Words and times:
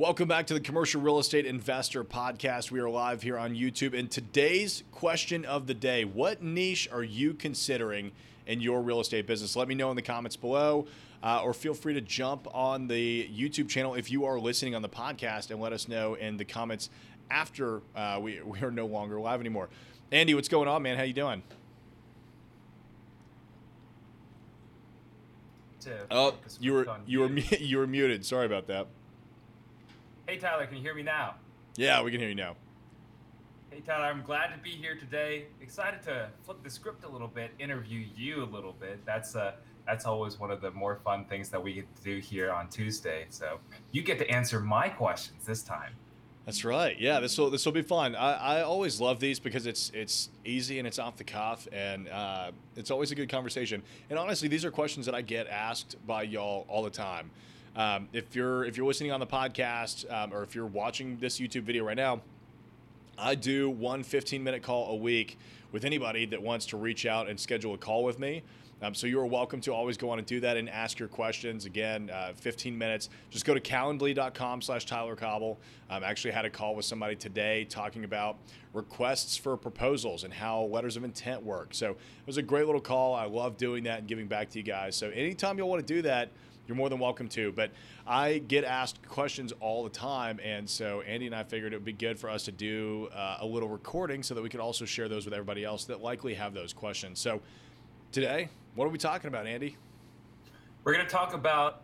Welcome 0.00 0.28
back 0.28 0.46
to 0.46 0.54
the 0.54 0.60
Commercial 0.60 1.02
Real 1.02 1.18
Estate 1.18 1.44
Investor 1.44 2.02
Podcast. 2.04 2.70
We 2.70 2.80
are 2.80 2.88
live 2.88 3.20
here 3.20 3.36
on 3.36 3.54
YouTube. 3.54 3.92
And 3.92 4.10
today's 4.10 4.82
question 4.92 5.44
of 5.44 5.66
the 5.66 5.74
day 5.74 6.06
What 6.06 6.42
niche 6.42 6.88
are 6.90 7.02
you 7.02 7.34
considering 7.34 8.12
in 8.46 8.62
your 8.62 8.80
real 8.80 9.00
estate 9.00 9.26
business? 9.26 9.56
Let 9.56 9.68
me 9.68 9.74
know 9.74 9.90
in 9.90 9.96
the 9.96 10.02
comments 10.02 10.36
below, 10.36 10.86
uh, 11.22 11.42
or 11.42 11.52
feel 11.52 11.74
free 11.74 11.92
to 11.92 12.00
jump 12.00 12.48
on 12.54 12.88
the 12.88 13.28
YouTube 13.28 13.68
channel 13.68 13.94
if 13.94 14.10
you 14.10 14.24
are 14.24 14.40
listening 14.40 14.74
on 14.74 14.80
the 14.80 14.88
podcast 14.88 15.50
and 15.50 15.60
let 15.60 15.74
us 15.74 15.86
know 15.86 16.14
in 16.14 16.38
the 16.38 16.46
comments 16.46 16.88
after 17.30 17.82
uh, 17.94 18.18
we, 18.22 18.40
we 18.40 18.58
are 18.62 18.70
no 18.70 18.86
longer 18.86 19.20
live 19.20 19.40
anymore. 19.40 19.68
Andy, 20.10 20.32
what's 20.32 20.48
going 20.48 20.66
on, 20.66 20.82
man? 20.82 20.96
How 20.96 21.02
you 21.02 21.12
doing? 21.12 21.42
Oh, 26.10 26.36
you 26.58 26.72
were 26.72 26.86
you 27.06 27.20
were 27.20 27.28
you 27.60 27.76
were 27.76 27.86
muted. 27.86 28.24
Sorry 28.24 28.46
about 28.46 28.66
that. 28.68 28.86
Hey, 30.30 30.36
Tyler, 30.36 30.64
can 30.64 30.76
you 30.76 30.82
hear 30.84 30.94
me 30.94 31.02
now? 31.02 31.34
Yeah, 31.74 32.00
we 32.04 32.12
can 32.12 32.20
hear 32.20 32.28
you 32.28 32.36
now. 32.36 32.54
Hey, 33.68 33.80
Tyler, 33.80 34.04
I'm 34.04 34.22
glad 34.22 34.54
to 34.54 34.58
be 34.62 34.70
here 34.70 34.94
today. 34.94 35.46
Excited 35.60 36.02
to 36.02 36.28
flip 36.44 36.62
the 36.62 36.70
script 36.70 37.02
a 37.02 37.08
little 37.08 37.26
bit, 37.26 37.50
interview 37.58 38.06
you 38.14 38.44
a 38.44 38.46
little 38.46 38.74
bit. 38.74 39.04
That's 39.04 39.34
uh, 39.34 39.54
that's 39.88 40.06
always 40.06 40.38
one 40.38 40.52
of 40.52 40.60
the 40.60 40.70
more 40.70 41.00
fun 41.04 41.24
things 41.24 41.48
that 41.48 41.60
we 41.60 41.72
get 41.72 41.96
to 41.96 42.02
do 42.04 42.18
here 42.20 42.52
on 42.52 42.68
Tuesday. 42.68 43.26
So 43.28 43.58
you 43.90 44.02
get 44.02 44.20
to 44.20 44.30
answer 44.30 44.60
my 44.60 44.88
questions 44.88 45.44
this 45.44 45.62
time. 45.62 45.94
That's 46.46 46.64
right. 46.64 46.96
Yeah, 46.96 47.18
this 47.18 47.36
will 47.36 47.50
this 47.50 47.66
will 47.66 47.72
be 47.72 47.82
fun. 47.82 48.14
I, 48.14 48.58
I 48.58 48.62
always 48.62 49.00
love 49.00 49.18
these 49.18 49.40
because 49.40 49.66
it's 49.66 49.90
it's 49.92 50.28
easy 50.44 50.78
and 50.78 50.86
it's 50.86 51.00
off 51.00 51.16
the 51.16 51.24
cuff 51.24 51.66
and 51.72 52.08
uh, 52.08 52.52
it's 52.76 52.92
always 52.92 53.10
a 53.10 53.16
good 53.16 53.28
conversation. 53.28 53.82
And 54.08 54.16
honestly, 54.16 54.46
these 54.46 54.64
are 54.64 54.70
questions 54.70 55.06
that 55.06 55.14
I 55.16 55.22
get 55.22 55.48
asked 55.48 55.96
by 56.06 56.22
y'all 56.22 56.66
all 56.68 56.84
the 56.84 56.90
time. 56.90 57.32
Um, 57.76 58.08
if 58.12 58.34
you're 58.34 58.64
if 58.64 58.76
you're 58.76 58.86
listening 58.86 59.12
on 59.12 59.20
the 59.20 59.26
podcast 59.26 60.10
um, 60.12 60.32
or 60.32 60.42
if 60.42 60.54
you're 60.54 60.66
watching 60.66 61.16
this 61.18 61.38
YouTube 61.38 61.62
video 61.62 61.84
right 61.84 61.96
now, 61.96 62.20
I 63.18 63.34
do 63.34 63.70
one 63.70 64.02
15 64.02 64.42
minute 64.42 64.62
call 64.62 64.90
a 64.90 64.96
week 64.96 65.38
with 65.72 65.84
anybody 65.84 66.26
that 66.26 66.42
wants 66.42 66.66
to 66.66 66.76
reach 66.76 67.06
out 67.06 67.28
and 67.28 67.38
schedule 67.38 67.74
a 67.74 67.78
call 67.78 68.02
with 68.02 68.18
me. 68.18 68.42
Um, 68.82 68.94
so 68.94 69.06
you're 69.06 69.26
welcome 69.26 69.60
to 69.62 69.74
always 69.74 69.98
go 69.98 70.08
on 70.08 70.18
and 70.18 70.26
do 70.26 70.40
that 70.40 70.56
and 70.56 70.68
ask 70.68 70.98
your 70.98 71.08
questions. 71.08 71.66
Again, 71.66 72.08
uh, 72.08 72.32
15 72.34 72.76
minutes. 72.76 73.10
Just 73.28 73.44
go 73.44 73.52
to 73.52 73.60
calendly.com 73.60 74.62
slash 74.62 74.86
Tyler 74.86 75.14
Cauble. 75.14 75.60
Um, 75.90 76.02
actually 76.02 76.30
had 76.30 76.46
a 76.46 76.50
call 76.50 76.74
with 76.74 76.86
somebody 76.86 77.14
today 77.14 77.66
talking 77.66 78.04
about 78.04 78.38
requests 78.72 79.36
for 79.36 79.54
proposals 79.58 80.24
and 80.24 80.32
how 80.32 80.62
letters 80.62 80.96
of 80.96 81.04
intent 81.04 81.42
work. 81.42 81.74
So 81.74 81.90
it 81.90 82.26
was 82.26 82.38
a 82.38 82.42
great 82.42 82.64
little 82.64 82.80
call. 82.80 83.14
I 83.14 83.26
love 83.26 83.58
doing 83.58 83.84
that 83.84 83.98
and 83.98 84.08
giving 84.08 84.26
back 84.26 84.48
to 84.50 84.58
you 84.58 84.64
guys. 84.64 84.96
So 84.96 85.10
anytime 85.10 85.58
you'll 85.58 85.68
want 85.68 85.86
to 85.86 85.94
do 85.94 86.00
that, 86.02 86.30
you're 86.70 86.76
more 86.76 86.88
than 86.88 87.00
welcome 87.00 87.28
to. 87.28 87.50
But 87.50 87.72
I 88.06 88.38
get 88.38 88.62
asked 88.62 89.06
questions 89.08 89.52
all 89.58 89.82
the 89.82 89.90
time, 89.90 90.38
and 90.42 90.70
so 90.70 91.00
Andy 91.00 91.26
and 91.26 91.34
I 91.34 91.42
figured 91.42 91.72
it 91.72 91.76
would 91.76 91.84
be 91.84 91.92
good 91.92 92.16
for 92.16 92.30
us 92.30 92.44
to 92.44 92.52
do 92.52 93.08
uh, 93.12 93.38
a 93.40 93.46
little 93.46 93.68
recording 93.68 94.22
so 94.22 94.34
that 94.34 94.42
we 94.42 94.48
could 94.48 94.60
also 94.60 94.84
share 94.84 95.08
those 95.08 95.24
with 95.24 95.34
everybody 95.34 95.64
else 95.64 95.84
that 95.86 96.00
likely 96.00 96.32
have 96.34 96.54
those 96.54 96.72
questions. 96.72 97.18
So 97.18 97.40
today, 98.12 98.48
what 98.76 98.84
are 98.84 98.90
we 98.90 98.98
talking 98.98 99.26
about, 99.26 99.48
Andy? 99.48 99.76
We're 100.84 100.94
going 100.94 101.04
to 101.04 101.10
talk 101.10 101.34
about 101.34 101.82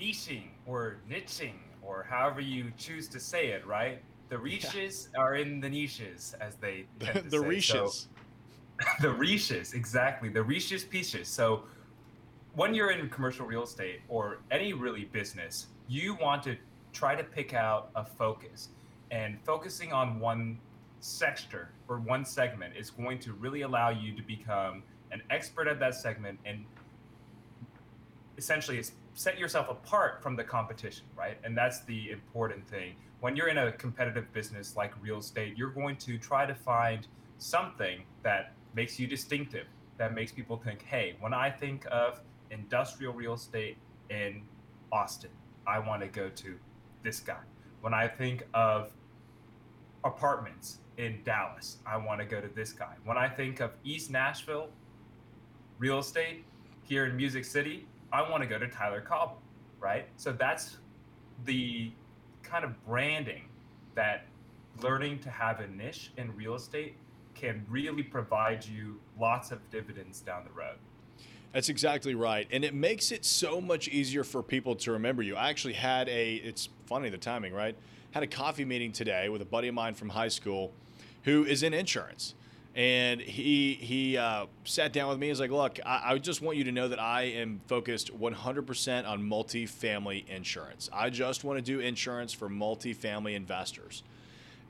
niching 0.00 0.44
or 0.66 0.96
niching 1.08 1.52
or 1.82 2.06
however 2.08 2.40
you 2.40 2.72
choose 2.78 3.08
to 3.08 3.20
say 3.20 3.48
it, 3.48 3.66
right? 3.66 4.00
The 4.30 4.38
reaches 4.38 5.10
yeah. 5.12 5.20
are 5.20 5.34
in 5.34 5.60
the 5.60 5.68
niches, 5.68 6.34
as 6.40 6.56
they 6.56 6.86
the 6.98 7.28
say. 7.28 7.38
reaches. 7.38 8.08
So, 8.80 8.86
the 9.02 9.10
reaches, 9.10 9.74
exactly. 9.74 10.30
The 10.30 10.42
reaches 10.42 10.82
pieces. 10.84 11.28
So 11.28 11.64
when 12.54 12.74
you're 12.74 12.90
in 12.90 13.08
commercial 13.08 13.46
real 13.46 13.62
estate 13.62 14.00
or 14.08 14.38
any 14.50 14.72
really 14.72 15.04
business, 15.04 15.66
you 15.88 16.16
want 16.20 16.42
to 16.44 16.56
try 16.92 17.14
to 17.14 17.24
pick 17.24 17.54
out 17.54 17.90
a 17.94 18.04
focus. 18.04 18.68
And 19.10 19.38
focusing 19.44 19.92
on 19.92 20.20
one 20.20 20.58
sector 21.00 21.70
or 21.88 21.98
one 21.98 22.24
segment 22.24 22.74
is 22.76 22.90
going 22.90 23.18
to 23.20 23.32
really 23.34 23.62
allow 23.62 23.90
you 23.90 24.14
to 24.16 24.22
become 24.22 24.82
an 25.12 25.22
expert 25.30 25.68
at 25.68 25.78
that 25.80 25.94
segment 25.94 26.38
and 26.44 26.64
essentially 28.36 28.82
set 29.14 29.38
yourself 29.38 29.68
apart 29.68 30.22
from 30.22 30.36
the 30.36 30.44
competition, 30.44 31.04
right? 31.16 31.38
And 31.44 31.56
that's 31.56 31.80
the 31.80 32.10
important 32.10 32.66
thing. 32.68 32.94
When 33.20 33.34
you're 33.34 33.48
in 33.48 33.58
a 33.58 33.72
competitive 33.72 34.32
business 34.32 34.76
like 34.76 34.92
real 35.02 35.18
estate, 35.18 35.56
you're 35.56 35.70
going 35.70 35.96
to 35.96 36.18
try 36.18 36.46
to 36.46 36.54
find 36.54 37.06
something 37.38 38.02
that 38.22 38.52
makes 38.74 38.98
you 38.98 39.06
distinctive, 39.06 39.66
that 39.96 40.14
makes 40.14 40.30
people 40.30 40.56
think, 40.56 40.82
hey, 40.84 41.16
when 41.20 41.34
I 41.34 41.50
think 41.50 41.84
of 41.90 42.20
industrial 42.50 43.12
real 43.12 43.34
estate 43.34 43.76
in 44.10 44.42
Austin, 44.92 45.30
I 45.66 45.78
want 45.78 46.02
to 46.02 46.08
go 46.08 46.28
to 46.28 46.58
this 47.02 47.20
guy. 47.20 47.40
When 47.80 47.94
I 47.94 48.08
think 48.08 48.46
of 48.54 48.90
apartments 50.04 50.78
in 50.96 51.20
Dallas, 51.24 51.78
I 51.86 51.96
want 51.96 52.20
to 52.20 52.26
go 52.26 52.40
to 52.40 52.48
this 52.48 52.72
guy. 52.72 52.94
When 53.04 53.16
I 53.16 53.28
think 53.28 53.60
of 53.60 53.72
East 53.84 54.10
Nashville 54.10 54.70
real 55.78 55.98
estate 55.98 56.44
here 56.82 57.06
in 57.06 57.16
Music 57.16 57.44
City, 57.44 57.86
I 58.12 58.28
want 58.28 58.42
to 58.42 58.48
go 58.48 58.58
to 58.58 58.66
Tyler 58.66 59.00
Cauble, 59.00 59.40
right? 59.78 60.06
So 60.16 60.32
that's 60.32 60.78
the 61.44 61.92
kind 62.42 62.64
of 62.64 62.84
branding 62.84 63.44
that 63.94 64.26
learning 64.80 65.18
to 65.20 65.30
have 65.30 65.60
a 65.60 65.66
niche 65.68 66.12
in 66.16 66.34
real 66.34 66.54
estate 66.54 66.96
can 67.34 67.64
really 67.68 68.02
provide 68.02 68.64
you 68.64 69.00
lots 69.18 69.52
of 69.52 69.70
dividends 69.70 70.20
down 70.20 70.44
the 70.44 70.50
road. 70.50 70.78
That's 71.52 71.68
exactly 71.68 72.14
right. 72.14 72.46
And 72.50 72.64
it 72.64 72.74
makes 72.74 73.10
it 73.10 73.24
so 73.24 73.60
much 73.60 73.88
easier 73.88 74.22
for 74.22 74.42
people 74.42 74.76
to 74.76 74.92
remember 74.92 75.22
you. 75.22 75.36
I 75.36 75.48
actually 75.48 75.74
had 75.74 76.08
a, 76.08 76.34
it's 76.36 76.68
funny 76.86 77.08
the 77.08 77.18
timing, 77.18 77.54
right? 77.54 77.74
Had 78.10 78.22
a 78.22 78.26
coffee 78.26 78.64
meeting 78.64 78.92
today 78.92 79.28
with 79.28 79.40
a 79.42 79.46
buddy 79.46 79.68
of 79.68 79.74
mine 79.74 79.94
from 79.94 80.10
high 80.10 80.28
school 80.28 80.72
who 81.24 81.44
is 81.44 81.62
in 81.62 81.74
insurance. 81.74 82.34
And 82.74 83.20
he 83.20 83.74
he 83.74 84.16
uh, 84.16 84.46
sat 84.62 84.92
down 84.92 85.08
with 85.08 85.18
me. 85.18 85.28
He's 85.28 85.40
like, 85.40 85.50
"Look, 85.50 85.80
I, 85.84 86.12
I 86.12 86.18
just 86.18 86.42
want 86.42 86.58
you 86.58 86.64
to 86.64 86.70
know 86.70 86.86
that 86.86 87.00
I 87.00 87.22
am 87.22 87.60
focused 87.66 88.16
100% 88.16 89.08
on 89.08 89.22
multifamily 89.22 90.28
insurance. 90.28 90.88
I 90.92 91.10
just 91.10 91.42
want 91.42 91.58
to 91.58 91.62
do 91.62 91.80
insurance 91.80 92.32
for 92.32 92.48
multifamily 92.48 93.34
investors." 93.34 94.04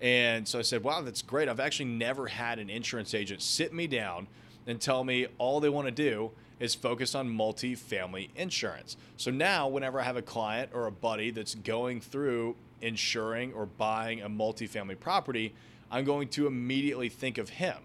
And 0.00 0.48
so 0.48 0.58
I 0.58 0.62
said, 0.62 0.84
"Wow, 0.84 1.02
that's 1.02 1.20
great. 1.20 1.50
I've 1.50 1.60
actually 1.60 1.90
never 1.90 2.28
had 2.28 2.58
an 2.58 2.70
insurance 2.70 3.12
agent 3.12 3.42
sit 3.42 3.74
me 3.74 3.86
down 3.86 4.26
and 4.66 4.80
tell 4.80 5.04
me 5.04 5.26
all 5.36 5.60
they 5.60 5.68
want 5.68 5.86
to 5.86 5.92
do 5.92 6.30
is 6.60 6.74
focused 6.74 7.14
on 7.14 7.28
multi-family 7.28 8.30
insurance. 8.36 8.96
So 9.16 9.30
now, 9.30 9.68
whenever 9.68 10.00
I 10.00 10.04
have 10.04 10.16
a 10.16 10.22
client 10.22 10.70
or 10.74 10.86
a 10.86 10.92
buddy 10.92 11.30
that's 11.30 11.54
going 11.54 12.00
through 12.00 12.56
insuring 12.80 13.52
or 13.52 13.66
buying 13.66 14.22
a 14.22 14.28
multi-family 14.28 14.96
property, 14.96 15.54
I'm 15.90 16.04
going 16.04 16.28
to 16.28 16.46
immediately 16.46 17.08
think 17.08 17.38
of 17.38 17.48
him, 17.48 17.76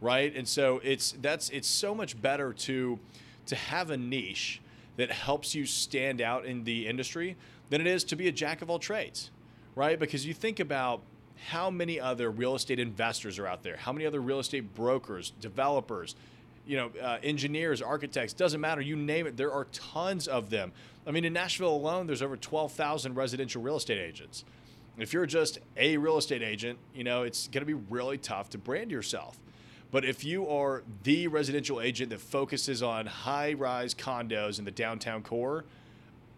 right? 0.00 0.34
And 0.34 0.46
so 0.46 0.80
it's 0.82 1.12
that's 1.20 1.50
it's 1.50 1.68
so 1.68 1.94
much 1.94 2.20
better 2.20 2.52
to 2.52 2.98
to 3.46 3.56
have 3.56 3.90
a 3.90 3.96
niche 3.96 4.60
that 4.96 5.10
helps 5.10 5.54
you 5.54 5.66
stand 5.66 6.20
out 6.20 6.44
in 6.44 6.64
the 6.64 6.86
industry 6.86 7.36
than 7.70 7.80
it 7.80 7.86
is 7.86 8.04
to 8.04 8.16
be 8.16 8.28
a 8.28 8.32
jack 8.32 8.62
of 8.62 8.70
all 8.70 8.78
trades, 8.78 9.30
right? 9.74 9.98
Because 9.98 10.26
you 10.26 10.34
think 10.34 10.60
about 10.60 11.02
how 11.48 11.70
many 11.70 11.98
other 11.98 12.30
real 12.30 12.54
estate 12.54 12.78
investors 12.78 13.38
are 13.38 13.46
out 13.46 13.62
there, 13.62 13.76
how 13.76 13.92
many 13.92 14.06
other 14.06 14.20
real 14.20 14.38
estate 14.38 14.74
brokers, 14.74 15.32
developers, 15.40 16.14
you 16.66 16.76
know, 16.76 16.90
uh, 17.00 17.18
engineers, 17.22 17.82
architects, 17.82 18.32
doesn't 18.32 18.60
matter. 18.60 18.80
You 18.80 18.96
name 18.96 19.26
it. 19.26 19.36
There 19.36 19.52
are 19.52 19.66
tons 19.72 20.28
of 20.28 20.50
them. 20.50 20.72
I 21.06 21.10
mean, 21.10 21.24
in 21.24 21.32
Nashville 21.32 21.74
alone, 21.74 22.06
there's 22.06 22.22
over 22.22 22.36
12,000 22.36 23.14
residential 23.14 23.62
real 23.62 23.76
estate 23.76 23.98
agents. 23.98 24.44
If 24.98 25.12
you're 25.12 25.26
just 25.26 25.58
a 25.76 25.96
real 25.96 26.18
estate 26.18 26.42
agent, 26.42 26.78
you 26.94 27.02
know, 27.02 27.22
it's 27.22 27.48
going 27.48 27.62
to 27.62 27.66
be 27.66 27.80
really 27.90 28.18
tough 28.18 28.50
to 28.50 28.58
brand 28.58 28.90
yourself. 28.90 29.38
But 29.90 30.04
if 30.04 30.24
you 30.24 30.48
are 30.48 30.82
the 31.02 31.28
residential 31.28 31.80
agent 31.80 32.10
that 32.10 32.20
focuses 32.20 32.82
on 32.82 33.06
high-rise 33.06 33.94
condos 33.94 34.58
in 34.58 34.64
the 34.64 34.70
downtown 34.70 35.22
core, 35.22 35.64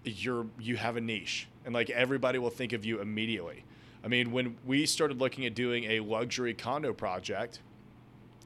you're 0.05 0.47
you 0.59 0.77
have 0.77 0.97
a 0.97 1.01
niche, 1.01 1.49
and 1.65 1.73
like 1.73 1.89
everybody 1.91 2.39
will 2.39 2.51
think 2.51 2.73
of 2.73 2.85
you 2.85 3.01
immediately. 3.01 3.65
I 4.05 4.09
mean, 4.09 4.33
when 4.33 4.57
we 4.67 4.85
started 4.87 5.19
looking 5.19 5.47
at 5.47 5.55
doing 5.55 5.85
a 5.85 6.01
luxury 6.01 6.53
condo 6.53 6.93
project 6.93 7.61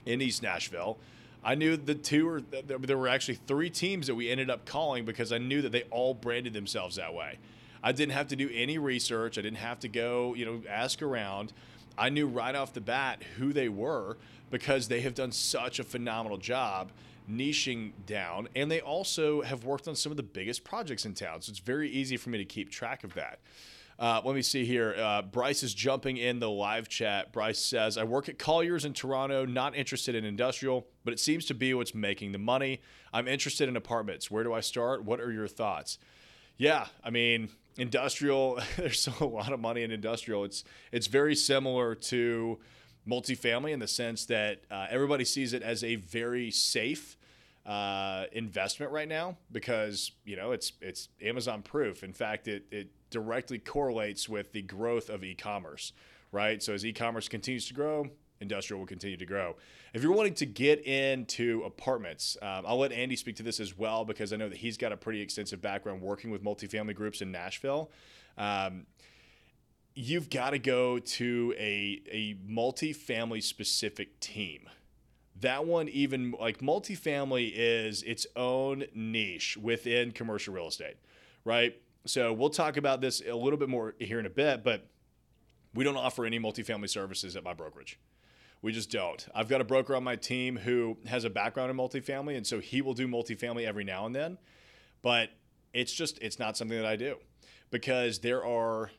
in 0.06 0.20
East 0.20 0.43
Nashville, 0.43 0.99
I 1.44 1.55
knew 1.55 1.76
the 1.76 1.94
two 1.94 2.29
or 2.29 2.40
there 2.40 2.99
were 2.99 3.08
actually 3.08 3.38
three 3.46 3.70
teams 3.70 4.06
that 4.08 4.14
we 4.14 4.31
ended 4.31 4.50
up 4.50 4.64
calling 4.64 5.05
because 5.05 5.32
I 5.32 5.38
knew 5.38 5.62
that 5.62 5.73
they 5.73 5.82
all 5.85 6.14
branded 6.14 6.52
themselves 6.52 6.96
that 6.96 7.14
way. 7.14 7.38
I 7.82 7.93
didn't 7.93 8.12
have 8.12 8.29
to 8.29 8.37
do 8.37 8.50
any 8.52 8.79
research. 8.79 9.38
I 9.38 9.43
didn't 9.43 9.58
have 9.58 9.79
to 9.81 9.88
go, 9.88 10.35
you 10.35 10.44
know, 10.44 10.62
ask 10.69 11.00
around. 11.00 11.52
I 11.96 12.08
knew 12.11 12.26
right 12.26 12.55
off 12.55 12.73
the 12.73 12.81
bat 12.81 13.23
who 13.37 13.52
they 13.52 13.69
were 13.69 14.17
because 14.50 14.88
they 14.88 15.00
have 15.02 15.14
done 15.14 15.32
such 15.32 15.79
a 15.79 15.85
phenomenal 15.85 16.38
job 16.38 16.90
niching 17.31 17.93
down 18.06 18.49
and 18.56 18.70
they 18.70 18.81
also 18.81 19.43
have 19.43 19.64
worked 19.64 19.87
on 19.87 19.94
some 19.94 20.11
of 20.11 20.17
the 20.17 20.23
biggest 20.23 20.64
projects 20.64 21.05
in 21.05 21.14
town. 21.14 21.43
So 21.43 21.50
it's 21.50 21.58
very 21.58 21.91
easy 21.91 22.17
for 22.17 22.31
me 22.31 22.38
to 22.38 22.44
keep 22.44 22.70
track 22.70 23.05
of 23.05 23.14
that. 23.14 23.38
Uh, 23.99 24.21
let 24.25 24.37
me 24.37 24.43
see 24.43 24.65
here. 24.65 24.95
Uh, 24.97 25.23
Bryce 25.23 25.65
is 25.65 25.75
jumping 25.75 26.19
in 26.19 26.39
the 26.39 26.49
live 26.49 26.89
chat. 26.89 27.33
Bryce 27.33 27.59
says, 27.59 27.99
I 27.99 28.05
work 28.05 28.29
at 28.29 28.39
Colliers 28.39 28.85
in 28.85 28.93
Toronto, 28.93 29.45
not 29.45 29.75
interested 29.75 30.15
in 30.15 30.25
industrial, 30.25 30.87
but 31.05 31.12
it 31.12 31.19
seems 31.19 31.47
to 31.47 31.55
be 31.55 31.75
what's 31.75 31.95
making 31.95 32.31
the 32.31 32.39
money. 32.39 32.81
I'm 33.12 33.27
interested 33.27 33.69
in 33.69 33.77
apartments. 33.77 34.31
Where 34.31 34.45
do 34.45 34.53
I 34.53 34.61
start? 34.61 35.05
What 35.05 35.21
are 35.21 35.33
your 35.33 35.49
thoughts? 35.49 35.99
Yeah, 36.56 36.87
I 37.03 37.11
mean, 37.11 37.49
industrial, 37.77 38.61
there's 38.77 39.09
a 39.21 39.25
lot 39.25 39.53
of 39.53 39.59
money 39.59 39.83
in 39.83 39.91
industrial. 39.91 40.44
It's 40.44 40.62
it's 40.93 41.09
very 41.09 41.35
similar 41.35 41.94
to 41.94 42.59
multifamily 43.09 43.73
in 43.73 43.81
the 43.81 43.89
sense 43.89 44.27
that 44.27 44.61
uh, 44.71 44.87
everybody 44.91 45.25
sees 45.25 45.53
it 45.55 45.62
as 45.62 45.83
a 45.83 45.97
very 45.97 46.51
safe 46.51 47.17
uh, 47.65 48.25
investment 48.33 48.93
right 48.93 49.09
now 49.09 49.37
because 49.51 50.12
you 50.25 50.37
know 50.37 50.53
it's 50.53 50.73
it's 50.81 51.09
Amazon 51.21 51.62
proof. 51.62 52.03
In 52.03 52.12
fact, 52.12 52.47
it 52.49 52.65
it 52.71 52.91
directly 53.10 53.58
correlates 53.58 54.28
with 54.28 54.52
the 54.52 54.62
growth 54.62 55.08
of 55.08 55.25
e-commerce, 55.25 55.93
right? 56.32 56.62
So 56.62 56.75
as 56.75 56.84
e-commerce 56.84 57.28
continues 57.28 57.66
to 57.69 57.75
grow, 57.75 58.06
industrial 58.40 58.81
will 58.81 58.87
continue 58.87 59.16
to 59.16 59.26
grow. 59.26 59.56
If 59.94 60.02
you're 60.02 60.12
wanting 60.12 60.34
to 60.34 60.46
get 60.46 60.87
into 60.87 61.62
apartments, 61.64 62.37
um, 62.43 62.64
I'll 62.66 62.78
let 62.78 62.93
Andy 62.93 63.16
speak 63.16 63.37
to 63.37 63.43
this 63.43 63.60
as 63.60 63.76
well 63.76 64.05
because 64.05 64.32
I 64.32 64.37
know 64.37 64.49
that 64.49 64.58
he's 64.58 64.76
got 64.76 64.93
a 64.93 64.96
pretty 64.96 65.20
extensive 65.20 65.60
background 65.60 66.02
working 66.02 66.31
with 66.31 66.43
multifamily 66.43 66.94
groups 66.94 67.20
in 67.20 67.32
Nashville. 67.32 67.90
Um, 68.37 68.87
you've 69.94 70.31
got 70.31 70.50
to 70.50 70.58
go 70.58 70.99
to 70.99 71.55
a, 71.58 72.00
a 72.10 72.34
multifamily 72.49 73.43
specific 73.43 74.20
team. 74.20 74.69
That 75.40 75.66
one, 75.66 75.88
even 75.88 76.34
like 76.38 76.58
multifamily, 76.58 77.52
is 77.55 78.02
its 78.02 78.26
own 78.37 78.84
niche 78.94 79.56
within 79.56 80.12
commercial 80.12 80.55
real 80.55 80.69
estate, 80.69 80.96
right? 81.44 81.76
So 82.06 82.33
we'll 82.33 82.50
talk 82.50 82.77
about 82.77 83.00
this 83.00 83.23
a 83.27 83.35
little 83.35 83.59
bit 83.59 83.69
more 83.69 83.95
here 83.99 84.19
in 84.19 84.27
a 84.27 84.31
bit, 84.31 84.65
but 84.65 84.87
we 85.75 85.85
don't 85.85 85.97
offer 85.97 86.25
any 86.25 86.39
multifamily 86.39 86.89
services 86.89 87.37
at 87.37 87.45
my 87.45 87.53
brokerage. 87.53 87.99
We 88.62 88.73
just 88.73 88.91
don't. 88.91 89.27
I've 89.35 89.49
got 89.49 89.61
a 89.61 89.65
broker 89.65 89.95
on 89.95 90.03
my 90.03 90.17
team 90.17 90.56
who 90.56 90.97
has 91.06 91.25
a 91.25 91.31
background 91.31 91.71
in 91.71 91.77
multifamily, 91.77 92.37
and 92.37 92.47
so 92.47 92.59
he 92.59 92.83
will 92.83 92.95
do 92.95 93.06
multifamily 93.06 93.67
every 93.67 93.85
now 93.85 94.06
and 94.06 94.15
then. 94.15 94.39
But 95.03 95.31
it's 95.73 95.93
just 95.93 96.19
it's 96.21 96.39
not 96.39 96.56
something 96.56 96.77
that 96.77 96.87
I 96.87 96.97
do 96.97 97.17
because 97.71 98.19
there 98.19 98.44
are 98.44 98.91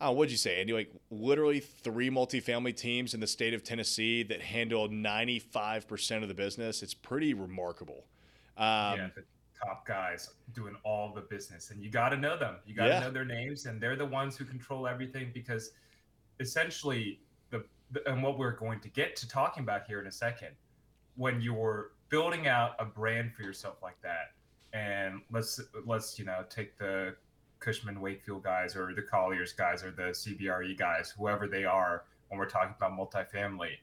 oh, 0.00 0.12
what'd 0.12 0.30
you 0.30 0.36
say, 0.36 0.60
Andy? 0.60 0.72
Like 0.72 0.90
literally 1.10 1.60
three 1.60 2.10
multifamily 2.10 2.76
teams 2.76 3.14
in 3.14 3.20
the 3.20 3.26
state 3.26 3.54
of 3.54 3.62
Tennessee 3.62 4.22
that 4.24 4.42
handle 4.42 4.88
95% 4.88 6.22
of 6.22 6.28
the 6.28 6.34
business. 6.34 6.82
It's 6.82 6.94
pretty 6.94 7.32
remarkable. 7.32 8.04
Um, 8.56 8.98
yeah, 8.98 9.08
top 9.58 9.86
guys 9.86 10.30
doing 10.54 10.74
all 10.84 11.12
the 11.12 11.20
business, 11.22 11.70
and 11.70 11.82
you 11.82 11.90
got 11.90 12.10
to 12.10 12.16
know 12.16 12.36
them. 12.36 12.56
You 12.66 12.74
got 12.74 12.84
to 12.84 12.90
yeah. 12.90 13.00
know 13.00 13.10
their 13.10 13.24
names, 13.24 13.66
and 13.66 13.80
they're 13.80 13.96
the 13.96 14.06
ones 14.06 14.36
who 14.36 14.44
control 14.44 14.86
everything 14.86 15.30
because 15.32 15.72
essentially 16.40 17.20
the 17.50 17.64
and 18.06 18.22
what 18.22 18.38
we're 18.38 18.56
going 18.56 18.80
to 18.80 18.88
get 18.88 19.16
to 19.16 19.28
talking 19.28 19.62
about 19.62 19.86
here 19.86 20.00
in 20.00 20.06
a 20.06 20.12
second, 20.12 20.50
when 21.16 21.40
you're 21.40 21.92
building 22.08 22.46
out 22.46 22.72
a 22.78 22.84
brand 22.84 23.32
for 23.32 23.42
yourself 23.42 23.76
like 23.82 24.00
that, 24.02 24.32
and 24.72 25.20
let's 25.30 25.60
let's 25.86 26.18
you 26.18 26.24
know 26.24 26.44
take 26.48 26.76
the 26.78 27.14
Cushman 27.60 28.00
Wakefield 28.00 28.42
guys 28.42 28.76
or 28.76 28.92
the 28.94 29.02
Colliers 29.02 29.52
guys 29.52 29.82
or 29.82 29.90
the 29.90 30.12
CBRE 30.12 30.76
guys, 30.76 31.14
whoever 31.16 31.48
they 31.48 31.64
are, 31.64 32.04
when 32.28 32.38
we're 32.38 32.48
talking 32.48 32.74
about 32.76 32.92
multifamily, 32.92 33.78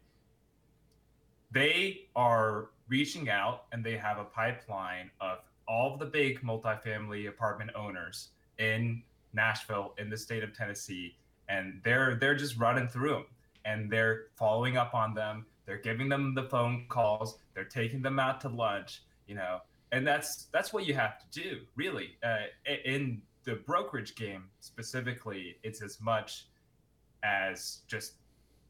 they 1.52 2.08
are 2.16 2.70
reaching 2.88 3.30
out 3.30 3.64
and 3.72 3.84
they 3.84 3.98
have 3.98 4.20
a 4.20 4.24
pipeline 4.24 5.10
of 5.20 5.40
all 5.68 5.94
of 5.94 6.00
the 6.00 6.06
big 6.06 6.42
multifamily 6.42 7.28
apartment 7.28 7.72
owners 7.76 8.30
in 8.58 9.02
Nashville, 9.34 9.94
in 9.98 10.10
the 10.10 10.18
state 10.18 10.44
of 10.44 10.56
Tennessee, 10.56 11.16
and 11.50 11.82
they're 11.84 12.16
they're 12.16 12.36
just 12.36 12.58
running 12.58 12.88
through 12.88 13.14
them 13.14 13.26
and 13.66 13.92
they're 13.92 14.28
following 14.36 14.78
up 14.78 14.94
on 14.94 15.14
them. 15.14 15.46
They're 15.66 15.78
giving 15.78 16.10
them 16.10 16.34
the 16.34 16.44
phone 16.44 16.86
calls. 16.90 17.38
They're 17.54 17.64
taking 17.64 18.02
them 18.02 18.20
out 18.20 18.42
to 18.42 18.50
lunch. 18.50 19.04
You 19.28 19.36
know, 19.36 19.60
and 19.92 20.06
that's 20.06 20.48
that's 20.52 20.74
what 20.74 20.86
you 20.86 20.94
have 20.94 21.18
to 21.20 21.42
do, 21.42 21.62
really. 21.76 22.18
Uh, 22.24 22.48
in 22.86 23.22
the 23.44 23.56
brokerage 23.56 24.16
game 24.16 24.46
specifically, 24.60 25.58
it's 25.64 25.82
as 25.82 26.00
much 26.02 26.48
as 27.24 27.80
just 27.88 28.14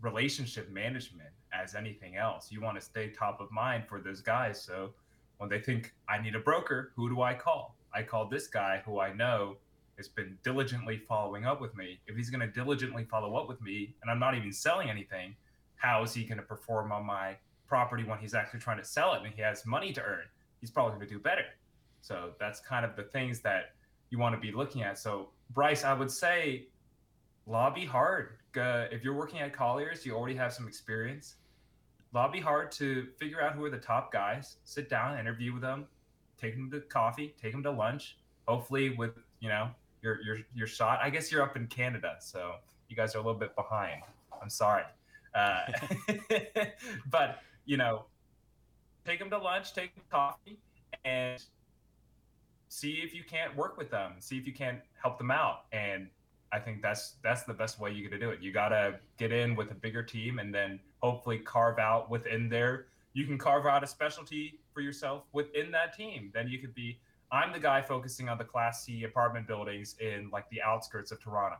relationship 0.01 0.69
management 0.71 1.29
as 1.53 1.75
anything 1.75 2.15
else. 2.15 2.51
You 2.51 2.61
want 2.61 2.79
to 2.79 2.81
stay 2.81 3.09
top 3.09 3.39
of 3.39 3.51
mind 3.51 3.85
for 3.87 3.99
those 3.99 4.21
guys. 4.21 4.61
So 4.61 4.91
when 5.41 5.49
they 5.49 5.59
think 5.59 5.91
I 6.07 6.21
need 6.21 6.35
a 6.35 6.39
broker, 6.39 6.91
who 6.95 7.09
do 7.09 7.23
I 7.23 7.33
call? 7.33 7.75
I 7.95 8.03
call 8.03 8.27
this 8.27 8.45
guy 8.45 8.83
who 8.85 8.99
I 8.99 9.11
know 9.11 9.57
has 9.97 10.07
been 10.07 10.37
diligently 10.43 11.01
following 11.09 11.45
up 11.45 11.59
with 11.59 11.75
me. 11.75 11.99
If 12.05 12.15
he's 12.15 12.29
going 12.29 12.41
to 12.41 12.47
diligently 12.47 13.05
follow 13.05 13.35
up 13.35 13.49
with 13.49 13.59
me 13.59 13.95
and 14.03 14.11
I'm 14.11 14.19
not 14.19 14.35
even 14.35 14.53
selling 14.53 14.91
anything, 14.91 15.35
how 15.77 16.03
is 16.03 16.13
he 16.13 16.25
going 16.25 16.37
to 16.37 16.43
perform 16.43 16.91
on 16.91 17.07
my 17.07 17.37
property 17.67 18.03
when 18.03 18.19
he's 18.19 18.35
actually 18.35 18.59
trying 18.59 18.77
to 18.77 18.85
sell 18.85 19.15
it 19.15 19.23
and 19.25 19.33
he 19.33 19.41
has 19.41 19.65
money 19.65 19.91
to 19.93 20.03
earn? 20.03 20.25
He's 20.59 20.69
probably 20.69 20.91
going 20.91 21.07
to 21.07 21.13
do 21.15 21.19
better. 21.19 21.45
So 22.01 22.33
that's 22.39 22.59
kind 22.59 22.85
of 22.85 22.95
the 22.95 23.03
things 23.05 23.39
that 23.39 23.73
you 24.11 24.19
want 24.19 24.35
to 24.35 24.39
be 24.39 24.51
looking 24.51 24.83
at. 24.83 24.99
So, 24.99 25.29
Bryce, 25.55 25.83
I 25.83 25.93
would 25.93 26.11
say 26.11 26.67
lobby 27.47 27.83
hard. 27.83 28.37
If 28.53 29.03
you're 29.03 29.15
working 29.15 29.39
at 29.39 29.53
Colliers, 29.53 30.05
you 30.05 30.15
already 30.15 30.35
have 30.35 30.53
some 30.53 30.67
experience. 30.67 31.37
Lobby 32.13 32.39
hard 32.39 32.71
to 32.73 33.07
figure 33.17 33.41
out 33.41 33.53
who 33.53 33.63
are 33.63 33.69
the 33.69 33.77
top 33.77 34.11
guys, 34.11 34.57
sit 34.63 34.89
down, 34.89 35.17
interview 35.17 35.53
with 35.53 35.61
them, 35.61 35.85
take 36.39 36.55
them 36.55 36.69
to 36.71 36.81
coffee, 36.81 37.33
take 37.41 37.53
them 37.53 37.63
to 37.63 37.71
lunch, 37.71 38.17
hopefully 38.47 38.89
with, 38.89 39.11
you 39.39 39.49
know, 39.49 39.69
your 40.01 40.21
your 40.21 40.37
your 40.53 40.67
shot. 40.67 40.99
I 41.01 41.09
guess 41.09 41.31
you're 41.31 41.41
up 41.41 41.55
in 41.55 41.67
Canada, 41.67 42.15
so 42.19 42.55
you 42.89 42.95
guys 42.95 43.15
are 43.15 43.19
a 43.19 43.21
little 43.21 43.39
bit 43.39 43.55
behind. 43.55 44.01
I'm 44.41 44.49
sorry, 44.49 44.83
uh, 45.35 45.61
but 47.09 47.39
you 47.65 47.77
know, 47.77 48.05
take 49.05 49.19
them 49.19 49.29
to 49.29 49.37
lunch, 49.37 49.73
take 49.73 49.93
them 49.95 50.03
coffee, 50.09 50.57
and 51.05 51.41
see 52.69 53.01
if 53.03 53.13
you 53.13 53.23
can't 53.23 53.55
work 53.55 53.77
with 53.77 53.91
them. 53.91 54.13
See 54.19 54.37
if 54.37 54.47
you 54.47 54.53
can't 54.53 54.79
help 55.01 55.17
them 55.17 55.31
out. 55.31 55.65
And 55.71 56.07
I 56.51 56.59
think 56.59 56.81
that's 56.81 57.15
that's 57.23 57.43
the 57.43 57.53
best 57.53 57.79
way 57.79 57.91
you 57.91 58.09
got 58.09 58.15
to 58.15 58.19
do 58.19 58.31
it. 58.31 58.41
You 58.41 58.51
got 58.51 58.69
to 58.69 58.99
get 59.17 59.31
in 59.31 59.55
with 59.55 59.71
a 59.71 59.75
bigger 59.75 60.03
team, 60.03 60.39
and 60.39 60.53
then 60.53 60.79
hopefully 61.01 61.39
carve 61.39 61.79
out 61.79 62.09
within 62.09 62.49
there. 62.49 62.87
You 63.13 63.25
can 63.25 63.37
carve 63.37 63.65
out 63.65 63.83
a 63.83 63.87
specialty 63.87 64.59
for 64.73 64.81
yourself 64.81 65.23
within 65.33 65.71
that 65.71 65.95
team. 65.95 66.31
Then 66.33 66.47
you 66.47 66.59
could 66.59 66.73
be 66.73 66.99
I'm 67.31 67.53
the 67.53 67.59
guy 67.59 67.81
focusing 67.81 68.27
on 68.27 68.37
the 68.37 68.43
Class 68.43 68.83
C 68.83 69.03
apartment 69.05 69.47
buildings 69.47 69.95
in 70.01 70.29
like 70.31 70.49
the 70.49 70.61
outskirts 70.61 71.11
of 71.11 71.21
Toronto. 71.21 71.57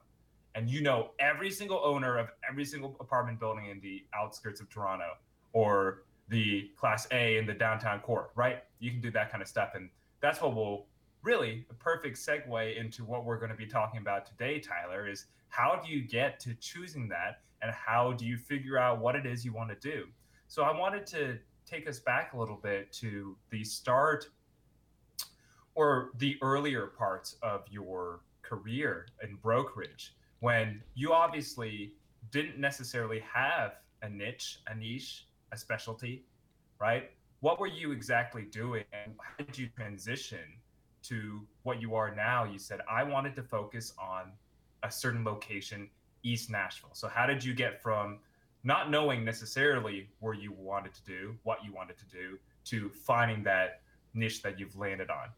And 0.53 0.69
you 0.69 0.81
know 0.81 1.11
every 1.19 1.49
single 1.49 1.81
owner 1.83 2.17
of 2.17 2.27
every 2.49 2.65
single 2.65 2.95
apartment 2.99 3.39
building 3.39 3.67
in 3.67 3.79
the 3.79 4.03
outskirts 4.13 4.59
of 4.59 4.69
Toronto 4.69 5.13
or 5.53 6.03
the 6.27 6.69
Class 6.77 7.07
A 7.11 7.37
in 7.37 7.45
the 7.45 7.53
downtown 7.53 7.99
core, 7.99 8.31
right? 8.35 8.63
You 8.79 8.91
can 8.91 9.01
do 9.01 9.11
that 9.11 9.31
kind 9.31 9.41
of 9.41 9.47
stuff. 9.47 9.71
And 9.75 9.89
that's 10.19 10.41
what 10.41 10.55
will 10.55 10.87
really 11.23 11.65
a 11.69 11.73
perfect 11.73 12.17
segue 12.17 12.77
into 12.77 13.05
what 13.05 13.25
we're 13.25 13.37
going 13.37 13.51
to 13.51 13.57
be 13.57 13.67
talking 13.67 14.01
about 14.01 14.25
today, 14.25 14.59
Tyler, 14.59 15.07
is 15.07 15.25
how 15.49 15.79
do 15.83 15.91
you 15.91 16.01
get 16.01 16.39
to 16.41 16.53
choosing 16.55 17.07
that 17.09 17.41
and 17.61 17.71
how 17.71 18.13
do 18.13 18.25
you 18.25 18.37
figure 18.37 18.77
out 18.77 18.99
what 18.99 19.15
it 19.15 19.25
is 19.25 19.45
you 19.45 19.53
want 19.53 19.69
to 19.69 19.75
do? 19.75 20.05
So 20.47 20.63
I 20.63 20.77
wanted 20.77 21.05
to 21.07 21.37
take 21.65 21.87
us 21.87 21.99
back 21.99 22.33
a 22.33 22.37
little 22.37 22.57
bit 22.57 22.91
to 22.93 23.37
the 23.49 23.63
start 23.63 24.27
or 25.75 26.11
the 26.17 26.37
earlier 26.41 26.87
parts 26.87 27.37
of 27.41 27.65
your 27.69 28.21
career 28.41 29.07
in 29.23 29.35
brokerage 29.35 30.13
when 30.39 30.81
you 30.95 31.13
obviously 31.13 31.93
didn't 32.31 32.59
necessarily 32.59 33.23
have 33.33 33.75
a 34.01 34.09
niche, 34.09 34.59
a 34.67 34.75
niche, 34.75 35.27
a 35.51 35.57
specialty, 35.57 36.25
right? 36.79 37.11
What 37.39 37.59
were 37.59 37.67
you 37.67 37.91
exactly 37.91 38.43
doing 38.43 38.83
and 38.91 39.13
how 39.19 39.43
did 39.43 39.57
you 39.57 39.67
transition 39.75 40.59
to 41.03 41.41
what 41.63 41.81
you 41.81 41.95
are 41.95 42.13
now? 42.13 42.43
You 42.43 42.59
said, 42.59 42.81
I 42.89 43.03
wanted 43.03 43.35
to 43.35 43.43
focus 43.43 43.93
on 43.97 44.31
a 44.83 44.91
certain 44.91 45.23
location, 45.23 45.89
East 46.23 46.49
Nashville. 46.49 46.93
So, 46.93 47.07
how 47.07 47.25
did 47.25 47.43
you 47.43 47.53
get 47.53 47.81
from 47.81 48.19
not 48.63 48.89
knowing 48.91 49.25
necessarily 49.25 50.09
where 50.19 50.33
you 50.33 50.53
wanted 50.53 50.93
to 50.93 51.03
do, 51.03 51.35
what 51.43 51.63
you 51.65 51.73
wanted 51.73 51.97
to 51.97 52.05
do, 52.05 52.37
to 52.65 52.89
finding 52.89 53.43
that 53.43 53.81
niche 54.13 54.41
that 54.43 54.59
you've 54.59 54.75
landed 54.77 55.09
on? 55.09 55.29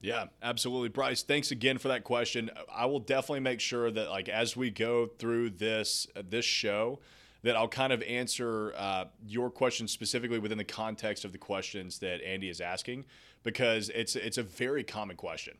Yeah, 0.00 0.26
absolutely. 0.42 0.90
Bryce, 0.90 1.22
thanks 1.22 1.50
again 1.50 1.78
for 1.78 1.88
that 1.88 2.04
question. 2.04 2.50
I 2.72 2.86
will 2.86 3.00
definitely 3.00 3.40
make 3.40 3.60
sure 3.60 3.90
that 3.90 4.10
like 4.10 4.28
as 4.28 4.56
we 4.56 4.70
go 4.70 5.06
through 5.06 5.50
this 5.50 6.06
uh, 6.14 6.22
this 6.28 6.44
show 6.44 7.00
that 7.42 7.56
I'll 7.56 7.68
kind 7.68 7.92
of 7.92 8.02
answer 8.02 8.74
uh, 8.76 9.04
your 9.26 9.50
question 9.50 9.88
specifically 9.88 10.38
within 10.38 10.58
the 10.58 10.64
context 10.64 11.24
of 11.24 11.32
the 11.32 11.38
questions 11.38 11.98
that 12.00 12.22
Andy 12.24 12.48
is 12.48 12.60
asking 12.60 13.04
because 13.42 13.88
it's 13.90 14.16
it's 14.16 14.38
a 14.38 14.42
very 14.42 14.84
common 14.84 15.16
question. 15.16 15.56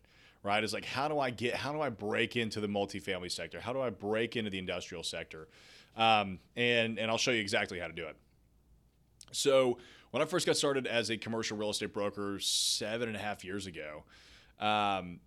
Right? 0.47 0.63
It's 0.63 0.73
like 0.73 0.85
how 0.85 1.09
do 1.09 1.19
I 1.19 1.31
get 1.31 1.55
how 1.55 1.73
do 1.73 1.81
I 1.81 1.89
break 1.89 2.37
into 2.37 2.61
the 2.61 2.69
multifamily 2.69 3.33
sector? 3.33 3.61
How 3.61 3.73
do 3.73 3.81
I 3.81 3.91
break 3.91 4.37
into 4.37 4.49
the 4.49 4.59
industrial 4.59 5.03
sector? 5.03 5.49
Um, 5.97 6.39
and 6.55 7.01
and 7.01 7.11
I'll 7.11 7.19
show 7.19 7.33
you 7.33 7.41
exactly 7.41 7.81
how 7.81 7.89
to 7.89 7.93
do 7.93 8.07
it. 8.07 8.17
So 9.33 9.79
when 10.13 10.23
I 10.23 10.27
first 10.27 10.47
got 10.47 10.57
started 10.57 10.87
as 10.87 11.11
a 11.11 11.17
commercial 11.17 11.57
real 11.57 11.71
estate 11.71 11.93
broker 11.93 12.39
seven 12.39 13.09
and 13.09 13.17
a 13.17 13.21
half 13.21 13.45
years 13.45 13.67
ago, 13.67 14.05
um, 14.61 15.19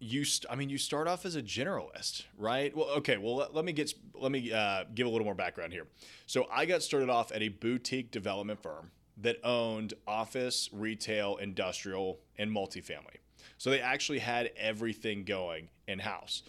you 0.00 0.22
st- 0.22 0.52
I 0.52 0.54
mean 0.54 0.68
you 0.68 0.76
start 0.76 1.08
off 1.08 1.24
as 1.24 1.34
a 1.34 1.42
generalist, 1.42 2.24
right? 2.36 2.76
Well, 2.76 2.90
okay. 2.98 3.16
Well, 3.16 3.36
let, 3.36 3.54
let 3.54 3.64
me 3.64 3.72
get 3.72 3.94
let 4.12 4.30
me 4.30 4.52
uh, 4.52 4.84
give 4.94 5.06
a 5.06 5.10
little 5.10 5.24
more 5.24 5.34
background 5.34 5.72
here. 5.72 5.86
So 6.26 6.46
I 6.52 6.66
got 6.66 6.82
started 6.82 7.08
off 7.08 7.32
at 7.32 7.40
a 7.40 7.48
boutique 7.48 8.10
development 8.10 8.62
firm 8.62 8.90
that 9.16 9.38
owned 9.42 9.94
office, 10.06 10.68
retail, 10.74 11.36
industrial, 11.36 12.20
and 12.36 12.50
multifamily. 12.54 13.16
So 13.58 13.70
they 13.70 13.80
actually 13.80 14.18
had 14.18 14.50
everything 14.56 15.24
going 15.24 15.68
in 15.86 15.98
house. 15.98 16.42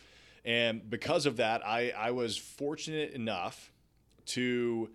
And 0.46 0.89
because 0.89 1.25
of 1.25 1.38
that, 1.38 1.66
I, 1.66 1.92
I 1.98 2.12
was 2.12 2.38
fortunate 2.38 3.12
enough 3.12 3.72
to 4.27 4.89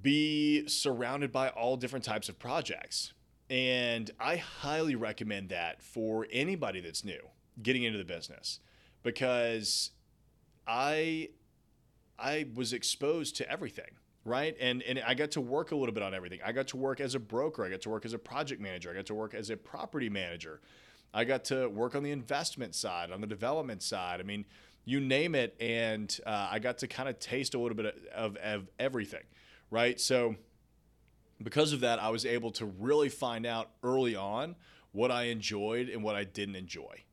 be 0.00 0.68
surrounded 0.68 1.32
by 1.32 1.48
all 1.48 1.76
different 1.76 2.04
types 2.04 2.28
of 2.28 2.38
projects. 2.38 3.12
And 3.50 4.10
I 4.18 4.36
highly 4.36 4.94
recommend 4.94 5.50
that 5.50 5.82
for 5.82 6.26
anybody 6.32 6.80
that's 6.80 7.04
new 7.04 7.20
getting 7.62 7.82
into 7.84 7.98
the 7.98 8.04
business 8.04 8.60
because 9.02 9.90
I 10.66 11.30
I 12.18 12.46
was 12.54 12.72
exposed 12.72 13.36
to 13.36 13.50
everything, 13.50 13.90
right? 14.24 14.56
And 14.60 14.82
and 14.82 15.00
I 15.06 15.14
got 15.14 15.32
to 15.32 15.40
work 15.40 15.72
a 15.72 15.76
little 15.76 15.94
bit 15.94 16.02
on 16.02 16.14
everything. 16.14 16.40
I 16.44 16.52
got 16.52 16.68
to 16.68 16.76
work 16.76 17.00
as 17.00 17.14
a 17.14 17.20
broker, 17.20 17.64
I 17.64 17.70
got 17.70 17.82
to 17.82 17.90
work 17.90 18.04
as 18.04 18.12
a 18.12 18.18
project 18.18 18.60
manager, 18.60 18.90
I 18.90 18.94
got 18.94 19.06
to 19.06 19.14
work 19.14 19.34
as 19.34 19.50
a 19.50 19.56
property 19.56 20.08
manager. 20.08 20.60
I 21.12 21.22
got 21.22 21.44
to 21.46 21.68
work 21.68 21.94
on 21.94 22.02
the 22.02 22.10
investment 22.10 22.74
side, 22.74 23.12
on 23.12 23.20
the 23.20 23.26
development 23.28 23.84
side. 23.84 24.18
I 24.18 24.24
mean, 24.24 24.44
you 24.84 24.98
name 24.98 25.36
it, 25.36 25.54
and 25.60 26.18
uh, 26.26 26.48
I 26.50 26.58
got 26.58 26.78
to 26.78 26.88
kind 26.88 27.08
of 27.08 27.20
taste 27.20 27.54
a 27.54 27.58
little 27.58 27.76
bit 27.76 27.94
of, 28.12 28.36
of 28.36 28.68
everything, 28.80 29.22
right? 29.70 30.00
So 30.00 30.34
because 31.40 31.72
of 31.72 31.80
that, 31.80 32.02
I 32.02 32.10
was 32.10 32.26
able 32.26 32.50
to 32.52 32.66
really 32.66 33.08
find 33.08 33.46
out 33.46 33.70
early 33.84 34.16
on 34.16 34.56
what 34.90 35.12
I 35.12 35.24
enjoyed 35.24 35.88
and 35.88 36.02
what 36.02 36.16
I 36.16 36.24
didn't 36.24 36.56
enjoy. 36.56 37.03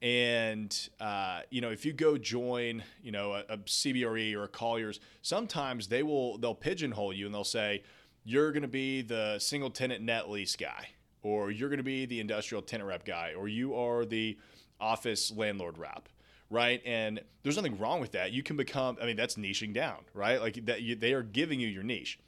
And 0.00 0.76
uh, 1.00 1.40
you 1.50 1.60
know, 1.60 1.70
if 1.70 1.84
you 1.84 1.92
go 1.92 2.16
join, 2.16 2.82
you 3.02 3.10
know, 3.10 3.32
a, 3.32 3.44
a 3.48 3.58
CBRE 3.58 4.34
or 4.34 4.44
a 4.44 4.48
Colliers, 4.48 5.00
sometimes 5.22 5.88
they 5.88 6.02
will 6.02 6.38
they'll 6.38 6.54
pigeonhole 6.54 7.12
you 7.12 7.26
and 7.26 7.34
they'll 7.34 7.44
say 7.44 7.82
you're 8.24 8.52
going 8.52 8.62
to 8.62 8.68
be 8.68 9.02
the 9.02 9.38
single 9.38 9.70
tenant 9.70 10.02
net 10.02 10.28
lease 10.28 10.54
guy, 10.54 10.88
or 11.22 11.50
you're 11.50 11.70
going 11.70 11.78
to 11.78 11.84
be 11.84 12.06
the 12.06 12.20
industrial 12.20 12.62
tenant 12.62 12.86
rep 12.86 13.04
guy, 13.04 13.32
or 13.36 13.48
you 13.48 13.74
are 13.74 14.04
the 14.04 14.38
office 14.80 15.32
landlord 15.34 15.78
rep, 15.78 16.08
right? 16.50 16.82
And 16.84 17.20
there's 17.42 17.56
nothing 17.56 17.78
wrong 17.78 18.00
with 18.00 18.12
that. 18.12 18.32
You 18.32 18.42
can 18.42 18.56
become, 18.56 18.98
I 19.00 19.06
mean, 19.06 19.16
that's 19.16 19.36
niching 19.36 19.72
down, 19.72 19.98
right? 20.14 20.40
Like 20.40 20.64
that, 20.66 20.82
you, 20.82 20.94
they 20.94 21.14
are 21.14 21.22
giving 21.22 21.58
you 21.58 21.68
your 21.68 21.82
niche. 21.82 22.18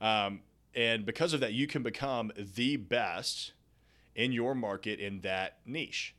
Um, 0.00 0.40
and 0.74 1.04
because 1.04 1.32
of 1.34 1.40
that, 1.40 1.52
you 1.52 1.66
can 1.66 1.82
become 1.82 2.32
the 2.36 2.76
best 2.76 3.52
in 4.14 4.32
your 4.32 4.54
market 4.54 5.00
in 5.00 5.20
that 5.20 5.58
niche, 5.66 6.14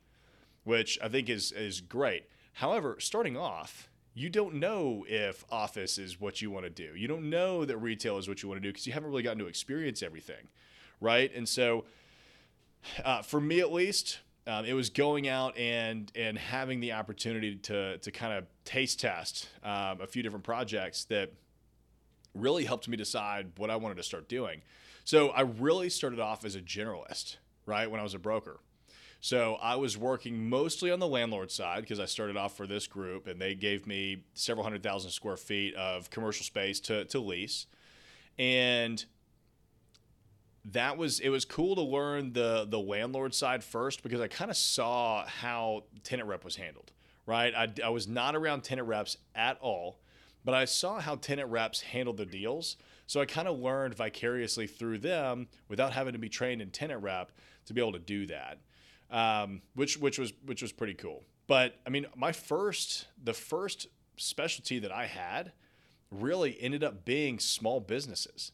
which 0.63 0.99
I 1.01 1.09
think 1.09 1.29
is 1.29 1.51
is 1.51 1.81
great. 1.81 2.25
However, 2.53 2.97
starting 2.99 3.35
off, 3.35 3.89
you 4.13 4.29
don't 4.29 4.55
know 4.55 5.05
if 5.07 5.43
office 5.49 5.97
is 5.97 6.19
what 6.19 6.41
you 6.41 6.51
want 6.51 6.65
to 6.65 6.69
do. 6.69 6.95
You 6.95 7.07
don't 7.07 7.29
know 7.29 7.65
that 7.65 7.77
retail 7.77 8.17
is 8.17 8.27
what 8.27 8.43
you 8.43 8.49
want 8.49 8.61
to 8.61 8.67
do 8.67 8.71
because 8.71 8.85
you 8.85 8.93
haven't 8.93 9.09
really 9.09 9.23
gotten 9.23 9.39
to 9.39 9.47
experience 9.47 10.03
everything, 10.03 10.47
right? 11.01 11.33
And 11.33 11.49
so, 11.49 11.85
uh, 13.03 13.23
for 13.23 13.41
me 13.41 13.59
at 13.59 13.71
least, 13.71 14.19
um, 14.45 14.65
it 14.65 14.73
was 14.73 14.89
going 14.89 15.27
out 15.27 15.57
and 15.57 16.11
and 16.15 16.37
having 16.37 16.79
the 16.79 16.91
opportunity 16.93 17.55
to 17.55 17.97
to 17.97 18.11
kind 18.11 18.33
of 18.33 18.45
taste 18.65 18.99
test 18.99 19.49
um, 19.63 20.01
a 20.01 20.07
few 20.07 20.21
different 20.21 20.45
projects 20.45 21.05
that 21.05 21.31
really 22.35 22.65
helped 22.65 22.87
me 22.87 22.97
decide 22.97 23.51
what 23.57 23.69
I 23.69 23.75
wanted 23.75 23.97
to 23.97 24.03
start 24.03 24.27
doing. 24.27 24.61
So 25.03 25.29
I 25.29 25.41
really 25.41 25.89
started 25.89 26.19
off 26.19 26.45
as 26.45 26.55
a 26.55 26.61
generalist, 26.61 27.37
right, 27.65 27.89
when 27.89 27.99
I 27.99 28.03
was 28.03 28.13
a 28.13 28.19
broker. 28.19 28.59
So 29.23 29.55
I 29.61 29.77
was 29.77 29.97
working 29.97 30.49
mostly 30.49 30.91
on 30.91 30.99
the 30.99 31.07
landlord 31.07 31.49
side 31.49 31.79
because 31.79 32.01
I 32.01 32.03
started 32.03 32.35
off 32.35 32.57
for 32.57 32.67
this 32.67 32.87
group 32.87 33.25
and 33.25 33.39
they 33.39 33.55
gave 33.55 33.87
me 33.87 34.25
several 34.33 34.65
hundred 34.65 34.83
thousand 34.83 35.11
square 35.11 35.37
feet 35.37 35.75
of 35.75 36.09
commercial 36.09 36.43
space 36.43 36.81
to, 36.81 37.05
to 37.05 37.19
lease. 37.19 37.65
And 38.37 39.05
that 40.65 40.97
was 40.97 41.21
it 41.21 41.29
was 41.29 41.45
cool 41.45 41.73
to 41.75 41.81
learn 41.81 42.33
the 42.33 42.67
the 42.69 42.79
landlord 42.79 43.33
side 43.33 43.63
first 43.63 44.03
because 44.03 44.19
I 44.19 44.27
kind 44.27 44.51
of 44.51 44.57
saw 44.57 45.25
how 45.25 45.85
tenant 46.03 46.27
rep 46.27 46.43
was 46.43 46.57
handled, 46.57 46.91
right? 47.25 47.55
I, 47.55 47.69
I 47.81 47.89
was 47.91 48.09
not 48.09 48.35
around 48.35 48.65
tenant 48.65 48.89
reps 48.89 49.15
at 49.33 49.57
all 49.61 49.99
but 50.45 50.53
I 50.53 50.65
saw 50.65 50.99
how 50.99 51.15
tenant 51.15 51.49
reps 51.49 51.81
handled 51.81 52.17
the 52.17 52.25
deals. 52.25 52.77
So 53.07 53.21
I 53.21 53.25
kind 53.25 53.47
of 53.47 53.59
learned 53.59 53.95
vicariously 53.95 54.67
through 54.67 54.99
them 54.99 55.47
without 55.69 55.93
having 55.93 56.13
to 56.13 56.19
be 56.19 56.29
trained 56.29 56.61
in 56.61 56.69
tenant 56.69 57.01
rep 57.01 57.31
to 57.65 57.73
be 57.73 57.81
able 57.81 57.93
to 57.93 57.99
do 57.99 58.25
that, 58.27 58.59
um, 59.13 59.61
which 59.75 59.97
which 59.97 60.19
was 60.19 60.33
which 60.45 60.61
was 60.61 60.73
pretty 60.73 60.95
cool. 60.95 61.23
But 61.47 61.75
I 61.87 61.89
mean, 61.89 62.05
my 62.15 62.33
first 62.33 63.07
the 63.23 63.33
first 63.33 63.87
specialty 64.17 64.79
that 64.79 64.91
I 64.91 65.05
had 65.05 65.53
really 66.11 66.57
ended 66.61 66.83
up 66.83 67.05
being 67.05 67.39
small 67.39 67.79
businesses. 67.79 68.51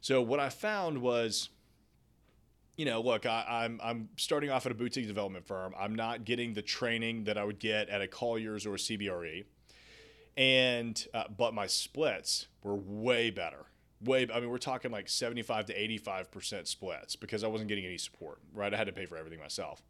So 0.00 0.22
what 0.22 0.38
I 0.38 0.48
found 0.48 0.98
was, 0.98 1.48
you 2.76 2.84
know, 2.84 3.00
look, 3.00 3.26
I, 3.26 3.64
am 3.64 3.80
I'm, 3.82 3.90
I'm 3.90 4.08
starting 4.16 4.50
off 4.50 4.64
at 4.66 4.70
a 4.70 4.76
boutique 4.76 5.08
development 5.08 5.46
firm. 5.46 5.74
I'm 5.78 5.96
not 5.96 6.24
getting 6.24 6.52
the 6.52 6.62
training 6.62 7.24
that 7.24 7.36
I 7.36 7.42
would 7.42 7.58
get 7.58 7.88
at 7.88 8.00
a 8.00 8.06
Colliers 8.06 8.64
or 8.64 8.74
a 8.74 8.78
CBRE 8.78 9.44
and 10.38 11.08
uh, 11.12 11.24
but 11.36 11.52
my 11.52 11.66
splits 11.66 12.46
were 12.62 12.76
way 12.76 13.28
better 13.28 13.66
way 14.04 14.26
i 14.32 14.40
mean 14.40 14.48
we're 14.48 14.58
talking 14.58 14.90
like 14.90 15.08
75 15.08 15.66
to 15.66 15.88
85% 15.98 16.66
splits 16.66 17.16
because 17.16 17.42
i 17.42 17.46
wasn't 17.46 17.68
getting 17.68 17.84
any 17.84 17.98
support 17.98 18.38
right? 18.54 18.72
I 18.72 18.76
had 18.76 18.86
to 18.86 18.92
pay 18.92 19.06
for 19.06 19.16
everything 19.16 19.40
myself. 19.40 19.82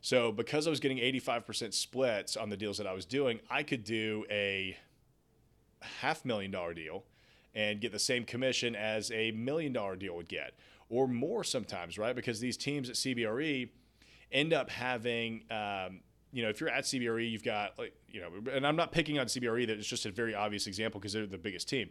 So 0.00 0.32
because 0.32 0.66
i 0.66 0.70
was 0.70 0.80
getting 0.80 0.98
85% 0.98 1.72
splits 1.72 2.36
on 2.36 2.50
the 2.50 2.56
deals 2.56 2.78
that 2.78 2.86
i 2.86 2.92
was 2.92 3.04
doing 3.04 3.40
i 3.50 3.62
could 3.62 3.84
do 3.84 4.24
a 4.30 4.76
half 6.00 6.24
million 6.24 6.50
dollar 6.50 6.74
deal 6.74 7.04
and 7.54 7.80
get 7.80 7.92
the 7.92 7.98
same 7.98 8.24
commission 8.24 8.74
as 8.74 9.10
a 9.12 9.30
million 9.32 9.72
dollar 9.72 9.96
deal 9.96 10.16
would 10.16 10.28
get 10.28 10.54
or 10.88 11.08
more 11.08 11.44
sometimes 11.44 11.98
right? 11.98 12.14
Because 12.16 12.40
these 12.40 12.56
teams 12.56 12.88
at 12.90 12.96
cbre 12.96 13.68
end 14.32 14.52
up 14.52 14.68
having 14.70 15.44
um, 15.50 16.00
you 16.34 16.42
know, 16.42 16.48
if 16.48 16.60
you're 16.60 16.68
at 16.68 16.82
CBRE, 16.82 17.30
you've 17.30 17.44
got 17.44 17.78
like, 17.78 17.94
you 18.08 18.20
know, 18.20 18.28
and 18.52 18.66
I'm 18.66 18.74
not 18.74 18.90
picking 18.90 19.20
on 19.20 19.26
CBRE, 19.26 19.68
that 19.68 19.78
it's 19.78 19.86
just 19.86 20.04
a 20.04 20.10
very 20.10 20.34
obvious 20.34 20.66
example 20.66 21.00
because 21.00 21.12
they're 21.12 21.26
the 21.26 21.38
biggest 21.38 21.68
team. 21.68 21.90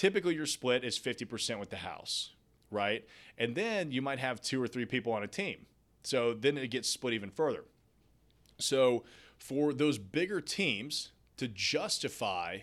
Typically, 0.00 0.34
your 0.34 0.46
split 0.46 0.82
is 0.82 0.98
50% 0.98 1.60
with 1.60 1.68
the 1.68 1.76
house, 1.76 2.30
right? 2.70 3.06
And 3.36 3.54
then 3.54 3.92
you 3.92 4.00
might 4.00 4.18
have 4.18 4.40
two 4.40 4.62
or 4.62 4.66
three 4.66 4.86
people 4.86 5.12
on 5.12 5.22
a 5.22 5.26
team. 5.26 5.66
So 6.04 6.32
then 6.32 6.56
it 6.56 6.68
gets 6.68 6.88
split 6.88 7.12
even 7.12 7.28
further. 7.28 7.64
So 8.58 9.04
for 9.36 9.74
those 9.74 9.98
bigger 9.98 10.40
teams 10.40 11.10
to 11.36 11.48
justify 11.48 12.60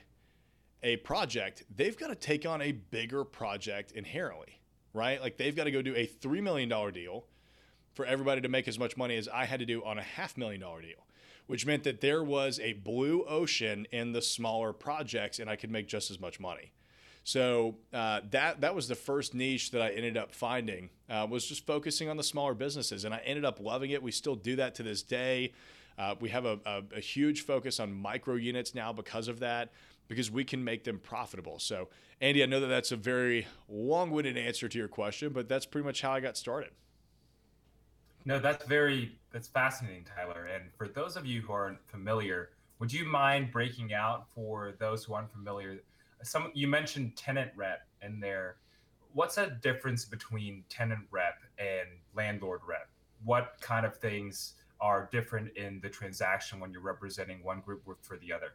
a 0.82 0.96
project, 0.96 1.62
they've 1.75 1.96
got 1.96 2.08
to 2.08 2.15
take 2.15 2.48
on 2.48 2.60
a 2.60 2.72
bigger 2.72 3.24
project 3.24 3.91
inherently, 3.91 4.60
right? 4.96 5.22
Like 5.22 5.38
they've 5.38 5.56
got 5.56 5.65
to 5.65 5.72
go 5.72 5.84
do 5.84 5.94
a 5.94 6.08
$3 6.08 6.41
million 6.41 6.67
deal 6.91 7.25
for 7.94 8.03
everybody 8.03 8.41
to 8.41 8.50
make 8.50 8.67
as 8.67 8.79
much 8.79 8.98
money 8.98 9.15
as 9.15 9.27
I 9.27 9.46
had 9.46 9.60
to 9.60 9.65
do 9.67 9.84
on 9.84 10.00
a 10.00 10.03
half 10.03 10.38
million 10.38 10.62
dollar 10.62 10.82
deal 10.82 11.06
which 11.46 11.65
meant 11.65 11.84
that 11.86 12.01
there 12.01 12.24
was 12.24 12.60
a 12.60 12.74
blue 12.74 13.24
ocean 13.24 13.88
in 13.94 14.12
the 14.12 14.22
smaller 14.22 14.74
projects 14.74 15.39
and 15.39 15.50
I 15.50 15.56
could 15.56 15.72
make 15.72 15.88
just 15.88 16.12
as 16.12 16.20
much 16.20 16.41
money. 16.41 16.74
So 17.27 17.75
uh, 17.91 18.22
that 18.31 18.62
that 18.62 18.74
was 18.74 18.88
the 18.88 18.96
first 18.96 19.36
niche 19.36 19.72
that 19.72 19.81
I 19.81 19.89
ended 19.89 20.15
up 20.15 20.31
finding 20.31 20.89
uh, 21.10 21.27
was 21.29 21.46
just 21.46 21.65
focusing 21.65 22.07
on 22.07 22.15
the 22.15 22.24
smaller 22.24 22.53
businesses, 22.53 23.03
and 23.03 23.13
I 23.13 23.17
ended 23.25 23.43
up 23.43 23.60
loving 23.60 23.91
it. 23.91 24.01
We 24.01 24.12
still 24.13 24.36
do 24.36 24.55
that 24.55 24.75
to 24.75 24.84
this 24.84 25.03
day. 25.03 25.51
Uh, 25.98 26.15
we 26.22 26.29
have 26.29 26.46
a, 26.46 26.57
a, 26.65 26.84
a, 26.96 27.00
huge 27.01 27.41
focus 27.41 27.81
on 27.81 27.91
micro 27.91 28.36
units 28.36 28.74
now 28.74 28.93
because 28.93 29.27
of 29.27 29.39
that, 29.41 29.74
because 30.07 30.31
we 30.31 30.46
can 30.46 30.63
make 30.63 30.86
them 30.86 31.00
profitable. 31.00 31.60
So, 31.60 31.89
Andy, 32.22 32.43
I 32.43 32.46
know 32.46 32.62
that 32.62 32.67
that's 32.67 32.93
a 32.93 32.96
very 32.96 33.46
long-winded 33.67 34.38
answer 34.38 34.69
to 34.69 34.77
your 34.77 34.88
question, 34.88 35.34
but 35.34 35.50
that's 35.50 35.65
pretty 35.65 35.86
much 35.86 36.01
how 36.01 36.13
I 36.13 36.22
got 36.22 36.38
started. 36.38 36.69
No, 38.24 38.39
that's 38.39 38.65
very 38.65 39.19
that's 39.34 39.50
fascinating, 39.50 40.05
Tyler. 40.15 40.46
And 40.46 40.72
for 40.77 40.88
those 40.88 41.17
of 41.17 41.25
you 41.25 41.41
who 41.41 41.51
aren't 41.51 41.86
familiar, 41.88 42.51
would 42.79 42.93
you 42.93 43.03
mind 43.03 43.51
breaking 43.51 43.93
out 43.93 44.29
for 44.34 44.75
those 44.79 45.03
who 45.03 45.13
aren't 45.13 45.34
familiar? 45.34 45.81
Some 46.24 46.52
you 46.54 46.68
mentioned 46.68 47.16
tenant 47.16 47.52
rep 47.56 47.88
in 48.02 48.20
there. 48.20 48.58
What's 49.14 49.36
the 49.36 49.58
difference 49.62 50.06
between 50.06 50.64
tenant 50.70 51.02
rep 51.12 51.40
and 51.58 51.88
landlord 52.16 52.62
rep? 52.68 52.90
What 53.24 53.56
kind 53.62 53.86
of 53.86 53.98
things 53.98 54.54
are 54.80 55.10
different 55.12 55.56
in 55.58 55.80
the 55.82 55.90
transaction 55.90 56.60
when 56.60 56.72
you're 56.72 56.82
representing 56.82 57.44
one 57.44 57.62
group 57.62 57.84
for 58.02 58.18
the 58.18 58.32
other? 58.32 58.54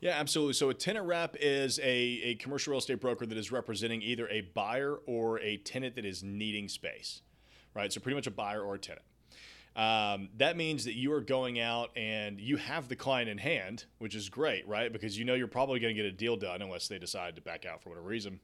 Yeah, 0.00 0.12
absolutely. 0.12 0.54
So 0.54 0.70
a 0.70 0.74
tenant 0.74 1.06
rep 1.06 1.36
is 1.40 1.80
a, 1.80 1.84
a 1.84 2.34
commercial 2.36 2.72
real 2.72 2.78
estate 2.78 3.00
broker 3.00 3.26
that 3.26 3.36
is 3.36 3.50
representing 3.50 4.00
either 4.02 4.28
a 4.28 4.42
buyer 4.42 4.98
or 5.06 5.40
a 5.40 5.56
tenant 5.56 5.96
that 5.96 6.04
is 6.04 6.22
needing 6.22 6.68
space 6.68 7.22
right? 7.78 7.92
So 7.92 8.00
pretty 8.00 8.16
much 8.16 8.26
a 8.26 8.32
buyer 8.32 8.62
or 8.62 8.74
a 8.74 8.78
tenant. 8.78 9.04
Um, 9.78 10.30
that 10.38 10.56
means 10.56 10.84
that 10.86 10.96
you 10.96 11.12
are 11.12 11.20
going 11.20 11.60
out 11.60 11.90
and 11.96 12.40
you 12.40 12.56
have 12.56 12.88
the 12.88 12.96
client 12.96 13.30
in 13.30 13.38
hand, 13.38 13.84
which 13.98 14.16
is 14.16 14.28
great, 14.28 14.66
right? 14.66 14.92
Because 14.92 15.16
you 15.16 15.24
know 15.24 15.34
you're 15.34 15.46
probably 15.46 15.78
going 15.78 15.94
to 15.94 16.02
get 16.02 16.04
a 16.04 16.12
deal 16.12 16.36
done 16.36 16.62
unless 16.62 16.88
they 16.88 16.98
decide 16.98 17.36
to 17.36 17.42
back 17.42 17.64
out 17.64 17.80
for 17.80 17.90
whatever 17.90 18.08
reason. 18.08 18.40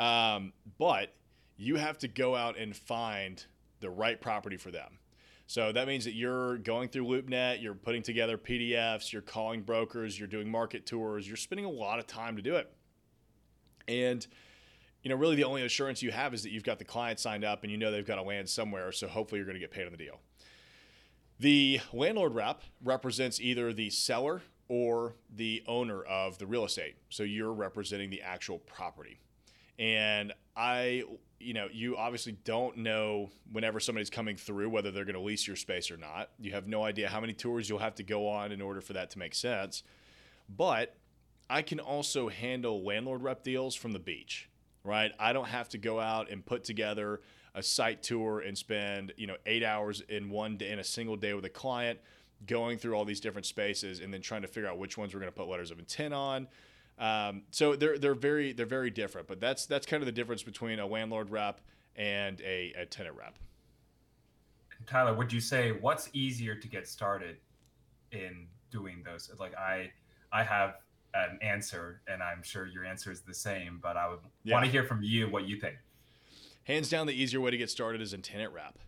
Um, 0.00 0.54
but 0.78 1.14
you 1.58 1.76
have 1.76 1.98
to 1.98 2.08
go 2.08 2.34
out 2.34 2.58
and 2.58 2.74
find 2.74 3.44
the 3.80 3.90
right 3.90 4.18
property 4.18 4.56
for 4.56 4.70
them. 4.70 4.98
So 5.46 5.72
that 5.72 5.86
means 5.86 6.06
that 6.06 6.14
you're 6.14 6.56
going 6.56 6.88
through 6.88 7.04
LoopNet, 7.04 7.62
you're 7.62 7.74
putting 7.74 8.02
together 8.02 8.38
PDFs, 8.38 9.12
you're 9.12 9.22
calling 9.22 9.60
brokers, 9.60 10.18
you're 10.18 10.26
doing 10.26 10.50
market 10.50 10.86
tours, 10.86 11.28
you're 11.28 11.36
spending 11.36 11.66
a 11.66 11.70
lot 11.70 11.98
of 11.98 12.06
time 12.06 12.34
to 12.36 12.42
do 12.42 12.56
it. 12.56 12.72
And 13.86 14.26
you 15.02 15.10
know, 15.10 15.16
really 15.16 15.36
the 15.36 15.44
only 15.44 15.62
assurance 15.62 16.02
you 16.02 16.12
have 16.12 16.32
is 16.32 16.42
that 16.44 16.50
you've 16.50 16.64
got 16.64 16.78
the 16.78 16.84
client 16.84 17.20
signed 17.20 17.44
up 17.44 17.62
and 17.62 17.70
you 17.70 17.76
know 17.76 17.92
they've 17.92 18.06
got 18.06 18.16
to 18.16 18.22
land 18.22 18.48
somewhere. 18.48 18.90
So 18.90 19.06
hopefully 19.06 19.38
you're 19.38 19.46
going 19.46 19.54
to 19.54 19.60
get 19.60 19.70
paid 19.70 19.84
on 19.84 19.92
the 19.92 19.98
deal. 19.98 20.18
The 21.38 21.80
landlord 21.92 22.34
rep 22.34 22.62
represents 22.82 23.40
either 23.40 23.72
the 23.72 23.90
seller 23.90 24.42
or 24.68 25.14
the 25.34 25.62
owner 25.66 26.02
of 26.02 26.38
the 26.38 26.46
real 26.46 26.64
estate. 26.64 26.96
So 27.08 27.22
you're 27.22 27.52
representing 27.52 28.10
the 28.10 28.22
actual 28.22 28.58
property. 28.58 29.20
And 29.78 30.32
I, 30.56 31.04
you 31.38 31.52
know, 31.52 31.68
you 31.70 31.96
obviously 31.96 32.32
don't 32.44 32.78
know 32.78 33.30
whenever 33.52 33.78
somebody's 33.78 34.10
coming 34.10 34.36
through 34.36 34.70
whether 34.70 34.90
they're 34.90 35.04
going 35.04 35.14
to 35.14 35.20
lease 35.20 35.46
your 35.46 35.56
space 35.56 35.90
or 35.90 35.98
not. 35.98 36.30
You 36.38 36.52
have 36.52 36.66
no 36.66 36.82
idea 36.82 37.08
how 37.08 37.20
many 37.20 37.34
tours 37.34 37.68
you'll 37.68 37.78
have 37.78 37.94
to 37.96 38.02
go 38.02 38.28
on 38.28 38.52
in 38.52 38.62
order 38.62 38.80
for 38.80 38.94
that 38.94 39.10
to 39.10 39.18
make 39.18 39.34
sense. 39.34 39.82
But 40.48 40.96
I 41.50 41.62
can 41.62 41.78
also 41.78 42.28
handle 42.28 42.82
landlord 42.82 43.22
rep 43.22 43.44
deals 43.44 43.74
from 43.74 43.92
the 43.92 43.98
beach, 43.98 44.48
right? 44.82 45.12
I 45.18 45.32
don't 45.32 45.48
have 45.48 45.68
to 45.70 45.78
go 45.78 46.00
out 46.00 46.30
and 46.30 46.44
put 46.44 46.64
together 46.64 47.20
a 47.56 47.62
site 47.62 48.02
tour 48.02 48.40
and 48.40 48.56
spend, 48.56 49.12
you 49.16 49.26
know, 49.26 49.36
8 49.46 49.64
hours 49.64 50.02
in 50.08 50.30
one 50.30 50.58
day 50.58 50.70
in 50.70 50.78
a 50.78 50.84
single 50.84 51.16
day 51.16 51.34
with 51.34 51.44
a 51.46 51.50
client 51.50 51.98
going 52.46 52.76
through 52.76 52.94
all 52.94 53.04
these 53.04 53.18
different 53.18 53.46
spaces 53.46 54.00
and 54.00 54.12
then 54.12 54.20
trying 54.20 54.42
to 54.42 54.48
figure 54.48 54.68
out 54.68 54.78
which 54.78 54.98
ones 54.98 55.14
we're 55.14 55.20
going 55.20 55.32
to 55.32 55.36
put 55.36 55.48
letters 55.48 55.70
of 55.70 55.78
intent 55.78 56.12
on. 56.12 56.46
Um, 56.98 57.42
so 57.50 57.74
they're 57.76 57.98
they're 57.98 58.14
very 58.14 58.52
they're 58.52 58.64
very 58.64 58.90
different, 58.90 59.26
but 59.26 59.40
that's 59.40 59.66
that's 59.66 59.86
kind 59.86 60.02
of 60.02 60.06
the 60.06 60.12
difference 60.12 60.42
between 60.42 60.78
a 60.78 60.86
landlord 60.86 61.30
rep 61.30 61.60
and 61.94 62.40
a, 62.40 62.72
a 62.76 62.86
tenant 62.86 63.16
rep. 63.16 63.34
Tyler, 64.86 65.14
would 65.14 65.32
you 65.32 65.40
say 65.40 65.72
what's 65.72 66.08
easier 66.12 66.54
to 66.54 66.68
get 66.68 66.86
started 66.86 67.36
in 68.12 68.46
doing 68.70 69.02
those? 69.04 69.30
Like 69.38 69.54
I 69.56 69.90
I 70.32 70.42
have 70.42 70.76
an 71.14 71.38
answer, 71.42 72.00
and 72.08 72.22
I'm 72.22 72.42
sure 72.42 72.66
your 72.66 72.84
answer 72.84 73.10
is 73.10 73.22
the 73.22 73.34
same, 73.34 73.78
but 73.82 73.96
I 73.96 74.08
would 74.08 74.18
yeah. 74.44 74.54
want 74.54 74.64
to 74.64 74.70
hear 74.70 74.84
from 74.84 75.02
you 75.02 75.28
what 75.28 75.46
you 75.46 75.58
think. 75.58 75.76
Hands 76.66 76.88
down, 76.88 77.06
the 77.06 77.14
easier 77.14 77.40
way 77.40 77.52
to 77.52 77.56
get 77.56 77.70
started 77.70 78.00
is 78.00 78.12
in 78.12 78.22
tenant 78.22 78.52
rep 78.52 78.78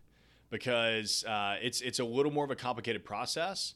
because 0.51 1.25
uh, 1.25 1.57
it's 1.63 1.81
it's 1.81 2.01
a 2.01 2.05
little 2.05 2.33
more 2.33 2.45
of 2.45 2.51
a 2.51 2.57
complicated 2.57 3.05
process, 3.05 3.75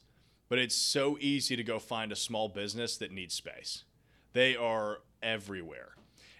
but 0.49 0.59
it's 0.59 0.75
so 0.75 1.17
easy 1.21 1.55
to 1.55 1.63
go 1.63 1.79
find 1.79 2.11
a 2.11 2.15
small 2.15 2.49
business 2.49 2.97
that 2.97 3.13
needs 3.13 3.33
space. 3.33 3.85
They 4.33 4.57
are 4.57 4.99
everywhere, 5.21 5.95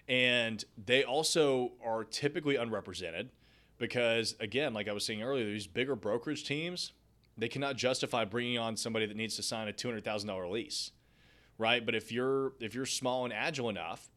and 0.06 0.62
they 0.76 1.04
also 1.04 1.72
are 1.82 2.04
typically 2.04 2.56
unrepresented 2.56 3.30
because 3.78 4.36
again, 4.40 4.74
like 4.74 4.86
I 4.86 4.92
was 4.92 5.06
saying 5.06 5.22
earlier, 5.22 5.46
these 5.46 5.66
bigger 5.66 5.96
brokerage 5.96 6.44
teams 6.44 6.92
they 7.36 7.48
cannot 7.48 7.76
justify 7.76 8.24
bringing 8.24 8.58
on 8.58 8.76
somebody 8.76 9.06
that 9.06 9.16
needs 9.16 9.36
to 9.36 9.42
sign 9.42 9.68
a 9.68 9.72
two 9.72 9.88
hundred 9.88 10.04
thousand 10.04 10.28
dollar 10.28 10.46
lease, 10.48 10.92
right? 11.56 11.84
But 11.84 11.94
if 11.94 12.12
you're 12.12 12.52
if 12.60 12.74
you're 12.74 12.84
small 12.84 13.24
and 13.24 13.32
agile 13.32 13.70
enough 13.70 14.10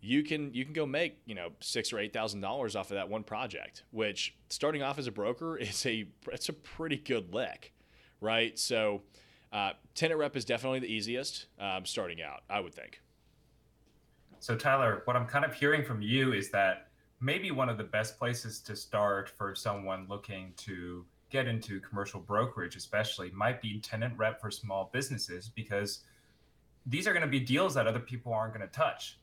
you 0.00 0.22
can 0.22 0.52
you 0.54 0.64
can 0.64 0.72
go 0.72 0.86
make 0.86 1.18
you 1.26 1.34
know 1.34 1.50
six 1.60 1.92
or 1.92 1.98
eight 1.98 2.12
thousand 2.12 2.40
dollars 2.40 2.74
off 2.76 2.90
of 2.90 2.94
that 2.94 3.08
one 3.08 3.22
project 3.22 3.84
which 3.90 4.34
starting 4.48 4.82
off 4.82 4.98
as 4.98 5.06
a 5.06 5.12
broker 5.12 5.56
is 5.58 5.84
a 5.86 6.06
it's 6.32 6.48
a 6.48 6.52
pretty 6.52 6.96
good 6.96 7.32
lick 7.34 7.72
right? 8.20 8.58
So 8.58 9.02
uh, 9.52 9.72
tenant 9.94 10.20
rep 10.20 10.36
is 10.36 10.44
definitely 10.44 10.80
the 10.80 10.92
easiest 10.92 11.46
um, 11.58 11.84
starting 11.84 12.22
out 12.22 12.42
i 12.48 12.60
would 12.60 12.74
think. 12.74 13.00
So 14.38 14.56
tyler 14.56 15.02
what 15.04 15.16
i'm 15.16 15.26
kind 15.26 15.44
of 15.44 15.54
hearing 15.54 15.84
from 15.84 16.00
you 16.00 16.32
is 16.32 16.50
that 16.50 16.88
maybe 17.20 17.50
one 17.50 17.68
of 17.68 17.76
the 17.76 17.84
best 17.84 18.18
places 18.18 18.60
to 18.60 18.74
start 18.74 19.28
for 19.28 19.54
someone 19.54 20.06
looking 20.08 20.52
to 20.56 21.04
get 21.28 21.46
into 21.46 21.80
commercial 21.80 22.20
brokerage 22.20 22.76
especially 22.76 23.30
might 23.32 23.60
be 23.60 23.78
tenant 23.80 24.16
rep 24.16 24.40
for 24.40 24.50
small 24.50 24.88
businesses 24.92 25.50
because 25.54 26.00
these 26.86 27.06
are 27.06 27.12
going 27.12 27.24
to 27.24 27.28
be 27.28 27.38
deals 27.38 27.74
that 27.74 27.86
other 27.86 28.00
people 28.00 28.32
aren't 28.32 28.54
going 28.54 28.66
to 28.66 28.72
touch 28.72 29.18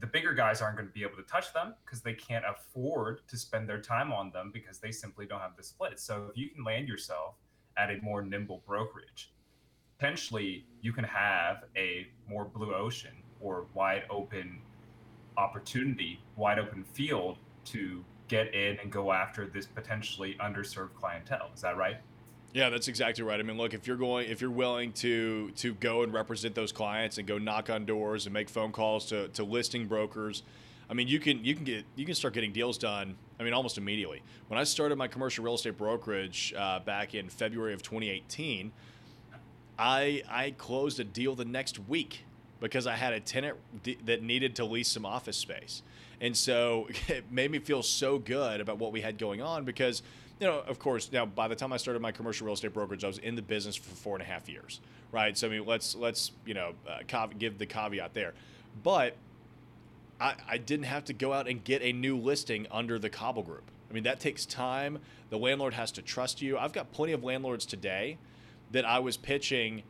the 0.00 0.06
bigger 0.06 0.32
guys 0.32 0.62
aren't 0.62 0.76
going 0.76 0.88
to 0.88 0.92
be 0.92 1.02
able 1.02 1.16
to 1.16 1.22
touch 1.22 1.52
them 1.52 1.74
because 1.84 2.00
they 2.00 2.14
can't 2.14 2.44
afford 2.48 3.20
to 3.28 3.36
spend 3.36 3.68
their 3.68 3.80
time 3.80 4.12
on 4.12 4.30
them 4.30 4.50
because 4.52 4.78
they 4.78 4.90
simply 4.90 5.26
don't 5.26 5.40
have 5.40 5.56
the 5.56 5.62
split. 5.62 6.00
So 6.00 6.28
if 6.30 6.36
you 6.36 6.48
can 6.50 6.64
land 6.64 6.88
yourself 6.88 7.34
at 7.76 7.90
a 7.90 7.98
more 8.02 8.22
nimble 8.22 8.62
brokerage, 8.66 9.32
potentially 9.98 10.66
you 10.80 10.92
can 10.92 11.04
have 11.04 11.64
a 11.76 12.06
more 12.28 12.44
blue 12.44 12.74
ocean 12.74 13.12
or 13.40 13.66
wide 13.74 14.04
open 14.10 14.60
opportunity, 15.36 16.20
wide 16.36 16.58
open 16.58 16.84
field 16.84 17.38
to 17.66 18.04
get 18.28 18.54
in 18.54 18.78
and 18.80 18.90
go 18.90 19.12
after 19.12 19.46
this 19.46 19.66
potentially 19.66 20.36
underserved 20.40 20.94
clientele. 20.94 21.50
Is 21.54 21.60
that 21.60 21.76
right? 21.76 21.98
Yeah, 22.54 22.68
that's 22.68 22.88
exactly 22.88 23.24
right. 23.24 23.40
I 23.40 23.42
mean, 23.42 23.56
look, 23.56 23.72
if 23.72 23.86
you're 23.86 23.96
going, 23.96 24.28
if 24.28 24.42
you're 24.42 24.50
willing 24.50 24.92
to 24.94 25.50
to 25.56 25.74
go 25.74 26.02
and 26.02 26.12
represent 26.12 26.54
those 26.54 26.70
clients 26.70 27.16
and 27.16 27.26
go 27.26 27.38
knock 27.38 27.70
on 27.70 27.86
doors 27.86 28.26
and 28.26 28.34
make 28.34 28.50
phone 28.50 28.72
calls 28.72 29.06
to, 29.06 29.28
to 29.28 29.44
listing 29.44 29.86
brokers, 29.86 30.42
I 30.90 30.94
mean, 30.94 31.08
you 31.08 31.18
can 31.18 31.42
you 31.42 31.54
can 31.54 31.64
get 31.64 31.86
you 31.96 32.04
can 32.04 32.14
start 32.14 32.34
getting 32.34 32.52
deals 32.52 32.76
done. 32.76 33.16
I 33.40 33.44
mean, 33.44 33.54
almost 33.54 33.78
immediately. 33.78 34.22
When 34.48 34.58
I 34.58 34.64
started 34.64 34.96
my 34.96 35.08
commercial 35.08 35.44
real 35.44 35.54
estate 35.54 35.78
brokerage 35.78 36.52
uh, 36.56 36.80
back 36.80 37.14
in 37.14 37.30
February 37.30 37.72
of 37.72 37.82
2018, 37.82 38.70
I 39.78 40.22
I 40.28 40.50
closed 40.50 41.00
a 41.00 41.04
deal 41.04 41.34
the 41.34 41.46
next 41.46 41.78
week 41.88 42.26
because 42.60 42.86
I 42.86 42.96
had 42.96 43.14
a 43.14 43.20
tenant 43.20 43.56
d- 43.82 43.96
that 44.04 44.22
needed 44.22 44.54
to 44.56 44.66
lease 44.66 44.88
some 44.88 45.06
office 45.06 45.38
space, 45.38 45.82
and 46.20 46.36
so 46.36 46.88
it 47.08 47.32
made 47.32 47.50
me 47.50 47.60
feel 47.60 47.82
so 47.82 48.18
good 48.18 48.60
about 48.60 48.76
what 48.76 48.92
we 48.92 49.00
had 49.00 49.16
going 49.16 49.40
on 49.40 49.64
because 49.64 50.02
you 50.42 50.48
know, 50.48 50.64
of 50.66 50.80
course, 50.80 51.12
now 51.12 51.24
by 51.24 51.46
the 51.46 51.54
time 51.54 51.72
I 51.72 51.76
started 51.76 52.02
my 52.02 52.10
commercial 52.10 52.46
real 52.46 52.54
estate 52.54 52.74
brokerage, 52.74 53.04
I 53.04 53.06
was 53.06 53.18
in 53.18 53.36
the 53.36 53.42
business 53.42 53.76
for 53.76 53.94
four 53.94 54.16
and 54.16 54.22
a 54.22 54.26
half 54.26 54.48
years, 54.48 54.80
right? 55.12 55.38
So 55.38 55.46
I 55.46 55.50
mean, 55.50 55.64
let's 55.66 55.94
let's 55.94 56.32
you 56.44 56.52
know 56.52 56.72
uh, 56.88 57.26
give 57.38 57.58
the 57.58 57.66
caveat 57.66 58.12
there, 58.12 58.34
but 58.82 59.14
I, 60.20 60.34
I 60.48 60.58
didn't 60.58 60.86
have 60.86 61.04
to 61.04 61.12
go 61.12 61.32
out 61.32 61.46
and 61.46 61.62
get 61.62 61.80
a 61.82 61.92
new 61.92 62.16
listing 62.16 62.66
under 62.72 62.98
the 62.98 63.08
Cauble 63.08 63.44
Group. 63.44 63.62
I 63.88 63.94
mean, 63.94 64.02
that 64.02 64.18
takes 64.18 64.44
time. 64.44 64.98
The 65.30 65.38
landlord 65.38 65.74
has 65.74 65.92
to 65.92 66.02
trust 66.02 66.42
you. 66.42 66.58
I've 66.58 66.72
got 66.72 66.90
plenty 66.90 67.12
of 67.12 67.22
landlords 67.22 67.64
today 67.64 68.18
that 68.72 68.84
I 68.84 68.98
was 68.98 69.16
pitching 69.16 69.84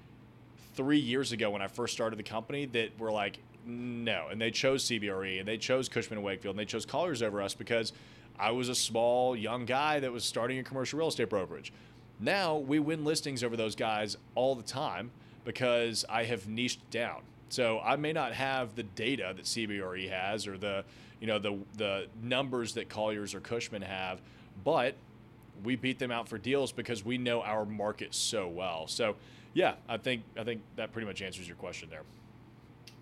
three 0.75 0.99
years 0.99 1.33
ago 1.33 1.49
when 1.49 1.62
I 1.62 1.69
first 1.69 1.95
started 1.95 2.19
the 2.19 2.25
company 2.25 2.67
that 2.67 2.99
were 2.99 3.11
like, 3.11 3.38
no, 3.65 4.27
and 4.31 4.38
they 4.38 4.51
chose 4.51 4.85
CBRE 4.85 5.38
and 5.38 5.49
they 5.49 5.57
chose 5.57 5.88
Cushman 5.88 6.19
and 6.19 6.27
Wakefield 6.27 6.57
and 6.57 6.61
they 6.61 6.67
chose 6.67 6.85
Colliers 6.85 7.23
over 7.23 7.41
us 7.41 7.55
because 7.55 7.95
I 8.38 8.51
was 8.51 8.68
a 8.68 8.75
small 8.75 9.37
young 9.37 9.64
guy 9.64 10.01
that 10.01 10.12
was 10.12 10.25
starting 10.25 10.59
a 10.59 10.62
commercial 10.62 10.99
real 10.99 11.09
estate 11.09 11.29
brokerage. 11.29 11.73
Now 12.18 12.57
we 12.57 12.79
win 12.79 13.05
listings 13.05 13.42
over 13.42 13.57
those 13.57 13.75
guys 13.75 14.16
all 14.35 14.55
the 14.55 14.62
time 14.62 15.11
because 15.45 16.05
I 16.09 16.25
have 16.25 16.49
niched 16.49 16.88
down. 16.90 17.23
So 17.49 17.81
I 17.81 17.97
may 17.97 18.12
not 18.12 18.33
have 18.33 18.75
the 18.75 18.83
data 18.83 19.33
that 19.37 19.45
CBRE 19.45 20.09
has 20.09 20.47
or 20.47 20.57
the 20.57 20.85
you 21.21 21.27
know 21.27 21.38
the 21.38 21.59
the 21.77 22.07
numbers 22.23 22.75
that 22.75 22.88
Colliers 22.88 23.35
or 23.35 23.40
Cushman 23.40 23.83
have, 23.83 24.21
but 24.64 24.95
we 25.62 25.77
beat 25.77 25.99
them 25.99 26.11
out 26.11 26.29
for 26.29 26.38
deals 26.38 26.73
because 26.73 27.05
we 27.05 27.18
know 27.18 27.42
our 27.42 27.64
market 27.64 28.14
so 28.14 28.49
well. 28.49 28.87
So 28.87 29.16
yeah, 29.55 29.75
I 29.88 29.99
think 29.99 30.23
I 30.38 30.45
think 30.45 30.62
that 30.77 30.92
pretty 30.92 31.07
much 31.07 31.23
answers 31.23 31.47
your 31.47 31.57
question 31.57 31.88
there. 31.90 32.03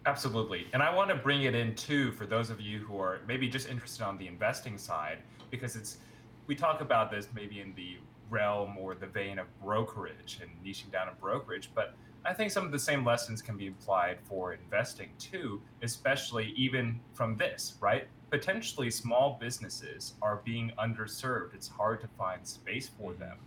Absolutely. 0.06 0.66
And 0.72 0.82
I 0.82 0.94
want 0.94 1.10
to 1.10 1.16
bring 1.16 1.42
it 1.42 1.54
in 1.54 1.74
too 1.74 2.12
for 2.12 2.26
those 2.26 2.48
of 2.48 2.60
you 2.60 2.78
who 2.78 2.98
are 2.98 3.20
maybe 3.28 3.48
just 3.48 3.68
interested 3.68 4.02
on 4.02 4.16
the 4.16 4.26
investing 4.26 4.78
side, 4.78 5.18
because 5.50 5.76
it's 5.76 5.98
we 6.46 6.54
talk 6.54 6.80
about 6.80 7.10
this 7.10 7.28
maybe 7.34 7.60
in 7.60 7.74
the 7.74 7.98
realm 8.30 8.76
or 8.78 8.94
the 8.94 9.06
vein 9.06 9.38
of 9.38 9.46
brokerage 9.62 10.40
and 10.40 10.50
niching 10.64 10.90
down 10.90 11.08
in 11.08 11.14
brokerage, 11.20 11.70
but 11.74 11.94
I 12.24 12.34
think 12.34 12.50
some 12.50 12.64
of 12.64 12.72
the 12.72 12.78
same 12.78 13.04
lessons 13.04 13.40
can 13.40 13.56
be 13.56 13.68
applied 13.68 14.18
for 14.24 14.52
investing 14.52 15.10
too, 15.18 15.60
especially 15.82 16.52
even 16.56 17.00
from 17.12 17.36
this, 17.36 17.74
right? 17.80 18.06
Potentially 18.30 18.90
small 18.90 19.38
businesses 19.40 20.14
are 20.22 20.40
being 20.44 20.72
underserved. 20.78 21.54
It's 21.54 21.68
hard 21.68 22.00
to 22.02 22.08
find 22.18 22.46
space 22.46 22.88
for 22.88 23.12
mm-hmm. 23.12 23.20
them. 23.20 23.38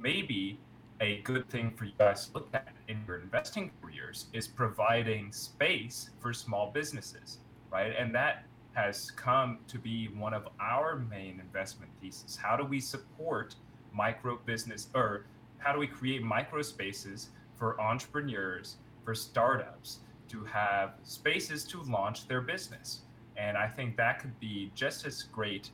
Maybe 0.00 0.58
a 1.00 1.22
good 1.22 1.48
thing 1.48 1.72
for 1.76 1.86
you 1.86 1.92
guys 1.98 2.26
to 2.26 2.34
look 2.34 2.48
at 2.52 2.68
in 2.88 3.02
your 3.06 3.18
investing 3.18 3.70
careers 3.80 4.26
is 4.32 4.46
providing 4.46 5.32
space 5.32 6.10
for 6.20 6.32
small 6.32 6.70
businesses, 6.70 7.38
right? 7.72 7.94
And 7.98 8.14
that 8.14 8.44
has 8.74 9.10
come 9.10 9.58
to 9.68 9.78
be 9.78 10.08
one 10.08 10.34
of 10.34 10.48
our 10.60 10.96
main 10.96 11.40
investment 11.40 11.90
theses. 12.00 12.36
How 12.36 12.56
do 12.56 12.64
we 12.64 12.80
support 12.80 13.54
micro 13.92 14.38
business 14.44 14.88
or 14.94 15.24
how 15.58 15.72
do 15.72 15.78
we 15.78 15.86
create 15.86 16.22
micro 16.22 16.62
spaces 16.62 17.30
for 17.56 17.80
entrepreneurs, 17.80 18.76
for 19.04 19.14
startups 19.14 20.00
to 20.28 20.44
have 20.44 20.94
spaces 21.02 21.64
to 21.64 21.82
launch 21.82 22.28
their 22.28 22.40
business? 22.40 23.00
And 23.36 23.56
I 23.56 23.68
think 23.68 23.96
that 23.96 24.18
could 24.20 24.38
be 24.38 24.70
just 24.74 25.06
as 25.06 25.22
great 25.22 25.70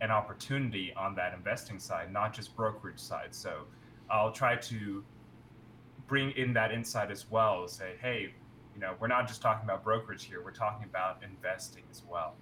an 0.00 0.10
opportunity 0.10 0.92
on 0.96 1.14
that 1.16 1.34
investing 1.34 1.78
side, 1.78 2.12
not 2.12 2.32
just 2.32 2.54
brokerage 2.54 3.00
side. 3.00 3.34
So 3.34 3.64
I'll 4.10 4.32
try 4.32 4.56
to 4.56 5.04
bring 6.06 6.30
in 6.32 6.52
that 6.54 6.72
insight 6.72 7.10
as 7.10 7.30
well. 7.30 7.68
Say, 7.68 7.92
hey, 8.00 8.34
you 8.74 8.80
know, 8.80 8.94
we're 9.00 9.08
not 9.08 9.28
just 9.28 9.42
talking 9.42 9.64
about 9.64 9.84
brokerage 9.84 10.24
here; 10.24 10.42
we're 10.42 10.50
talking 10.50 10.84
about 10.84 11.22
investing 11.22 11.82
as 11.90 12.02
well. 12.08 12.34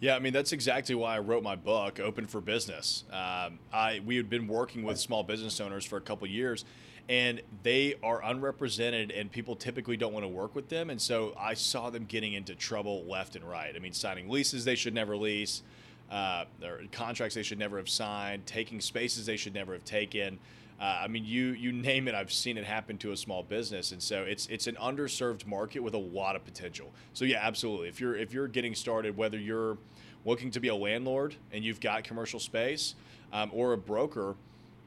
Yeah, 0.00 0.16
I 0.16 0.18
mean 0.18 0.32
that's 0.32 0.52
exactly 0.52 0.94
why 0.94 1.16
I 1.16 1.18
wrote 1.20 1.42
my 1.42 1.56
book, 1.56 2.00
Open 2.00 2.26
for 2.26 2.40
Business. 2.40 3.04
Um, 3.12 3.58
I 3.72 4.00
we 4.04 4.16
had 4.16 4.28
been 4.28 4.46
working 4.46 4.82
with 4.82 4.98
small 4.98 5.22
business 5.22 5.60
owners 5.60 5.84
for 5.84 5.96
a 5.96 6.00
couple 6.00 6.26
years, 6.26 6.64
and 7.08 7.40
they 7.62 7.94
are 8.02 8.22
unrepresented 8.22 9.10
and 9.10 9.30
people 9.30 9.56
typically 9.56 9.96
don't 9.96 10.12
want 10.12 10.24
to 10.24 10.28
work 10.28 10.54
with 10.54 10.68
them 10.68 10.90
and 10.90 11.00
so 11.00 11.34
i 11.38 11.52
saw 11.54 11.90
them 11.90 12.04
getting 12.04 12.32
into 12.34 12.54
trouble 12.54 13.04
left 13.04 13.34
and 13.34 13.44
right 13.44 13.74
i 13.74 13.78
mean 13.78 13.92
signing 13.92 14.28
leases 14.28 14.64
they 14.64 14.74
should 14.74 14.94
never 14.94 15.16
lease 15.16 15.62
uh, 16.10 16.44
contracts 16.92 17.34
they 17.34 17.42
should 17.42 17.58
never 17.58 17.78
have 17.78 17.88
signed 17.88 18.44
taking 18.44 18.80
spaces 18.80 19.26
they 19.26 19.36
should 19.36 19.54
never 19.54 19.72
have 19.72 19.84
taken 19.84 20.38
uh, 20.82 21.02
I 21.02 21.06
mean, 21.06 21.24
you 21.24 21.50
you 21.50 21.70
name 21.70 22.08
it, 22.08 22.14
I've 22.16 22.32
seen 22.32 22.58
it 22.58 22.64
happen 22.64 22.98
to 22.98 23.12
a 23.12 23.16
small 23.16 23.44
business, 23.44 23.92
and 23.92 24.02
so 24.02 24.24
it's 24.24 24.48
it's 24.48 24.66
an 24.66 24.74
underserved 24.82 25.46
market 25.46 25.78
with 25.78 25.94
a 25.94 25.98
lot 25.98 26.34
of 26.34 26.44
potential. 26.44 26.92
So 27.12 27.24
yeah, 27.24 27.38
absolutely. 27.40 27.88
If 27.88 28.00
you're 28.00 28.16
if 28.16 28.32
you're 28.32 28.48
getting 28.48 28.74
started, 28.74 29.16
whether 29.16 29.38
you're 29.38 29.78
looking 30.24 30.50
to 30.50 30.58
be 30.58 30.66
a 30.68 30.74
landlord 30.74 31.36
and 31.52 31.62
you've 31.62 31.80
got 31.80 32.02
commercial 32.02 32.40
space, 32.40 32.96
um, 33.32 33.52
or 33.54 33.74
a 33.74 33.78
broker, 33.78 34.34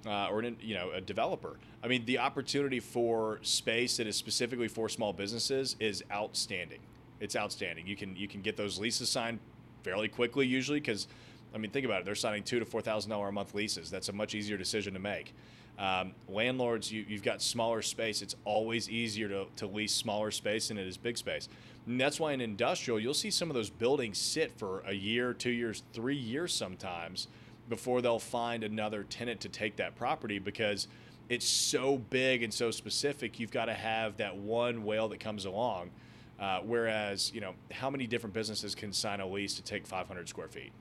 uh, 0.05 0.27
or 0.27 0.41
an, 0.41 0.57
you 0.59 0.75
know 0.75 0.91
a 0.91 0.99
developer. 0.99 1.55
I 1.81 1.87
mean, 1.87 2.03
the 2.03 2.19
opportunity 2.19 2.81
for 2.81 3.39
space 3.41 3.95
that 3.95 4.05
is 4.05 4.17
specifically 4.17 4.67
for 4.67 4.89
small 4.89 5.13
businesses 5.13 5.77
is 5.79 6.03
outstanding. 6.11 6.79
It's 7.21 7.37
outstanding. 7.37 7.87
You 7.87 7.95
can 7.95 8.17
you 8.17 8.27
can 8.27 8.41
get 8.41 8.57
those 8.57 8.77
leases 8.77 9.07
signed 9.07 9.39
fairly 9.83 10.09
quickly 10.09 10.45
usually 10.45 10.81
because, 10.81 11.07
I 11.53 11.57
mean, 11.57 11.71
think 11.71 11.85
about 11.85 12.01
it. 12.01 12.05
They're 12.05 12.15
signing 12.15 12.43
two 12.43 12.59
to 12.59 12.65
four 12.65 12.81
thousand 12.81 13.11
dollar 13.11 13.29
a 13.29 13.31
month 13.31 13.55
leases. 13.55 13.89
That's 13.89 14.09
a 14.09 14.13
much 14.13 14.35
easier 14.35 14.57
decision 14.57 14.93
to 14.93 14.99
make. 14.99 15.33
Um, 15.77 16.13
landlords, 16.29 16.91
you, 16.91 17.03
have 17.09 17.23
got 17.23 17.41
smaller 17.41 17.81
space. 17.81 18.21
It's 18.21 18.35
always 18.45 18.89
easier 18.89 19.27
to, 19.27 19.45
to 19.57 19.67
lease 19.67 19.93
smaller 19.93 20.31
space 20.31 20.69
than 20.69 20.77
it 20.77 20.87
is 20.87 20.97
big 20.97 21.17
space. 21.17 21.49
And 21.85 21.99
that's 21.99 22.19
why 22.19 22.31
in 22.33 22.41
industrial, 22.41 22.99
you'll 22.99 23.13
see 23.13 23.29
some 23.29 23.49
of 23.49 23.55
those 23.55 23.69
buildings 23.69 24.17
sit 24.17 24.57
for 24.57 24.81
a 24.85 24.93
year, 24.93 25.33
two 25.33 25.51
years, 25.51 25.83
three 25.93 26.15
years 26.15 26.53
sometimes 26.53 27.27
before 27.67 28.01
they'll 28.01 28.19
find 28.19 28.63
another 28.63 29.03
tenant 29.03 29.41
to 29.41 29.49
take 29.49 29.75
that 29.77 29.95
property 29.95 30.39
because 30.39 30.87
it's 31.29 31.45
so 31.45 31.97
big 31.97 32.43
and 32.43 32.53
so 32.53 32.71
specific. 32.71 33.39
You've 33.39 33.51
got 33.51 33.65
to 33.65 33.73
have 33.73 34.17
that 34.17 34.37
one 34.37 34.83
whale 34.85 35.09
that 35.09 35.19
comes 35.19 35.45
along. 35.45 35.91
Uh, 36.39 36.59
whereas, 36.63 37.33
you 37.33 37.41
know, 37.41 37.53
how 37.71 37.89
many 37.89 38.07
different 38.07 38.33
businesses 38.33 38.75
can 38.75 38.93
sign 38.93 39.19
a 39.19 39.27
lease 39.27 39.55
to 39.55 39.63
take 39.63 39.87
500 39.87 40.29
square 40.29 40.47
feet? 40.47 40.71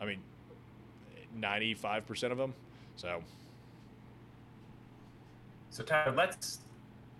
I 0.00 0.06
mean, 0.06 0.20
95% 1.38 2.32
of 2.32 2.38
them. 2.38 2.54
So. 2.96 3.22
So 5.70 5.84
Tyler, 5.84 6.12
let's 6.16 6.58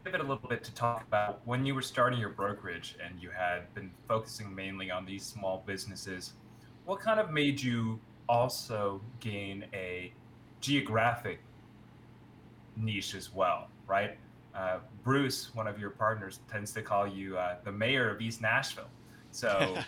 pivot 0.04 0.20
a 0.20 0.24
little 0.24 0.48
bit 0.48 0.64
to 0.64 0.74
talk 0.74 1.04
about 1.06 1.40
when 1.44 1.64
you 1.64 1.72
were 1.72 1.82
starting 1.82 2.18
your 2.18 2.30
brokerage 2.30 2.96
and 3.04 3.22
you 3.22 3.30
had 3.30 3.72
been 3.74 3.92
focusing 4.08 4.52
mainly 4.52 4.90
on 4.90 5.06
these 5.06 5.24
small 5.24 5.62
businesses. 5.66 6.32
What 6.84 6.98
kind 7.00 7.20
of 7.20 7.30
made 7.30 7.62
you 7.62 8.00
also 8.28 9.00
gain 9.20 9.66
a 9.72 10.12
geographic 10.60 11.40
niche 12.76 13.14
as 13.14 13.32
well, 13.32 13.68
right? 13.86 14.18
Uh, 14.52 14.78
Bruce, 15.04 15.54
one 15.54 15.68
of 15.68 15.78
your 15.78 15.90
partners, 15.90 16.40
tends 16.50 16.72
to 16.72 16.82
call 16.82 17.06
you 17.06 17.38
uh, 17.38 17.56
the 17.62 17.70
mayor 17.70 18.10
of 18.10 18.20
East 18.20 18.42
Nashville. 18.42 18.90
So 19.30 19.78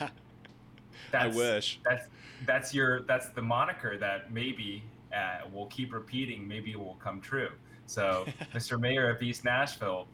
I 1.12 1.26
wish 1.26 1.80
that's 1.84 2.06
that's 2.46 2.72
your 2.72 3.02
that's 3.02 3.28
the 3.30 3.42
moniker 3.42 3.98
that 3.98 4.32
maybe 4.32 4.84
uh, 5.12 5.48
will 5.52 5.66
keep 5.66 5.92
repeating. 5.92 6.46
Maybe 6.46 6.70
it 6.70 6.78
will 6.78 6.98
come 7.02 7.20
true. 7.20 7.50
So, 7.86 8.26
Mr. 8.54 8.80
Mayor 8.80 9.10
of 9.10 9.22
East 9.22 9.44
Nashville, 9.44 10.06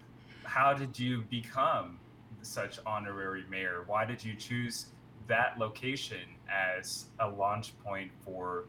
how 0.44 0.72
did 0.72 0.98
you 0.98 1.22
become 1.30 1.98
such 2.42 2.78
honorary 2.86 3.44
mayor? 3.50 3.84
Why 3.86 4.04
did 4.04 4.24
you 4.24 4.34
choose 4.34 4.86
that 5.26 5.58
location 5.58 6.36
as 6.50 7.06
a 7.20 7.28
launch 7.28 7.78
point 7.84 8.10
for 8.24 8.64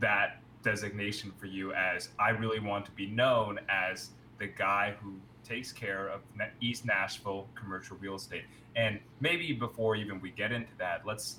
that 0.00 0.40
designation 0.62 1.32
for 1.38 1.46
you 1.46 1.72
as 1.74 2.08
I 2.18 2.30
really 2.30 2.60
want 2.60 2.84
to 2.86 2.90
be 2.92 3.06
known 3.06 3.60
as 3.68 4.10
the 4.38 4.46
guy 4.46 4.94
who 5.00 5.14
takes 5.44 5.72
care 5.72 6.08
of 6.08 6.22
East 6.60 6.84
Nashville 6.84 7.46
commercial 7.54 7.96
real 7.98 8.16
estate. 8.16 8.44
And 8.74 8.98
maybe 9.20 9.52
before 9.52 9.96
even 9.96 10.20
we 10.20 10.30
get 10.30 10.50
into 10.50 10.72
that, 10.78 11.06
let's 11.06 11.38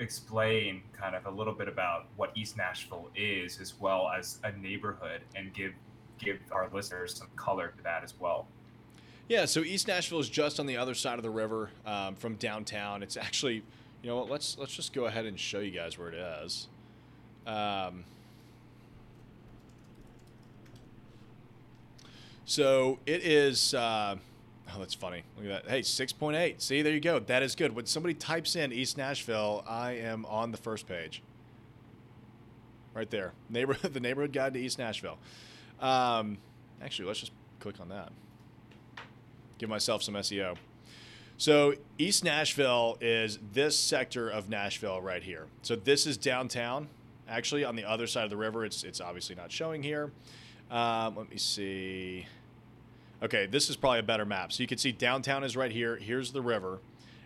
explain 0.00 0.82
kind 0.92 1.14
of 1.14 1.26
a 1.26 1.30
little 1.30 1.54
bit 1.54 1.68
about 1.68 2.06
what 2.16 2.32
East 2.36 2.56
Nashville 2.56 3.08
is 3.14 3.60
as 3.60 3.80
well 3.80 4.08
as 4.08 4.38
a 4.44 4.52
neighborhood 4.52 5.22
and 5.34 5.54
give 5.54 5.72
give 6.22 6.38
our 6.50 6.68
listeners 6.72 7.14
some 7.16 7.28
color 7.36 7.72
to 7.76 7.82
that 7.84 8.02
as 8.04 8.14
well. 8.18 8.46
Yeah, 9.28 9.44
so 9.44 9.60
East 9.60 9.88
Nashville 9.88 10.20
is 10.20 10.28
just 10.28 10.60
on 10.60 10.66
the 10.66 10.76
other 10.76 10.94
side 10.94 11.18
of 11.18 11.22
the 11.22 11.30
river 11.30 11.70
um, 11.86 12.16
from 12.16 12.34
downtown. 12.36 13.02
It's 13.02 13.16
actually, 13.16 13.62
you 14.02 14.10
know 14.10 14.16
what? 14.16 14.30
Let's 14.30 14.58
let's 14.58 14.74
just 14.74 14.92
go 14.92 15.06
ahead 15.06 15.26
and 15.26 15.38
show 15.38 15.60
you 15.60 15.70
guys 15.70 15.98
where 15.98 16.08
it 16.08 16.14
is. 16.44 16.68
Um, 17.46 18.04
so 22.44 22.98
it 23.06 23.24
is. 23.24 23.74
Uh, 23.74 24.16
oh, 24.74 24.78
that's 24.78 24.94
funny. 24.94 25.22
Look 25.36 25.46
at 25.46 25.64
that. 25.64 25.70
Hey, 25.70 25.82
six 25.82 26.12
point 26.12 26.36
eight. 26.36 26.60
See, 26.60 26.82
there 26.82 26.92
you 26.92 27.00
go. 27.00 27.18
That 27.18 27.42
is 27.42 27.54
good. 27.54 27.74
When 27.74 27.86
somebody 27.86 28.14
types 28.14 28.56
in 28.56 28.72
East 28.72 28.98
Nashville, 28.98 29.64
I 29.66 29.92
am 29.92 30.26
on 30.26 30.50
the 30.50 30.58
first 30.58 30.86
page. 30.86 31.22
Right 32.94 33.10
there, 33.10 33.32
neighborhood, 33.48 33.94
the 33.94 34.00
neighborhood 34.00 34.32
guide 34.32 34.52
to 34.54 34.60
East 34.60 34.78
Nashville. 34.78 35.18
Um, 35.82 36.38
actually, 36.80 37.08
let's 37.08 37.20
just 37.20 37.32
click 37.60 37.80
on 37.80 37.88
that. 37.90 38.12
Give 39.58 39.68
myself 39.68 40.02
some 40.02 40.14
SEO. 40.14 40.56
So 41.36 41.74
East 41.98 42.24
Nashville 42.24 42.96
is 43.00 43.38
this 43.52 43.76
sector 43.76 44.28
of 44.28 44.48
Nashville 44.48 45.00
right 45.00 45.22
here. 45.22 45.46
So 45.62 45.74
this 45.74 46.06
is 46.06 46.16
downtown. 46.16 46.88
Actually, 47.28 47.64
on 47.64 47.74
the 47.74 47.84
other 47.84 48.06
side 48.06 48.24
of 48.24 48.30
the 48.30 48.36
river, 48.36 48.64
it's 48.64 48.84
it's 48.84 49.00
obviously 49.00 49.34
not 49.34 49.50
showing 49.50 49.82
here. 49.82 50.12
Um, 50.70 51.16
let 51.16 51.30
me 51.30 51.38
see. 51.38 52.26
Okay, 53.22 53.46
this 53.46 53.70
is 53.70 53.76
probably 53.76 54.00
a 54.00 54.04
better 54.04 54.24
map. 54.24 54.52
So 54.52 54.62
you 54.62 54.66
can 54.66 54.78
see 54.78 54.92
downtown 54.92 55.44
is 55.44 55.56
right 55.56 55.70
here. 55.70 55.96
Here's 55.96 56.32
the 56.32 56.42
river, 56.42 56.80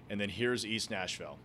and 0.09 0.21
then 0.21 0.29
here's 0.29 0.65
East 0.65 0.91
Nashville. 0.91 1.39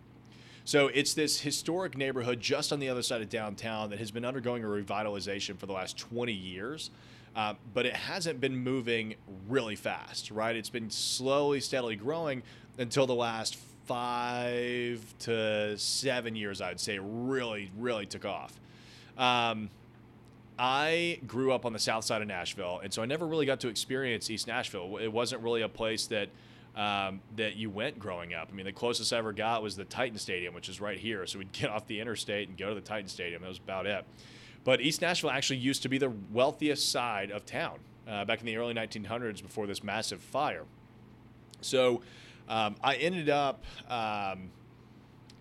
So 0.64 0.88
it's 0.88 1.14
this 1.14 1.40
historic 1.40 1.96
neighborhood 1.96 2.40
just 2.40 2.72
on 2.72 2.78
the 2.78 2.88
other 2.88 3.02
side 3.02 3.20
of 3.20 3.28
downtown 3.28 3.90
that 3.90 3.98
has 3.98 4.10
been 4.10 4.24
undergoing 4.24 4.62
a 4.62 4.66
revitalization 4.66 5.58
for 5.58 5.66
the 5.66 5.72
last 5.72 5.98
20 5.98 6.32
years. 6.32 6.90
Uh, 7.34 7.54
but 7.72 7.86
it 7.86 7.96
hasn't 7.96 8.40
been 8.40 8.56
moving 8.56 9.14
really 9.48 9.74
fast, 9.74 10.30
right? 10.30 10.54
It's 10.54 10.68
been 10.68 10.90
slowly, 10.90 11.60
steadily 11.60 11.96
growing 11.96 12.42
until 12.78 13.06
the 13.06 13.14
last 13.14 13.56
five 13.86 15.02
to 15.20 15.76
seven 15.78 16.36
years, 16.36 16.60
I'd 16.60 16.78
say, 16.78 16.98
really, 16.98 17.70
really 17.76 18.06
took 18.06 18.24
off. 18.24 18.52
Um, 19.16 19.70
I 20.58 21.18
grew 21.26 21.52
up 21.52 21.64
on 21.64 21.72
the 21.72 21.78
south 21.78 22.04
side 22.04 22.22
of 22.22 22.28
Nashville, 22.28 22.80
and 22.84 22.92
so 22.92 23.02
I 23.02 23.06
never 23.06 23.26
really 23.26 23.46
got 23.46 23.60
to 23.60 23.68
experience 23.68 24.30
East 24.30 24.46
Nashville. 24.46 24.98
It 24.98 25.12
wasn't 25.12 25.42
really 25.42 25.62
a 25.62 25.68
place 25.68 26.06
that 26.08 26.28
um, 26.74 27.20
that 27.36 27.56
you 27.56 27.70
went 27.70 27.98
growing 27.98 28.34
up. 28.34 28.48
I 28.50 28.54
mean, 28.54 28.66
the 28.66 28.72
closest 28.72 29.12
I 29.12 29.18
ever 29.18 29.32
got 29.32 29.62
was 29.62 29.76
the 29.76 29.84
Titan 29.84 30.18
Stadium, 30.18 30.54
which 30.54 30.68
is 30.68 30.80
right 30.80 30.98
here. 30.98 31.26
So 31.26 31.38
we'd 31.38 31.52
get 31.52 31.70
off 31.70 31.86
the 31.86 32.00
interstate 32.00 32.48
and 32.48 32.56
go 32.56 32.70
to 32.70 32.74
the 32.74 32.80
Titan 32.80 33.08
Stadium. 33.08 33.42
That 33.42 33.48
was 33.48 33.58
about 33.58 33.86
it. 33.86 34.04
But 34.64 34.80
East 34.80 35.02
Nashville 35.02 35.30
actually 35.30 35.58
used 35.58 35.82
to 35.82 35.88
be 35.88 35.98
the 35.98 36.12
wealthiest 36.30 36.90
side 36.90 37.30
of 37.30 37.44
town 37.44 37.78
uh, 38.08 38.24
back 38.24 38.40
in 38.40 38.46
the 38.46 38.56
early 38.56 38.74
1900s 38.74 39.42
before 39.42 39.66
this 39.66 39.82
massive 39.82 40.20
fire. 40.20 40.64
So 41.60 42.02
um, 42.48 42.76
I 42.82 42.94
ended 42.96 43.28
up 43.28 43.64
um, 43.88 44.50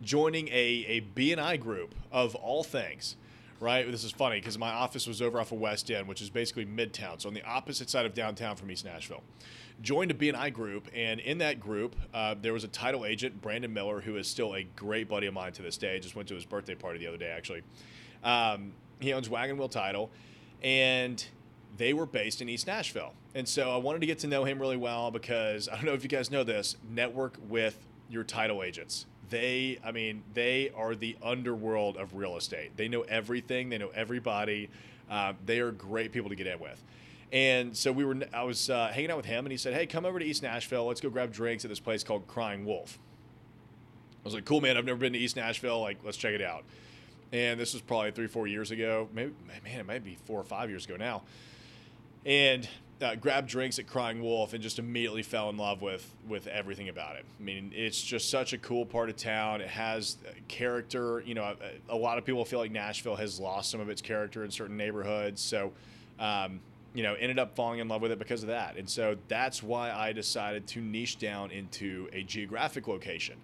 joining 0.01 0.47
a, 0.49 0.51
a 0.87 1.01
BNI 1.15 1.59
group 1.59 1.95
of 2.11 2.35
all 2.35 2.63
things 2.63 3.15
right? 3.61 3.89
This 3.89 4.03
is 4.03 4.11
funny 4.11 4.39
because 4.39 4.57
my 4.57 4.71
office 4.71 5.07
was 5.07 5.21
over 5.21 5.39
off 5.39 5.53
of 5.53 5.59
West 5.59 5.89
End, 5.89 6.07
which 6.07 6.21
is 6.21 6.29
basically 6.29 6.65
Midtown, 6.65 7.21
so 7.21 7.29
on 7.29 7.33
the 7.33 7.43
opposite 7.43 7.89
side 7.89 8.05
of 8.05 8.13
downtown 8.13 8.57
from 8.57 8.69
East 8.69 8.83
Nashville 8.83 9.23
joined 9.81 10.11
a 10.11 10.13
BNI 10.13 10.53
group, 10.53 10.87
and 10.93 11.19
in 11.19 11.39
that 11.39 11.59
group, 11.59 11.95
uh, 12.13 12.35
there 12.39 12.53
was 12.53 12.63
a 12.63 12.67
title 12.67 13.05
agent, 13.05 13.41
Brandon 13.41 13.73
Miller, 13.73 14.01
who 14.01 14.15
is 14.17 14.27
still 14.27 14.55
a 14.55 14.63
great 14.63 15.09
buddy 15.09 15.27
of 15.27 15.33
mine 15.33 15.53
to 15.53 15.61
this 15.61 15.77
day. 15.77 15.95
I 15.95 15.99
just 15.99 16.15
went 16.15 16.27
to 16.29 16.35
his 16.35 16.45
birthday 16.45 16.75
party 16.75 16.99
the 16.99 17.07
other 17.07 17.17
day, 17.17 17.29
actually. 17.29 17.63
Um, 18.23 18.73
he 18.99 19.13
owns 19.13 19.29
Wagon 19.29 19.57
Wheel 19.57 19.69
Title, 19.69 20.11
and 20.61 21.23
they 21.77 21.93
were 21.93 22.05
based 22.05 22.41
in 22.41 22.49
East 22.49 22.67
Nashville. 22.67 23.13
And 23.33 23.47
so 23.47 23.71
I 23.71 23.77
wanted 23.77 24.01
to 24.01 24.05
get 24.05 24.19
to 24.19 24.27
know 24.27 24.43
him 24.43 24.59
really 24.59 24.77
well 24.77 25.09
because 25.09 25.67
I 25.69 25.75
don't 25.75 25.85
know 25.85 25.93
if 25.93 26.03
you 26.03 26.09
guys 26.09 26.29
know 26.29 26.43
this, 26.43 26.75
network 26.89 27.37
with 27.47 27.87
your 28.09 28.23
title 28.23 28.61
agents. 28.61 29.05
They, 29.31 29.79
I 29.83 29.91
mean, 29.91 30.21
they 30.35 30.71
are 30.75 30.93
the 30.93 31.17
underworld 31.23 31.97
of 31.97 32.13
real 32.13 32.37
estate. 32.37 32.77
They 32.77 32.87
know 32.87 33.01
everything, 33.01 33.69
they 33.69 33.79
know 33.79 33.89
everybody. 33.95 34.69
Uh, 35.09 35.33
they 35.45 35.59
are 35.59 35.71
great 35.71 36.11
people 36.11 36.29
to 36.29 36.35
get 36.35 36.47
in 36.47 36.59
with. 36.59 36.81
And 37.31 37.75
so 37.75 37.91
we 37.91 38.05
were, 38.05 38.17
I 38.33 38.43
was 38.43 38.69
uh, 38.69 38.89
hanging 38.89 39.09
out 39.09 39.17
with 39.17 39.25
him, 39.25 39.45
and 39.45 39.51
he 39.51 39.57
said, 39.57 39.73
"Hey, 39.73 39.87
come 39.87 40.05
over 40.05 40.19
to 40.19 40.25
East 40.25 40.43
Nashville. 40.43 40.85
Let's 40.85 40.99
go 41.01 41.09
grab 41.09 41.31
drinks 41.31 41.63
at 41.63 41.69
this 41.69 41.79
place 41.79 42.03
called 42.03 42.27
Crying 42.27 42.65
Wolf." 42.65 42.99
I 44.21 44.25
was 44.25 44.33
like, 44.33 44.45
"Cool, 44.45 44.59
man. 44.59 44.77
I've 44.77 44.85
never 44.85 44.99
been 44.99 45.13
to 45.13 45.19
East 45.19 45.37
Nashville. 45.37 45.79
Like, 45.81 45.99
let's 46.03 46.17
check 46.17 46.33
it 46.33 46.41
out." 46.41 46.65
And 47.31 47.57
this 47.57 47.71
was 47.71 47.81
probably 47.81 48.11
three, 48.11 48.27
four 48.27 48.47
years 48.47 48.71
ago. 48.71 49.07
Maybe, 49.13 49.31
man, 49.63 49.79
it 49.79 49.85
might 49.85 50.03
be 50.03 50.17
four 50.25 50.41
or 50.41 50.43
five 50.43 50.69
years 50.69 50.85
ago 50.85 50.97
now. 50.97 51.23
And 52.25 52.67
uh, 53.01 53.15
grabbed 53.15 53.49
drinks 53.49 53.79
at 53.79 53.87
Crying 53.87 54.21
Wolf 54.21 54.53
and 54.53 54.61
just 54.61 54.79
immediately 54.79 55.23
fell 55.23 55.49
in 55.49 55.57
love 55.57 55.81
with 55.81 56.09
with 56.27 56.47
everything 56.47 56.89
about 56.89 57.15
it. 57.15 57.25
I 57.39 57.43
mean, 57.43 57.71
it's 57.75 58.01
just 58.01 58.29
such 58.29 58.53
a 58.53 58.57
cool 58.57 58.85
part 58.85 59.09
of 59.09 59.15
town. 59.15 59.61
It 59.61 59.67
has 59.67 60.17
character. 60.47 61.23
You 61.25 61.33
know, 61.33 61.43
a, 61.43 61.93
a 61.93 61.97
lot 61.97 62.17
of 62.17 62.25
people 62.25 62.45
feel 62.45 62.59
like 62.59 62.71
Nashville 62.71 63.15
has 63.15 63.39
lost 63.39 63.71
some 63.71 63.79
of 63.79 63.89
its 63.89 64.01
character 64.01 64.43
in 64.43 64.51
certain 64.51 64.77
neighborhoods. 64.77 65.41
So. 65.41 65.71
Um, 66.19 66.59
you 66.93 67.03
know, 67.03 67.13
ended 67.13 67.39
up 67.39 67.55
falling 67.55 67.79
in 67.79 67.87
love 67.87 68.01
with 68.01 68.11
it 68.11 68.19
because 68.19 68.43
of 68.43 68.49
that. 68.49 68.75
And 68.75 68.89
so 68.89 69.15
that's 69.29 69.63
why 69.63 69.91
I 69.91 70.11
decided 70.11 70.67
to 70.67 70.81
niche 70.81 71.19
down 71.19 71.49
into 71.49 72.09
a 72.11 72.21
geographic 72.23 72.87
location. 72.87 73.37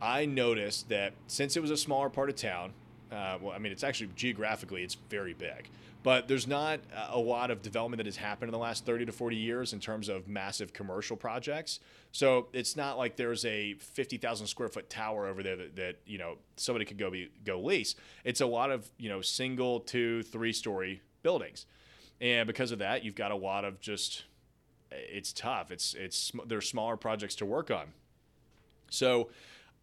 I 0.00 0.26
noticed 0.26 0.88
that 0.88 1.12
since 1.26 1.56
it 1.56 1.60
was 1.60 1.70
a 1.70 1.76
smaller 1.76 2.08
part 2.08 2.30
of 2.30 2.36
town, 2.36 2.72
uh, 3.10 3.38
well, 3.40 3.52
I 3.52 3.58
mean, 3.58 3.72
it's 3.72 3.84
actually 3.84 4.10
geographically, 4.16 4.82
it's 4.82 4.96
very 5.10 5.34
big, 5.34 5.68
but 6.02 6.28
there's 6.28 6.46
not 6.46 6.80
a 7.10 7.18
lot 7.18 7.50
of 7.50 7.62
development 7.62 7.98
that 7.98 8.06
has 8.06 8.16
happened 8.16 8.48
in 8.48 8.52
the 8.52 8.58
last 8.58 8.86
30 8.86 9.06
to 9.06 9.12
40 9.12 9.36
years 9.36 9.72
in 9.72 9.80
terms 9.80 10.08
of 10.08 10.28
massive 10.28 10.72
commercial 10.72 11.16
projects. 11.16 11.80
So 12.12 12.48
it's 12.52 12.76
not 12.76 12.96
like 12.96 13.16
there's 13.16 13.44
a 13.44 13.74
50,000 13.74 14.46
square 14.46 14.68
foot 14.68 14.88
tower 14.88 15.26
over 15.26 15.42
there 15.42 15.56
that, 15.56 15.76
that, 15.76 15.96
you 16.06 16.18
know 16.18 16.36
somebody 16.56 16.84
could 16.84 16.98
go 16.98 17.10
be 17.10 17.30
go 17.44 17.60
lease. 17.60 17.94
It's 18.24 18.40
a 18.40 18.46
lot 18.46 18.70
of 18.70 18.88
you 18.98 19.08
know 19.08 19.20
single, 19.20 19.80
two, 19.80 20.22
three 20.22 20.52
story 20.52 21.02
buildings, 21.22 21.66
and 22.20 22.46
because 22.46 22.72
of 22.72 22.78
that, 22.78 23.04
you've 23.04 23.14
got 23.14 23.30
a 23.30 23.36
lot 23.36 23.64
of 23.64 23.80
just 23.80 24.24
it's 24.90 25.32
tough. 25.32 25.70
It's 25.70 25.94
it's 25.94 26.32
there's 26.46 26.68
smaller 26.68 26.96
projects 26.96 27.34
to 27.36 27.46
work 27.46 27.70
on. 27.70 27.88
So 28.90 29.30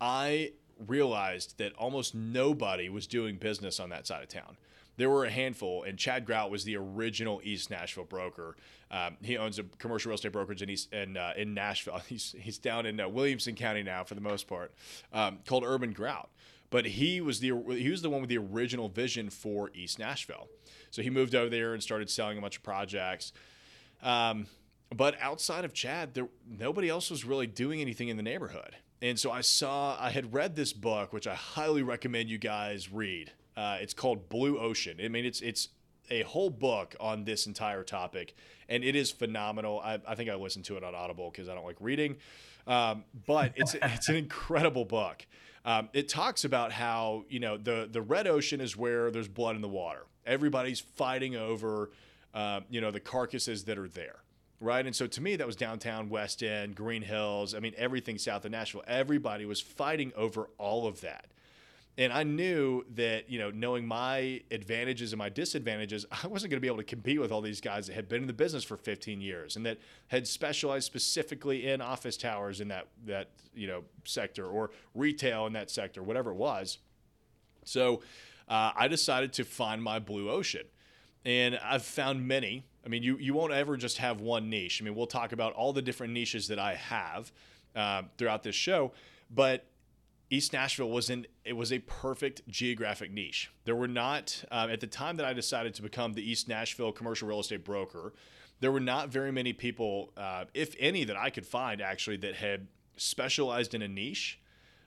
I 0.01 0.53
realized 0.87 1.57
that 1.57 1.73
almost 1.73 2.15
nobody 2.15 2.89
was 2.89 3.07
doing 3.07 3.37
business 3.37 3.79
on 3.79 3.89
that 3.89 4.07
side 4.07 4.23
of 4.23 4.29
town. 4.29 4.57
There 4.97 5.09
were 5.09 5.25
a 5.25 5.29
handful, 5.29 5.83
and 5.83 5.97
Chad 5.97 6.25
Grout 6.25 6.49
was 6.49 6.63
the 6.63 6.77
original 6.77 7.41
East 7.43 7.69
Nashville 7.69 8.05
broker. 8.05 8.55
Um, 8.91 9.17
he 9.21 9.37
owns 9.37 9.59
a 9.59 9.63
commercial 9.63 10.09
real 10.09 10.15
estate 10.15 10.31
brokerage 10.31 10.61
in 10.61 10.69
East 10.69 10.93
in, 10.93 11.17
uh, 11.17 11.33
in 11.35 11.53
Nashville. 11.53 12.01
He's 12.07 12.35
he's 12.39 12.57
down 12.57 12.85
in 12.85 12.99
uh, 12.99 13.09
Williamson 13.09 13.55
County 13.55 13.83
now 13.83 14.03
for 14.03 14.15
the 14.15 14.21
most 14.21 14.47
part, 14.47 14.73
um, 15.11 15.39
called 15.45 15.63
Urban 15.65 15.91
Grout. 15.91 16.29
But 16.69 16.85
he 16.85 17.21
was 17.21 17.39
the 17.39 17.53
he 17.69 17.89
was 17.89 18.01
the 18.01 18.09
one 18.09 18.21
with 18.21 18.29
the 18.29 18.37
original 18.37 18.89
vision 18.89 19.29
for 19.29 19.69
East 19.73 19.99
Nashville. 19.99 20.47
So 20.91 21.01
he 21.01 21.09
moved 21.09 21.35
over 21.35 21.49
there 21.49 21.73
and 21.73 21.83
started 21.83 22.09
selling 22.09 22.37
a 22.37 22.41
bunch 22.41 22.57
of 22.57 22.63
projects. 22.63 23.33
Um, 24.01 24.47
but 24.95 25.15
outside 25.19 25.65
of 25.65 25.73
Chad, 25.73 26.13
there 26.13 26.27
nobody 26.47 26.89
else 26.89 27.09
was 27.09 27.25
really 27.25 27.47
doing 27.47 27.81
anything 27.81 28.07
in 28.07 28.17
the 28.17 28.23
neighborhood. 28.23 28.75
And 29.01 29.19
so 29.19 29.31
I 29.31 29.41
saw, 29.41 29.97
I 29.99 30.09
had 30.09 30.33
read 30.33 30.55
this 30.55 30.73
book, 30.73 31.13
which 31.13 31.27
I 31.27 31.35
highly 31.35 31.83
recommend 31.83 32.29
you 32.29 32.37
guys 32.37 32.91
read. 32.91 33.31
Uh, 33.55 33.77
it's 33.79 33.93
called 33.93 34.29
Blue 34.29 34.57
Ocean. 34.59 34.97
I 35.03 35.07
mean, 35.07 35.25
it's 35.25 35.41
it's 35.41 35.69
a 36.09 36.21
whole 36.23 36.49
book 36.49 36.95
on 36.99 37.23
this 37.23 37.47
entire 37.47 37.83
topic, 37.83 38.35
and 38.69 38.83
it 38.83 38.95
is 38.95 39.11
phenomenal. 39.11 39.79
I, 39.79 39.99
I 40.07 40.15
think 40.15 40.29
I 40.29 40.35
listened 40.35 40.65
to 40.65 40.77
it 40.77 40.83
on 40.83 40.93
Audible 40.93 41.31
because 41.31 41.49
I 41.49 41.55
don't 41.55 41.65
like 41.65 41.77
reading, 41.79 42.17
um, 42.67 43.03
but 43.25 43.53
it's 43.55 43.75
it's 43.81 44.09
an 44.09 44.15
incredible 44.15 44.85
book. 44.85 45.25
Um, 45.63 45.89
it 45.93 46.09
talks 46.09 46.43
about 46.43 46.71
how 46.71 47.25
you 47.29 47.39
know 47.39 47.57
the 47.57 47.87
the 47.91 48.01
red 48.01 48.27
ocean 48.27 48.61
is 48.61 48.75
where 48.75 49.11
there's 49.11 49.27
blood 49.27 49.55
in 49.55 49.61
the 49.61 49.67
water. 49.67 50.05
Everybody's 50.25 50.79
fighting 50.79 51.35
over 51.35 51.91
uh, 52.33 52.61
you 52.69 52.81
know 52.81 52.91
the 52.91 52.99
carcasses 52.99 53.63
that 53.65 53.77
are 53.77 53.87
there 53.87 54.17
right? 54.59 54.85
And 54.85 54.95
so 54.95 55.07
to 55.07 55.21
me, 55.21 55.35
that 55.35 55.45
was 55.45 55.55
downtown 55.55 56.09
West 56.09 56.41
End, 56.41 56.75
Green 56.75 57.01
Hills. 57.01 57.53
I 57.53 57.59
mean, 57.59 57.73
everything 57.77 58.17
south 58.17 58.45
of 58.45 58.51
Nashville. 58.51 58.83
Everybody 58.87 59.45
was 59.45 59.61
fighting 59.61 60.11
over 60.15 60.49
all 60.57 60.87
of 60.87 61.01
that. 61.01 61.27
And 61.97 62.11
I 62.11 62.23
knew 62.23 62.83
that, 62.95 63.29
you 63.29 63.39
know, 63.39 63.51
knowing 63.51 63.87
my 63.87 64.41
advantages 64.51 65.13
and 65.13 65.17
my 65.17 65.29
disadvantages, 65.29 66.05
I 66.23 66.27
wasn't 66.27 66.51
going 66.51 66.57
to 66.57 66.61
be 66.61 66.67
able 66.67 66.77
to 66.77 66.83
compete 66.83 67.19
with 67.19 67.31
all 67.31 67.41
these 67.41 67.61
guys 67.61 67.87
that 67.87 67.93
had 67.93 68.09
been 68.09 68.21
in 68.21 68.27
the 68.27 68.33
business 68.33 68.63
for 68.63 68.75
15 68.75 69.21
years 69.21 69.55
and 69.55 69.65
that 69.65 69.77
had 70.07 70.27
specialized 70.27 70.85
specifically 70.85 71.67
in 71.67 71.81
office 71.81 72.17
towers 72.17 72.59
in 72.59 72.67
that 72.67 72.87
that, 73.05 73.29
you 73.53 73.67
know, 73.67 73.83
sector 74.03 74.45
or 74.45 74.71
retail 74.93 75.45
in 75.47 75.53
that 75.53 75.71
sector, 75.71 76.03
whatever 76.03 76.31
it 76.31 76.37
was. 76.37 76.79
So 77.63 78.01
uh, 78.49 78.71
I 78.75 78.87
decided 78.87 79.33
to 79.33 79.45
find 79.45 79.81
my 79.81 79.99
blue 79.99 80.29
ocean. 80.29 80.63
And 81.23 81.57
I've 81.63 81.83
found 81.83 82.27
many 82.27 82.65
I 82.85 82.87
mean, 82.87 83.01
you, 83.01 83.17
you 83.17 83.33
won't 83.33 83.51
ever 83.51 83.77
just 83.77 83.97
have 83.97 84.21
one 84.21 84.49
niche. 84.49 84.79
I 84.81 84.85
mean, 84.85 84.93
we'll 84.93 85.07
talk 85.07 85.31
about 85.31 85.53
all 85.53 85.73
the 85.73 85.81
different 85.81 86.13
niches 86.13 86.47
that 86.49 86.59
I 86.59 86.75
have 86.75 87.31
uh, 87.75 88.03
throughout 88.17 88.43
this 88.43 88.55
show, 88.55 88.91
but 89.31 89.65
East 90.29 90.53
Nashville 90.53 90.89
was 90.89 91.09
in 91.09 91.27
it 91.43 91.53
was 91.53 91.71
a 91.71 91.79
perfect 91.79 92.47
geographic 92.47 93.11
niche. 93.11 93.51
There 93.65 93.75
were 93.75 93.87
not 93.87 94.43
uh, 94.51 94.67
at 94.71 94.79
the 94.79 94.87
time 94.87 95.17
that 95.17 95.25
I 95.25 95.33
decided 95.33 95.73
to 95.75 95.81
become 95.81 96.13
the 96.13 96.29
East 96.29 96.47
Nashville 96.47 96.91
commercial 96.91 97.27
real 97.27 97.39
estate 97.39 97.63
broker. 97.63 98.13
There 98.59 98.71
were 98.71 98.79
not 98.79 99.09
very 99.09 99.31
many 99.31 99.53
people, 99.53 100.11
uh, 100.17 100.45
if 100.53 100.75
any, 100.79 101.03
that 101.03 101.17
I 101.17 101.29
could 101.29 101.45
find 101.45 101.81
actually 101.81 102.17
that 102.17 102.35
had 102.35 102.67
specialized 102.97 103.73
in 103.73 103.81
a 103.81 103.87
niche 103.87 104.39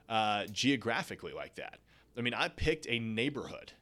uh, 0.09 0.47
geographically 0.47 1.33
like 1.33 1.55
that. 1.57 1.79
I 2.17 2.23
mean, 2.23 2.35
I 2.35 2.49
picked 2.49 2.87
a 2.89 2.99
neighborhood 2.99 3.73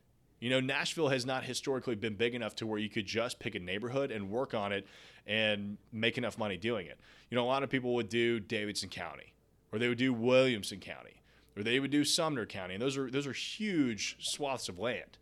you 0.41 0.51
know, 0.51 0.61
Nashville 0.61 1.09
has 1.09 1.25
not 1.25 1.45
historically 1.45 1.95
been 1.95 2.15
big 2.15 2.35
enough 2.35 2.55
to 2.57 2.67
where 2.67 2.79
you 2.79 2.91
could 2.91 3.07
just 3.07 3.39
pick 3.39 3.55
a 3.55 3.59
neighborhood 3.59 4.11
and 4.11 4.31
work 4.31 4.53
on 4.55 4.73
it 4.73 4.87
and 5.27 5.79
make 5.93 6.19
enough 6.19 6.39
money 6.39 6.57
doing 6.57 6.87
it. 6.87 7.01
You 7.31 7.37
know, 7.37 7.45
a 7.45 7.49
lot 7.49 7.63
of 7.63 7.71
people 7.71 7.95
would 7.95 8.09
do 8.09 8.39
Davidson 8.39 8.91
County, 8.91 9.33
or 9.73 9.79
they 9.79 9.89
would 9.89 9.99
do 9.99 10.13
Williamson 10.13 10.79
County, 10.79 11.16
or 11.57 11.63
they 11.63 11.81
would 11.81 11.91
do 11.91 12.05
Sumner 12.05 12.47
County, 12.47 12.75
and 12.75 12.83
those 12.83 12.97
are 12.97 13.11
those 13.11 13.27
are 13.27 13.33
huge 13.33 14.17
swaths 14.21 14.69
of 14.69 14.79
land. 14.79 15.19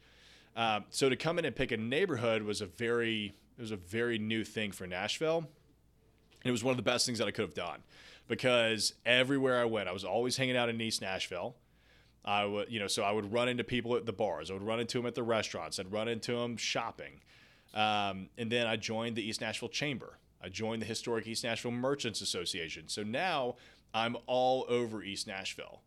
Uh, 0.56 0.80
so 0.90 1.08
to 1.08 1.16
come 1.16 1.38
in 1.38 1.44
and 1.44 1.54
pick 1.54 1.72
a 1.72 1.76
neighborhood 1.76 2.42
was 2.42 2.60
a 2.60 2.66
very 2.66 3.34
it 3.56 3.60
was 3.60 3.70
a 3.70 3.76
very 3.76 4.18
new 4.18 4.44
thing 4.44 4.72
for 4.72 4.86
Nashville. 4.86 5.38
And 5.38 6.50
it 6.50 6.52
was 6.52 6.64
one 6.64 6.72
of 6.72 6.76
the 6.76 6.82
best 6.82 7.06
things 7.06 7.18
that 7.18 7.28
I 7.28 7.30
could 7.30 7.44
have 7.44 7.54
done 7.54 7.82
because 8.28 8.94
everywhere 9.06 9.60
I 9.60 9.64
went, 9.64 9.88
I 9.88 9.92
was 9.92 10.04
always 10.04 10.36
hanging 10.36 10.56
out 10.56 10.68
in 10.68 10.80
East 10.80 11.00
Nashville. 11.00 11.54
I 12.24 12.44
would, 12.44 12.70
you 12.70 12.80
know, 12.80 12.86
so 12.86 13.02
I 13.02 13.12
would 13.12 13.32
run 13.32 13.48
into 13.48 13.64
people 13.64 13.96
at 13.96 14.06
the 14.06 14.12
bars. 14.12 14.50
I 14.50 14.54
would 14.54 14.62
run 14.62 14.80
into 14.80 14.98
them 14.98 15.06
at 15.06 15.14
the 15.14 15.22
restaurants. 15.22 15.78
I'd 15.78 15.92
run 15.92 16.08
into 16.08 16.32
them 16.32 16.56
shopping. 16.56 17.20
Um, 17.74 18.28
and 18.38 18.50
then 18.50 18.66
I 18.66 18.76
joined 18.76 19.16
the 19.16 19.26
East 19.26 19.40
Nashville 19.40 19.68
Chamber. 19.68 20.18
I 20.42 20.48
joined 20.48 20.80
the 20.80 20.86
Historic 20.86 21.26
East 21.26 21.44
Nashville 21.44 21.70
Merchants 21.70 22.20
Association. 22.20 22.88
So 22.88 23.02
now 23.02 23.56
I'm 23.92 24.16
all 24.26 24.64
over 24.68 25.02
East 25.02 25.26
Nashville. 25.26 25.80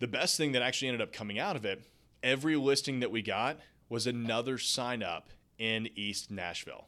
The 0.00 0.06
best 0.06 0.36
thing 0.36 0.52
that 0.52 0.62
actually 0.62 0.88
ended 0.88 1.00
up 1.00 1.12
coming 1.12 1.38
out 1.38 1.56
of 1.56 1.64
it, 1.64 1.82
every 2.22 2.56
listing 2.56 3.00
that 3.00 3.10
we 3.10 3.22
got 3.22 3.58
was 3.88 4.06
another 4.06 4.58
sign 4.58 5.02
up 5.02 5.30
in 5.58 5.88
East 5.96 6.30
Nashville, 6.30 6.86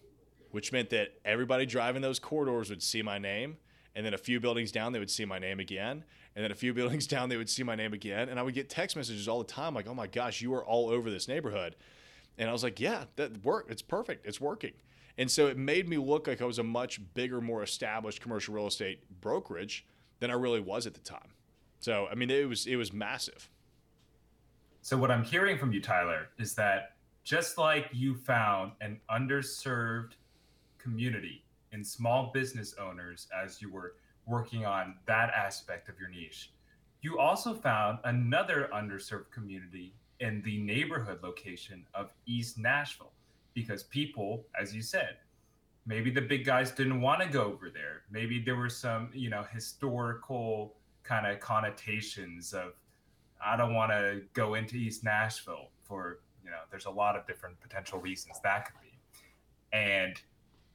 which 0.51 0.73
meant 0.73 0.91
that 0.91 1.15
everybody 1.25 1.67
driving 1.67 2.03
those 2.03 2.19
corridors 2.19 2.71
would 2.71 2.83
see 2.83 3.03
my 3.03 3.19
name. 3.19 3.57
And 3.97 4.07
then 4.07 4.15
a 4.15 4.19
few 4.19 4.39
buildings 4.39 4.71
down, 4.71 4.93
they 4.93 5.01
would 5.01 5.11
see 5.11 5.25
my 5.25 5.41
name 5.41 5.59
again. 5.59 6.05
And 6.37 6.45
then 6.45 6.53
a 6.53 6.55
few 6.57 6.73
buildings 6.81 7.07
down, 7.07 7.29
they 7.29 7.37
would 7.37 7.51
see 7.51 7.65
my 7.65 7.75
name 7.75 7.93
again. 7.93 8.29
And 8.29 8.39
I 8.39 8.43
would 8.43 8.55
get 8.55 8.71
text 8.71 8.97
messages 8.97 9.27
all 9.27 9.39
the 9.39 9.53
time 9.53 9.75
like, 9.75 9.89
oh 9.89 9.95
my 9.95 10.07
gosh, 10.07 10.41
you 10.41 10.55
are 10.55 10.65
all 10.65 10.89
over 10.89 11.11
this 11.11 11.27
neighborhood. 11.27 11.75
And 12.39 12.49
I 12.49 12.53
was 12.53 12.63
like, 12.63 12.79
yeah, 12.79 13.05
that 13.17 13.45
worked. 13.45 13.71
It's 13.71 13.83
perfect. 13.83 14.25
It's 14.27 14.41
working. 14.41 14.73
And 15.19 15.31
so 15.31 15.49
it 15.49 15.59
made 15.59 15.89
me 15.89 15.99
look 15.99 16.29
like 16.29 16.41
I 16.41 16.45
was 16.45 16.59
a 16.59 16.63
much 16.63 17.01
bigger, 17.15 17.41
more 17.41 17.63
established 17.63 18.21
commercial 18.23 18.55
real 18.55 18.69
estate 18.69 19.21
brokerage 19.21 19.85
than 20.21 20.31
I 20.31 20.35
really 20.35 20.61
was 20.61 20.87
at 20.87 20.95
the 20.95 21.01
time. 21.01 21.35
So 21.81 22.07
I 22.11 22.15
mean, 22.15 22.31
it 22.31 22.49
was 22.49 22.67
it 22.67 22.77
was 22.77 22.93
massive. 22.93 23.51
So 24.83 24.97
what 24.97 25.11
I'm 25.11 25.25
hearing 25.25 25.59
from 25.59 25.73
you, 25.73 25.81
Tyler, 25.81 26.29
is 26.39 26.55
that 26.55 26.97
just 27.25 27.59
like 27.59 27.89
you 27.93 28.15
found 28.15 28.73
an 28.81 29.01
underserved 29.11 30.13
community 30.79 31.43
in 31.73 31.85
small 31.85 32.31
business 32.33 32.75
owners 32.81 33.29
as 33.45 33.61
you 33.61 33.71
were 33.71 33.95
working 34.27 34.65
on 34.65 34.95
that 35.07 35.31
aspect 35.31 35.89
of 35.89 35.99
your 35.99 36.09
niche. 36.09 36.53
You 37.03 37.19
also 37.19 37.55
found 37.55 37.99
another 38.05 38.69
underserved 38.75 39.31
community 39.31 39.95
in 40.21 40.43
the 40.43 40.59
neighborhood 40.59 41.21
location 41.23 41.85
of 41.95 42.11
East 42.27 42.59
Nashville 42.59 43.13
because 43.55 43.83
people, 43.85 44.45
as 44.59 44.75
you 44.75 44.83
said, 44.83 45.17
maybe 45.87 46.11
the 46.11 46.21
big 46.21 46.45
guys 46.45 46.71
didn't 46.71 47.01
want 47.01 47.23
to 47.23 47.29
go 47.29 47.45
over 47.45 47.71
there. 47.71 48.03
Maybe 48.11 48.39
there 48.39 48.57
were 48.57 48.69
some, 48.69 49.11
you 49.15 49.31
know, 49.31 49.45
historical 49.53 50.75
kind 51.03 51.27
of 51.27 51.41
connotations 51.41 52.53
of 52.53 52.75
I 53.45 53.57
don't 53.57 53.75
want 53.75 53.91
to 53.91 54.23
go 54.35 54.55
into 54.55 54.77
East 54.77 55.03
Nashville 55.03 55.71
for, 55.83 56.21
you 56.45 56.51
know, 56.51 56.59
there's 56.71 56.85
a 56.87 56.91
lot 56.91 57.17
of 57.17 57.27
different 57.27 57.59
potential 57.61 57.99
reasons 57.99 58.39
that 58.43 58.67
could 58.67 58.81
be. 58.81 58.99
And 59.73 60.21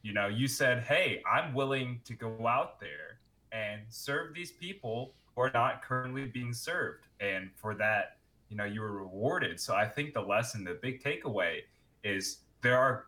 you 0.01 0.13
know, 0.13 0.27
you 0.27 0.47
said, 0.47 0.83
"Hey, 0.83 1.23
I'm 1.25 1.53
willing 1.53 1.99
to 2.05 2.13
go 2.13 2.47
out 2.47 2.79
there 2.79 3.19
and 3.51 3.81
serve 3.89 4.33
these 4.33 4.51
people 4.51 5.13
who 5.35 5.41
are 5.41 5.51
not 5.53 5.81
currently 5.81 6.25
being 6.25 6.53
served. 6.53 7.07
And 7.19 7.49
for 7.55 7.73
that, 7.75 8.17
you 8.49 8.57
know, 8.57 8.65
you 8.65 8.81
were 8.81 8.91
rewarded. 8.91 9.59
So 9.59 9.75
I 9.75 9.87
think 9.87 10.13
the 10.13 10.21
lesson, 10.21 10.63
the 10.63 10.77
big 10.81 11.03
takeaway 11.03 11.61
is 12.03 12.39
there 12.61 12.77
are, 12.77 13.07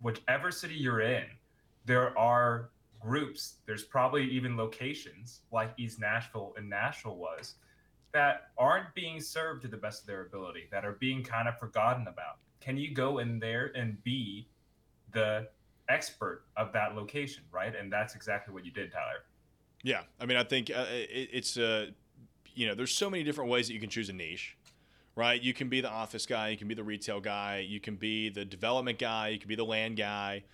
whichever 0.00 0.50
city 0.50 0.74
you're 0.74 1.00
in, 1.00 1.24
there 1.84 2.16
are 2.18 2.70
groups, 3.04 3.56
there's 3.66 3.84
probably 3.84 4.24
even 4.24 4.56
locations 4.56 5.40
like 5.50 5.72
East 5.76 6.00
Nashville 6.00 6.54
and 6.56 6.70
Nashville 6.70 7.16
was 7.16 7.56
that 8.12 8.50
aren't 8.58 8.94
being 8.94 9.20
served 9.20 9.62
to 9.62 9.68
the 9.68 9.76
best 9.76 10.02
of 10.02 10.06
their 10.06 10.22
ability, 10.26 10.68
that 10.70 10.84
are 10.84 10.92
being 11.00 11.22
kind 11.22 11.48
of 11.48 11.58
forgotten 11.58 12.06
about. 12.08 12.36
Can 12.60 12.76
you 12.76 12.94
go 12.94 13.18
in 13.18 13.38
there 13.38 13.72
and 13.74 14.02
be 14.04 14.48
the 15.12 15.48
expert 15.88 16.44
of 16.56 16.72
that 16.72 16.94
location, 16.94 17.42
right? 17.50 17.74
And 17.74 17.92
that's 17.92 18.14
exactly 18.14 18.54
what 18.54 18.64
you 18.64 18.70
did, 18.70 18.92
Tyler. 18.92 19.24
Yeah, 19.82 20.02
I 20.20 20.26
mean, 20.26 20.36
I 20.36 20.44
think 20.44 20.70
uh, 20.70 20.86
it, 20.90 21.30
it's 21.32 21.56
uh, 21.56 21.86
you 22.54 22.68
know, 22.68 22.74
there's 22.74 22.94
so 22.94 23.10
many 23.10 23.24
different 23.24 23.50
ways 23.50 23.66
that 23.66 23.74
you 23.74 23.80
can 23.80 23.90
choose 23.90 24.08
a 24.10 24.12
niche, 24.12 24.56
right? 25.16 25.42
You 25.42 25.54
can 25.54 25.68
be 25.68 25.80
the 25.80 25.90
office 25.90 26.26
guy, 26.26 26.50
you 26.50 26.56
can 26.56 26.68
be 26.68 26.74
the 26.74 26.84
retail 26.84 27.20
guy, 27.20 27.64
you 27.66 27.80
can 27.80 27.96
be 27.96 28.28
the 28.28 28.44
development 28.44 28.98
guy, 28.98 29.28
you 29.28 29.38
can 29.38 29.48
be 29.48 29.56
the 29.56 29.64
land 29.64 29.96
guy. 29.96 30.44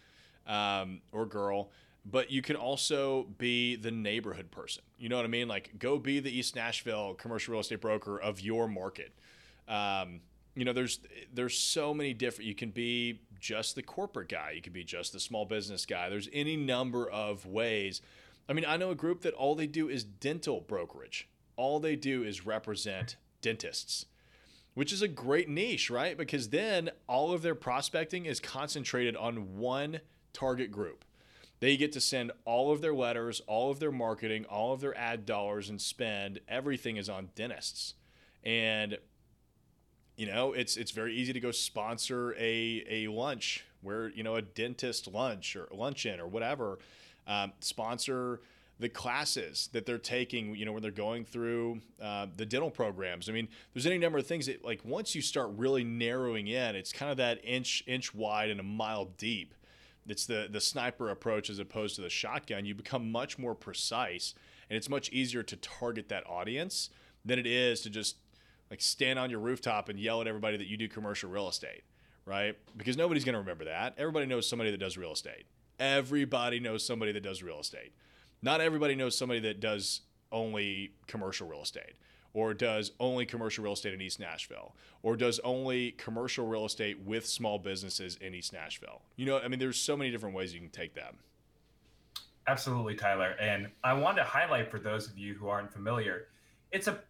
um, 0.49 1.01
or 1.13 1.27
girl. 1.27 1.71
But 2.05 2.31
you 2.31 2.41
can 2.43 2.57
also 2.57 3.25
be 3.37 3.77
the 3.77 3.91
neighborhood 3.91 4.51
person. 4.51 4.83
You 4.99 5.09
know 5.09 5.17
what 5.17 5.25
I 5.25 5.29
mean? 5.29 5.49
Like, 5.49 5.79
go 5.79 5.99
be 5.99 6.21
the 6.21 6.31
East 6.31 6.57
Nashville 6.57 7.15
commercial 7.15 7.53
real 7.53 7.61
estate 7.61 7.81
broker 7.81 8.19
of 8.19 8.41
your 8.41 8.67
market. 8.67 9.13
Um, 9.67 10.21
you 10.55 10.65
know, 10.65 10.73
there's 10.73 11.01
there's 11.33 11.57
so 11.57 11.93
many 11.93 12.15
different. 12.15 12.49
You 12.49 12.55
can 12.55 12.71
be 12.71 13.21
just 13.39 13.75
the 13.75 13.83
corporate 13.83 14.29
guy. 14.29 14.53
You 14.53 14.63
can 14.63 14.73
be 14.73 14.85
just 14.85 15.13
the 15.13 15.21
small 15.21 15.45
business 15.45 15.85
guy. 15.85 16.09
There's 16.09 16.29
any 16.33 16.57
number 16.57 17.09
of 17.09 17.47
ways. 17.47 18.01
I 18.49 18.55
mean, 18.55 18.65
I 18.67 18.79
know 18.79 18.91
a 18.91 18.95
group 18.95 19.21
that 19.23 19.35
all 19.35 19.55
they 19.55 19.67
do 19.67 19.89
is 19.89 20.03
dental 20.03 20.63
brokerage. 20.63 21.29
All 21.57 21.79
they 21.79 21.97
do 21.97 22.23
is 22.23 22.47
represent 22.47 23.17
dentists 23.43 24.07
which 24.79 24.93
is 24.93 25.03
a 25.03 25.09
great 25.09 25.49
niche, 25.49 25.91
right? 25.91 26.17
Because 26.17 26.51
then 26.51 26.89
all 27.09 27.33
of 27.33 27.43
their 27.43 27.57
prospecting 27.57 28.27
is 28.27 28.39
concentrated 28.39 29.17
on 29.17 29.57
one 29.57 29.99
target 30.33 30.71
group. 30.71 31.05
They 31.61 31.77
get 31.77 31.93
to 31.93 32.01
send 32.01 32.33
all 32.45 32.71
of 32.73 32.81
their 32.81 32.95
letters, 32.95 33.41
all 33.47 33.71
of 33.71 33.81
their 33.81 33.91
marketing, 33.91 34.45
all 34.45 34.73
of 34.73 34.81
their 34.81 34.97
ad 34.97 35.27
dollars 35.27 35.69
and 35.69 35.81
spend. 35.81 36.41
Everything 36.49 36.97
is 36.97 37.09
on 37.09 37.31
dentists. 37.35 37.95
And 38.45 38.99
you 40.17 40.27
know, 40.27 40.53
it's 40.53 40.77
it's 40.77 40.91
very 40.91 41.15
easy 41.15 41.33
to 41.33 41.41
go 41.41 41.53
sponsor 41.53 42.35
a 42.39 42.85
a 42.89 43.09
lunch 43.09 43.65
where, 43.83 44.09
you 44.09 44.23
know, 44.25 44.35
a 44.35 44.43
dentist 44.43 45.07
lunch 45.07 45.55
or 45.57 45.69
luncheon 45.71 46.21
or 46.21 46.27
whatever. 46.27 46.79
Um, 47.27 47.53
sponsor 47.61 48.41
the 48.81 48.89
classes 48.89 49.69
that 49.73 49.87
they're 49.87 49.99
taking, 49.99 50.55
you 50.55 50.65
know, 50.65 50.73
when 50.73 50.83
they're 50.83 50.91
going 50.91 51.25
through 51.25 51.81
uh, 52.01 52.27
the 52.37 52.47
dental 52.47 52.71
programs. 52.71 53.29
I 53.29 53.33
mean, 53.33 53.49
there's 53.75 53.87
any 53.87 53.99
number 53.99 54.19
of 54.19 54.27
things 54.27 54.47
that, 54.47 54.65
like, 54.65 54.81
once 54.85 55.15
you 55.15 55.23
start 55.23 55.51
really 55.57 55.85
narrowing 55.85 56.47
in, 56.47 56.77
it's 56.77 56.93
kind 56.93 57.11
of 57.11 57.17
that 57.19 57.41
inch 57.45 57.83
inch 57.87 58.15
wide 58.15 58.51
and 58.51 58.61
a 58.61 58.65
mile 58.65 59.07
deep. 59.19 59.55
It's 60.09 60.27
the 60.27 60.49
the 60.51 60.61
sniper 60.61 61.11
approach 61.11 61.51
as 61.51 61.59
opposed 61.59 61.97
to 61.97 62.03
the 62.03 62.11
shotgun. 62.11 62.65
You 62.65 62.75
become 62.75 63.11
much 63.13 63.39
more 63.39 63.55
precise, 63.55 64.35
and 64.71 64.77
it's 64.77 64.89
much 64.89 65.11
easier 65.11 65.43
to 65.43 65.57
target 65.57 66.09
that 66.09 66.27
audience 66.27 66.91
than 67.25 67.39
it 67.39 67.47
is 67.47 67.81
to 67.83 67.91
just 67.91 68.17
like 68.71 68.81
stand 68.81 69.19
on 69.19 69.31
your 69.31 69.41
rooftop 69.41 69.89
and 69.89 69.99
yell 69.99 70.21
at 70.21 70.27
everybody 70.27 70.57
that 70.57 70.67
you 70.67 70.77
do 70.77 70.89
commercial 70.89 71.31
real 71.31 71.49
estate, 71.49 71.83
right? 72.27 72.57
Because 72.77 72.97
nobody's 72.97 73.25
going 73.25 73.35
to 73.35 73.41
remember 73.41 73.65
that. 73.65 73.95
Everybody 73.97 74.27
knows 74.27 74.49
somebody 74.49 74.71
that 74.71 74.79
does 74.79 74.97
real 74.97 75.13
estate. 75.13 75.47
Everybody 75.81 76.61
knows 76.61 76.85
somebody 76.85 77.13
that 77.13 77.23
does 77.23 77.43
real 77.43 77.61
estate 77.61 77.93
not 78.43 78.61
everybody 78.61 78.95
knows 78.95 79.17
somebody 79.17 79.41
that 79.41 79.61
does 79.61 80.03
only 80.31 80.93
commercial 81.07 81.49
real 81.49 81.63
estate 81.63 81.95
or 82.35 82.55
does 82.55 82.93
only 83.01 83.27
commercial 83.27 83.65
real 83.65 83.73
estate 83.73 83.95
in 83.95 84.01
East 84.01 84.21
Nashville 84.21 84.75
or 85.03 85.17
does 85.17 85.39
only 85.41 85.93
commercial 85.93 86.47
real 86.47 86.67
estate 86.67 87.01
with 87.01 87.27
small 87.27 87.59
businesses 87.59 88.17
in 88.21 88.35
East 88.35 88.53
Nashville. 88.53 89.03
You 89.17 89.27
know, 89.27 89.39
I 89.39 89.49
mean, 89.49 89.59
there's 89.59 89.81
so 89.81 89.97
many 89.97 90.11
different 90.11 90.35
ways 90.35 90.55
you 90.55 90.61
can 90.61 90.71
take 90.71 90.95
that. 90.95 91.15
Absolutely, 92.47 92.95
Tyler. 92.95 93.35
And 93.41 93.69
I 93.85 93.93
want 93.93 94.17
to 94.17 94.25
highlight 94.25 94.71
for 94.71 94.79
those 94.79 95.09
of 95.09 95.19
you 95.19 95.35
who 95.35 95.49
aren't 95.49 95.73
familiar, 95.73 96.29
it's 96.73 96.89
a 96.89 97.01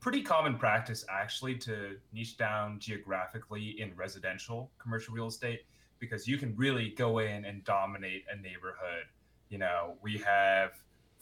pretty 0.00 0.22
common 0.22 0.56
practice 0.56 1.04
actually 1.08 1.56
to 1.56 1.96
niche 2.12 2.36
down 2.36 2.78
geographically 2.78 3.80
in 3.80 3.94
residential 3.96 4.70
commercial 4.78 5.14
real 5.14 5.26
estate 5.26 5.62
because 5.98 6.28
you 6.28 6.38
can 6.38 6.54
really 6.56 6.90
go 6.90 7.18
in 7.18 7.44
and 7.44 7.64
dominate 7.64 8.24
a 8.32 8.36
neighborhood 8.40 9.04
you 9.48 9.58
know, 9.58 9.94
we 10.02 10.18
have 10.18 10.72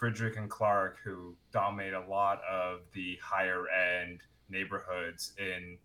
Fridrich 0.01 0.37
and 0.37 0.51
Clark 0.51 0.99
who 1.05 1.35
dominate 1.53 1.95
a 1.95 2.07
lot 2.07 2.41
of 2.51 2.81
the 2.93 3.19
higher 3.23 3.65
end 3.69 4.21
neighborhoods 4.49 5.33
in 5.39 5.79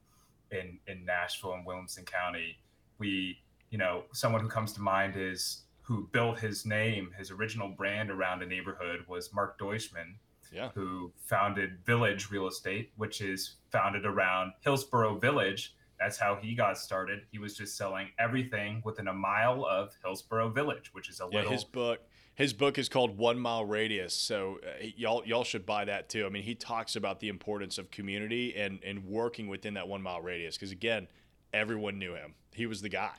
in 0.51 0.79
in 0.87 1.05
Nashville 1.05 1.53
and 1.53 1.65
Williamson 1.65 2.05
County. 2.05 2.57
We, 2.97 3.39
you 3.69 3.77
know, 3.77 4.03
someone 4.13 4.41
who 4.41 4.49
comes 4.49 4.73
to 4.73 4.81
mind 4.81 5.15
is 5.15 5.63
who 5.81 6.07
built 6.11 6.39
his 6.39 6.65
name, 6.65 7.11
his 7.17 7.31
original 7.31 7.69
brand 7.69 8.11
around 8.11 8.41
a 8.41 8.45
neighborhood 8.45 9.03
was 9.07 9.33
Mark 9.33 9.59
Deutschmann, 9.59 10.15
yeah. 10.53 10.69
who 10.73 11.11
founded 11.25 11.79
Village 11.85 12.29
Real 12.29 12.47
Estate, 12.47 12.91
which 12.97 13.21
is 13.21 13.55
founded 13.71 14.05
around 14.05 14.53
Hillsboro 14.61 15.17
Village. 15.17 15.75
That's 15.99 16.17
how 16.17 16.35
he 16.35 16.55
got 16.55 16.77
started. 16.77 17.21
He 17.31 17.39
was 17.39 17.55
just 17.55 17.77
selling 17.77 18.07
everything 18.19 18.81
within 18.85 19.07
a 19.07 19.13
mile 19.13 19.65
of 19.65 19.93
Hillsboro 20.03 20.49
Village, 20.49 20.91
which 20.93 21.09
is 21.09 21.19
a 21.19 21.27
yeah, 21.31 21.39
little. 21.39 21.51
His 21.51 21.63
book, 21.63 21.99
his 22.41 22.53
book 22.53 22.79
is 22.79 22.89
called 22.89 23.17
One 23.17 23.37
Mile 23.37 23.65
Radius, 23.65 24.15
so 24.15 24.59
uh, 24.65 24.85
y'all 24.97 25.23
y'all 25.25 25.43
should 25.43 25.65
buy 25.65 25.85
that 25.85 26.09
too. 26.09 26.25
I 26.25 26.29
mean, 26.29 26.41
he 26.41 26.55
talks 26.55 26.95
about 26.95 27.19
the 27.19 27.29
importance 27.29 27.77
of 27.77 27.91
community 27.91 28.55
and 28.55 28.79
and 28.83 29.05
working 29.05 29.47
within 29.47 29.75
that 29.75 29.87
one 29.87 30.01
mile 30.01 30.21
radius 30.21 30.57
because 30.57 30.71
again, 30.71 31.07
everyone 31.53 31.99
knew 31.99 32.15
him. 32.15 32.33
He 32.53 32.65
was 32.65 32.81
the 32.81 32.89
guy. 32.89 33.13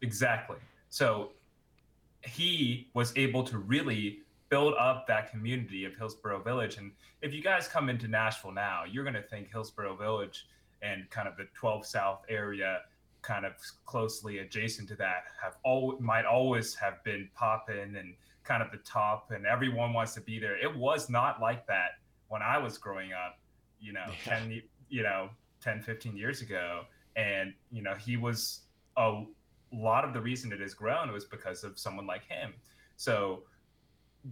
Exactly. 0.00 0.56
So 0.88 1.32
he 2.22 2.88
was 2.94 3.12
able 3.16 3.44
to 3.44 3.58
really 3.58 4.20
build 4.48 4.74
up 4.78 5.06
that 5.06 5.30
community 5.30 5.84
of 5.84 5.94
Hillsboro 5.94 6.42
Village. 6.42 6.78
And 6.78 6.92
if 7.20 7.34
you 7.34 7.42
guys 7.42 7.68
come 7.68 7.88
into 7.88 8.08
Nashville 8.08 8.52
now, 8.52 8.82
you're 8.90 9.04
going 9.04 9.14
to 9.14 9.22
think 9.22 9.50
Hillsboro 9.50 9.94
Village 9.96 10.46
and 10.82 11.08
kind 11.10 11.28
of 11.28 11.36
the 11.36 11.46
12 11.54 11.86
South 11.86 12.24
area 12.28 12.80
kind 13.22 13.44
of 13.44 13.52
closely 13.84 14.38
adjacent 14.38 14.88
to 14.88 14.96
that 14.96 15.24
have 15.42 15.56
all 15.64 15.96
might 16.00 16.24
always 16.24 16.74
have 16.74 17.02
been 17.04 17.28
popping 17.34 17.96
and 17.96 18.14
kind 18.44 18.62
of 18.62 18.70
the 18.70 18.78
top 18.78 19.30
and 19.30 19.46
everyone 19.46 19.92
wants 19.92 20.14
to 20.14 20.20
be 20.20 20.38
there. 20.38 20.56
It 20.56 20.74
was 20.74 21.10
not 21.10 21.40
like 21.40 21.66
that 21.66 21.98
when 22.28 22.42
I 22.42 22.58
was 22.58 22.78
growing 22.78 23.12
up, 23.12 23.38
you 23.80 23.92
know, 23.92 24.06
yeah. 24.26 24.38
10 24.38 24.62
you 24.88 25.02
know, 25.02 25.30
10 25.60 25.82
15 25.82 26.16
years 26.16 26.40
ago 26.40 26.82
and 27.16 27.52
you 27.70 27.82
know, 27.82 27.94
he 27.94 28.16
was 28.16 28.60
a 28.96 29.22
lot 29.72 30.04
of 30.04 30.12
the 30.12 30.20
reason 30.20 30.52
it 30.52 30.60
has 30.60 30.74
grown 30.74 31.12
was 31.12 31.24
because 31.24 31.64
of 31.64 31.78
someone 31.78 32.06
like 32.06 32.24
him. 32.26 32.52
So 32.96 33.44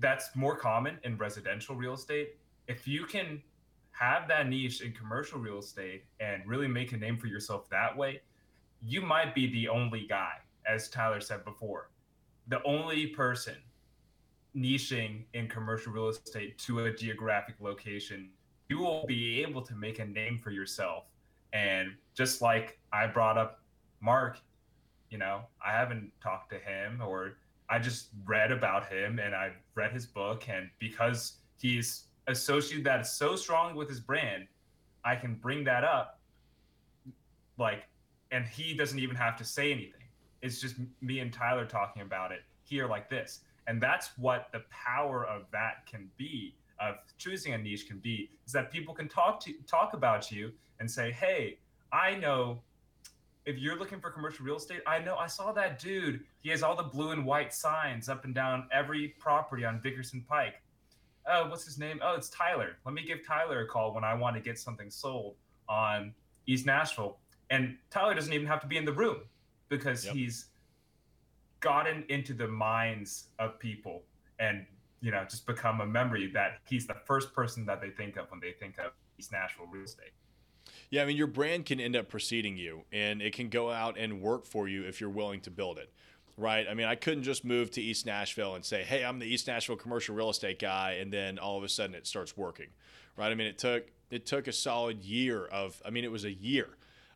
that's 0.01 0.35
more 0.35 0.57
common 0.57 0.99
in 1.05 1.17
residential 1.17 1.75
real 1.75 1.95
estate. 1.95 2.37
If 2.67 2.87
you 2.87 3.05
can 3.05 3.43
have 3.93 4.29
that 4.29 4.49
niche 4.49 4.81
in 4.81 4.93
commercial 4.93 5.41
real 5.41 5.59
estate 5.59 6.05
and 6.21 6.43
really 6.47 6.69
make 6.69 6.93
a 6.93 6.97
name 6.97 7.17
for 7.17 7.27
yourself 7.27 7.69
that 7.71 7.97
way, 7.97 8.21
you 8.83 9.01
might 9.01 9.35
be 9.35 9.51
the 9.53 9.69
only 9.69 10.07
guy, 10.09 10.33
as 10.67 10.89
Tyler 10.89 11.21
said 11.21 11.45
before, 11.45 11.91
the 12.49 12.63
only 12.65 13.09
person 13.09 13.57
niching 14.57 15.25
in 15.35 15.49
commercial 15.49 15.93
real 15.93 16.09
estate 16.09 16.59
to 16.59 16.85
a 16.85 16.93
geographic 16.93 17.57
location. 17.61 18.31
You 18.69 18.79
will 18.79 19.05
be 19.07 19.43
able 19.43 19.63
to 19.63 19.75
make 19.75 19.99
a 19.99 20.05
name 20.05 20.39
for 20.39 20.51
yourself. 20.51 21.05
And 21.53 21.93
just 22.15 22.43
like 22.43 22.79
I 22.93 23.07
brought 23.07 23.39
up 23.39 23.61
Mark, 24.01 24.39
you 25.11 25.19
know, 25.19 25.43
I 25.65 25.73
haven't 25.73 26.11
talked 26.23 26.51
to 26.51 26.59
him 26.59 27.01
or 27.05 27.39
I 27.71 27.79
just 27.79 28.09
read 28.27 28.53
about 28.53 28.87
him 28.87 29.19
and 29.19 29.35
I 29.35 29.53
read 29.75 29.93
his 29.93 30.07
book. 30.07 30.49
And 30.49 30.69
because 30.79 31.39
he's 31.59 32.05
associated 32.27 32.85
that 32.85 33.07
so 33.07 33.37
strong 33.37 33.75
with 33.75 33.89
his 33.89 34.01
brand, 34.01 34.47
I 35.05 35.17
can 35.17 35.35
bring 35.35 35.65
that 35.65 35.85
up 35.85 36.21
like 37.59 37.85
and 38.31 38.47
he 38.47 38.75
doesn't 38.75 38.99
even 38.99 39.17
have 39.17 39.37
to 39.37 39.45
say 39.45 39.73
anything. 39.73 40.03
It's 40.43 40.61
just 40.61 40.77
me 41.01 41.21
and 41.21 41.33
Tyler 41.33 41.65
talking 41.65 42.03
about 42.03 42.33
it 42.33 42.41
here 42.63 42.87
like 42.87 43.09
this. 43.09 43.41
And 43.67 43.83
that's 43.83 44.11
what 44.17 44.49
the 44.53 44.63
power 44.71 45.27
of 45.27 45.43
that 45.53 45.87
can 45.91 46.09
be, 46.17 46.55
of 46.81 46.97
choosing 47.19 47.55
a 47.55 47.59
niche 47.59 47.87
can 47.87 47.99
be, 47.99 48.31
is 48.47 48.53
that 48.53 48.71
people 48.71 48.95
can 48.95 49.09
talk 49.09 49.41
to 49.41 49.53
talk 49.67 49.95
about 49.95 50.31
you 50.31 50.53
and 50.81 50.91
say, 50.91 51.11
hey, 51.11 51.59
I 51.93 52.15
know 52.15 52.61
if 53.45 53.59
you're 53.59 53.79
looking 53.79 54.01
for 54.01 54.11
commercial 54.11 54.45
real 54.45 54.57
estate, 54.57 54.83
I 54.87 54.99
know 54.99 55.17
I 55.17 55.27
saw 55.27 55.53
that 55.53 55.79
dude. 55.79 56.21
He 56.41 56.51
has 56.51 56.63
all 56.63 56.77
the 56.77 56.83
blue 56.83 57.11
and 57.11 57.25
white 57.25 57.53
signs 57.53 58.09
up 58.09 58.25
and 58.25 58.35
down 58.35 58.69
every 58.71 59.15
property 59.19 59.65
on 59.65 59.81
Dickerson 59.81 60.25
Pike. 60.29 60.63
Oh, 61.27 61.49
what's 61.49 61.65
his 61.65 61.79
name? 61.79 61.99
Oh, 62.03 62.15
it's 62.15 62.29
Tyler. 62.29 62.77
Let 62.85 62.95
me 62.95 63.03
give 63.05 63.27
Tyler 63.27 63.61
a 63.61 63.67
call 63.67 63.95
when 63.95 64.05
I 64.05 64.15
want 64.15 64.37
to 64.37 64.43
get 64.43 64.59
something 64.59 64.91
sold 64.91 65.37
on 65.69 66.15
East 66.47 66.65
Nashville 66.65 67.19
and 67.51 67.77
Tyler 67.91 68.15
doesn't 68.15 68.33
even 68.33 68.47
have 68.47 68.61
to 68.61 68.67
be 68.67 68.77
in 68.77 68.85
the 68.85 68.93
room 68.93 69.19
because 69.69 70.05
yep. 70.05 70.15
he's 70.15 70.47
gotten 71.61 72.05
into 72.09 72.35
the 72.35 72.47
minds 72.47 73.29
of 73.39 73.59
people 73.59 74.03
and 74.39 74.65
you 75.01 75.11
know 75.11 75.25
just 75.29 75.47
become 75.47 75.81
a 75.81 75.87
memory 75.87 76.31
that 76.33 76.59
he's 76.69 76.87
the 76.87 76.97
first 77.05 77.33
person 77.33 77.67
that 77.67 77.81
they 77.81 77.91
think 77.91 78.17
of 78.17 78.31
when 78.31 78.41
they 78.41 78.53
think 78.53 78.79
of 78.79 78.93
East 79.19 79.33
Nashville 79.33 79.67
real 79.67 79.85
estate. 79.85 80.13
Yeah, 80.91 81.03
I 81.03 81.07
mean 81.07 81.17
your 81.17 81.27
brand 81.27 81.67
can 81.67 81.81
end 81.81 81.97
up 81.97 82.09
preceding 82.09 82.57
you 82.57 82.83
and 82.93 83.21
it 83.23 83.35
can 83.35 83.49
go 83.49 83.71
out 83.71 83.97
and 83.99 84.21
work 84.21 84.47
for 84.47 84.69
you 84.69 84.85
if 84.85 85.01
you're 85.01 85.11
willing 85.11 85.41
to 85.43 85.51
build 85.51 85.79
it. 85.79 85.93
Right? 86.37 86.69
I 86.71 86.75
mean, 86.75 86.87
I 86.87 86.95
couldn't 86.95 87.25
just 87.25 87.45
move 87.45 87.73
to 87.73 87.83
East 87.83 88.07
Nashville 88.07 88.55
and 88.55 88.65
say, 88.65 88.85
"Hey, 88.85 89.05
I'm 89.05 89.19
the 89.19 89.27
East 89.27 89.49
Nashville 89.49 89.75
commercial 89.75 90.15
real 90.15 90.31
estate 90.31 90.61
guy," 90.61 90.93
and 91.01 91.13
then 91.13 91.37
all 91.37 91.59
of 91.59 91.65
a 91.65 91.69
sudden 91.69 91.97
it 91.97 92.07
starts 92.07 92.37
working. 92.37 92.69
Right? 93.17 93.33
I 93.33 93.35
mean, 93.35 93.49
it 93.49 93.59
took 93.59 93.91
it 94.13 94.25
took 94.25 94.47
a 94.47 94.53
solid 94.53 95.03
year 95.03 95.47
of 95.47 95.83
I 95.85 95.91
mean, 95.91 96.05
it 96.05 96.13
was 96.13 96.25
a 96.25 96.33
year 96.33 96.69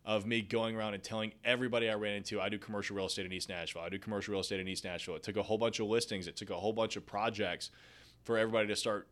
of 0.05 0.27
me 0.27 0.43
going 0.43 0.77
around 0.77 0.95
and 0.95 1.03
telling 1.03 1.33
everybody 1.45 1.89
I 1.89 1.95
ran 1.95 2.15
into, 2.15 2.41
I 2.41 2.49
do 2.49 2.59
commercial 2.59 2.97
real 2.97 3.07
estate 3.07 3.27
in 3.27 3.33
East 3.33 3.49
Nashville. 3.49 3.83
I 3.83 3.89
do 3.89 3.99
commercial 3.99 4.33
real 4.33 4.41
estate 4.41 4.61
in 4.61 4.67
East 4.67 4.85
Nashville. 4.85 5.17
It 5.17 5.23
took 5.23 5.37
a 5.37 5.43
whole 5.43 5.59
bunch 5.59 5.79
of 5.79 5.87
listings. 5.87 6.27
It 6.27 6.37
took 6.37 6.51
a 6.51 6.57
whole 6.57 6.73
bunch 6.73 6.97
of 6.97 7.07
projects 7.07 7.71
for 8.25 8.37
everybody 8.37 8.69
to 8.69 8.77
start 8.77 9.09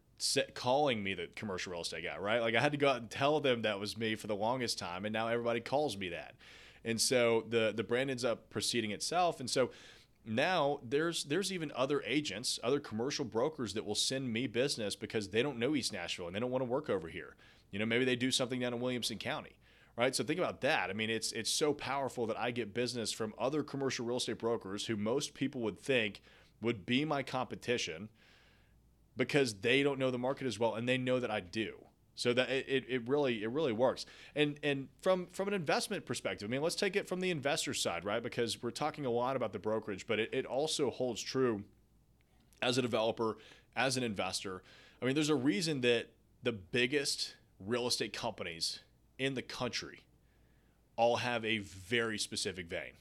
calling 0.54 1.02
me 1.02 1.14
the 1.14 1.28
commercial 1.34 1.72
real 1.72 1.82
estate 1.82 2.04
guy, 2.04 2.18
right? 2.18 2.40
Like 2.40 2.54
I 2.54 2.60
had 2.60 2.72
to 2.72 2.78
go 2.78 2.88
out 2.88 2.96
and 2.96 3.10
tell 3.10 3.40
them 3.40 3.62
that 3.62 3.78
was 3.78 3.96
me 3.96 4.16
for 4.16 4.26
the 4.26 4.34
longest 4.34 4.78
time, 4.78 5.04
and 5.04 5.12
now 5.12 5.28
everybody 5.28 5.60
calls 5.60 5.96
me 5.96 6.10
that. 6.10 6.34
And 6.84 7.00
so 7.00 7.44
the 7.48 7.72
the 7.74 7.84
brand 7.84 8.10
ends 8.10 8.24
up 8.24 8.50
preceding 8.50 8.90
itself. 8.90 9.40
And 9.40 9.48
so 9.48 9.70
now 10.26 10.80
there's 10.86 11.24
there's 11.24 11.52
even 11.52 11.72
other 11.74 12.02
agents, 12.06 12.58
other 12.62 12.80
commercial 12.80 13.24
brokers 13.24 13.74
that 13.74 13.84
will 13.84 13.94
send 13.94 14.32
me 14.32 14.46
business 14.46 14.94
because 14.96 15.28
they 15.28 15.42
don't 15.42 15.58
know 15.58 15.74
East 15.74 15.92
Nashville 15.92 16.26
and 16.26 16.34
they 16.34 16.40
don't 16.40 16.50
want 16.50 16.62
to 16.62 16.70
work 16.70 16.90
over 16.90 17.08
here. 17.08 17.36
You 17.70 17.78
know, 17.78 17.86
maybe 17.86 18.04
they 18.04 18.16
do 18.16 18.30
something 18.30 18.60
down 18.60 18.74
in 18.74 18.80
Williamson 18.80 19.18
County, 19.18 19.52
right? 20.00 20.16
So 20.16 20.24
think 20.24 20.38
about 20.38 20.62
that. 20.62 20.88
I 20.88 20.94
mean, 20.94 21.10
it's 21.10 21.30
it's 21.32 21.50
so 21.50 21.74
powerful 21.74 22.26
that 22.28 22.38
I 22.38 22.52
get 22.52 22.72
business 22.72 23.12
from 23.12 23.34
other 23.38 23.62
commercial 23.62 24.06
real 24.06 24.16
estate 24.16 24.38
brokers 24.38 24.86
who 24.86 24.96
most 24.96 25.34
people 25.34 25.60
would 25.60 25.78
think 25.78 26.22
would 26.62 26.86
be 26.86 27.04
my 27.04 27.22
competition 27.22 28.08
because 29.16 29.54
they 29.60 29.82
don't 29.82 29.98
know 29.98 30.10
the 30.10 30.18
market 30.18 30.46
as 30.46 30.58
well 30.58 30.74
and 30.74 30.88
they 30.88 30.96
know 30.96 31.20
that 31.20 31.30
I 31.30 31.40
do. 31.40 31.74
So 32.14 32.32
that 32.32 32.48
it, 32.48 32.84
it 32.88 33.08
really 33.08 33.42
it 33.42 33.50
really 33.50 33.74
works. 33.74 34.06
And 34.34 34.58
and 34.62 34.88
from 35.02 35.26
from 35.32 35.48
an 35.48 35.54
investment 35.54 36.06
perspective, 36.06 36.48
I 36.48 36.50
mean, 36.50 36.62
let's 36.62 36.76
take 36.76 36.96
it 36.96 37.06
from 37.06 37.20
the 37.20 37.30
investor 37.30 37.74
side, 37.74 38.06
right? 38.06 38.22
Because 38.22 38.62
we're 38.62 38.70
talking 38.70 39.04
a 39.04 39.10
lot 39.10 39.36
about 39.36 39.52
the 39.52 39.58
brokerage, 39.58 40.06
but 40.06 40.18
it, 40.18 40.30
it 40.32 40.46
also 40.46 40.90
holds 40.90 41.20
true 41.20 41.62
as 42.62 42.78
a 42.78 42.82
developer, 42.82 43.36
as 43.76 43.98
an 43.98 44.02
investor. 44.02 44.62
I 45.02 45.04
mean, 45.04 45.14
there's 45.14 45.28
a 45.28 45.34
reason 45.34 45.82
that 45.82 46.08
the 46.42 46.52
biggest 46.52 47.34
real 47.58 47.86
estate 47.86 48.14
companies 48.14 48.80
in 49.20 49.34
the 49.34 49.42
country 49.42 50.00
all 50.96 51.16
have 51.16 51.44
a 51.44 51.58
very 51.58 52.18
specific 52.18 52.66
vein. 52.66 52.94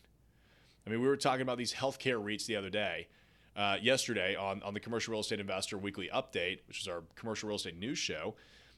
I 0.86 0.90
mean, 0.90 1.02
we 1.02 1.08
were 1.08 1.18
talking 1.18 1.42
about 1.42 1.58
these 1.58 1.74
healthcare 1.74 2.22
REITs 2.24 2.46
the 2.46 2.58
other 2.58 2.70
day, 2.70 3.08
uh, 3.56 3.78
yesterday 3.82 4.36
on, 4.36 4.62
on 4.64 4.74
the 4.74 4.80
Commercial 4.80 5.12
Real 5.14 5.22
Estate 5.22 5.40
Investor 5.40 5.78
Weekly 5.78 6.10
Update, 6.14 6.60
which 6.68 6.82
is 6.82 6.88
our 6.88 7.04
commercial 7.16 7.48
real 7.48 7.56
estate 7.56 7.78
news 7.78 7.98
show. 7.98 8.36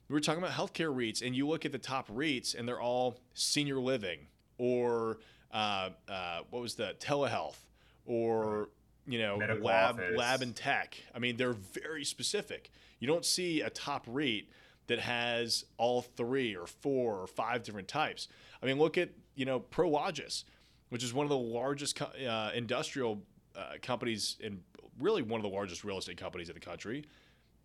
We 0.07 0.13
were 0.13 0.19
talking 0.19 0.43
about 0.43 0.53
healthcare 0.53 0.95
REITs, 0.95 1.25
and 1.25 1.35
you 1.35 1.47
look 1.47 1.65
at 1.65 1.71
the 1.71 1.77
top 1.79 2.09
REITs, 2.09 2.57
and 2.57 2.67
they're 2.67 2.81
all 2.81 3.19
senior 3.33 3.79
living 3.79 4.27
or 4.57 5.17
uh, 5.51 5.89
uh, 6.07 6.41
what 6.51 6.61
was 6.61 6.75
the 6.75 6.95
telehealth 6.99 7.57
or 8.05 8.69
you 9.07 9.19
know 9.19 9.37
Medical 9.37 9.65
lab 9.65 9.95
office. 9.95 10.17
lab 10.17 10.41
and 10.41 10.55
tech. 10.55 10.95
I 11.15 11.19
mean, 11.19 11.37
they're 11.37 11.53
very 11.53 12.05
specific. 12.05 12.71
You 12.99 13.07
don't 13.07 13.25
see 13.25 13.61
a 13.61 13.69
top 13.69 14.05
REIT 14.07 14.47
that 14.91 14.99
has 14.99 15.63
all 15.77 16.01
three 16.01 16.53
or 16.53 16.67
four 16.67 17.15
or 17.15 17.25
five 17.25 17.63
different 17.63 17.87
types. 17.87 18.27
I 18.61 18.65
mean, 18.65 18.77
look 18.77 18.97
at 18.97 19.11
you 19.35 19.45
know 19.45 19.61
Prologis, 19.61 20.43
which 20.89 21.01
is 21.01 21.13
one 21.13 21.23
of 21.23 21.29
the 21.29 21.37
largest 21.37 22.01
uh, 22.01 22.51
industrial 22.53 23.21
uh, 23.55 23.75
companies 23.81 24.35
and 24.43 24.59
really 24.99 25.21
one 25.21 25.39
of 25.39 25.43
the 25.43 25.55
largest 25.55 25.85
real 25.85 25.97
estate 25.97 26.17
companies 26.17 26.49
in 26.49 26.55
the 26.55 26.59
country. 26.59 27.05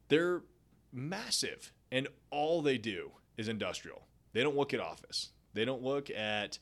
They're 0.07 0.43
massive, 0.93 1.72
and 1.91 2.07
all 2.31 2.62
they 2.62 2.79
do 2.79 3.11
is 3.37 3.49
industrial. 3.49 4.07
They 4.33 4.45
don't 4.45 4.55
look 4.55 4.72
at 4.72 4.79
office. 4.79 5.31
They 5.53 5.64
don't 5.64 5.83
look 5.83 6.09
at 6.11 6.61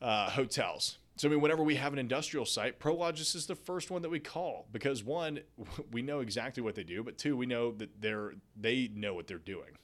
uh, 0.00 0.30
hotels. 0.30 0.98
So 1.16 1.28
I 1.28 1.30
mean, 1.30 1.40
whenever 1.40 1.62
we 1.62 1.76
have 1.76 1.94
an 1.94 1.98
industrial 1.98 2.44
site, 2.44 2.78
Prologis 2.78 3.34
is 3.34 3.46
the 3.46 3.54
first 3.54 3.90
one 3.90 4.02
that 4.02 4.10
we 4.10 4.20
call 4.20 4.66
because 4.70 5.02
one, 5.02 5.40
we 5.90 6.02
know 6.02 6.20
exactly 6.20 6.62
what 6.62 6.74
they 6.74 6.84
do, 6.84 7.02
but 7.02 7.16
two, 7.16 7.36
we 7.36 7.46
know 7.46 7.72
that 7.72 8.00
they're 8.00 8.34
they 8.54 8.90
know 8.94 9.14
what 9.14 9.26
they're 9.26 9.38
doing. 9.38 9.78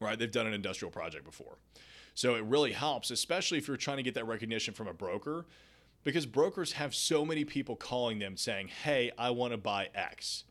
Right? 0.00 0.18
They've 0.18 0.30
done 0.30 0.46
an 0.46 0.54
industrial 0.54 0.90
project 0.90 1.24
before. 1.24 1.58
So 2.14 2.34
it 2.34 2.44
really 2.44 2.72
helps, 2.72 3.10
especially 3.10 3.58
if 3.58 3.68
you're 3.68 3.76
trying 3.76 3.98
to 3.98 4.02
get 4.02 4.14
that 4.14 4.26
recognition 4.26 4.72
from 4.72 4.88
a 4.88 4.94
broker, 4.94 5.46
because 6.02 6.24
brokers 6.24 6.72
have 6.72 6.94
so 6.94 7.24
many 7.24 7.44
people 7.44 7.76
calling 7.76 8.18
them 8.18 8.38
saying, 8.38 8.68
"Hey, 8.68 9.12
I 9.18 9.30
want 9.30 9.52
to 9.52 9.58
buy 9.58 9.90
X." 9.94 10.44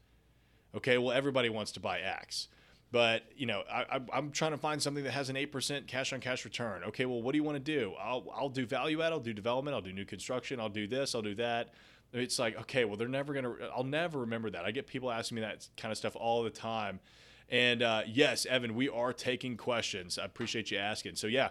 Okay, 0.75 0.99
well, 0.99 1.11
everybody 1.11 1.49
wants 1.49 1.71
to 1.71 1.79
buy 1.79 2.01
X. 2.01 2.49
But 2.95 3.23
you 3.35 3.45
know, 3.45 3.61
I, 3.69 3.99
I'm 4.13 4.31
trying 4.31 4.51
to 4.51 4.57
find 4.57 4.81
something 4.81 5.03
that 5.03 5.11
has 5.11 5.29
an 5.29 5.35
eight 5.35 5.51
percent 5.51 5.85
cash 5.85 6.13
on 6.13 6.21
cash 6.21 6.45
return. 6.45 6.81
Okay, 6.85 7.05
well, 7.05 7.21
what 7.21 7.33
do 7.33 7.37
you 7.37 7.43
want 7.43 7.57
to 7.57 7.59
do? 7.77 7.93
I'll 8.01 8.25
I'll 8.33 8.47
do 8.47 8.65
value 8.65 9.01
add. 9.01 9.11
I'll 9.11 9.19
do 9.19 9.33
development. 9.33 9.75
I'll 9.75 9.81
do 9.81 9.91
new 9.91 10.05
construction. 10.05 10.61
I'll 10.61 10.69
do 10.69 10.87
this. 10.87 11.13
I'll 11.13 11.21
do 11.21 11.35
that. 11.35 11.73
It's 12.13 12.39
like 12.39 12.57
okay, 12.61 12.85
well, 12.85 12.95
they're 12.95 13.09
never 13.09 13.33
gonna. 13.33 13.53
I'll 13.75 13.83
never 13.83 14.19
remember 14.19 14.49
that. 14.49 14.63
I 14.63 14.71
get 14.71 14.87
people 14.87 15.11
asking 15.11 15.35
me 15.35 15.41
that 15.41 15.67
kind 15.75 15.91
of 15.91 15.97
stuff 15.97 16.15
all 16.15 16.43
the 16.43 16.49
time. 16.49 17.01
And 17.49 17.83
uh, 17.83 18.03
yes, 18.07 18.45
Evan, 18.45 18.75
we 18.75 18.87
are 18.87 19.11
taking 19.11 19.57
questions. 19.57 20.17
I 20.17 20.23
appreciate 20.23 20.71
you 20.71 20.77
asking. 20.77 21.15
So 21.15 21.27
yeah, 21.27 21.49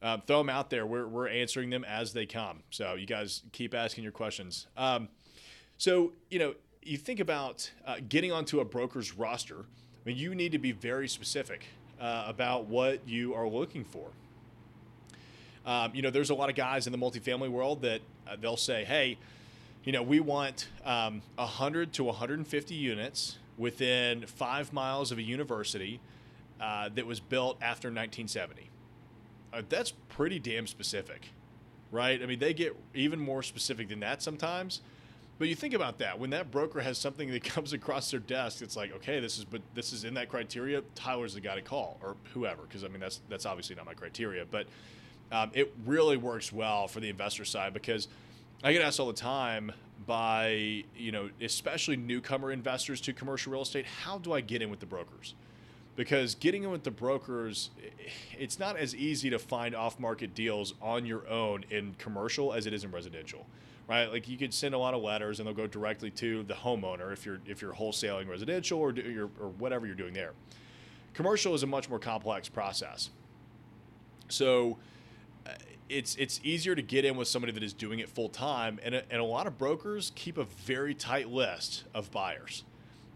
um, 0.00 0.22
throw 0.26 0.38
them 0.38 0.48
out 0.48 0.70
there. 0.70 0.86
We're 0.86 1.06
we're 1.06 1.28
answering 1.28 1.68
them 1.68 1.84
as 1.84 2.14
they 2.14 2.24
come. 2.24 2.62
So 2.70 2.94
you 2.94 3.04
guys 3.04 3.42
keep 3.52 3.74
asking 3.74 4.02
your 4.02 4.14
questions. 4.14 4.66
Um, 4.78 5.10
so 5.76 6.14
you 6.30 6.38
know, 6.38 6.54
you 6.82 6.96
think 6.96 7.20
about 7.20 7.70
uh, 7.86 7.96
getting 8.08 8.32
onto 8.32 8.60
a 8.60 8.64
broker's 8.64 9.12
roster. 9.12 9.66
I 10.06 10.10
mean, 10.10 10.18
you 10.18 10.36
need 10.36 10.52
to 10.52 10.58
be 10.58 10.70
very 10.70 11.08
specific 11.08 11.66
uh, 12.00 12.26
about 12.28 12.66
what 12.66 13.00
you 13.08 13.34
are 13.34 13.48
looking 13.48 13.82
for. 13.82 14.06
Um, 15.66 15.90
you 15.96 16.02
know, 16.02 16.10
there's 16.10 16.30
a 16.30 16.34
lot 16.34 16.48
of 16.48 16.54
guys 16.54 16.86
in 16.86 16.92
the 16.92 16.98
multifamily 16.98 17.50
world 17.50 17.82
that 17.82 18.02
uh, 18.28 18.36
they'll 18.40 18.56
say, 18.56 18.84
"Hey, 18.84 19.18
you 19.82 19.90
know, 19.90 20.04
we 20.04 20.20
want 20.20 20.68
um, 20.84 21.22
100 21.34 21.92
to 21.94 22.04
150 22.04 22.74
units 22.76 23.38
within 23.58 24.24
five 24.26 24.72
miles 24.72 25.10
of 25.10 25.18
a 25.18 25.22
university 25.22 25.98
uh, 26.60 26.88
that 26.94 27.04
was 27.04 27.18
built 27.18 27.56
after 27.60 27.88
1970." 27.88 28.70
Uh, 29.52 29.62
that's 29.68 29.90
pretty 29.90 30.38
damn 30.38 30.68
specific, 30.68 31.30
right? 31.90 32.22
I 32.22 32.26
mean, 32.26 32.38
they 32.38 32.54
get 32.54 32.76
even 32.94 33.18
more 33.18 33.42
specific 33.42 33.88
than 33.88 33.98
that 34.00 34.22
sometimes. 34.22 34.82
But 35.38 35.48
you 35.48 35.54
think 35.54 35.74
about 35.74 35.98
that 35.98 36.18
when 36.18 36.30
that 36.30 36.50
broker 36.50 36.80
has 36.80 36.98
something 36.98 37.30
that 37.30 37.44
comes 37.44 37.72
across 37.72 38.10
their 38.10 38.20
desk, 38.20 38.62
it's 38.62 38.76
like, 38.76 38.94
okay, 38.96 39.20
this 39.20 39.38
is 39.38 39.44
but 39.44 39.60
this 39.74 39.92
is 39.92 40.04
in 40.04 40.14
that 40.14 40.28
criteria. 40.28 40.82
Tyler's 40.94 41.34
the 41.34 41.40
guy 41.40 41.54
to 41.54 41.62
call, 41.62 41.98
or 42.02 42.16
whoever, 42.34 42.62
because 42.62 42.84
I 42.84 42.88
mean 42.88 43.00
that's 43.00 43.20
that's 43.28 43.46
obviously 43.46 43.76
not 43.76 43.86
my 43.86 43.94
criteria. 43.94 44.44
But 44.50 44.66
um, 45.32 45.50
it 45.54 45.74
really 45.84 46.16
works 46.16 46.52
well 46.52 46.88
for 46.88 47.00
the 47.00 47.08
investor 47.08 47.44
side 47.44 47.74
because 47.74 48.08
I 48.62 48.72
get 48.72 48.82
asked 48.82 49.00
all 49.00 49.08
the 49.08 49.12
time 49.12 49.72
by 50.06 50.84
you 50.96 51.12
know 51.12 51.30
especially 51.40 51.96
newcomer 51.96 52.52
investors 52.52 53.00
to 53.02 53.12
commercial 53.12 53.52
real 53.52 53.62
estate, 53.62 53.86
how 53.86 54.18
do 54.18 54.32
I 54.32 54.40
get 54.40 54.62
in 54.62 54.70
with 54.70 54.80
the 54.80 54.86
brokers? 54.86 55.34
Because 55.96 56.34
getting 56.34 56.62
in 56.62 56.70
with 56.70 56.84
the 56.84 56.90
brokers, 56.90 57.70
it's 58.38 58.58
not 58.58 58.76
as 58.76 58.94
easy 58.94 59.30
to 59.30 59.38
find 59.38 59.74
off-market 59.74 60.34
deals 60.34 60.74
on 60.82 61.06
your 61.06 61.26
own 61.26 61.64
in 61.70 61.94
commercial 61.96 62.52
as 62.52 62.66
it 62.66 62.74
is 62.74 62.84
in 62.84 62.90
residential 62.92 63.46
right? 63.88 64.10
Like 64.10 64.28
you 64.28 64.36
could 64.36 64.52
send 64.52 64.74
a 64.74 64.78
lot 64.78 64.94
of 64.94 65.02
letters 65.02 65.38
and 65.38 65.46
they'll 65.46 65.54
go 65.54 65.66
directly 65.66 66.10
to 66.12 66.42
the 66.42 66.54
homeowner 66.54 67.12
if 67.12 67.24
you're 67.24 67.40
if 67.46 67.62
you're 67.62 67.74
wholesaling 67.74 68.28
residential 68.28 68.78
or 68.78 68.92
do, 68.92 69.02
you're, 69.02 69.30
or 69.40 69.48
whatever 69.58 69.86
you're 69.86 69.94
doing 69.94 70.14
there. 70.14 70.32
Commercial 71.14 71.54
is 71.54 71.62
a 71.62 71.66
much 71.66 71.88
more 71.88 71.98
complex 71.98 72.48
process. 72.48 73.10
So 74.28 74.78
uh, 75.46 75.50
it's 75.88 76.16
it's 76.16 76.40
easier 76.42 76.74
to 76.74 76.82
get 76.82 77.04
in 77.04 77.16
with 77.16 77.28
somebody 77.28 77.52
that 77.52 77.62
is 77.62 77.72
doing 77.72 78.00
it 78.00 78.08
full 78.08 78.28
time, 78.28 78.80
and 78.82 78.96
a, 78.96 79.02
and 79.10 79.20
a 79.20 79.24
lot 79.24 79.46
of 79.46 79.56
brokers 79.56 80.12
keep 80.14 80.36
a 80.36 80.44
very 80.44 80.94
tight 80.94 81.30
list 81.30 81.84
of 81.94 82.10
buyers, 82.10 82.64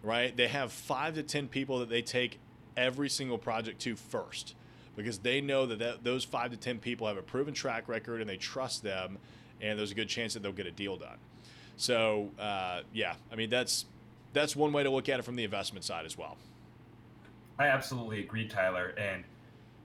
right? 0.03 0.37
They 0.37 0.49
have 0.49 0.73
five 0.73 1.15
to 1.15 1.23
ten 1.23 1.49
people 1.49 1.81
that 1.81 1.89
they 1.89 2.01
take 2.01 2.39
every 2.77 3.09
single 3.09 3.39
project 3.39 3.81
to 3.81 3.97
first, 3.97 4.55
because 4.97 5.19
they 5.19 5.41
know 5.41 5.67
that, 5.67 5.81
that 5.81 6.05
those 6.05 6.25
five 6.25 6.53
to 6.53 6.57
ten 6.57 6.79
people 6.79 7.09
have 7.09 7.17
a 7.17 7.23
proven 7.23 7.53
track 7.53 7.89
record 7.89 8.21
and 8.21 8.31
they 8.31 8.37
trust 8.37 8.85
them, 8.85 9.19
and 9.61 9.79
there's 9.79 9.93
a 9.93 9.95
good 9.95 10.09
chance 10.09 10.35
that 10.35 10.43
they'll 10.43 10.53
get 10.53 10.67
a 10.67 10.73
deal 10.73 10.97
done. 10.97 11.19
So 11.77 12.31
uh, 12.39 12.81
yeah, 12.93 13.15
I 13.33 13.37
mean 13.37 13.51
that's 13.51 13.87
that's 14.33 14.55
one 14.55 14.73
way 14.73 14.83
to 14.83 14.91
look 14.91 15.09
at 15.09 15.19
it 15.19 15.23
from 15.23 15.37
the 15.37 15.45
investment 15.45 15.85
side 15.85 16.07
as 16.07 16.17
well. 16.17 16.37
I 17.59 17.67
absolutely 17.67 18.21
agree, 18.21 18.49
Tyler. 18.49 18.95
And 18.99 19.25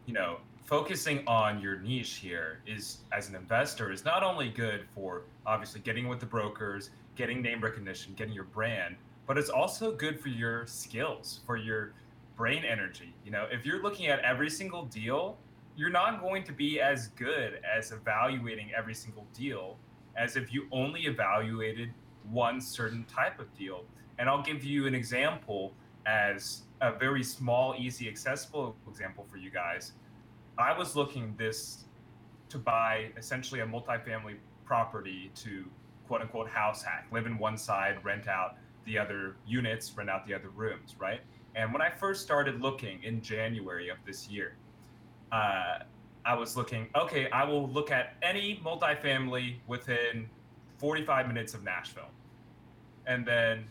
you 0.06 0.14
know, 0.14 0.38
focusing 0.66 1.24
on 1.28 1.62
your 1.62 1.80
niche 1.80 2.16
here 2.16 2.60
is 2.66 3.00
as 3.12 3.30
an 3.30 3.36
investor 3.36 3.92
is 3.92 4.06
not 4.06 4.24
only 4.24 4.50
good 4.50 4.86
for 4.94 5.24
obviously 5.46 5.82
getting 5.82 6.08
with 6.08 6.20
the 6.20 6.26
brokers, 6.26 6.90
getting 7.16 7.42
name 7.42 7.62
recognition, 7.62 8.14
getting 8.16 8.34
your 8.34 8.46
brand, 8.46 8.96
but 9.28 9.38
it's 9.38 9.50
also 9.50 9.92
good 9.92 10.20
for 10.20 10.30
your 10.30 10.66
skills, 10.68 11.40
for 11.46 11.58
your 11.58 11.94
brain 12.36 12.64
energy. 12.64 13.14
You 13.24 13.32
know, 13.32 13.48
if 13.52 13.66
you're 13.66 13.82
looking 13.82 14.08
at 14.08 14.20
every 14.20 14.50
single 14.50 14.86
deal, 14.86 15.38
you're 15.76 15.90
not 15.90 16.22
going 16.22 16.44
to 16.44 16.52
be 16.52 16.80
as 16.80 17.10
good 17.10 17.60
as 17.66 17.92
evaluating 17.92 18.72
every 18.76 18.94
single 18.94 19.28
deal 19.34 19.78
as 20.18 20.38
if 20.38 20.54
you 20.54 20.68
only 20.72 21.02
evaluated 21.02 21.92
one 22.32 22.62
certain 22.62 23.04
type 23.06 23.40
of 23.40 23.54
deal. 23.58 23.84
And 24.18 24.30
I'll 24.30 24.42
give 24.42 24.64
you 24.64 24.88
an 24.88 24.96
example 24.96 25.74
as 26.06 26.64
a 26.82 26.94
very 26.94 27.24
small, 27.24 27.76
easy, 27.78 28.08
accessible 28.08 28.76
example 28.88 29.26
for 29.30 29.38
you 29.38 29.50
guys. 29.50 29.94
I 30.58 30.78
was 30.78 30.96
looking 30.96 31.36
this 31.38 31.86
to 32.50 32.58
buy 32.58 33.12
essentially 33.18 33.60
a 33.60 33.66
multifamily 33.66 34.36
property 34.64 35.32
to 35.36 35.66
quote 36.08 36.22
unquote 36.22 36.48
house 36.48 36.84
hack, 36.84 37.08
live 37.12 37.26
in 37.26 37.38
one 37.38 37.58
side, 37.58 37.98
rent 38.04 38.28
out 38.28 38.58
the 38.86 38.98
other 38.98 39.36
units, 39.46 39.92
rent 39.98 40.10
out 40.10 40.26
the 40.28 40.34
other 40.34 40.50
rooms, 40.50 40.96
right? 41.00 41.22
And 41.56 41.74
when 41.74 41.82
I 41.82 41.90
first 41.90 42.22
started 42.22 42.62
looking 42.62 43.04
in 43.04 43.22
January 43.22 43.90
of 43.90 43.98
this 44.06 44.30
year, 44.30 44.56
uh, 45.36 45.80
I 46.24 46.34
was 46.34 46.56
looking, 46.56 46.88
okay, 46.96 47.30
I 47.30 47.44
will 47.44 47.68
look 47.70 47.92
at 47.92 48.16
any 48.22 48.60
multifamily 48.64 49.58
within 49.68 50.30
45 50.78 51.28
minutes 51.28 51.54
of 51.54 51.64
Nashville. 51.64 52.10
And 53.06 53.26
then 53.26 53.66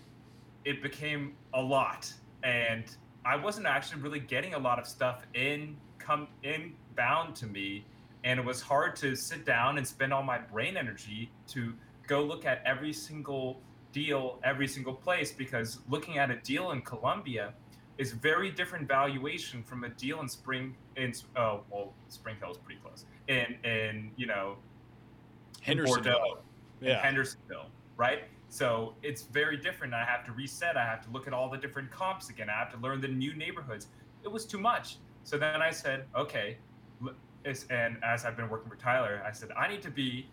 it 0.64 0.82
became 0.82 1.34
a 1.54 1.60
lot. 1.60 2.12
And 2.42 2.84
I 3.24 3.36
wasn't 3.36 3.66
actually 3.66 4.02
really 4.02 4.20
getting 4.20 4.54
a 4.54 4.58
lot 4.58 4.78
of 4.78 4.86
stuff 4.86 5.26
in 5.34 5.76
come 5.98 6.28
inbound 6.42 7.34
to 7.36 7.46
me. 7.46 7.86
And 8.24 8.38
it 8.38 8.44
was 8.44 8.60
hard 8.60 8.94
to 8.96 9.16
sit 9.16 9.44
down 9.46 9.78
and 9.78 9.86
spend 9.86 10.12
all 10.12 10.22
my 10.22 10.38
brain 10.38 10.76
energy 10.76 11.30
to 11.48 11.72
go 12.06 12.22
look 12.22 12.44
at 12.44 12.62
every 12.66 12.92
single 12.92 13.60
deal, 13.92 14.38
every 14.44 14.68
single 14.68 14.94
place, 14.94 15.32
because 15.32 15.78
looking 15.88 16.18
at 16.18 16.30
a 16.30 16.36
deal 16.36 16.72
in 16.72 16.82
Columbia 16.82 17.54
is 17.98 18.12
very 18.12 18.50
different 18.50 18.88
valuation 18.88 19.62
from 19.62 19.84
a 19.84 19.88
deal 19.90 20.20
in 20.20 20.28
Spring 20.28 20.74
in 20.96 21.12
uh, 21.36 21.58
well 21.70 21.92
Spring 22.08 22.36
Hill 22.40 22.52
is 22.52 22.58
pretty 22.58 22.80
close 22.80 23.04
in 23.28 23.56
in 23.64 24.10
you 24.16 24.26
know 24.26 24.56
Hendersonville. 25.60 26.12
Bordeaux, 26.12 26.38
yeah. 26.80 27.00
Hendersonville, 27.00 27.66
right? 27.96 28.24
So 28.48 28.94
it's 29.02 29.22
very 29.22 29.56
different. 29.56 29.94
I 29.94 30.04
have 30.04 30.24
to 30.26 30.32
reset. 30.32 30.76
I 30.76 30.84
have 30.84 31.04
to 31.04 31.10
look 31.10 31.26
at 31.26 31.32
all 31.32 31.50
the 31.50 31.56
different 31.56 31.90
comps 31.90 32.28
again. 32.28 32.48
I 32.48 32.52
have 32.52 32.70
to 32.72 32.78
learn 32.78 33.00
the 33.00 33.08
new 33.08 33.34
neighborhoods. 33.34 33.88
It 34.22 34.28
was 34.30 34.44
too 34.44 34.58
much. 34.58 34.98
So 35.24 35.38
then 35.38 35.62
I 35.62 35.70
said, 35.70 36.04
okay, 36.14 36.58
and 37.70 37.96
as 38.04 38.24
I've 38.24 38.36
been 38.36 38.48
working 38.48 38.70
for 38.70 38.76
Tyler, 38.76 39.22
I 39.26 39.32
said 39.32 39.50
I 39.56 39.68
need 39.68 39.82
to 39.82 39.90
be 39.90 40.28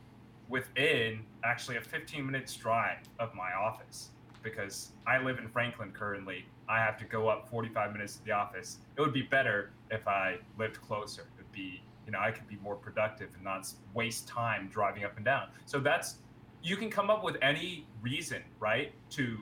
within 0.49 1.21
actually 1.43 1.77
a 1.77 1.81
15 1.81 2.25
minutes 2.25 2.55
drive 2.55 2.97
of 3.19 3.33
my 3.33 3.53
office 3.53 4.09
because 4.43 4.91
I 5.07 5.19
live 5.19 5.39
in 5.39 5.47
Franklin 5.49 5.91
currently. 5.91 6.45
I 6.67 6.79
have 6.79 6.97
to 6.99 7.05
go 7.05 7.27
up 7.27 7.49
45 7.49 7.93
minutes 7.93 8.15
to 8.17 8.25
the 8.25 8.31
office. 8.31 8.79
It 8.97 9.01
would 9.01 9.13
be 9.13 9.23
better 9.23 9.71
if 9.89 10.07
I 10.07 10.37
lived 10.57 10.81
closer. 10.81 11.21
It 11.21 11.27
would 11.37 11.51
be, 11.51 11.81
you 12.05 12.11
know, 12.11 12.19
I 12.19 12.31
could 12.31 12.47
be 12.47 12.57
more 12.63 12.75
productive 12.75 13.29
and 13.35 13.43
not 13.43 13.67
waste 13.93 14.27
time 14.27 14.69
driving 14.71 15.03
up 15.03 15.15
and 15.15 15.25
down. 15.25 15.47
So 15.65 15.79
that's, 15.79 16.15
you 16.63 16.77
can 16.77 16.89
come 16.89 17.09
up 17.09 17.23
with 17.23 17.37
any 17.41 17.87
reason, 18.01 18.41
right, 18.59 18.93
to 19.11 19.37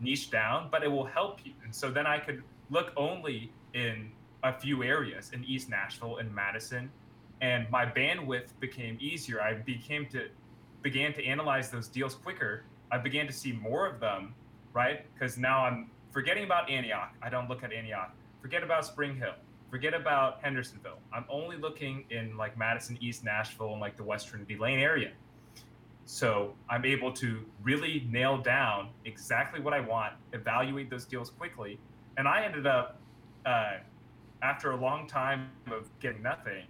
niche 0.00 0.30
down, 0.30 0.68
but 0.70 0.82
it 0.82 0.88
will 0.88 1.06
help 1.06 1.40
you. 1.44 1.52
And 1.64 1.74
so 1.74 1.90
then 1.90 2.06
I 2.06 2.18
could 2.18 2.42
look 2.70 2.92
only 2.96 3.52
in 3.74 4.10
a 4.42 4.52
few 4.52 4.82
areas 4.82 5.30
in 5.32 5.44
East 5.44 5.68
Nashville 5.68 6.18
and 6.18 6.32
Madison, 6.32 6.90
and 7.40 7.68
my 7.70 7.84
bandwidth 7.84 8.48
became 8.60 8.96
easier. 9.00 9.40
I 9.40 9.54
became 9.54 10.06
to 10.08 10.28
began 10.82 11.14
to 11.14 11.24
analyze 11.24 11.70
those 11.70 11.88
deals 11.88 12.14
quicker. 12.14 12.64
I 12.94 12.98
began 12.98 13.26
to 13.26 13.32
see 13.32 13.50
more 13.50 13.88
of 13.88 13.98
them, 13.98 14.34
right? 14.72 15.04
Because 15.12 15.36
now 15.36 15.64
I'm 15.64 15.90
forgetting 16.12 16.44
about 16.44 16.70
Antioch. 16.70 17.12
I 17.20 17.28
don't 17.28 17.48
look 17.48 17.64
at 17.64 17.72
Antioch. 17.72 18.14
Forget 18.40 18.62
about 18.62 18.86
Spring 18.86 19.16
Hill. 19.16 19.34
Forget 19.68 19.94
about 19.94 20.40
Hendersonville. 20.42 21.00
I'm 21.12 21.24
only 21.28 21.56
looking 21.56 22.04
in 22.10 22.36
like 22.36 22.56
Madison, 22.56 22.96
East 23.00 23.24
Nashville, 23.24 23.72
and 23.72 23.80
like 23.80 23.96
the 23.96 24.04
West 24.04 24.28
Trinity 24.28 24.56
Lane 24.56 24.78
area. 24.78 25.10
So 26.04 26.54
I'm 26.70 26.84
able 26.84 27.10
to 27.14 27.44
really 27.64 28.06
nail 28.12 28.38
down 28.38 28.90
exactly 29.06 29.60
what 29.60 29.74
I 29.74 29.80
want, 29.80 30.12
evaluate 30.32 30.88
those 30.88 31.04
deals 31.04 31.30
quickly, 31.30 31.80
and 32.16 32.28
I 32.28 32.44
ended 32.44 32.64
up, 32.64 33.00
uh, 33.44 33.78
after 34.40 34.70
a 34.70 34.76
long 34.76 35.08
time 35.08 35.50
of 35.66 35.90
getting 35.98 36.22
nothing, 36.22 36.62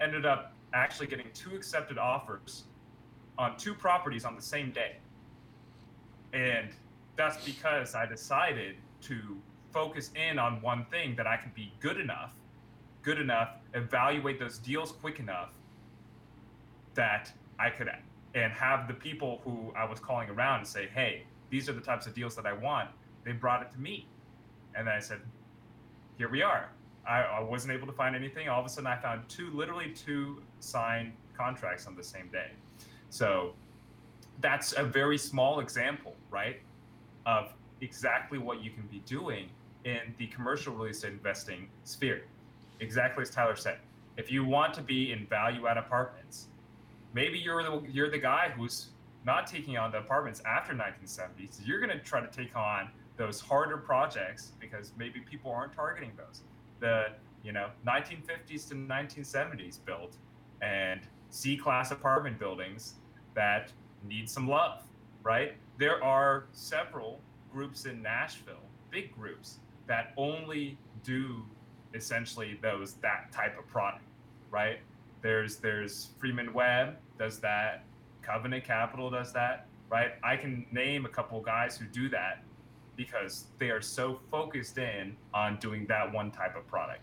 ended 0.00 0.24
up 0.24 0.54
actually 0.72 1.08
getting 1.08 1.26
two 1.34 1.54
accepted 1.54 1.98
offers 1.98 2.64
on 3.36 3.58
two 3.58 3.74
properties 3.74 4.24
on 4.24 4.36
the 4.36 4.40
same 4.42 4.70
day. 4.70 4.96
And 6.36 6.68
that's 7.16 7.42
because 7.46 7.94
I 7.94 8.04
decided 8.04 8.76
to 9.02 9.38
focus 9.72 10.10
in 10.14 10.38
on 10.38 10.60
one 10.60 10.84
thing 10.90 11.16
that 11.16 11.26
I 11.26 11.38
could 11.38 11.54
be 11.54 11.72
good 11.80 11.98
enough, 11.98 12.32
good 13.02 13.18
enough, 13.18 13.56
evaluate 13.72 14.38
those 14.38 14.58
deals 14.58 14.92
quick 14.92 15.18
enough 15.18 15.48
that 16.94 17.32
I 17.58 17.70
could 17.70 17.88
and 18.34 18.52
have 18.52 18.86
the 18.86 18.92
people 18.92 19.40
who 19.44 19.72
I 19.74 19.86
was 19.86 19.98
calling 19.98 20.28
around 20.28 20.58
and 20.58 20.68
say, 20.68 20.88
hey, 20.94 21.24
these 21.48 21.70
are 21.70 21.72
the 21.72 21.80
types 21.80 22.06
of 22.06 22.14
deals 22.14 22.36
that 22.36 22.44
I 22.44 22.52
want. 22.52 22.90
They 23.24 23.32
brought 23.32 23.62
it 23.62 23.72
to 23.72 23.80
me. 23.80 24.06
And 24.74 24.86
then 24.86 24.94
I 24.94 25.00
said, 25.00 25.20
here 26.18 26.28
we 26.28 26.42
are. 26.42 26.68
I, 27.08 27.22
I 27.22 27.40
wasn't 27.40 27.72
able 27.72 27.86
to 27.86 27.94
find 27.94 28.14
anything. 28.14 28.50
All 28.50 28.60
of 28.60 28.66
a 28.66 28.68
sudden, 28.68 28.88
I 28.88 28.96
found 28.96 29.26
two, 29.30 29.50
literally 29.52 29.90
two 29.92 30.42
signed 30.60 31.14
contracts 31.34 31.86
on 31.86 31.96
the 31.96 32.02
same 32.02 32.28
day. 32.28 32.50
So 33.08 33.54
that's 34.40 34.72
a 34.76 34.82
very 34.82 35.18
small 35.18 35.60
example, 35.60 36.14
right, 36.30 36.60
of 37.24 37.52
exactly 37.80 38.38
what 38.38 38.62
you 38.62 38.70
can 38.70 38.86
be 38.86 39.00
doing 39.00 39.48
in 39.84 40.14
the 40.18 40.26
commercial 40.28 40.74
real 40.74 40.90
estate 40.90 41.12
investing 41.12 41.68
sphere. 41.84 42.24
Exactly 42.80 43.22
as 43.22 43.30
Tyler 43.30 43.56
said. 43.56 43.78
If 44.16 44.30
you 44.30 44.44
want 44.44 44.74
to 44.74 44.82
be 44.82 45.12
in 45.12 45.26
value 45.26 45.66
add 45.66 45.76
apartments, 45.76 46.48
maybe 47.14 47.38
you're 47.38 47.62
the 47.62 47.82
you're 47.90 48.10
the 48.10 48.18
guy 48.18 48.52
who's 48.56 48.88
not 49.24 49.46
taking 49.46 49.76
on 49.76 49.90
the 49.90 49.98
apartments 49.98 50.40
after 50.46 50.72
1970s. 50.72 51.60
You're 51.64 51.80
going 51.80 51.90
to 51.90 51.98
try 51.98 52.20
to 52.20 52.28
take 52.28 52.56
on 52.56 52.88
those 53.16 53.40
harder 53.40 53.76
projects 53.76 54.52
because 54.60 54.92
maybe 54.96 55.20
people 55.20 55.50
aren't 55.50 55.72
targeting 55.72 56.12
those. 56.16 56.42
The 56.80 57.06
you 57.42 57.52
know 57.52 57.70
1950s 57.86 58.68
to 58.68 58.74
1970s 58.74 59.78
built 59.84 60.16
and 60.62 61.00
C 61.30 61.56
class 61.56 61.90
apartment 61.90 62.38
buildings 62.38 62.94
that 63.34 63.72
need 64.08 64.28
some 64.28 64.48
love, 64.48 64.82
right? 65.22 65.54
There 65.78 66.02
are 66.02 66.44
several 66.52 67.20
groups 67.52 67.84
in 67.86 68.02
Nashville, 68.02 68.54
big 68.90 69.14
groups, 69.14 69.58
that 69.86 70.12
only 70.16 70.78
do 71.04 71.42
essentially 71.94 72.58
those 72.62 72.94
that 72.94 73.32
type 73.32 73.58
of 73.58 73.66
product, 73.68 74.04
right? 74.50 74.78
There's 75.22 75.56
there's 75.56 76.10
Freeman 76.18 76.52
Webb 76.52 76.96
does 77.18 77.38
that, 77.40 77.84
Covenant 78.22 78.64
Capital 78.64 79.10
does 79.10 79.32
that, 79.32 79.66
right? 79.90 80.12
I 80.22 80.36
can 80.36 80.66
name 80.72 81.06
a 81.06 81.08
couple 81.08 81.40
guys 81.40 81.76
who 81.76 81.86
do 81.86 82.08
that 82.10 82.42
because 82.96 83.44
they 83.58 83.70
are 83.70 83.80
so 83.80 84.20
focused 84.30 84.78
in 84.78 85.16
on 85.32 85.56
doing 85.58 85.86
that 85.86 86.12
one 86.12 86.30
type 86.30 86.56
of 86.56 86.66
product. 86.66 87.00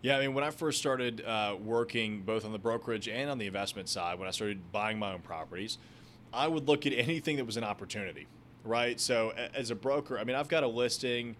Yeah, 0.00 0.16
I 0.16 0.20
mean, 0.20 0.34
when 0.34 0.42
I 0.42 0.50
first 0.50 0.78
started 0.78 1.24
uh, 1.24 1.56
working 1.62 2.22
both 2.22 2.44
on 2.44 2.52
the 2.52 2.58
brokerage 2.58 3.08
and 3.08 3.30
on 3.30 3.38
the 3.38 3.46
investment 3.46 3.88
side, 3.88 4.18
when 4.18 4.26
I 4.26 4.32
started 4.32 4.72
buying 4.72 4.98
my 4.98 5.12
own 5.12 5.20
properties, 5.20 5.78
I 6.32 6.48
would 6.48 6.68
look 6.68 6.86
at 6.86 6.92
anything 6.92 7.36
that 7.36 7.44
was 7.44 7.56
an 7.56 7.64
opportunity, 7.64 8.26
right? 8.64 8.98
So 9.00 9.32
as 9.54 9.70
a 9.70 9.74
broker, 9.74 10.18
I 10.18 10.24
mean, 10.24 10.36
I've 10.36 10.48
got 10.48 10.62
a 10.62 10.68
listing, 10.68 11.36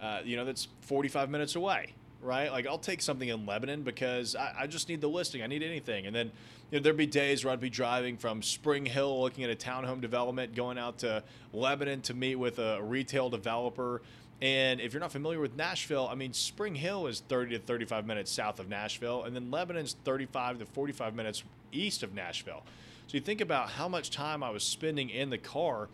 uh, 0.00 0.20
you 0.24 0.36
know, 0.36 0.44
that's 0.44 0.68
45 0.82 1.30
minutes 1.30 1.56
away, 1.56 1.94
right? 2.20 2.50
Like 2.50 2.66
I'll 2.66 2.78
take 2.78 3.02
something 3.02 3.28
in 3.28 3.46
Lebanon 3.46 3.82
because 3.82 4.36
I, 4.36 4.54
I 4.60 4.66
just 4.66 4.88
need 4.88 5.00
the 5.00 5.08
listing. 5.08 5.42
I 5.42 5.46
need 5.46 5.62
anything. 5.62 6.06
And 6.06 6.14
then 6.14 6.30
you 6.70 6.78
know, 6.78 6.82
there'd 6.82 6.96
be 6.96 7.06
days 7.06 7.44
where 7.44 7.52
I'd 7.52 7.60
be 7.60 7.70
driving 7.70 8.16
from 8.16 8.42
Spring 8.42 8.86
Hill, 8.86 9.20
looking 9.20 9.44
at 9.44 9.50
a 9.50 9.56
townhome 9.56 10.00
development, 10.00 10.54
going 10.54 10.78
out 10.78 10.98
to 10.98 11.22
Lebanon 11.52 12.02
to 12.02 12.14
meet 12.14 12.36
with 12.36 12.58
a 12.58 12.82
retail 12.82 13.30
developer 13.30 14.02
and 14.42 14.80
if 14.80 14.92
you're 14.92 15.00
not 15.00 15.12
familiar 15.12 15.40
with 15.40 15.56
Nashville, 15.56 16.08
I 16.10 16.14
mean, 16.14 16.32
Spring 16.34 16.74
Hill 16.74 17.06
is 17.06 17.20
30 17.20 17.58
to 17.58 17.64
35 17.64 18.06
minutes 18.06 18.30
south 18.30 18.60
of 18.60 18.68
Nashville, 18.68 19.24
and 19.24 19.34
then 19.34 19.50
Lebanon's 19.50 19.96
35 20.04 20.58
to 20.58 20.66
45 20.66 21.14
minutes 21.14 21.42
east 21.72 22.02
of 22.02 22.12
Nashville. 22.12 22.62
So 23.06 23.16
you 23.16 23.20
think 23.20 23.40
about 23.40 23.70
how 23.70 23.88
much 23.88 24.10
time 24.10 24.42
I 24.42 24.50
was 24.50 24.64
spending 24.64 25.10
in 25.10 25.30
the 25.30 25.38
car, 25.38 25.88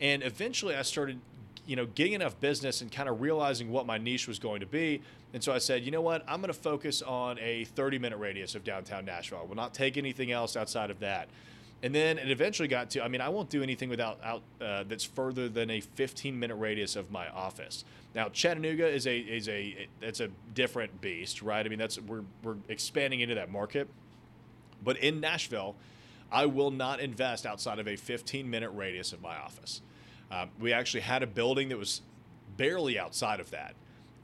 and 0.00 0.22
eventually 0.22 0.74
I 0.74 0.82
started, 0.82 1.20
you 1.66 1.76
know, 1.76 1.86
getting 1.86 2.14
enough 2.14 2.40
business 2.40 2.80
and 2.80 2.90
kind 2.90 3.08
of 3.08 3.20
realizing 3.20 3.70
what 3.70 3.86
my 3.86 3.98
niche 3.98 4.26
was 4.26 4.38
going 4.38 4.60
to 4.60 4.66
be. 4.66 5.02
And 5.34 5.44
so 5.44 5.52
I 5.52 5.58
said, 5.58 5.84
you 5.84 5.90
know 5.90 6.00
what, 6.00 6.24
I'm 6.26 6.40
going 6.40 6.52
to 6.52 6.58
focus 6.58 7.02
on 7.02 7.38
a 7.40 7.64
30 7.64 7.98
minute 7.98 8.18
radius 8.18 8.54
of 8.54 8.64
downtown 8.64 9.04
Nashville. 9.04 9.40
I 9.42 9.46
will 9.46 9.54
not 9.54 9.74
take 9.74 9.96
anything 9.96 10.32
else 10.32 10.56
outside 10.56 10.90
of 10.90 11.00
that. 11.00 11.28
And 11.82 11.94
then 11.94 12.18
it 12.18 12.30
eventually 12.30 12.68
got 12.68 12.90
to, 12.90 13.04
I 13.04 13.08
mean, 13.08 13.20
I 13.20 13.28
won't 13.28 13.48
do 13.48 13.62
anything 13.62 13.88
without 13.88 14.18
out 14.22 14.42
uh, 14.60 14.84
that's 14.86 15.04
further 15.04 15.48
than 15.48 15.70
a 15.70 15.80
15 15.80 16.38
minute 16.38 16.56
radius 16.56 16.96
of 16.96 17.10
my 17.10 17.28
office. 17.28 17.84
Now, 18.14 18.28
Chattanooga 18.28 18.86
is 18.86 19.06
a 19.06 19.18
is 19.18 19.48
a 19.48 19.86
it's 20.02 20.20
a 20.20 20.28
different 20.54 21.00
beast, 21.00 21.42
right? 21.42 21.64
I 21.64 21.68
mean, 21.68 21.78
that's 21.78 21.98
we're 22.00 22.24
we're 22.42 22.56
expanding 22.68 23.20
into 23.20 23.34
that 23.36 23.50
market. 23.50 23.88
But 24.82 24.98
in 24.98 25.20
Nashville, 25.20 25.76
I 26.32 26.46
will 26.46 26.70
not 26.70 27.00
invest 27.00 27.46
outside 27.46 27.78
of 27.78 27.88
a 27.88 27.96
15 27.96 28.48
minute 28.48 28.70
radius 28.70 29.12
of 29.12 29.20
my 29.20 29.36
office. 29.36 29.82
Uh, 30.30 30.46
we 30.58 30.72
actually 30.72 31.00
had 31.00 31.22
a 31.22 31.26
building 31.26 31.68
that 31.70 31.78
was 31.78 32.02
barely 32.56 32.98
outside 32.98 33.40
of 33.40 33.50
that. 33.50 33.74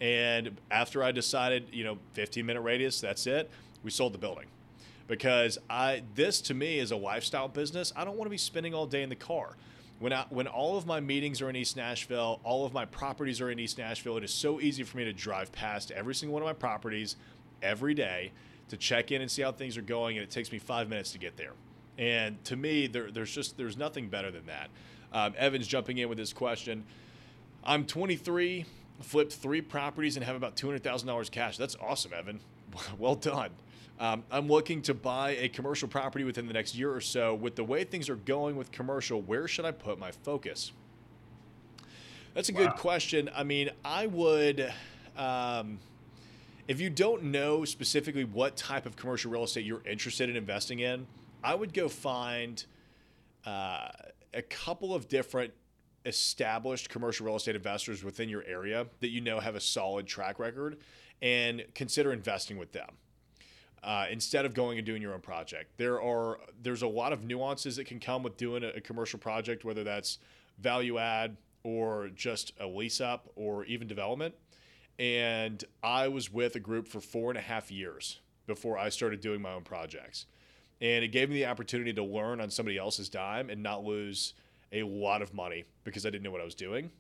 And 0.01 0.59
after 0.71 1.03
I 1.03 1.11
decided, 1.11 1.69
you 1.73 1.85
know, 1.85 1.99
15 2.13 2.45
minute 2.45 2.61
radius, 2.61 3.01
that's 3.01 3.27
it, 3.27 3.51
we 3.83 3.91
sold 3.91 4.15
the 4.15 4.19
building 4.19 4.47
because 5.09 5.59
I 5.71 6.03
this 6.15 6.41
to 6.43 6.55
me 6.55 6.79
is 6.79 6.91
a 6.91 6.97
lifestyle 6.97 7.49
business. 7.49 7.93
I 7.97 8.05
don't 8.05 8.17
want 8.17 8.27
to 8.27 8.31
be 8.31 8.39
spending 8.39 8.75
all 8.75 8.87
day 8.87 9.03
in 9.03 9.09
the 9.09 9.17
car. 9.17 9.57
When 9.99 10.13
I, 10.13 10.27
when 10.29 10.47
all 10.47 10.77
of 10.77 10.85
my 10.85 11.01
meetings 11.01 11.41
are 11.41 11.49
in 11.49 11.57
East 11.57 11.77
Nashville, 11.77 12.41
all 12.45 12.67
of 12.67 12.75
my 12.75 12.85
properties 12.85 13.41
are 13.41 13.51
in 13.51 13.59
East 13.59 13.79
Nashville, 13.79 14.19
it 14.19 14.25
is 14.25 14.35
so 14.35 14.61
easy 14.61 14.83
for 14.83 14.99
me 14.99 15.05
to 15.05 15.13
drive 15.13 15.51
past 15.53 15.91
every 15.91 16.15
single 16.15 16.35
one 16.35 16.43
of 16.43 16.47
my 16.47 16.53
properties 16.53 17.17
every 17.63 17.95
day 17.95 18.33
to 18.69 18.77
check 18.77 19.11
in 19.11 19.23
and 19.23 19.31
see 19.31 19.41
how 19.41 19.53
things 19.53 19.79
are 19.79 19.83
going, 19.83 20.19
and 20.19 20.25
it 20.25 20.31
takes 20.31 20.53
me 20.53 20.59
five 20.59 20.91
minutes 20.91 21.13
to 21.13 21.19
get 21.19 21.39
there. 21.39 21.53
And 21.99 22.43
to 22.45 22.57
me, 22.57 22.87
there, 22.87 23.11
there's 23.11 23.33
just 23.33 23.57
there's 23.57 23.77
nothing 23.77 24.09
better 24.09 24.31
than 24.31 24.47
that. 24.47 24.71
Um, 25.13 25.35
Evan's 25.37 25.67
jumping 25.67 25.99
in 25.99 26.09
with 26.09 26.19
this 26.19 26.33
question. 26.33 26.85
I'm 27.65 27.87
23, 27.87 28.65
flipped 29.01 29.33
three 29.33 29.61
properties, 29.61 30.17
and 30.17 30.25
have 30.25 30.37
about 30.37 30.57
$200,000 30.57 31.31
cash. 31.31 31.57
That's 31.57 31.77
awesome, 31.81 32.13
Evan. 32.13 32.41
well 32.99 33.15
done. 33.15 33.51
Um, 33.99 34.25
I'm 34.31 34.47
looking 34.47 34.83
to 34.83 34.95
buy 34.95 35.31
a 35.31 35.49
commercial 35.49 35.89
property 35.89 36.25
within 36.25 36.47
the 36.47 36.53
next 36.53 36.75
year 36.75 36.93
or 36.93 37.01
so. 37.01 37.35
With 37.35 37.57
the 37.57 37.65
way 37.65 37.85
things 37.85 38.11
are 38.11 38.17
going 38.17 38.57
with 38.57 38.71
commercial, 38.71 39.23
where 39.23 39.49
should 39.49 39.65
I 39.65 39.71
put 39.71 39.99
my 39.99 40.11
focus? 40.11 40.73
That's 42.35 42.51
a 42.51 42.53
wow. 42.53 42.65
good 42.65 42.73
question. 42.77 43.31
I 43.35 43.43
mean, 43.43 43.71
I 43.83 44.07
would, 44.07 44.71
um, 45.17 45.79
if 46.69 46.79
you 46.79 46.91
don't 46.91 47.25
know 47.25 47.65
specifically 47.65 48.25
what 48.25 48.57
type 48.57 48.85
of 48.85 48.97
commercial 48.97 49.31
real 49.31 49.45
estate 49.45 49.65
you're 49.65 49.83
interested 49.87 50.29
in 50.29 50.37
investing 50.37 50.81
in, 50.81 51.07
I 51.47 51.55
would 51.55 51.73
go 51.73 51.89
find 51.89 52.65
uh, 53.47 53.87
a 54.35 54.43
couple 54.43 54.93
of 54.93 55.07
different 55.07 55.53
established 56.05 56.89
commercial 56.89 57.25
real 57.25 57.37
estate 57.37 57.55
investors 57.55 58.03
within 58.03 58.29
your 58.29 58.43
area 58.43 58.89
that 58.99 59.11
you 59.11 59.21
know 59.21 59.39
have 59.39 59.55
a 59.55 59.61
solid 59.61 60.09
track 60.09 60.41
record 60.41 60.79
and 61.23 61.65
consider 61.73 62.13
investing 62.13 62.59
with 62.59 62.73
them. 62.73 62.89
Uh, 63.85 64.07
instead 64.11 64.45
of 64.45 64.55
going 64.55 64.79
and 64.79 64.85
doing 64.85 65.01
your 65.01 65.15
own 65.15 65.21
project, 65.21 65.71
there 65.77 66.03
are 66.03 66.41
there's 66.61 66.83
a 66.83 66.89
lot 66.89 67.13
of 67.13 67.23
nuances 67.23 67.77
that 67.77 67.87
can 67.87 68.01
come 68.01 68.25
with 68.25 68.37
doing 68.37 68.65
a, 68.65 68.71
a 68.71 68.81
commercial 68.81 69.21
project, 69.21 69.65
whether 69.65 69.85
that's 69.85 70.19
value 70.59 70.99
add 70.99 71.37
or 71.63 72.09
just 72.09 72.55
a 72.59 72.67
lease 72.67 73.01
up 73.01 73.31
or 73.37 73.65
even 73.67 73.87
development. 73.87 74.35
And 74.99 75.63
I 75.81 76.09
was 76.09 76.33
with 76.33 76.57
a 76.57 76.61
group 76.61 76.89
for 76.89 77.01
four 77.01 77.31
and 77.31 77.39
a 77.39 77.43
half 77.43 77.71
years 77.71 78.19
before 78.49 78.77
I 78.79 78.89
started 78.89 79.21
doing 79.21 79.41
my 79.41 79.53
own 79.53 79.63
projects. 79.63 80.27
And 80.81 81.05
it 81.05 81.09
gave 81.09 81.31
me 81.31 81.37
the 81.37 81.47
opportunity 81.47 81.93
to 81.95 82.03
learn 82.03 82.41
on 82.41 82.51
somebody 82.51 82.77
else's 82.77 83.09
dime 83.09 83.49
and 83.49 83.63
not 83.63 83.85
lose 83.85 84.35
a 84.73 84.83
lot 84.83 85.23
of 85.23 85.33
money 85.33 85.65
because 85.85 86.05
I 86.05 86.11
didn't 86.11 86.23
know 86.23 86.31
what 86.31 86.41
I 86.41 86.45
was 86.45 86.55
doing. 86.55 86.91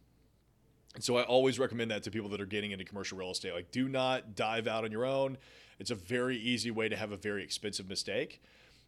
And 0.94 1.04
so 1.04 1.18
I 1.18 1.24
always 1.24 1.58
recommend 1.58 1.90
that 1.90 2.02
to 2.04 2.10
people 2.10 2.30
that 2.30 2.40
are 2.40 2.46
getting 2.46 2.70
into 2.70 2.84
commercial 2.84 3.18
real 3.18 3.30
estate. 3.30 3.52
Like, 3.52 3.70
do 3.70 3.86
not 3.86 4.34
dive 4.34 4.66
out 4.66 4.84
on 4.84 4.90
your 4.90 5.04
own. 5.04 5.36
It's 5.78 5.90
a 5.90 5.94
very 5.94 6.38
easy 6.38 6.70
way 6.70 6.88
to 6.88 6.96
have 6.96 7.12
a 7.12 7.16
very 7.16 7.42
expensive 7.42 7.86
mistake. 7.86 8.40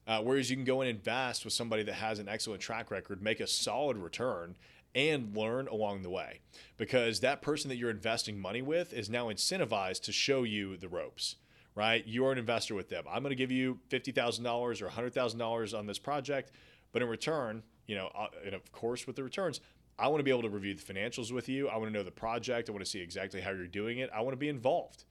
Uh, 0.06 0.22
whereas 0.22 0.48
you 0.48 0.56
can 0.56 0.64
go 0.64 0.80
and 0.80 0.88
invest 0.88 1.44
with 1.44 1.52
somebody 1.52 1.82
that 1.82 1.92
has 1.92 2.18
an 2.18 2.28
excellent 2.28 2.62
track 2.62 2.90
record, 2.90 3.22
make 3.22 3.40
a 3.40 3.46
solid 3.46 3.98
return, 3.98 4.56
and 4.94 5.36
learn 5.36 5.68
along 5.68 6.02
the 6.02 6.08
way. 6.08 6.40
Because 6.78 7.20
that 7.20 7.42
person 7.42 7.68
that 7.68 7.76
you're 7.76 7.90
investing 7.90 8.40
money 8.40 8.62
with 8.62 8.94
is 8.94 9.10
now 9.10 9.26
incentivized 9.26 10.00
to 10.04 10.12
show 10.12 10.44
you 10.44 10.78
the 10.78 10.88
ropes, 10.88 11.36
right? 11.78 12.04
You 12.08 12.26
are 12.26 12.32
an 12.32 12.38
investor 12.38 12.74
with 12.74 12.88
them. 12.88 13.04
I'm 13.08 13.22
going 13.22 13.30
to 13.30 13.36
give 13.36 13.52
you 13.52 13.78
$50,000 13.88 14.82
or 14.82 14.88
$100,000 14.88 15.78
on 15.78 15.86
this 15.86 15.98
project, 16.00 16.50
but 16.90 17.02
in 17.02 17.08
return, 17.08 17.62
you 17.86 17.94
know, 17.94 18.10
uh, 18.18 18.26
and 18.44 18.52
of 18.52 18.72
course 18.72 19.06
with 19.06 19.14
the 19.14 19.22
returns, 19.22 19.60
I 19.96 20.08
want 20.08 20.18
to 20.18 20.24
be 20.24 20.32
able 20.32 20.42
to 20.42 20.48
review 20.48 20.74
the 20.74 20.82
financials 20.82 21.30
with 21.30 21.48
you. 21.48 21.68
I 21.68 21.76
want 21.76 21.92
to 21.92 21.96
know 21.96 22.02
the 22.02 22.10
project. 22.10 22.68
I 22.68 22.72
want 22.72 22.84
to 22.84 22.90
see 22.90 22.98
exactly 22.98 23.40
how 23.40 23.52
you're 23.52 23.68
doing 23.68 23.98
it. 23.98 24.10
I 24.12 24.22
want 24.22 24.32
to 24.32 24.36
be 24.38 24.48
involved. 24.48 25.04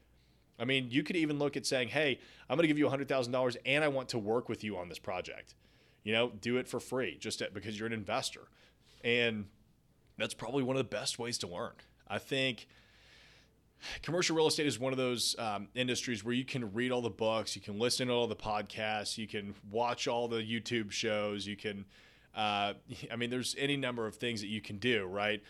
I 0.59 0.65
mean, 0.65 0.87
you 0.89 1.03
could 1.03 1.15
even 1.15 1.39
look 1.39 1.55
at 1.55 1.65
saying, 1.65 1.87
"Hey, 1.87 2.19
I'm 2.49 2.57
going 2.57 2.63
to 2.63 2.67
give 2.67 2.77
you 2.77 2.87
$100,000 2.87 3.57
and 3.65 3.83
I 3.83 3.87
want 3.87 4.09
to 4.09 4.19
work 4.19 4.49
with 4.49 4.61
you 4.61 4.75
on 4.77 4.89
this 4.89 4.99
project." 4.99 5.55
You 6.03 6.13
know, 6.13 6.31
do 6.41 6.57
it 6.57 6.67
for 6.67 6.81
free 6.81 7.17
just 7.17 7.41
because 7.53 7.77
you're 7.77 7.87
an 7.87 7.93
investor. 7.93 8.47
And 9.05 9.45
that's 10.17 10.33
probably 10.33 10.63
one 10.63 10.75
of 10.75 10.79
the 10.79 10.89
best 10.89 11.17
ways 11.17 11.37
to 11.39 11.47
learn. 11.47 11.73
I 12.07 12.17
think 12.17 12.67
commercial 14.01 14.35
real 14.35 14.47
estate 14.47 14.67
is 14.67 14.79
one 14.79 14.93
of 14.93 14.97
those 14.97 15.35
um, 15.39 15.67
industries 15.75 16.23
where 16.23 16.33
you 16.33 16.45
can 16.45 16.73
read 16.73 16.91
all 16.91 17.01
the 17.01 17.09
books, 17.09 17.55
you 17.55 17.61
can 17.61 17.79
listen 17.79 18.07
to 18.07 18.13
all 18.13 18.27
the 18.27 18.35
podcasts, 18.35 19.17
you 19.17 19.27
can 19.27 19.53
watch 19.71 20.07
all 20.07 20.27
the 20.27 20.37
YouTube 20.37 20.91
shows, 20.91 21.45
you 21.45 21.55
can 21.55 21.85
uh, 22.37 22.73
I 23.11 23.15
mean, 23.17 23.29
there's 23.29 23.55
any 23.57 23.75
number 23.75 24.07
of 24.07 24.15
things 24.15 24.39
that 24.41 24.47
you 24.47 24.61
can 24.61 24.77
do, 24.77 25.05
right? 25.05 25.41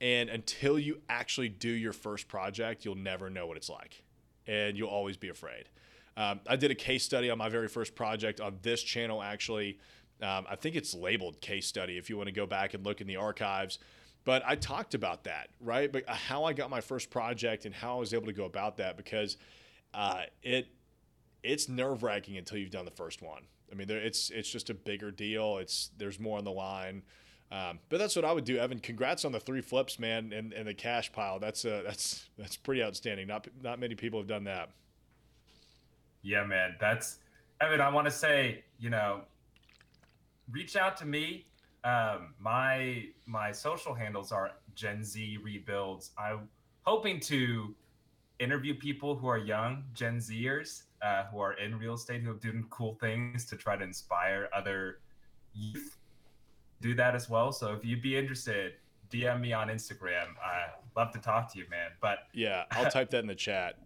And 0.00 0.30
until 0.30 0.78
you 0.78 1.00
actually 1.08 1.48
do 1.48 1.68
your 1.68 1.92
first 1.92 2.28
project, 2.28 2.84
you'll 2.84 2.94
never 2.94 3.28
know 3.28 3.46
what 3.46 3.56
it's 3.56 3.68
like. 3.68 4.02
And 4.46 4.76
you'll 4.76 4.88
always 4.88 5.16
be 5.16 5.28
afraid. 5.28 5.68
Um, 6.16 6.40
I 6.46 6.56
did 6.56 6.70
a 6.70 6.74
case 6.74 7.04
study 7.04 7.28
on 7.28 7.36
my 7.36 7.48
very 7.48 7.68
first 7.68 7.94
project 7.94 8.40
on 8.40 8.58
this 8.62 8.82
channel, 8.82 9.22
actually. 9.22 9.78
Um, 10.22 10.46
I 10.48 10.56
think 10.56 10.76
it's 10.76 10.94
labeled 10.94 11.40
case 11.40 11.66
study 11.66 11.98
if 11.98 12.08
you 12.08 12.16
want 12.16 12.28
to 12.28 12.32
go 12.32 12.46
back 12.46 12.72
and 12.74 12.84
look 12.84 13.00
in 13.00 13.06
the 13.06 13.16
archives. 13.16 13.78
But 14.26 14.42
I 14.44 14.56
talked 14.56 14.94
about 14.94 15.22
that, 15.24 15.50
right? 15.60 15.90
But 15.90 16.06
how 16.08 16.44
I 16.44 16.52
got 16.52 16.68
my 16.68 16.80
first 16.80 17.10
project 17.10 17.64
and 17.64 17.72
how 17.72 17.96
I 17.96 18.00
was 18.00 18.12
able 18.12 18.26
to 18.26 18.32
go 18.32 18.44
about 18.44 18.76
that 18.78 18.96
because 18.96 19.36
uh, 19.94 20.22
it 20.42 20.66
it's 21.44 21.68
nerve 21.68 22.02
wracking 22.02 22.36
until 22.36 22.58
you've 22.58 22.72
done 22.72 22.84
the 22.84 22.90
first 22.90 23.22
one. 23.22 23.42
I 23.70 23.76
mean, 23.76 23.88
it's 23.88 24.30
it's 24.30 24.50
just 24.50 24.68
a 24.68 24.74
bigger 24.74 25.12
deal. 25.12 25.58
It's 25.58 25.90
there's 25.96 26.18
more 26.18 26.38
on 26.38 26.44
the 26.44 26.50
line. 26.50 27.02
Um, 27.52 27.78
but 27.88 27.98
that's 27.98 28.16
what 28.16 28.24
I 28.24 28.32
would 28.32 28.44
do, 28.44 28.58
Evan. 28.58 28.80
Congrats 28.80 29.24
on 29.24 29.30
the 29.30 29.38
three 29.38 29.60
flips, 29.60 30.00
man, 30.00 30.32
and, 30.32 30.52
and 30.52 30.66
the 30.66 30.74
cash 30.74 31.12
pile. 31.12 31.38
That's 31.38 31.64
uh, 31.64 31.82
that's 31.86 32.28
that's 32.36 32.56
pretty 32.56 32.82
outstanding. 32.82 33.28
Not 33.28 33.46
not 33.62 33.78
many 33.78 33.94
people 33.94 34.18
have 34.18 34.26
done 34.26 34.42
that. 34.44 34.70
Yeah, 36.22 36.44
man. 36.44 36.74
That's 36.80 37.18
Evan. 37.60 37.80
I 37.80 37.90
want 37.90 38.06
to 38.06 38.10
say, 38.10 38.64
you 38.80 38.90
know, 38.90 39.20
reach 40.50 40.74
out 40.74 40.96
to 40.96 41.06
me. 41.06 41.46
Um, 41.86 42.34
my 42.40 43.04
my 43.26 43.52
social 43.52 43.94
handles 43.94 44.32
are 44.32 44.50
Gen 44.74 45.04
Z 45.04 45.38
Rebuilds. 45.40 46.10
I'm 46.18 46.48
hoping 46.82 47.20
to 47.20 47.74
interview 48.40 48.74
people 48.74 49.14
who 49.14 49.28
are 49.28 49.38
young 49.38 49.84
Gen 49.94 50.18
Zers 50.18 50.82
uh, 51.00 51.24
who 51.30 51.38
are 51.38 51.52
in 51.52 51.78
real 51.78 51.94
estate 51.94 52.22
who 52.22 52.32
are 52.32 52.34
doing 52.34 52.64
cool 52.70 52.96
things 53.00 53.44
to 53.46 53.56
try 53.56 53.76
to 53.76 53.84
inspire 53.84 54.48
other 54.52 54.98
youth. 55.54 55.96
Do 56.80 56.94
that 56.96 57.14
as 57.14 57.30
well. 57.30 57.52
So 57.52 57.72
if 57.72 57.84
you'd 57.84 58.02
be 58.02 58.16
interested, 58.16 58.72
DM 59.10 59.40
me 59.40 59.52
on 59.52 59.68
Instagram. 59.68 60.26
I 60.44 60.66
love 60.96 61.12
to 61.12 61.20
talk 61.20 61.52
to 61.52 61.58
you, 61.58 61.66
man. 61.70 61.90
But 62.00 62.18
yeah, 62.32 62.64
I'll 62.72 62.90
type 62.90 63.10
that 63.10 63.20
in 63.20 63.26
the 63.28 63.34
chat. 63.34 63.78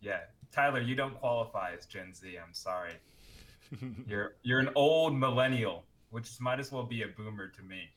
Yeah, 0.00 0.20
Tyler, 0.52 0.80
you 0.80 0.94
don't 0.94 1.18
qualify 1.18 1.72
as 1.76 1.86
Gen 1.86 2.14
Z. 2.14 2.36
I'm 2.38 2.54
sorry. 2.54 2.92
you're 4.06 4.36
you're 4.42 4.60
an 4.60 4.70
old 4.76 5.14
millennial, 5.14 5.84
which 6.16 6.40
might 6.40 6.58
as 6.58 6.72
well 6.72 6.84
be 6.84 7.02
a 7.02 7.08
boomer 7.08 7.48
to 7.48 7.62
me. 7.62 7.90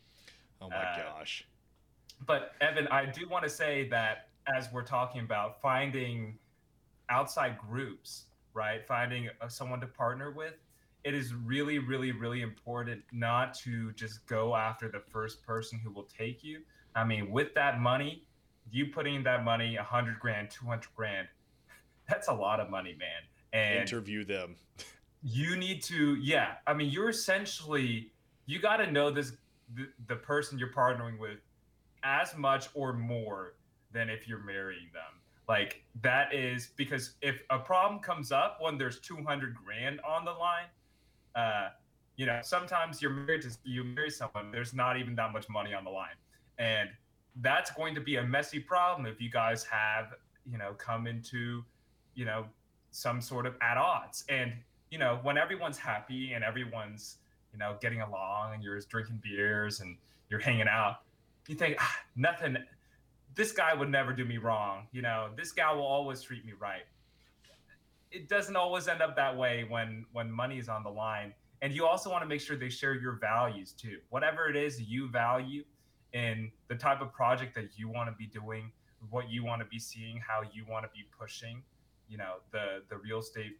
Oh 0.61 0.69
my 0.69 0.75
uh, 0.75 0.97
gosh. 0.97 1.47
But 2.27 2.53
Evan, 2.61 2.87
I 2.89 3.05
do 3.05 3.27
want 3.27 3.43
to 3.45 3.49
say 3.49 3.87
that 3.89 4.27
as 4.53 4.67
we're 4.71 4.83
talking 4.83 5.21
about 5.21 5.61
finding 5.61 6.37
outside 7.09 7.57
groups 7.57 8.25
right? 8.53 8.85
Finding 8.85 9.29
uh, 9.41 9.47
someone 9.47 9.79
to 9.81 9.87
partner 9.87 10.31
with. 10.31 10.55
It 11.03 11.13
is 11.13 11.33
really, 11.33 11.79
really, 11.79 12.11
really 12.11 12.41
important 12.41 13.03
not 13.11 13.53
to 13.59 13.93
just 13.93 14.25
go 14.27 14.55
after 14.55 14.89
the 14.89 14.99
first 14.99 15.41
person 15.43 15.79
who 15.79 15.91
will 15.91 16.07
take 16.17 16.43
you. 16.43 16.59
I 16.95 17.05
mean, 17.05 17.31
with 17.31 17.53
that 17.55 17.79
money, 17.79 18.25
you 18.69 18.87
putting 18.87 19.23
that 19.23 19.45
money, 19.45 19.77
a 19.77 19.83
hundred 19.83 20.19
grand, 20.19 20.49
two 20.51 20.65
hundred 20.65 20.89
grand, 20.95 21.27
that's 22.09 22.27
a 22.27 22.33
lot 22.33 22.59
of 22.59 22.69
money, 22.69 22.95
man. 22.99 23.21
And 23.53 23.79
interview 23.79 24.25
them. 24.25 24.57
you 25.23 25.55
need 25.55 25.83
to, 25.83 26.15
yeah. 26.15 26.53
I 26.67 26.73
mean, 26.73 26.89
you're 26.89 27.09
essentially 27.09 28.11
you 28.45 28.59
got 28.59 28.77
to 28.77 28.91
know 28.91 29.11
this 29.11 29.33
the, 29.75 29.87
the 30.07 30.15
person 30.15 30.57
you're 30.57 30.73
partnering 30.73 31.19
with 31.19 31.39
as 32.03 32.35
much 32.35 32.69
or 32.73 32.93
more 32.93 33.53
than 33.91 34.09
if 34.09 34.27
you're 34.27 34.43
marrying 34.43 34.89
them 34.93 35.19
like 35.49 35.83
that 36.03 36.33
is 36.33 36.69
because 36.77 37.15
if 37.23 37.41
a 37.49 37.57
problem 37.57 37.99
comes 37.99 38.31
up 38.31 38.59
when 38.61 38.77
there's 38.77 38.99
200 38.99 39.55
grand 39.55 39.99
on 40.07 40.23
the 40.23 40.31
line, 40.31 40.67
uh, 41.35 41.69
you 42.15 42.27
know, 42.27 42.39
sometimes 42.43 43.01
you're 43.01 43.11
married 43.11 43.41
to 43.41 43.49
you 43.63 43.83
marry 43.83 44.11
someone, 44.11 44.51
there's 44.51 44.75
not 44.75 44.97
even 44.97 45.15
that 45.15 45.33
much 45.33 45.49
money 45.49 45.73
on 45.73 45.83
the 45.83 45.89
line, 45.89 46.15
and 46.59 46.89
that's 47.41 47.71
going 47.71 47.95
to 47.95 48.01
be 48.01 48.17
a 48.17 48.23
messy 48.23 48.59
problem 48.59 49.07
if 49.07 49.19
you 49.19 49.31
guys 49.31 49.63
have 49.63 50.13
you 50.49 50.57
know 50.57 50.73
come 50.77 51.07
into 51.07 51.63
you 52.13 52.25
know 52.25 52.45
some 52.91 53.19
sort 53.19 53.45
of 53.47 53.55
at 53.61 53.77
odds 53.77 54.25
and 54.29 54.53
you 54.91 54.97
know 54.97 55.19
when 55.23 55.37
everyone's 55.37 55.77
happy 55.77 56.33
and 56.33 56.43
everyone's 56.43 57.17
you 57.53 57.59
know 57.59 57.77
getting 57.81 58.01
along 58.01 58.53
and 58.53 58.63
you're 58.63 58.79
drinking 58.81 59.21
beers 59.23 59.79
and 59.79 59.97
you're 60.29 60.39
hanging 60.39 60.67
out 60.67 61.01
you 61.47 61.55
think 61.55 61.75
ah, 61.79 61.95
nothing 62.15 62.57
this 63.35 63.51
guy 63.51 63.73
would 63.73 63.89
never 63.89 64.13
do 64.13 64.25
me 64.25 64.37
wrong. 64.37 64.87
You 64.91 65.01
know, 65.01 65.29
this 65.37 65.51
guy 65.51 65.71
will 65.73 65.85
always 65.85 66.21
treat 66.21 66.45
me 66.45 66.53
right. 66.59 66.83
It 68.11 68.27
doesn't 68.27 68.55
always 68.55 68.87
end 68.87 69.01
up 69.01 69.15
that 69.15 69.37
way 69.37 69.65
when 69.69 70.05
when 70.11 70.31
money 70.31 70.57
is 70.57 70.67
on 70.67 70.83
the 70.83 70.89
line. 70.89 71.33
And 71.61 71.73
you 71.73 71.85
also 71.85 72.09
want 72.09 72.23
to 72.23 72.27
make 72.27 72.41
sure 72.41 72.57
they 72.57 72.69
share 72.69 72.95
your 72.95 73.13
values 73.13 73.73
too. 73.73 73.97
Whatever 74.09 74.49
it 74.49 74.55
is 74.55 74.81
you 74.81 75.09
value 75.09 75.63
in 76.13 76.51
the 76.69 76.75
type 76.75 77.01
of 77.01 77.13
project 77.13 77.53
that 77.55 77.77
you 77.77 77.87
want 77.89 78.09
to 78.09 78.15
be 78.15 78.25
doing, 78.25 78.71
what 79.09 79.29
you 79.29 79.43
want 79.43 79.61
to 79.61 79.67
be 79.67 79.77
seeing, 79.77 80.21
how 80.25 80.41
you 80.53 80.65
want 80.67 80.85
to 80.85 80.89
be 80.93 81.05
pushing, 81.17 81.61
you 82.09 82.17
know, 82.17 82.35
the 82.51 82.81
the 82.89 82.97
real 82.97 83.19
estate 83.19 83.57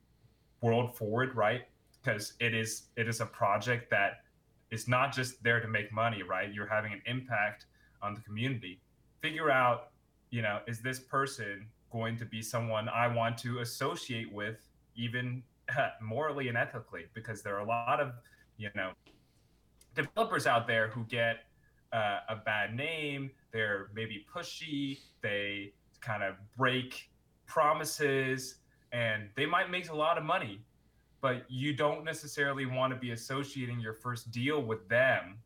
world 0.62 0.96
forward, 0.96 1.36
right? 1.36 1.64
Because 2.04 2.34
it 2.40 2.54
is 2.54 2.84
it 2.96 3.08
is 3.08 3.22
a 3.22 3.26
project 3.26 3.90
that 3.92 4.24
is 4.72 4.88
not 4.88 5.14
just 5.14 5.42
there 5.44 5.60
to 5.60 5.68
make 5.68 5.92
money, 5.92 6.24
right? 6.24 6.54
You're 6.54 6.68
having 6.68 6.94
an 6.94 7.02
impact 7.06 7.66
on 8.02 8.14
the 8.14 8.22
community 8.22 8.80
figure 9.22 9.52
out, 9.52 9.90
you 10.30 10.42
know, 10.42 10.60
is 10.68 10.82
this 10.82 11.00
person 11.00 11.66
going 11.92 12.18
to 12.18 12.26
be 12.26 12.42
someone 12.42 12.90
I 12.90 13.08
want 13.08 13.38
to 13.40 13.60
associate 13.60 14.32
with, 14.32 14.58
even 14.96 15.44
morally 16.02 16.48
and 16.48 16.58
ethically? 16.58 17.06
Because 17.14 17.42
there 17.42 17.56
are 17.56 17.62
a 17.62 17.68
lot 17.68 18.00
of, 18.00 18.14
you 18.58 18.70
know, 18.76 18.92
developers 19.96 20.48
out 20.48 20.68
there 20.68 20.90
who 20.90 21.04
get 21.06 21.46
uh, 21.92 22.20
a 22.30 22.36
bad 22.36 22.76
name. 22.76 23.32
They're 23.52 23.90
maybe 23.94 24.26
pushy. 24.34 25.00
They 25.22 25.74
kind 26.02 26.24
of 26.24 26.36
break 26.56 27.10
promises, 27.46 28.56
and 28.92 29.30
they 29.36 29.46
might 29.46 29.70
make 29.70 29.90
a 29.90 29.96
lot 29.96 30.18
of 30.18 30.24
money, 30.24 30.62
but 31.22 31.44
you 31.50 31.74
don't 31.74 32.04
necessarily 32.04 32.66
want 32.66 32.94
to 32.94 33.00
be 33.00 33.12
associating 33.12 33.80
your 33.80 33.94
first 33.94 34.32
deal 34.32 34.62
with 34.62 34.88
them 34.88 35.38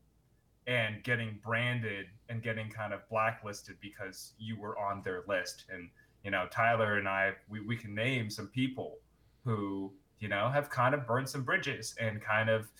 and 0.67 1.03
getting 1.03 1.39
branded 1.43 2.05
and 2.29 2.41
getting 2.41 2.69
kind 2.69 2.93
of 2.93 3.07
blacklisted 3.09 3.75
because 3.81 4.33
you 4.37 4.57
were 4.57 4.77
on 4.77 5.01
their 5.03 5.23
list. 5.27 5.65
And, 5.69 5.89
you 6.23 6.31
know, 6.31 6.47
Tyler 6.51 6.97
and 6.97 7.07
I, 7.07 7.33
we, 7.49 7.59
we 7.59 7.75
can 7.75 7.93
name 7.93 8.29
some 8.29 8.47
people 8.47 8.97
who, 9.43 9.91
you 10.19 10.29
know, 10.29 10.49
have 10.49 10.69
kind 10.69 10.95
of 10.95 11.05
burned 11.05 11.27
some 11.27 11.43
bridges 11.43 11.95
and 11.99 12.21
kind 12.21 12.49
of 12.49 12.71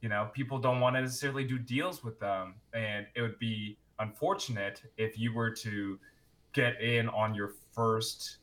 you 0.00 0.08
know, 0.08 0.28
people 0.32 0.58
don't 0.58 0.80
want 0.80 0.96
to 0.96 1.02
necessarily 1.02 1.44
do 1.44 1.58
deals 1.58 2.04
with 2.04 2.18
them. 2.20 2.54
And 2.72 3.06
it 3.14 3.22
would 3.22 3.38
be 3.38 3.78
unfortunate 3.98 4.82
if 4.96 5.18
you 5.18 5.32
were 5.32 5.50
to 5.50 5.98
get 6.52 6.80
in 6.80 7.08
on 7.08 7.34
your 7.34 7.54
first 7.72 8.38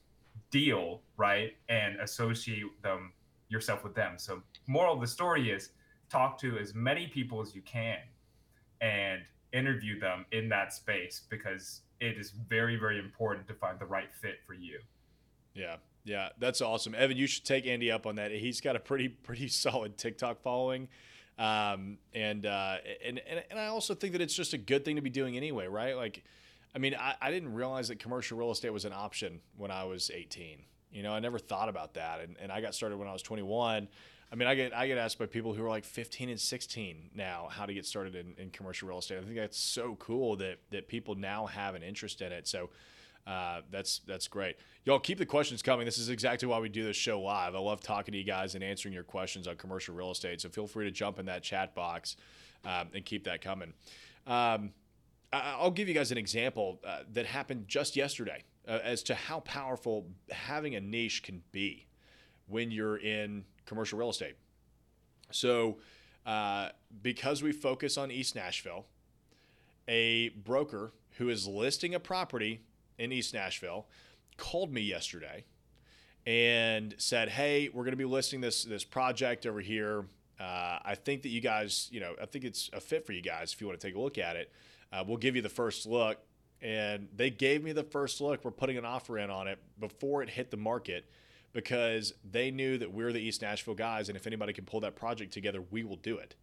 deal, 0.55 1.01
right? 1.17 1.51
And 1.67 1.99
associate 1.99 2.81
them 2.81 3.11
yourself 3.49 3.83
with 3.83 3.93
them. 3.93 4.13
So 4.15 4.41
moral 4.67 4.93
of 4.95 5.01
the 5.01 5.07
story 5.07 5.51
is 5.51 5.71
talk 6.09 6.39
to 6.39 6.57
as 6.57 6.73
many 6.73 7.07
people 7.07 7.41
as 7.41 7.53
you 7.53 7.61
can 7.63 7.97
and 8.79 9.21
interview 9.51 9.99
them 9.99 10.25
in 10.31 10.47
that 10.47 10.71
space 10.71 11.23
because 11.29 11.81
it 11.99 12.17
is 12.17 12.31
very, 12.47 12.77
very 12.77 12.99
important 12.99 13.45
to 13.49 13.53
find 13.53 13.77
the 13.79 13.85
right 13.85 14.13
fit 14.13 14.35
for 14.47 14.53
you. 14.53 14.79
Yeah. 15.53 15.75
Yeah, 16.05 16.29
that's 16.39 16.61
awesome. 16.61 16.95
Evan, 16.95 17.17
you 17.17 17.27
should 17.27 17.45
take 17.45 17.65
Andy 17.65 17.91
up 17.91 18.05
on 18.05 18.15
that. 18.15 18.31
He's 18.31 18.61
got 18.61 18.75
a 18.75 18.79
pretty 18.79 19.09
pretty 19.09 19.47
solid 19.49 19.97
TikTok 19.97 20.41
following. 20.41 20.87
Um, 21.37 21.97
and, 22.13 22.45
uh, 22.45 22.77
and, 23.03 23.19
and, 23.27 23.43
and 23.49 23.59
I 23.59 23.65
also 23.65 23.93
think 23.93 24.13
that 24.13 24.21
it's 24.21 24.35
just 24.35 24.53
a 24.53 24.57
good 24.57 24.85
thing 24.85 24.95
to 24.95 25.01
be 25.01 25.09
doing 25.09 25.35
anyway, 25.35 25.67
right? 25.67 25.97
Like, 25.97 26.23
I 26.75 26.77
mean, 26.77 26.93
I, 26.93 27.15
I 27.21 27.31
didn't 27.31 27.53
realize 27.53 27.87
that 27.87 27.99
commercial 27.99 28.37
real 28.37 28.51
estate 28.51 28.71
was 28.71 28.83
an 28.83 28.93
option 28.93 29.39
when 29.55 29.71
I 29.71 29.85
was 29.85 30.11
18. 30.13 30.61
You 30.91 31.03
know, 31.03 31.13
I 31.13 31.19
never 31.19 31.39
thought 31.39 31.69
about 31.69 31.93
that. 31.93 32.19
And, 32.19 32.35
and 32.41 32.51
I 32.51 32.59
got 32.59 32.75
started 32.75 32.97
when 32.97 33.07
I 33.07 33.13
was 33.13 33.21
21. 33.21 33.87
I 34.31 34.35
mean, 34.35 34.47
I 34.47 34.55
get 34.55 34.75
I 34.75 34.87
get 34.87 34.97
asked 34.97 35.19
by 35.19 35.27
people 35.27 35.53
who 35.53 35.63
are 35.63 35.69
like 35.69 35.85
15 35.85 36.29
and 36.29 36.39
16 36.39 37.11
now 37.15 37.47
how 37.49 37.65
to 37.65 37.73
get 37.73 37.85
started 37.85 38.15
in, 38.15 38.33
in 38.37 38.49
commercial 38.49 38.87
real 38.87 38.99
estate. 38.99 39.19
I 39.19 39.21
think 39.21 39.35
that's 39.35 39.57
so 39.57 39.95
cool 39.95 40.35
that 40.37 40.57
that 40.71 40.87
people 40.87 41.15
now 41.15 41.45
have 41.45 41.75
an 41.75 41.83
interest 41.83 42.21
in 42.21 42.31
it. 42.31 42.47
So 42.47 42.69
uh, 43.27 43.61
that's 43.71 43.99
that's 43.99 44.27
great. 44.27 44.57
Y'all 44.83 44.99
keep 44.99 45.17
the 45.17 45.25
questions 45.25 45.61
coming. 45.61 45.85
This 45.85 45.97
is 45.97 46.09
exactly 46.09 46.47
why 46.47 46.59
we 46.59 46.69
do 46.69 46.83
this 46.83 46.97
show 46.97 47.21
live. 47.21 47.55
I 47.55 47.59
love 47.59 47.81
talking 47.81 48.11
to 48.11 48.17
you 48.17 48.25
guys 48.25 48.55
and 48.55 48.63
answering 48.63 48.93
your 48.93 49.03
questions 49.03 49.47
on 49.47 49.55
commercial 49.55 49.95
real 49.95 50.11
estate. 50.11 50.41
So 50.41 50.49
feel 50.49 50.67
free 50.67 50.85
to 50.85 50.91
jump 50.91 51.19
in 51.19 51.27
that 51.27 51.43
chat 51.43 51.73
box 51.75 52.17
um, 52.65 52.89
and 52.93 53.05
keep 53.05 53.23
that 53.25 53.41
coming. 53.41 53.73
Um, 54.27 54.71
I, 55.33 55.63
will 55.63 55.71
give 55.71 55.87
you 55.87 55.93
guys 55.93 56.11
an 56.11 56.17
example 56.17 56.79
uh, 56.85 56.99
that 57.13 57.25
happened 57.25 57.67
just 57.67 57.95
yesterday 57.95 58.43
uh, 58.67 58.79
as 58.83 59.03
to 59.03 59.15
how 59.15 59.41
powerful 59.41 60.07
having 60.31 60.75
a 60.75 60.81
niche 60.81 61.23
can 61.23 61.41
be 61.51 61.87
when 62.47 62.71
you're 62.71 62.97
in 62.97 63.45
commercial 63.65 63.99
real 63.99 64.09
estate. 64.09 64.35
So, 65.31 65.77
uh, 66.25 66.69
because 67.01 67.43
we 67.43 67.51
focus 67.51 67.97
on 67.97 68.11
East 68.11 68.35
Nashville, 68.35 68.85
a 69.87 70.29
broker 70.29 70.93
who 71.17 71.29
is 71.29 71.47
listing 71.47 71.95
a 71.95 71.99
property 71.99 72.61
in 72.97 73.11
East 73.11 73.33
Nashville 73.33 73.87
called 74.37 74.71
me 74.71 74.81
yesterday 74.81 75.45
and 76.25 76.95
said, 76.97 77.29
"Hey, 77.29 77.69
we're 77.69 77.83
going 77.83 77.91
to 77.91 77.97
be 77.97 78.05
listing 78.05 78.41
this 78.41 78.63
this 78.63 78.83
project 78.83 79.45
over 79.45 79.61
here. 79.61 80.05
Uh, 80.39 80.79
I 80.83 80.95
think 80.95 81.21
that 81.21 81.29
you 81.29 81.41
guys, 81.41 81.87
you 81.91 81.99
know, 81.99 82.15
I 82.21 82.25
think 82.25 82.43
it's 82.43 82.69
a 82.73 82.79
fit 82.79 83.05
for 83.05 83.13
you 83.13 83.21
guys 83.21 83.53
if 83.53 83.61
you 83.61 83.67
want 83.67 83.79
to 83.79 83.87
take 83.87 83.95
a 83.95 83.99
look 83.99 84.17
at 84.17 84.35
it. 84.35 84.51
Uh, 84.91 85.03
we'll 85.05 85.17
give 85.17 85.35
you 85.35 85.41
the 85.41 85.49
first 85.49 85.85
look." 85.85 86.19
And 86.61 87.09
they 87.15 87.29
gave 87.29 87.63
me 87.63 87.73
the 87.73 87.83
first 87.83 88.21
look. 88.21 88.43
We're 88.43 88.51
putting 88.51 88.77
an 88.77 88.85
offer 88.85 89.19
in 89.19 89.29
on 89.29 89.47
it 89.47 89.59
before 89.79 90.23
it 90.23 90.29
hit 90.29 90.51
the 90.51 90.57
market 90.57 91.05
because 91.53 92.13
they 92.29 92.51
knew 92.51 92.77
that 92.77 92.91
we're 92.91 93.13
the 93.13 93.21
East 93.21 93.41
Nashville 93.41 93.75
guys, 93.75 94.09
and 94.09 94.17
if 94.17 94.27
anybody 94.27 94.51
can 94.51 94.65
pull 94.65 94.81
that 94.81 94.95
project 94.95 95.31
together, 95.31 95.63
we 95.71 95.83
will 95.83 95.95
do 95.97 96.17
it. 96.17 96.35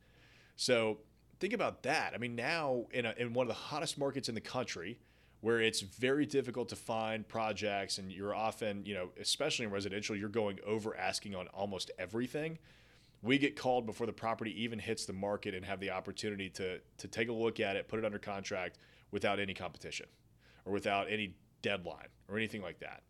So 0.56 0.98
think 1.40 1.52
about 1.52 1.82
that. 1.82 2.12
I 2.14 2.18
mean, 2.18 2.34
now 2.34 2.86
in, 2.92 3.04
a, 3.04 3.14
in 3.18 3.34
one 3.34 3.44
of 3.44 3.48
the 3.48 3.54
hottest 3.54 3.98
markets 3.98 4.28
in 4.28 4.34
the 4.34 4.40
country, 4.40 4.98
where 5.40 5.60
it's 5.60 5.80
very 5.80 6.24
difficult 6.24 6.68
to 6.68 6.76
find 6.76 7.26
projects, 7.26 7.98
and 7.98 8.12
you're 8.12 8.34
often, 8.34 8.86
you 8.86 8.94
know, 8.94 9.08
especially 9.20 9.66
in 9.66 9.72
residential, 9.72 10.14
you're 10.14 10.28
going 10.28 10.58
over 10.64 10.96
asking 10.96 11.34
on 11.34 11.48
almost 11.48 11.90
everything. 11.98 12.58
We 13.22 13.38
get 13.38 13.56
called 13.56 13.86
before 13.86 14.06
the 14.06 14.12
property 14.12 14.62
even 14.64 14.78
hits 14.78 15.06
the 15.06 15.12
market 15.12 15.54
and 15.54 15.64
have 15.64 15.80
the 15.80 15.90
opportunity 15.90 16.50
to 16.50 16.80
to 16.98 17.08
take 17.08 17.28
a 17.28 17.32
look 17.32 17.60
at 17.60 17.76
it, 17.76 17.88
put 17.88 17.98
it 17.98 18.04
under 18.04 18.18
contract 18.18 18.78
without 19.10 19.38
any 19.38 19.54
competition 19.54 20.06
or 20.64 20.72
without 20.72 21.10
any 21.10 21.34
deadline 21.60 22.08
or 22.28 22.36
anything 22.36 22.62
like 22.62 22.80
that. 22.80 23.02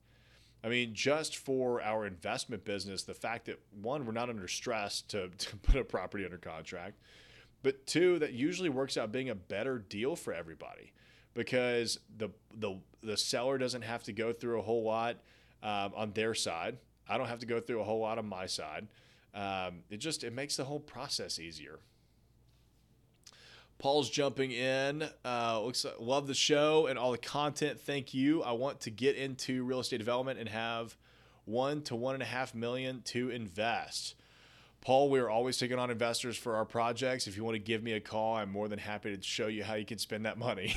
I 0.64 0.68
mean, 0.68 0.94
just 0.94 1.36
for 1.36 1.82
our 1.82 2.06
investment 2.06 2.64
business, 2.64 3.02
the 3.02 3.14
fact 3.14 3.46
that 3.46 3.58
one, 3.80 4.06
we're 4.06 4.12
not 4.12 4.28
under 4.28 4.46
stress 4.46 5.02
to, 5.02 5.28
to 5.38 5.56
put 5.56 5.76
a 5.76 5.84
property 5.84 6.24
under 6.24 6.38
contract, 6.38 6.98
but 7.62 7.86
two, 7.86 8.18
that 8.20 8.32
usually 8.32 8.68
works 8.68 8.96
out 8.96 9.12
being 9.12 9.30
a 9.30 9.34
better 9.34 9.78
deal 9.78 10.16
for 10.16 10.32
everybody 10.32 10.92
because 11.34 11.98
the 12.18 12.28
the 12.58 12.78
the 13.02 13.16
seller 13.16 13.56
doesn't 13.56 13.82
have 13.82 14.02
to 14.04 14.12
go 14.12 14.32
through 14.32 14.58
a 14.58 14.62
whole 14.62 14.82
lot 14.82 15.16
um, 15.62 15.92
on 15.94 16.12
their 16.12 16.34
side. 16.34 16.78
I 17.08 17.18
don't 17.18 17.28
have 17.28 17.38
to 17.40 17.46
go 17.46 17.60
through 17.60 17.80
a 17.80 17.84
whole 17.84 18.00
lot 18.00 18.18
on 18.18 18.26
my 18.26 18.46
side. 18.46 18.88
Um, 19.34 19.84
it 19.90 19.98
just 19.98 20.24
it 20.24 20.32
makes 20.32 20.56
the 20.56 20.64
whole 20.64 20.80
process 20.80 21.38
easier. 21.38 21.78
Paul's 23.78 24.10
jumping 24.10 24.52
in. 24.52 25.08
Uh, 25.24 25.60
looks 25.60 25.84
like, 25.84 25.96
love 25.98 26.28
the 26.28 26.34
show 26.34 26.86
and 26.86 26.98
all 26.98 27.10
the 27.10 27.18
content. 27.18 27.80
Thank 27.80 28.14
you. 28.14 28.42
I 28.42 28.52
want 28.52 28.80
to 28.82 28.90
get 28.90 29.16
into 29.16 29.64
real 29.64 29.80
estate 29.80 29.98
development 29.98 30.38
and 30.38 30.48
have 30.48 30.96
one 31.44 31.82
to 31.82 31.96
one 31.96 32.14
and 32.14 32.22
a 32.22 32.26
half 32.26 32.54
million 32.54 33.02
to 33.06 33.30
invest. 33.30 34.14
Paul, 34.82 35.10
we 35.10 35.20
are 35.20 35.30
always 35.30 35.56
taking 35.58 35.78
on 35.78 35.92
investors 35.92 36.36
for 36.36 36.56
our 36.56 36.64
projects. 36.64 37.28
If 37.28 37.36
you 37.36 37.44
want 37.44 37.54
to 37.54 37.60
give 37.60 37.84
me 37.84 37.92
a 37.92 38.00
call, 38.00 38.34
I'm 38.34 38.50
more 38.50 38.66
than 38.66 38.80
happy 38.80 39.16
to 39.16 39.22
show 39.22 39.46
you 39.46 39.62
how 39.62 39.74
you 39.74 39.84
can 39.84 39.96
spend 39.96 40.26
that 40.26 40.38
money. 40.38 40.74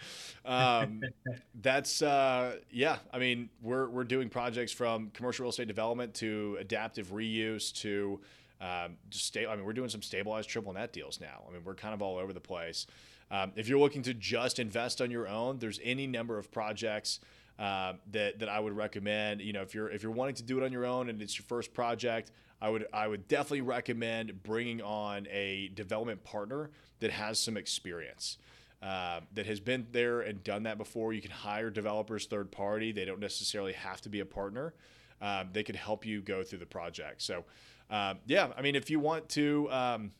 um, 0.44 1.00
that's 1.62 2.02
uh, 2.02 2.56
yeah. 2.72 2.96
I 3.12 3.20
mean, 3.20 3.48
we're 3.62 3.88
we're 3.88 4.02
doing 4.02 4.28
projects 4.28 4.72
from 4.72 5.10
commercial 5.10 5.44
real 5.44 5.50
estate 5.50 5.68
development 5.68 6.14
to 6.14 6.56
adaptive 6.58 7.12
reuse 7.12 7.72
to 7.74 8.20
um, 8.60 8.96
just 9.08 9.26
stay. 9.26 9.46
I 9.46 9.54
mean, 9.54 9.64
we're 9.64 9.72
doing 9.72 9.88
some 9.88 10.02
stabilized 10.02 10.48
triple 10.48 10.72
net 10.72 10.92
deals 10.92 11.20
now. 11.20 11.44
I 11.48 11.52
mean, 11.52 11.62
we're 11.64 11.76
kind 11.76 11.94
of 11.94 12.02
all 12.02 12.18
over 12.18 12.32
the 12.32 12.40
place. 12.40 12.88
Um, 13.30 13.52
if 13.54 13.68
you're 13.68 13.78
looking 13.78 14.02
to 14.02 14.14
just 14.14 14.58
invest 14.58 15.00
on 15.00 15.12
your 15.12 15.28
own, 15.28 15.58
there's 15.60 15.78
any 15.84 16.08
number 16.08 16.38
of 16.38 16.50
projects 16.50 17.20
uh, 17.60 17.92
that 18.10 18.40
that 18.40 18.48
I 18.48 18.58
would 18.58 18.76
recommend. 18.76 19.42
You 19.42 19.52
know, 19.52 19.62
if 19.62 19.76
you're 19.76 19.88
if 19.90 20.02
you're 20.02 20.10
wanting 20.10 20.34
to 20.36 20.42
do 20.42 20.58
it 20.58 20.64
on 20.64 20.72
your 20.72 20.84
own 20.86 21.08
and 21.08 21.22
it's 21.22 21.38
your 21.38 21.46
first 21.46 21.72
project, 21.72 22.32
I 22.60 22.68
would 22.68 22.86
I 22.92 23.08
would 23.08 23.28
definitely 23.28 23.62
recommend 23.62 24.42
bringing 24.42 24.80
on 24.80 25.26
a 25.30 25.70
development 25.74 26.24
partner 26.24 26.70
that 27.00 27.10
has 27.10 27.38
some 27.38 27.56
experience. 27.56 28.38
Uh, 28.82 29.20
that 29.32 29.46
has 29.46 29.60
been 29.60 29.86
there 29.92 30.20
and 30.20 30.44
done 30.44 30.64
that 30.64 30.76
before. 30.76 31.14
You 31.14 31.22
can 31.22 31.30
hire 31.30 31.70
developers 31.70 32.26
third 32.26 32.52
party. 32.52 32.92
They 32.92 33.06
don't 33.06 33.18
necessarily 33.18 33.72
have 33.72 34.02
to 34.02 34.10
be 34.10 34.20
a 34.20 34.26
partner. 34.26 34.74
Um, 35.22 35.48
they 35.54 35.62
could 35.62 35.76
help 35.76 36.04
you 36.04 36.20
go 36.20 36.42
through 36.42 36.58
the 36.58 36.66
project. 36.66 37.22
So 37.22 37.44
uh, 37.90 38.14
yeah, 38.26 38.48
I 38.56 38.62
mean, 38.62 38.76
if 38.76 38.90
you 38.90 39.00
want 39.00 39.28
to, 39.30 39.70
um, 39.70 40.12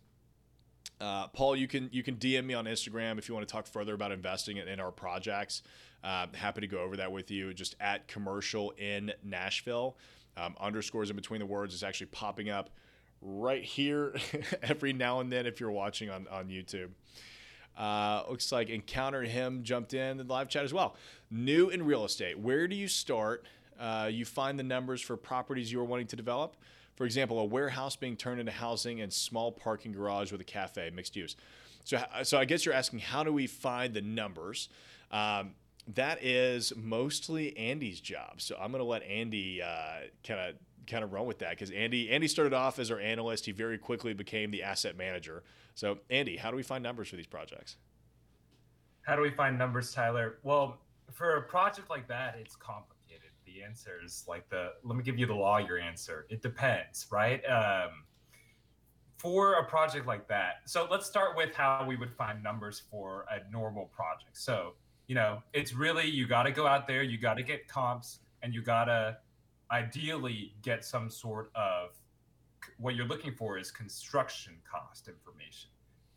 uh, 1.01 1.29
Paul, 1.29 1.57
you 1.57 1.69
can 1.69 1.89
you 1.93 2.03
can 2.03 2.17
DM 2.17 2.45
me 2.45 2.55
on 2.55 2.67
Instagram 2.67 3.19
if 3.19 3.29
you 3.29 3.35
want 3.35 3.47
to 3.47 3.53
talk 3.53 3.67
further 3.67 3.95
about 3.95 4.13
investing 4.13 4.59
in, 4.59 4.69
in 4.69 4.81
our 4.81 4.93
projects. 4.93 5.63
Uh, 6.03 6.27
happy 6.35 6.61
to 6.61 6.67
go 6.67 6.79
over 6.79 6.97
that 6.97 7.11
with 7.11 7.31
you. 7.31 7.55
Just 7.55 7.77
at 7.81 8.07
commercial 8.09 8.71
in 8.73 9.13
Nashville. 9.23 9.97
Um, 10.37 10.57
underscores 10.61 11.11
in 11.11 11.17
between 11.17 11.41
the 11.41 11.47
words 11.47 11.75
is 11.75 11.83
actually 11.83 12.09
popping 12.09 12.51
up 12.51 12.71
right 13.23 13.63
here 13.63 14.17
every 14.63 14.93
now 14.93 15.21
and 15.21 15.33
then 15.33 15.47
if 15.47 15.61
you're 15.61 15.71
watching 15.71 16.11
on 16.11 16.27
on 16.29 16.49
YouTube. 16.49 16.91
Uh, 17.77 18.23
looks 18.29 18.53
like 18.53 18.69
Encounter 18.69 19.23
Him 19.23 19.63
jumped 19.65 19.95
in 19.95 20.17
the 20.17 20.25
live 20.25 20.49
chat 20.49 20.65
as 20.65 20.73
well. 20.73 20.97
New 21.31 21.71
in 21.71 21.85
real 21.85 22.05
estate, 22.05 22.39
where 22.39 22.69
do 22.69 22.77
you 22.77 22.87
start? 22.87 23.47
Uh, 23.79 24.09
you 24.11 24.25
find 24.25 24.59
the 24.59 24.63
numbers 24.63 25.01
for 25.01 25.17
properties 25.17 25.73
you 25.73 25.81
are 25.81 25.85
wanting 25.85 26.07
to 26.07 26.17
develop. 26.17 26.57
For 26.95 27.05
example, 27.05 27.41
a 27.41 27.45
warehouse 27.45 27.97
being 27.97 28.17
turned 28.17 28.39
into 28.39 28.53
housing 28.53 29.01
and 29.01 29.13
small 29.13 29.51
parking 29.51 29.91
garage 29.91 30.31
with 30.31 30.41
a 30.41 30.45
cafe, 30.45 30.91
mixed 30.95 31.17
use. 31.17 31.35
So, 31.85 32.03
so 32.23 32.39
I 32.39 32.45
guess 32.45 32.65
you're 32.65 32.75
asking, 32.75 33.01
how 33.01 33.25
do 33.25 33.33
we 33.33 33.49
find 33.49 33.93
the 33.93 34.01
numbers? 34.01 34.69
Um, 35.11 35.53
that 35.95 36.23
is 36.25 36.73
mostly 36.77 37.57
Andy's 37.57 38.01
job. 38.01 38.41
So 38.41 38.57
I'm 38.61 38.71
going 38.71 38.81
to 38.81 38.89
let 38.89 39.03
Andy 39.03 39.61
kind 40.27 40.41
of 40.41 40.55
kind 40.87 41.03
of 41.03 41.13
run 41.13 41.27
with 41.27 41.39
that 41.39 41.51
because 41.51 41.71
Andy 41.71 42.11
Andy 42.11 42.29
started 42.29 42.53
off 42.53 42.79
as 42.79 42.91
our 42.91 43.01
analyst. 43.01 43.47
He 43.47 43.53
very 43.53 43.79
quickly 43.79 44.15
became 44.15 44.51
the 44.51 44.63
asset 44.63 44.97
manager. 44.97 45.43
So 45.75 45.99
Andy, 46.11 46.37
how 46.37 46.51
do 46.51 46.57
we 46.57 46.63
find 46.63 46.83
numbers 46.83 47.09
for 47.09 47.17
these 47.17 47.27
projects? 47.27 47.77
How 49.03 49.17
do 49.17 49.23
we 49.23 49.31
find 49.31 49.59
numbers, 49.59 49.93
Tyler? 49.93 50.39
Well, 50.43 50.79
for 51.13 51.37
a 51.37 51.43
project 51.43 51.91
like 51.91 52.09
that, 52.09 52.37
it's 52.41 52.57
complicated 52.57 52.95
the 53.55 53.63
answer 53.63 54.01
is 54.05 54.25
like 54.29 54.49
the 54.49 54.73
let 54.83 54.97
me 54.97 55.03
give 55.03 55.19
you 55.19 55.27
the 55.27 55.35
lawyer 55.35 55.79
answer 55.79 56.27
it 56.29 56.43
depends 56.43 57.07
right 57.11 57.43
um, 57.47 58.05
for 59.17 59.55
a 59.55 59.65
project 59.65 60.07
like 60.07 60.27
that 60.29 60.57
so 60.65 60.87
let's 60.91 61.07
start 61.07 61.37
with 61.37 61.55
how 61.55 61.85
we 61.87 61.97
would 61.97 62.13
find 62.13 62.43
numbers 62.43 62.83
for 62.91 63.27
a 63.31 63.51
normal 63.53 63.87
project 63.87 64.37
so 64.37 64.75
you 65.07 65.15
know 65.15 65.43
it's 65.53 65.75
really 65.75 66.09
you 66.09 66.27
got 66.27 66.45
to 66.45 66.53
go 66.53 66.67
out 66.67 66.87
there 66.87 67.03
you 67.03 67.19
got 67.19 67.35
to 67.35 67.43
get 67.43 67.69
comps 67.69 68.21
and 68.43 68.55
you 68.55 68.63
got 68.63 68.87
to 68.87 69.17
ideally 69.71 70.55
get 70.63 70.85
some 70.85 71.11
sort 71.11 71.51
of 71.55 71.91
what 72.79 72.95
you're 72.95 73.07
looking 73.07 73.33
for 73.33 73.59
is 73.59 73.71
construction 73.71 74.55
cost 74.71 75.09
information 75.09 75.71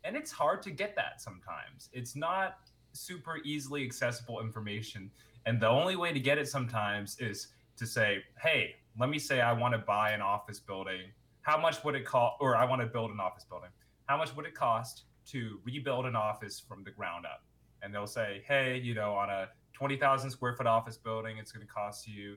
and 0.04 0.16
it's 0.16 0.30
hard 0.30 0.62
to 0.62 0.70
get 0.70 0.94
that 0.96 1.20
sometimes 1.20 1.88
it's 1.92 2.16
not 2.16 2.58
super 2.92 3.38
easily 3.44 3.84
accessible 3.84 4.40
information 4.40 5.10
and 5.48 5.60
the 5.60 5.68
only 5.68 5.96
way 5.96 6.12
to 6.12 6.20
get 6.20 6.36
it 6.36 6.46
sometimes 6.46 7.18
is 7.20 7.48
to 7.78 7.86
say, 7.86 8.18
hey, 8.42 8.76
let 8.98 9.08
me 9.08 9.18
say 9.18 9.40
I 9.40 9.52
want 9.52 9.72
to 9.72 9.78
buy 9.78 10.10
an 10.10 10.20
office 10.20 10.60
building. 10.60 11.00
How 11.40 11.58
much 11.58 11.82
would 11.84 11.94
it 11.94 12.04
cost? 12.04 12.36
Or 12.40 12.54
I 12.54 12.66
want 12.66 12.82
to 12.82 12.86
build 12.86 13.10
an 13.10 13.18
office 13.18 13.44
building. 13.44 13.70
how 14.06 14.18
much 14.18 14.34
would 14.36 14.46
it 14.46 14.54
cost 14.54 15.04
to 15.28 15.58
rebuild 15.64 16.06
an 16.06 16.16
office 16.16 16.60
from 16.60 16.84
the 16.84 16.90
ground 16.90 17.24
up? 17.24 17.44
And 17.82 17.94
they'll 17.94 18.06
say, 18.06 18.42
hey, 18.46 18.78
you 18.78 18.94
know, 18.94 19.12
on 19.12 19.30
a 19.30 19.48
20,000 19.72 20.30
square 20.30 20.54
foot 20.54 20.66
office 20.66 20.96
building, 20.96 21.38
it's 21.38 21.52
going 21.52 21.66
to 21.66 21.72
cost 21.72 22.08
you 22.08 22.36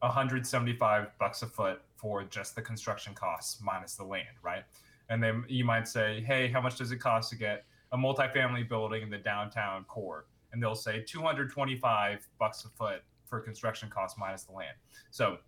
175 0.00 1.08
bucks 1.18 1.42
a 1.42 1.46
foot 1.46 1.82
for 1.96 2.24
just 2.24 2.54
the 2.54 2.62
construction 2.62 3.14
costs 3.14 3.60
minus 3.62 3.94
the 3.94 4.04
land, 4.04 4.36
right? 4.42 4.64
And 5.08 5.22
then 5.22 5.44
you 5.48 5.64
might 5.64 5.88
say, 5.88 6.22
hey, 6.26 6.48
how 6.48 6.60
much 6.60 6.76
does 6.76 6.92
it 6.92 6.98
cost 6.98 7.30
to 7.30 7.36
get 7.36 7.64
a 7.92 7.98
multifamily 7.98 8.68
building 8.68 9.02
in 9.02 9.10
the 9.10 9.18
downtown 9.18 9.84
core? 9.84 10.26
And 10.52 10.62
they'll 10.62 10.74
say 10.74 11.02
225 11.02 12.28
bucks 12.38 12.64
a 12.64 12.68
foot 12.68 13.02
for 13.24 13.40
construction 13.40 13.88
costs 13.88 14.18
minus 14.18 14.44
the 14.44 14.52
land. 14.52 14.76
So 15.10 15.38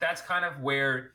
that's 0.00 0.20
kind 0.22 0.44
of 0.44 0.60
where 0.60 1.12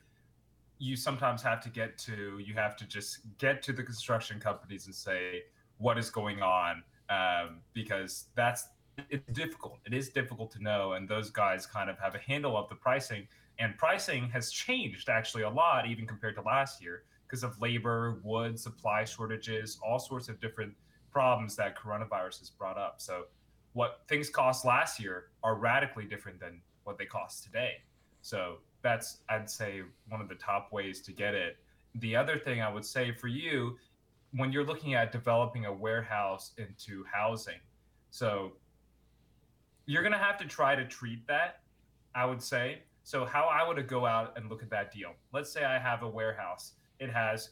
you 0.78 0.96
sometimes 0.96 1.42
have 1.42 1.60
to 1.62 1.68
get 1.68 1.98
to. 1.98 2.38
You 2.38 2.54
have 2.54 2.76
to 2.76 2.86
just 2.86 3.20
get 3.38 3.62
to 3.64 3.72
the 3.72 3.82
construction 3.82 4.38
companies 4.38 4.86
and 4.86 4.94
say 4.94 5.44
what 5.78 5.98
is 5.98 6.10
going 6.10 6.42
on 6.42 6.82
um, 7.10 7.58
because 7.72 8.26
that's 8.34 8.68
it's 9.10 9.30
difficult. 9.32 9.78
It 9.84 9.92
is 9.92 10.08
difficult 10.08 10.50
to 10.52 10.62
know, 10.62 10.92
and 10.92 11.08
those 11.08 11.30
guys 11.30 11.66
kind 11.66 11.90
of 11.90 11.98
have 11.98 12.14
a 12.14 12.18
handle 12.18 12.56
of 12.56 12.68
the 12.68 12.74
pricing. 12.74 13.28
And 13.58 13.76
pricing 13.76 14.28
has 14.30 14.50
changed 14.50 15.08
actually 15.08 15.42
a 15.42 15.50
lot, 15.50 15.86
even 15.86 16.06
compared 16.06 16.34
to 16.36 16.42
last 16.42 16.82
year, 16.82 17.04
because 17.26 17.42
of 17.42 17.60
labor, 17.60 18.20
wood, 18.22 18.58
supply 18.58 19.04
shortages, 19.04 19.78
all 19.86 19.98
sorts 19.98 20.28
of 20.28 20.40
different 20.40 20.74
problems 21.10 21.56
that 21.56 21.76
coronavirus 21.76 22.40
has 22.40 22.50
brought 22.50 22.78
up. 22.78 22.96
So, 22.98 23.24
what 23.72 24.02
things 24.08 24.30
cost 24.30 24.64
last 24.64 25.00
year 25.00 25.26
are 25.42 25.54
radically 25.54 26.04
different 26.04 26.40
than 26.40 26.60
what 26.84 26.98
they 26.98 27.04
cost 27.04 27.44
today. 27.44 27.82
So, 28.22 28.58
that's 28.82 29.18
I'd 29.28 29.50
say 29.50 29.82
one 30.08 30.20
of 30.20 30.28
the 30.28 30.34
top 30.34 30.72
ways 30.72 31.00
to 31.02 31.12
get 31.12 31.34
it. 31.34 31.58
The 31.96 32.14
other 32.14 32.38
thing 32.38 32.60
I 32.60 32.72
would 32.72 32.84
say 32.84 33.12
for 33.12 33.28
you, 33.28 33.76
when 34.32 34.52
you're 34.52 34.64
looking 34.64 34.94
at 34.94 35.12
developing 35.12 35.66
a 35.66 35.72
warehouse 35.72 36.52
into 36.58 37.04
housing, 37.12 37.60
so 38.10 38.52
you're 39.86 40.02
gonna 40.02 40.18
have 40.18 40.38
to 40.38 40.46
try 40.46 40.74
to 40.74 40.84
treat 40.84 41.26
that. 41.26 41.60
I 42.16 42.24
would 42.24 42.42
say. 42.42 42.82
So 43.04 43.24
how 43.24 43.44
I 43.44 43.66
would 43.68 43.86
go 43.86 44.06
out 44.06 44.36
and 44.36 44.48
look 44.48 44.62
at 44.62 44.70
that 44.70 44.90
deal. 44.90 45.12
Let's 45.32 45.52
say 45.52 45.64
I 45.64 45.78
have 45.78 46.02
a 46.02 46.08
warehouse. 46.08 46.72
It 46.98 47.10
has 47.10 47.50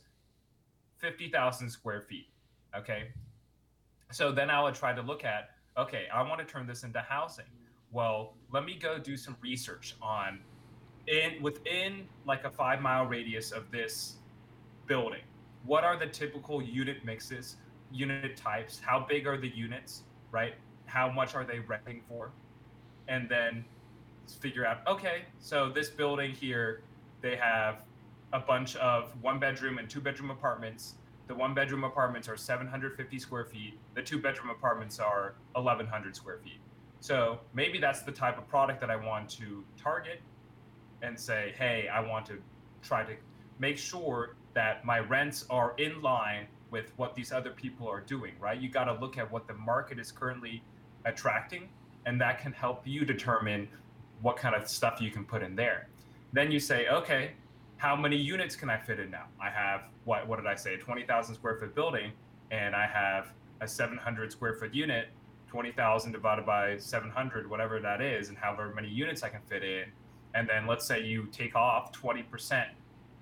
fifty 0.97 1.29
thousand 1.29 1.71
square 1.71 2.01
feet. 2.01 2.29
Okay. 2.77 3.13
So 4.11 4.33
then 4.33 4.51
I 4.51 4.63
would 4.63 4.75
try 4.75 4.93
to 4.95 5.03
look 5.03 5.23
at 5.23 5.51
okay, 5.77 6.07
I 6.13 6.23
want 6.23 6.41
to 6.41 6.47
turn 6.47 6.67
this 6.67 6.83
into 6.83 7.01
housing. 7.01 7.45
Well, 7.93 8.35
let 8.53 8.65
me 8.65 8.79
go 8.81 8.99
do 8.99 9.17
some 9.17 9.37
research 9.41 9.97
on 10.01 10.41
in 11.07 11.43
within 11.43 12.09
like 12.27 12.45
a 12.45 12.51
five 12.51 12.81
mile 12.81 13.05
radius 13.07 13.53
of 13.53 13.71
this 13.71 14.17
building. 14.87 15.23
What 15.67 15.85
are 15.85 15.99
the 15.99 16.07
typical 16.07 16.63
unit 16.63 17.05
mixes, 17.05 17.57
unit 17.91 18.37
types? 18.37 18.81
How 18.85 19.07
big 19.09 19.27
are 19.27 19.37
the 19.37 19.49
units? 19.49 20.03
Right? 20.31 20.55
how 20.87 21.11
much 21.11 21.35
are 21.35 21.45
they 21.45 21.59
renting 21.61 22.01
for, 22.09 22.31
and 23.09 23.29
then 23.29 23.65
figure 24.41 24.65
out 24.65 24.79
okay, 24.87 25.25
so 25.41 25.69
this 25.69 25.91
building 25.91 26.33
here, 26.33 26.83
they 27.21 27.37
have 27.37 27.83
a 28.33 28.41
bunch 28.41 28.77
of 28.77 29.13
one 29.21 29.39
bedroom 29.39 29.79
and 29.79 29.89
two 29.89 30.01
bedroom 30.01 30.31
apartments. 30.31 30.95
The 31.27 31.35
one 31.35 31.55
bedroom 31.55 31.85
apartments 31.85 32.29
are 32.29 32.37
750 32.37 33.19
square 33.19 33.45
feet. 33.45 33.79
The 33.95 34.03
two 34.03 34.19
bedroom 34.21 34.51
apartments 34.51 34.99
are 34.99 35.35
1100 35.53 36.15
square 36.15 36.39
feet. 36.39 36.61
So 37.01 37.41
maybe 37.53 37.79
that's 37.79 38.03
the 38.03 38.13
type 38.13 38.39
of 38.39 38.47
product 38.49 38.81
that 38.81 38.91
I 38.91 38.97
want 38.97 39.29
to 39.31 39.65
target 39.77 40.21
and 41.03 41.19
say, 41.19 41.55
hey, 41.59 41.89
I 41.93 42.01
want 42.01 42.27
to 42.27 42.39
try 42.83 43.05
to 43.05 43.15
make 43.59 43.79
sure 43.79 44.37
that 44.55 44.85
my 44.85 45.01
rents 45.01 45.45
are 45.51 45.75
in 45.79 46.01
line 46.01 46.47
with 46.71 46.93
what 46.97 47.15
these 47.15 47.33
other 47.33 47.51
people 47.51 47.89
are 47.89 48.01
doing, 48.01 48.33
right? 48.41 48.61
You 48.61 48.69
got 48.69 48.85
to 48.85 48.95
look 48.95 49.19
at 49.19 49.31
what 49.31 49.47
the 49.47 49.55
market 49.55 49.99
is 49.99 50.11
currently 50.11 50.63
attracting, 51.05 51.69
and 52.07 52.21
that 52.21 52.41
can 52.41 52.53
help 52.53 52.83
you 52.87 53.05
determine 53.05 53.69
what 54.23 54.37
kind 54.37 54.55
of 54.55 54.69
stuff 54.69 55.01
you 55.01 55.11
can 55.11 55.25
put 55.25 55.43
in 55.43 55.55
there. 55.55 55.89
Then 56.33 56.51
you 56.51 56.59
say, 56.59 56.89
okay, 56.89 57.33
how 57.77 57.95
many 57.95 58.17
units 58.17 58.57
can 58.57 58.71
I 58.71 58.79
fit 58.79 58.99
in 58.99 59.11
now? 59.11 59.27
I 59.41 59.51
have 59.51 59.83
what 60.05 60.27
what 60.27 60.37
did 60.37 60.47
I 60.47 60.55
say? 60.55 60.75
A 60.75 60.79
20,000 60.79 61.35
square 61.35 61.57
foot 61.57 61.75
building, 61.75 62.13
and 62.51 62.75
I 62.75 62.87
have 62.87 63.33
a 63.61 63.69
700 63.69 64.33
square 64.33 64.55
foot 64.55 64.75
unit. 64.75 65.09
20,000 65.49 66.11
divided 66.11 66.45
by 66.45 66.77
700, 66.77 67.49
whatever 67.49 67.79
that 67.79 68.01
is, 68.01 68.29
and 68.29 68.37
however 68.37 68.73
many 68.75 68.89
units 68.89 69.23
I 69.23 69.29
can 69.29 69.41
fit 69.49 69.63
in. 69.63 69.85
And 70.35 70.49
then 70.49 70.67
let's 70.67 70.85
say 70.85 71.05
you 71.05 71.29
take 71.31 71.55
off 71.55 71.93
20% 71.93 72.65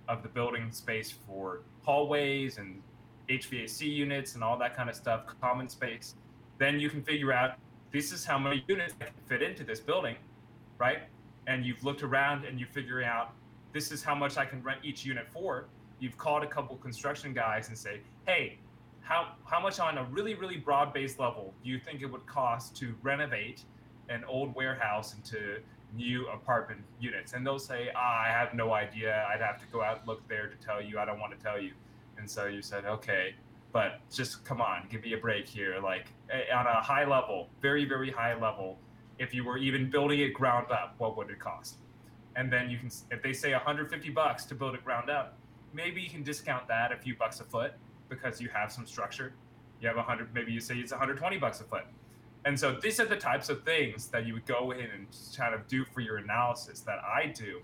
of 0.08 0.22
the 0.22 0.28
building 0.28 0.70
space 0.72 1.10
for 1.10 1.60
hallways 1.82 2.58
and 2.58 2.82
HVAC 3.28 3.80
units 3.90 4.34
and 4.34 4.44
all 4.44 4.58
that 4.58 4.76
kind 4.76 4.88
of 4.88 4.96
stuff, 4.96 5.26
common 5.40 5.68
space. 5.68 6.14
Then 6.58 6.78
you 6.78 6.90
can 6.90 7.02
figure 7.02 7.32
out 7.32 7.56
this 7.92 8.12
is 8.12 8.24
how 8.24 8.38
many 8.38 8.64
units 8.68 8.94
fit 9.26 9.42
into 9.42 9.64
this 9.64 9.80
building, 9.80 10.16
right? 10.78 11.00
And 11.46 11.64
you've 11.64 11.82
looked 11.84 12.02
around 12.02 12.44
and 12.44 12.58
you 12.58 12.66
figure 12.66 13.02
out 13.02 13.32
this 13.72 13.90
is 13.90 14.02
how 14.02 14.14
much 14.14 14.36
I 14.36 14.44
can 14.44 14.62
rent 14.62 14.80
each 14.82 15.04
unit 15.04 15.26
for. 15.32 15.66
You've 15.98 16.18
called 16.18 16.42
a 16.42 16.46
couple 16.46 16.76
construction 16.76 17.32
guys 17.32 17.68
and 17.68 17.78
say, 17.78 18.00
hey, 18.26 18.58
how 19.02 19.32
how 19.44 19.60
much 19.60 19.80
on 19.80 19.98
a 19.98 20.04
really 20.04 20.34
really 20.34 20.56
broad 20.56 20.92
based 20.92 21.18
level 21.18 21.52
do 21.62 21.70
you 21.70 21.78
think 21.78 22.02
it 22.02 22.06
would 22.06 22.24
cost 22.26 22.76
to 22.76 22.94
renovate 23.02 23.64
an 24.08 24.24
old 24.24 24.54
warehouse 24.54 25.14
into 25.14 25.58
new 25.94 26.26
apartment 26.28 26.80
units? 27.00 27.32
And 27.32 27.46
they'll 27.46 27.58
say, 27.58 27.88
ah, 27.94 28.22
I 28.24 28.28
have 28.28 28.54
no 28.54 28.72
idea. 28.72 29.26
I'd 29.32 29.40
have 29.40 29.58
to 29.60 29.66
go 29.72 29.82
out 29.82 30.00
and 30.00 30.08
look 30.08 30.26
there 30.28 30.48
to 30.48 30.56
tell 30.56 30.82
you. 30.82 30.98
I 30.98 31.04
don't 31.04 31.20
want 31.20 31.36
to 31.36 31.42
tell 31.42 31.60
you. 31.60 31.72
And 32.18 32.30
so 32.30 32.46
you 32.46 32.62
said, 32.62 32.84
okay, 32.84 33.34
but 33.72 34.00
just 34.10 34.44
come 34.44 34.60
on, 34.60 34.86
give 34.90 35.02
me 35.02 35.14
a 35.14 35.16
break 35.16 35.46
here. 35.46 35.80
Like 35.82 36.08
on 36.54 36.66
a 36.66 36.80
high 36.80 37.04
level, 37.04 37.48
very, 37.60 37.84
very 37.84 38.10
high 38.10 38.34
level, 38.34 38.78
if 39.18 39.34
you 39.34 39.44
were 39.44 39.58
even 39.58 39.90
building 39.90 40.20
it 40.20 40.34
ground 40.34 40.70
up, 40.70 40.94
what 40.98 41.16
would 41.16 41.30
it 41.30 41.38
cost? 41.38 41.76
And 42.36 42.52
then 42.52 42.70
you 42.70 42.78
can, 42.78 42.90
if 43.10 43.22
they 43.22 43.32
say 43.32 43.52
150 43.52 44.10
bucks 44.10 44.44
to 44.46 44.54
build 44.54 44.74
it 44.74 44.84
ground 44.84 45.10
up, 45.10 45.38
maybe 45.72 46.00
you 46.00 46.10
can 46.10 46.22
discount 46.22 46.68
that 46.68 46.92
a 46.92 46.96
few 46.96 47.14
bucks 47.16 47.40
a 47.40 47.44
foot 47.44 47.72
because 48.08 48.40
you 48.40 48.48
have 48.50 48.70
some 48.70 48.86
structure. 48.86 49.32
You 49.80 49.88
have 49.88 49.96
100, 49.96 50.32
maybe 50.34 50.52
you 50.52 50.60
say 50.60 50.76
it's 50.76 50.92
120 50.92 51.38
bucks 51.38 51.60
a 51.60 51.64
foot. 51.64 51.84
And 52.44 52.58
so 52.58 52.72
these 52.72 52.98
are 52.98 53.06
the 53.06 53.16
types 53.16 53.48
of 53.48 53.62
things 53.64 54.08
that 54.08 54.26
you 54.26 54.34
would 54.34 54.46
go 54.46 54.72
in 54.72 54.80
and 54.80 55.06
kind 55.36 55.54
of 55.54 55.68
do 55.68 55.84
for 55.84 56.00
your 56.00 56.16
analysis 56.16 56.80
that 56.80 56.98
I 57.04 57.26
do 57.26 57.60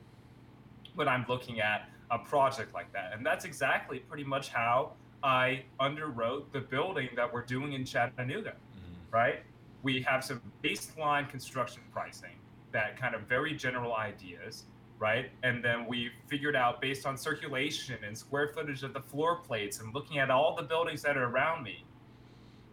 when 0.94 1.08
I'm 1.08 1.24
looking 1.28 1.60
at 1.60 1.88
a 2.10 2.18
project 2.18 2.74
like 2.74 2.92
that. 2.92 3.12
And 3.12 3.26
that's 3.26 3.44
exactly 3.44 3.98
pretty 3.98 4.24
much 4.24 4.48
how 4.50 4.92
I 5.22 5.62
underwrote 5.80 6.52
the 6.52 6.60
building 6.60 7.08
that 7.16 7.32
we're 7.32 7.42
doing 7.44 7.72
in 7.72 7.84
Chattanooga, 7.84 8.50
mm-hmm. 8.50 9.14
right? 9.14 9.42
We 9.82 10.00
have 10.02 10.24
some 10.24 10.40
baseline 10.62 11.28
construction 11.28 11.82
pricing 11.92 12.36
that 12.72 12.96
kind 13.00 13.14
of 13.14 13.22
very 13.22 13.54
general 13.54 13.94
ideas, 13.94 14.64
right? 14.98 15.30
And 15.42 15.64
then 15.64 15.86
we 15.86 16.10
figured 16.26 16.56
out 16.56 16.80
based 16.80 17.06
on 17.06 17.16
circulation 17.16 17.96
and 18.06 18.16
square 18.16 18.48
footage 18.48 18.82
of 18.82 18.92
the 18.92 19.00
floor 19.00 19.36
plates 19.36 19.80
and 19.80 19.94
looking 19.94 20.18
at 20.18 20.30
all 20.30 20.54
the 20.54 20.62
buildings 20.62 21.02
that 21.02 21.16
are 21.16 21.24
around 21.24 21.62
me, 21.62 21.84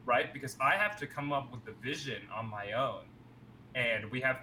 right? 0.06 0.34
Because 0.34 0.56
I 0.62 0.76
have 0.76 0.96
to 0.98 1.08
come 1.08 1.34
up 1.34 1.52
with 1.52 1.66
the 1.66 1.74
vision 1.84 2.22
on 2.34 2.48
my 2.48 2.74
own. 2.74 3.02
And 3.76 4.10
we 4.12 4.22
have 4.22 4.40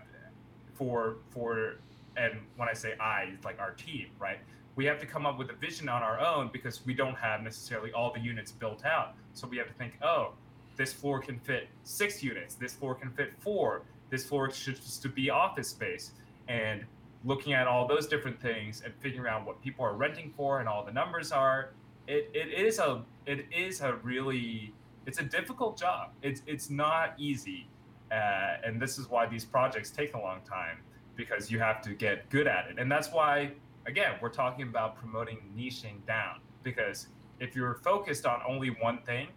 for 0.75 1.17
for 1.31 1.77
and 2.17 2.41
when 2.57 2.69
I 2.69 2.75
say 2.75 2.95
I, 3.01 3.35
like 3.43 3.59
our 3.59 3.73
team, 3.73 4.09
right? 4.19 4.39
we 4.75 4.85
have 4.87 4.99
to 5.01 5.07
come 5.07 5.27
up 5.27 5.39
with 5.39 5.51
a 5.51 5.55
vision 5.55 5.89
on 5.89 6.03
our 6.03 6.19
own 6.21 6.49
because 6.53 6.85
we 6.87 6.95
don't 6.95 7.17
have 7.17 7.43
necessarily 7.43 7.93
all 7.93 8.13
the 8.13 8.21
units 8.21 8.53
built 8.53 8.85
out. 8.85 9.15
So 9.35 9.47
we 9.47 9.59
have 9.59 9.67
to 9.67 9.75
think, 9.75 9.99
oh, 10.03 10.33
this 10.77 10.93
floor 10.93 11.21
can 11.21 11.39
fit 11.41 11.69
six 11.83 12.23
units, 12.23 12.55
this 12.55 12.73
floor 12.73 12.95
can 12.95 13.11
fit 13.11 13.35
four, 13.41 13.83
this 14.11 14.25
floor 14.25 14.51
should 14.51 14.77
just 14.77 15.03
to 15.03 15.09
be 15.09 15.29
office 15.29 15.69
space. 15.69 16.13
And 16.49 16.85
looking 17.25 17.53
at 17.53 17.67
all 17.67 17.87
those 17.87 18.07
different 18.07 18.41
things 18.41 18.83
and 18.85 18.95
figuring 19.01 19.31
out 19.31 19.47
what 19.47 19.61
people 19.63 19.85
are 19.85 19.95
renting 19.95 20.33
for 20.37 20.61
and 20.61 20.69
all 20.69 20.85
the 20.85 20.93
numbers 20.93 21.33
are, 21.33 21.71
it, 22.09 22.31
it 22.35 22.53
is 22.53 22.79
a 22.79 23.05
it 23.27 23.47
is 23.53 23.81
a 23.81 23.95
really 23.97 24.75
it's 25.07 25.19
a 25.19 25.25
difficult 25.25 25.79
job. 25.79 26.11
It's 26.23 26.43
it's 26.47 26.71
not 26.71 27.15
easy, 27.19 27.69
uh, 28.11 28.65
and 28.65 28.81
this 28.81 28.99
is 28.99 29.09
why 29.09 29.27
these 29.27 29.45
projects 29.45 29.91
take 29.91 30.15
a 30.15 30.19
long 30.19 30.41
time 30.49 30.79
because 31.17 31.51
you 31.51 31.59
have 31.59 31.83
to 31.83 31.95
get 31.95 32.29
good 32.31 32.47
at 32.47 32.67
it. 32.71 32.79
And 32.79 32.91
that's 32.91 33.13
why 33.13 33.53
again, 33.87 34.15
we're 34.21 34.29
talking 34.29 34.69
about 34.69 34.97
promoting 34.97 35.39
niching 35.57 36.05
down 36.07 36.41
because 36.63 37.09
if 37.41 37.57
you're 37.57 37.75
focused 37.75 38.27
on 38.27 38.41
only 38.49 38.69
one 38.69 38.99
thing, 39.03 39.29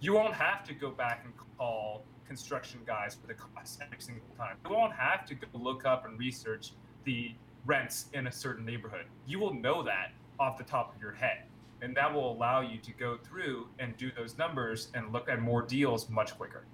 you 0.00 0.12
won't 0.12 0.34
have 0.34 0.62
to 0.64 0.74
go 0.74 0.90
back 0.90 1.22
and 1.24 1.32
call 1.56 2.04
construction 2.26 2.80
guys 2.86 3.14
for 3.14 3.26
the 3.26 3.34
cost 3.34 3.80
every 3.82 4.00
single 4.00 4.26
time. 4.36 4.56
You 4.68 4.74
won't 4.74 4.92
have 4.92 5.24
to 5.26 5.34
go 5.34 5.46
look 5.54 5.86
up 5.86 6.04
and 6.04 6.18
research 6.18 6.72
the 7.04 7.32
rents 7.64 8.06
in 8.12 8.26
a 8.26 8.32
certain 8.32 8.64
neighborhood. 8.64 9.06
You 9.26 9.38
will 9.38 9.54
know 9.54 9.82
that 9.84 10.12
off 10.38 10.58
the 10.58 10.64
top 10.64 10.94
of 10.94 11.00
your 11.00 11.12
head. 11.12 11.44
And 11.82 11.94
that 11.96 12.12
will 12.12 12.32
allow 12.32 12.60
you 12.60 12.78
to 12.78 12.92
go 12.92 13.18
through 13.18 13.68
and 13.78 13.96
do 13.96 14.10
those 14.16 14.38
numbers 14.38 14.88
and 14.94 15.12
look 15.12 15.28
at 15.28 15.40
more 15.40 15.62
deals 15.62 16.08
much 16.08 16.36
quicker. 16.36 16.64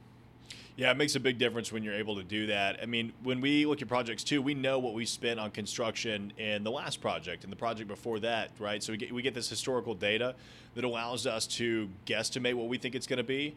Yeah, 0.75 0.91
it 0.91 0.97
makes 0.97 1.17
a 1.17 1.21
big 1.21 1.37
difference 1.37 1.71
when 1.71 1.83
you're 1.83 1.95
able 1.95 2.17
to 2.17 2.23
do 2.23 2.47
that. 2.47 2.79
I 2.83 2.87
mean, 2.87 3.13
when 3.23 3.43
we 3.43 3.67
look 3.67 3.83
at 3.83 3.89
projects 3.89 4.25
too, 4.25 4.41
we 4.41 4.55
know 4.55 4.79
what 4.79 4.95
we 4.95 5.05
spent 5.05 5.39
on 5.39 5.51
construction 5.51 6.33
in 6.39 6.65
the 6.65 6.71
last 6.71 7.03
project 7.03 7.45
and 7.45 7.53
the 7.53 7.57
project 7.57 7.89
before 7.89 8.19
that, 8.21 8.51
right? 8.59 8.83
So 8.83 8.93
we 8.93 8.97
get 8.97 9.13
we 9.13 9.21
get 9.21 9.35
this 9.35 9.51
historical 9.51 9.95
data 9.95 10.35
that 10.75 10.85
allows 10.85 11.27
us 11.27 11.47
to 11.49 11.91
guesstimate 12.07 12.55
what 12.55 12.69
we 12.69 12.79
think 12.79 12.95
it's 12.95 13.07
going 13.07 13.19
to 13.19 13.23
be 13.23 13.55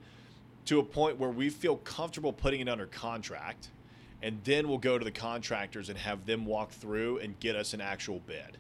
to 0.66 0.80
a 0.80 0.84
point 0.84 1.18
where 1.18 1.30
we 1.30 1.50
feel 1.50 1.78
comfortable 1.78 2.34
putting 2.34 2.60
it 2.60 2.68
under 2.68 2.88
contract, 2.88 3.70
and 4.22 4.39
then 4.43 4.68
we'll 4.68 4.78
go 4.78 4.98
to 4.98 5.06
the 5.06 5.12
contractors 5.12 5.88
and 5.88 5.98
have 5.98 6.26
them 6.26 6.46
walk 6.46 6.72
through 6.72 7.20
and 7.20 7.39
get 7.39 7.56
us 7.56 7.74
an 7.74 7.80
actual 7.80 8.22
bid. 8.28 8.58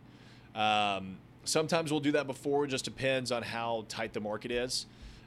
Um, 0.55 1.17
sometimes 1.45 1.91
we'll 1.91 2.01
do 2.01 2.11
that 2.13 2.27
before. 2.27 2.65
It 2.65 2.69
just 2.69 2.85
depends 2.85 3.31
on 3.31 3.43
how 3.43 3.85
tight 3.87 4.13
the 4.13 4.19
market 4.19 4.51
is. 4.51 4.85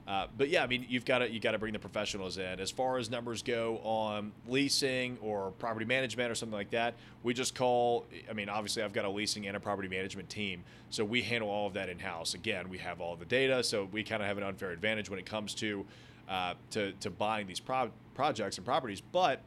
Uh, 0.09 0.27
but 0.39 0.49
yeah, 0.49 0.63
I 0.63 0.67
mean, 0.67 0.87
you've 0.89 1.05
got 1.05 1.19
to 1.19 1.31
you 1.31 1.39
got 1.39 1.53
to 1.53 1.59
bring 1.59 1.75
the 1.75 1.79
professionals 1.79 2.39
in. 2.39 2.61
As 2.61 2.71
far 2.71 2.97
as 2.97 3.11
numbers 3.11 3.43
go 3.43 3.79
on 3.85 4.33
leasing 4.47 5.19
or 5.21 5.51
property 5.59 5.85
management 5.85 6.31
or 6.31 6.35
something 6.35 6.57
like 6.57 6.71
that, 6.71 6.95
we 7.23 7.35
just 7.35 7.55
call. 7.55 8.07
I 8.29 8.33
mean, 8.33 8.49
obviously, 8.49 8.83
I've 8.83 8.95
got 8.95 9.05
a 9.05 9.11
leasing 9.11 9.47
and 9.47 9.55
a 9.55 9.61
property 9.61 9.87
management 9.87 10.31
team, 10.31 10.65
so 10.89 11.05
we 11.05 11.21
handle 11.21 11.51
all 11.51 11.67
of 11.67 11.75
that 11.75 11.91
in 11.91 11.99
house. 11.99 12.33
Again, 12.33 12.71
we 12.71 12.79
have 12.79 13.03
all 13.03 13.17
the 13.17 13.27
data, 13.27 13.63
so 13.63 13.87
we 13.93 14.03
kind 14.03 14.23
of 14.23 14.29
have 14.29 14.39
an 14.39 14.45
unfair 14.45 14.71
advantage 14.71 15.11
when 15.11 15.19
it 15.19 15.27
comes 15.27 15.53
to 15.57 15.85
uh, 16.27 16.55
to 16.71 16.93
to 17.01 17.11
buying 17.11 17.47
these 17.47 17.61
pro- 17.61 17.91
projects 18.15 18.57
and 18.57 18.65
properties. 18.65 19.03
But 19.03 19.43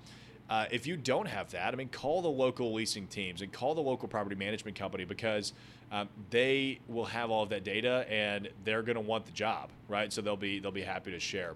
uh, 0.48 0.66
if 0.70 0.86
you 0.86 0.96
don't 0.96 1.28
have 1.28 1.50
that, 1.52 1.74
I 1.74 1.76
mean, 1.76 1.90
call 1.90 2.22
the 2.22 2.30
local 2.30 2.72
leasing 2.72 3.08
teams 3.08 3.42
and 3.42 3.52
call 3.52 3.74
the 3.74 3.82
local 3.82 4.08
property 4.08 4.36
management 4.36 4.78
company 4.78 5.06
because 5.06 5.54
um, 5.92 6.08
they 6.30 6.80
will 6.88 7.06
have 7.06 7.30
all 7.30 7.44
of 7.44 7.50
that 7.50 7.64
data 7.64 8.06
and 8.10 8.50
they're 8.64 8.82
going 8.82 8.96
to 8.96 9.02
want 9.02 9.26
the 9.26 9.32
job, 9.32 9.70
right? 9.90 10.12
So 10.12 10.22
they'll 10.22 10.38
be 10.38 10.60
they'll 10.60 10.72
be 10.72 10.82
happy 10.82 11.12
to 11.12 11.20
share. 11.20 11.54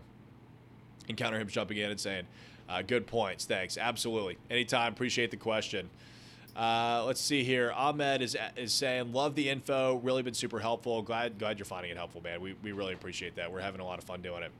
Encounter 1.07 1.39
him 1.39 1.47
jumping 1.47 1.77
in 1.77 1.89
and 1.89 1.99
saying, 1.99 2.25
uh, 2.67 2.81
"Good 2.81 3.07
points, 3.07 3.45
thanks, 3.45 3.77
absolutely, 3.77 4.37
anytime." 4.49 4.91
Appreciate 4.91 5.31
the 5.31 5.37
question. 5.37 5.89
Uh, 6.55 7.03
let's 7.05 7.21
see 7.21 7.43
here. 7.43 7.71
Ahmed 7.71 8.21
is 8.21 8.35
is 8.57 8.73
saying, 8.73 9.13
"Love 9.13 9.35
the 9.35 9.49
info. 9.49 9.95
Really 9.97 10.21
been 10.21 10.33
super 10.33 10.59
helpful. 10.59 11.01
Glad 11.01 11.39
glad 11.39 11.57
you're 11.57 11.65
finding 11.65 11.91
it 11.91 11.97
helpful, 11.97 12.21
man. 12.21 12.41
We 12.41 12.55
we 12.61 12.73
really 12.73 12.93
appreciate 12.93 13.35
that. 13.35 13.51
We're 13.51 13.61
having 13.61 13.81
a 13.81 13.85
lot 13.85 13.99
of 13.99 14.03
fun 14.03 14.21
doing 14.21 14.43
it." 14.43 14.51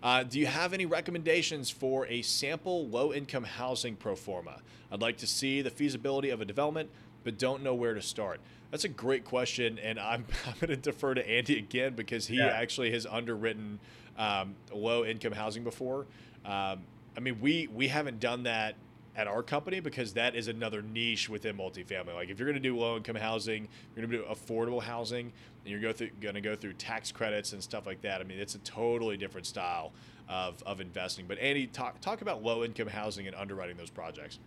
Uh, 0.00 0.22
do 0.22 0.38
you 0.38 0.46
have 0.46 0.72
any 0.72 0.86
recommendations 0.86 1.70
for 1.70 2.06
a 2.06 2.22
sample 2.22 2.86
low 2.86 3.12
income 3.12 3.42
housing 3.42 3.96
pro 3.96 4.14
forma? 4.14 4.60
I'd 4.92 5.02
like 5.02 5.16
to 5.18 5.26
see 5.26 5.60
the 5.60 5.70
feasibility 5.70 6.30
of 6.30 6.40
a 6.40 6.44
development, 6.44 6.88
but 7.24 7.36
don't 7.36 7.64
know 7.64 7.74
where 7.74 7.94
to 7.94 8.02
start. 8.02 8.40
That's 8.70 8.84
a 8.84 8.88
great 8.88 9.24
question, 9.24 9.78
and 9.78 9.98
I'm, 9.98 10.24
I'm 10.46 10.54
going 10.60 10.70
to 10.70 10.76
defer 10.76 11.14
to 11.14 11.28
Andy 11.28 11.58
again 11.58 11.94
because 11.94 12.26
he 12.26 12.36
yeah. 12.36 12.46
actually 12.46 12.90
has 12.92 13.06
underwritten 13.06 13.78
um, 14.18 14.54
low 14.72 15.04
income 15.04 15.32
housing 15.32 15.64
before. 15.64 16.06
Um, 16.44 16.80
I 17.16 17.20
mean, 17.20 17.40
we 17.40 17.68
we 17.68 17.88
haven't 17.88 18.20
done 18.20 18.44
that 18.44 18.76
at 19.16 19.26
our 19.26 19.42
company 19.42 19.80
because 19.80 20.12
that 20.12 20.36
is 20.36 20.46
another 20.46 20.80
niche 20.80 21.28
within 21.28 21.56
multifamily. 21.56 22.14
Like 22.14 22.28
if 22.28 22.38
you're 22.38 22.46
going 22.46 22.62
to 22.62 22.68
do 22.68 22.76
low 22.76 22.96
income 22.96 23.16
housing, 23.16 23.66
you're 23.96 24.06
going 24.06 24.10
to 24.10 24.18
do 24.18 24.32
affordable 24.32 24.80
housing, 24.80 25.32
and 25.64 25.70
you're 25.72 25.80
go 25.80 25.92
through, 25.92 26.10
going 26.20 26.36
to 26.36 26.40
go 26.40 26.54
through 26.54 26.74
tax 26.74 27.10
credits 27.10 27.52
and 27.52 27.62
stuff 27.62 27.86
like 27.86 28.00
that. 28.02 28.20
I 28.20 28.24
mean, 28.24 28.38
it's 28.38 28.54
a 28.54 28.60
totally 28.60 29.16
different 29.16 29.46
style 29.46 29.92
of, 30.28 30.62
of 30.64 30.80
investing. 30.80 31.26
But 31.26 31.38
Andy, 31.38 31.66
talk 31.66 32.00
talk 32.00 32.22
about 32.22 32.44
low 32.44 32.64
income 32.64 32.88
housing 32.88 33.26
and 33.26 33.34
underwriting 33.34 33.76
those 33.76 33.90
projects. 33.90 34.38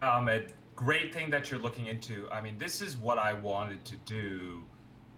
Um, 0.00 0.28
great 0.74 1.12
thing 1.12 1.30
that 1.30 1.50
you're 1.50 1.60
looking 1.60 1.86
into. 1.86 2.28
I 2.30 2.40
mean, 2.40 2.58
this 2.58 2.80
is 2.80 2.96
what 2.96 3.18
I 3.18 3.32
wanted 3.34 3.84
to 3.86 3.96
do 4.04 4.62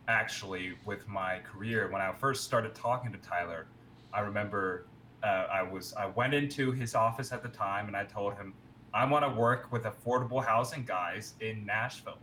actually 0.08 0.72
with 0.84 1.06
my 1.08 1.38
career. 1.40 1.90
When 1.90 2.02
I 2.02 2.12
first 2.12 2.44
started 2.44 2.74
talking 2.74 3.12
to 3.12 3.18
Tyler, 3.18 3.66
I 4.12 4.20
remember 4.20 4.86
uh, 5.22 5.46
I 5.50 5.62
was 5.62 5.94
I 5.94 6.06
went 6.06 6.34
into 6.34 6.72
his 6.72 6.94
office 6.94 7.32
at 7.32 7.42
the 7.42 7.48
time 7.48 7.86
and 7.86 7.96
I 7.96 8.04
told 8.04 8.34
him 8.34 8.54
I 8.92 9.04
want 9.04 9.24
to 9.24 9.40
work 9.40 9.72
with 9.72 9.84
affordable 9.84 10.44
housing 10.44 10.84
guys 10.84 11.34
in 11.40 11.64
Nashville. 11.64 12.18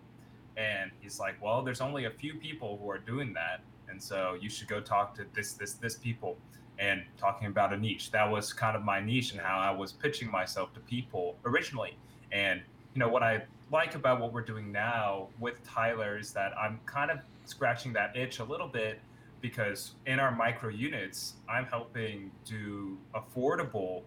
And 0.57 0.91
he's 0.99 1.19
like, 1.19 1.41
"Well, 1.41 1.61
there's 1.63 1.82
only 1.82 2.05
a 2.05 2.11
few 2.11 2.36
people 2.36 2.77
who 2.82 2.89
are 2.89 2.97
doing 2.97 3.34
that, 3.34 3.61
and 3.89 4.01
so 4.01 4.38
you 4.39 4.49
should 4.49 4.67
go 4.67 4.82
talk 4.82 5.15
to 5.15 5.25
this 5.34 5.53
this 5.53 5.73
this 5.73 5.95
people." 5.95 6.38
And 6.79 7.03
talking 7.17 7.47
about 7.47 7.73
a 7.73 7.77
niche, 7.77 8.11
that 8.11 8.29
was 8.29 8.53
kind 8.53 8.75
of 8.75 8.84
my 8.84 8.99
niche 8.99 9.34
and 9.34 9.41
how 9.41 9.59
I 9.59 9.71
was 9.71 9.91
pitching 9.91 10.32
myself 10.32 10.73
to 10.73 10.79
people 10.79 11.38
originally. 11.45 11.95
And 12.32 12.61
you 12.93 12.99
know 12.99 13.09
what 13.09 13.23
I 13.23 13.43
like 13.71 13.95
about 13.95 14.19
what 14.19 14.33
we're 14.33 14.41
doing 14.41 14.71
now 14.71 15.29
with 15.39 15.63
Tyler 15.63 16.17
is 16.17 16.33
that 16.33 16.51
I'm 16.57 16.79
kind 16.85 17.09
of 17.09 17.19
scratching 17.45 17.93
that 17.93 18.15
itch 18.15 18.39
a 18.39 18.43
little 18.43 18.67
bit 18.67 18.99
because 19.39 19.93
in 20.05 20.19
our 20.19 20.33
micro 20.35 20.69
units, 20.69 21.35
I'm 21.49 21.65
helping 21.65 22.31
do 22.45 22.97
affordable 23.15 24.03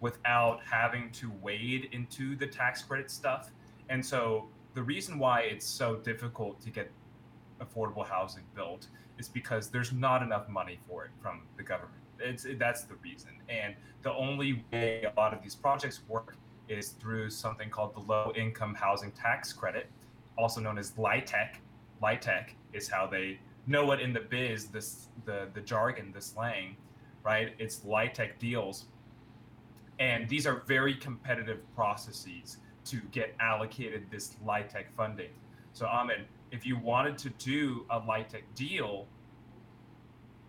without 0.00 0.60
having 0.64 1.10
to 1.12 1.30
wade 1.42 1.90
into 1.92 2.36
the 2.36 2.46
tax 2.46 2.82
credit 2.82 3.10
stuff. 3.10 3.50
And 3.90 4.04
so 4.04 4.46
the 4.74 4.82
reason 4.82 5.18
why 5.18 5.42
it's 5.42 5.66
so 5.66 5.96
difficult 5.96 6.60
to 6.62 6.70
get 6.70 6.90
affordable 7.60 8.06
housing 8.06 8.44
built 8.54 8.86
is 9.18 9.28
because 9.28 9.68
there's 9.68 9.92
not 9.92 10.22
enough 10.22 10.48
money 10.48 10.78
for 10.88 11.04
it 11.04 11.10
from 11.20 11.42
the 11.56 11.62
government. 11.62 12.00
It's 12.18 12.46
that's 12.58 12.82
the 12.82 12.94
reason. 12.96 13.30
And 13.48 13.74
the 14.02 14.12
only 14.14 14.64
way 14.72 15.04
a 15.04 15.20
lot 15.20 15.34
of 15.34 15.42
these 15.42 15.54
projects 15.54 16.00
work 16.08 16.36
is 16.70 16.90
through 16.90 17.30
something 17.30 17.68
called 17.68 17.94
the 17.94 18.00
Low 18.00 18.32
Income 18.36 18.74
Housing 18.74 19.10
Tax 19.12 19.52
Credit, 19.52 19.86
also 20.38 20.60
known 20.60 20.78
as 20.78 20.92
LIHTC. 20.92 21.56
LIHTC 22.02 22.50
is 22.72 22.88
how 22.88 23.06
they 23.06 23.38
know 23.66 23.90
it 23.92 24.00
in 24.00 24.12
the 24.12 24.20
biz, 24.20 24.66
this 24.66 25.08
the 25.24 25.48
the 25.52 25.60
jargon, 25.60 26.12
the 26.12 26.20
slang, 26.20 26.76
right? 27.24 27.54
It's 27.58 27.80
LIHTC 27.80 28.38
deals, 28.38 28.86
and 29.98 30.28
these 30.28 30.46
are 30.46 30.62
very 30.66 30.94
competitive 30.94 31.60
processes 31.74 32.58
to 32.86 33.00
get 33.12 33.34
allocated 33.40 34.06
this 34.10 34.36
LIHTC 34.46 34.84
funding. 34.96 35.30
So 35.72 35.86
Ahmed, 35.86 36.24
if 36.50 36.66
you 36.66 36.78
wanted 36.78 37.18
to 37.18 37.30
do 37.30 37.84
a 37.90 38.00
LIHTC 38.00 38.42
deal, 38.54 39.06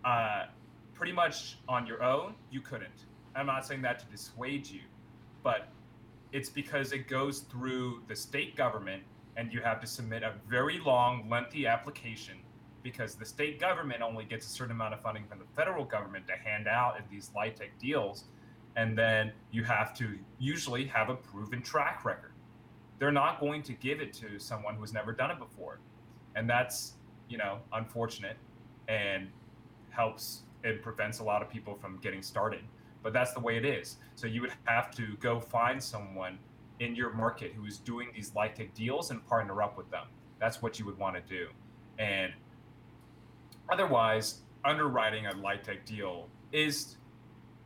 uh, 0.04 0.46
pretty 0.94 1.12
much 1.12 1.58
on 1.68 1.86
your 1.86 2.02
own, 2.02 2.34
you 2.50 2.60
couldn't. 2.60 3.06
I'm 3.34 3.46
not 3.46 3.66
saying 3.66 3.82
that 3.82 3.98
to 4.00 4.06
dissuade 4.06 4.68
you, 4.68 4.80
but 5.42 5.68
it's 6.32 6.48
because 6.48 6.92
it 6.92 7.08
goes 7.08 7.40
through 7.40 8.02
the 8.08 8.16
state 8.16 8.56
government 8.56 9.02
and 9.36 9.52
you 9.52 9.60
have 9.60 9.80
to 9.80 9.86
submit 9.86 10.22
a 10.22 10.32
very 10.48 10.78
long, 10.78 11.28
lengthy 11.28 11.66
application 11.66 12.36
because 12.82 13.14
the 13.14 13.24
state 13.24 13.60
government 13.60 14.02
only 14.02 14.24
gets 14.24 14.46
a 14.46 14.48
certain 14.48 14.72
amount 14.72 14.94
of 14.94 15.00
funding 15.00 15.24
from 15.28 15.38
the 15.38 15.44
federal 15.54 15.84
government 15.84 16.26
to 16.26 16.34
hand 16.34 16.66
out 16.66 16.96
in 16.96 17.04
these 17.10 17.30
LIHTC 17.36 17.68
deals. 17.78 18.24
And 18.76 18.98
then 18.98 19.32
you 19.50 19.62
have 19.64 19.94
to 19.98 20.18
usually 20.38 20.86
have 20.86 21.10
a 21.10 21.14
proven 21.14 21.62
track 21.62 22.04
record. 22.04 22.32
They're 22.98 23.12
not 23.12 23.38
going 23.38 23.62
to 23.64 23.72
give 23.74 24.00
it 24.00 24.12
to 24.14 24.38
someone 24.38 24.74
who's 24.74 24.92
never 24.92 25.12
done 25.12 25.30
it 25.30 25.38
before. 25.38 25.78
And 26.34 26.48
that's, 26.48 26.94
you 27.28 27.38
know, 27.38 27.58
unfortunate 27.72 28.36
and 28.88 29.28
helps, 29.90 30.42
it 30.64 30.82
prevents 30.82 31.18
a 31.18 31.24
lot 31.24 31.42
of 31.42 31.50
people 31.50 31.74
from 31.74 31.98
getting 31.98 32.22
started 32.22 32.62
but 33.02 33.12
that's 33.12 33.32
the 33.32 33.40
way 33.40 33.56
it 33.56 33.64
is. 33.64 33.96
So 34.14 34.26
you 34.26 34.40
would 34.40 34.52
have 34.64 34.90
to 34.96 35.16
go 35.20 35.40
find 35.40 35.82
someone 35.82 36.38
in 36.80 36.94
your 36.94 37.12
market 37.12 37.52
who 37.52 37.64
is 37.66 37.78
doing 37.78 38.08
these 38.14 38.30
LIHTC 38.30 38.74
deals 38.74 39.10
and 39.10 39.26
partner 39.26 39.62
up 39.62 39.76
with 39.76 39.90
them. 39.90 40.06
That's 40.40 40.62
what 40.62 40.78
you 40.78 40.84
would 40.86 40.98
want 40.98 41.16
to 41.16 41.22
do. 41.22 41.48
And 41.98 42.32
otherwise, 43.70 44.40
underwriting 44.64 45.26
a 45.26 45.32
LIHTC 45.32 45.84
deal 45.84 46.28
is, 46.52 46.96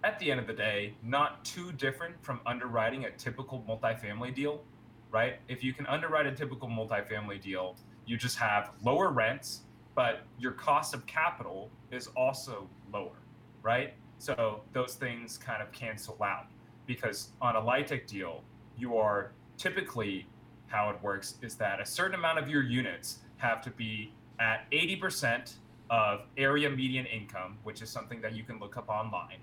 at 0.04 0.18
the 0.18 0.30
end 0.30 0.40
of 0.40 0.46
the 0.46 0.52
day, 0.52 0.94
not 1.02 1.44
too 1.44 1.72
different 1.72 2.14
from 2.22 2.40
underwriting 2.46 3.06
a 3.06 3.10
typical 3.12 3.64
multifamily 3.68 4.34
deal, 4.34 4.62
right? 5.10 5.36
If 5.48 5.64
you 5.64 5.72
can 5.72 5.86
underwrite 5.86 6.26
a 6.26 6.32
typical 6.32 6.68
multifamily 6.68 7.40
deal, 7.40 7.76
you 8.04 8.16
just 8.16 8.38
have 8.38 8.70
lower 8.82 9.10
rents, 9.10 9.62
but 9.94 10.20
your 10.38 10.52
cost 10.52 10.94
of 10.94 11.06
capital 11.06 11.70
is 11.90 12.08
also 12.08 12.68
lower, 12.92 13.16
right? 13.62 13.94
So 14.18 14.62
those 14.72 14.94
things 14.94 15.38
kind 15.38 15.62
of 15.62 15.70
cancel 15.72 16.22
out 16.22 16.46
because 16.86 17.30
on 17.40 17.56
a 17.56 17.60
LIHTC 17.60 18.06
deal, 18.06 18.42
you 18.76 18.96
are 18.96 19.32
typically 19.58 20.26
how 20.66 20.90
it 20.90 21.02
works 21.02 21.36
is 21.42 21.54
that 21.56 21.80
a 21.80 21.86
certain 21.86 22.14
amount 22.14 22.38
of 22.38 22.48
your 22.48 22.62
units 22.62 23.18
have 23.36 23.62
to 23.62 23.70
be 23.70 24.12
at 24.40 24.70
80% 24.70 25.54
of 25.90 26.22
area 26.36 26.68
median 26.68 27.06
income, 27.06 27.58
which 27.62 27.82
is 27.82 27.90
something 27.90 28.20
that 28.20 28.34
you 28.34 28.42
can 28.42 28.58
look 28.58 28.76
up 28.76 28.88
online. 28.88 29.38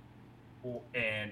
And 0.94 1.32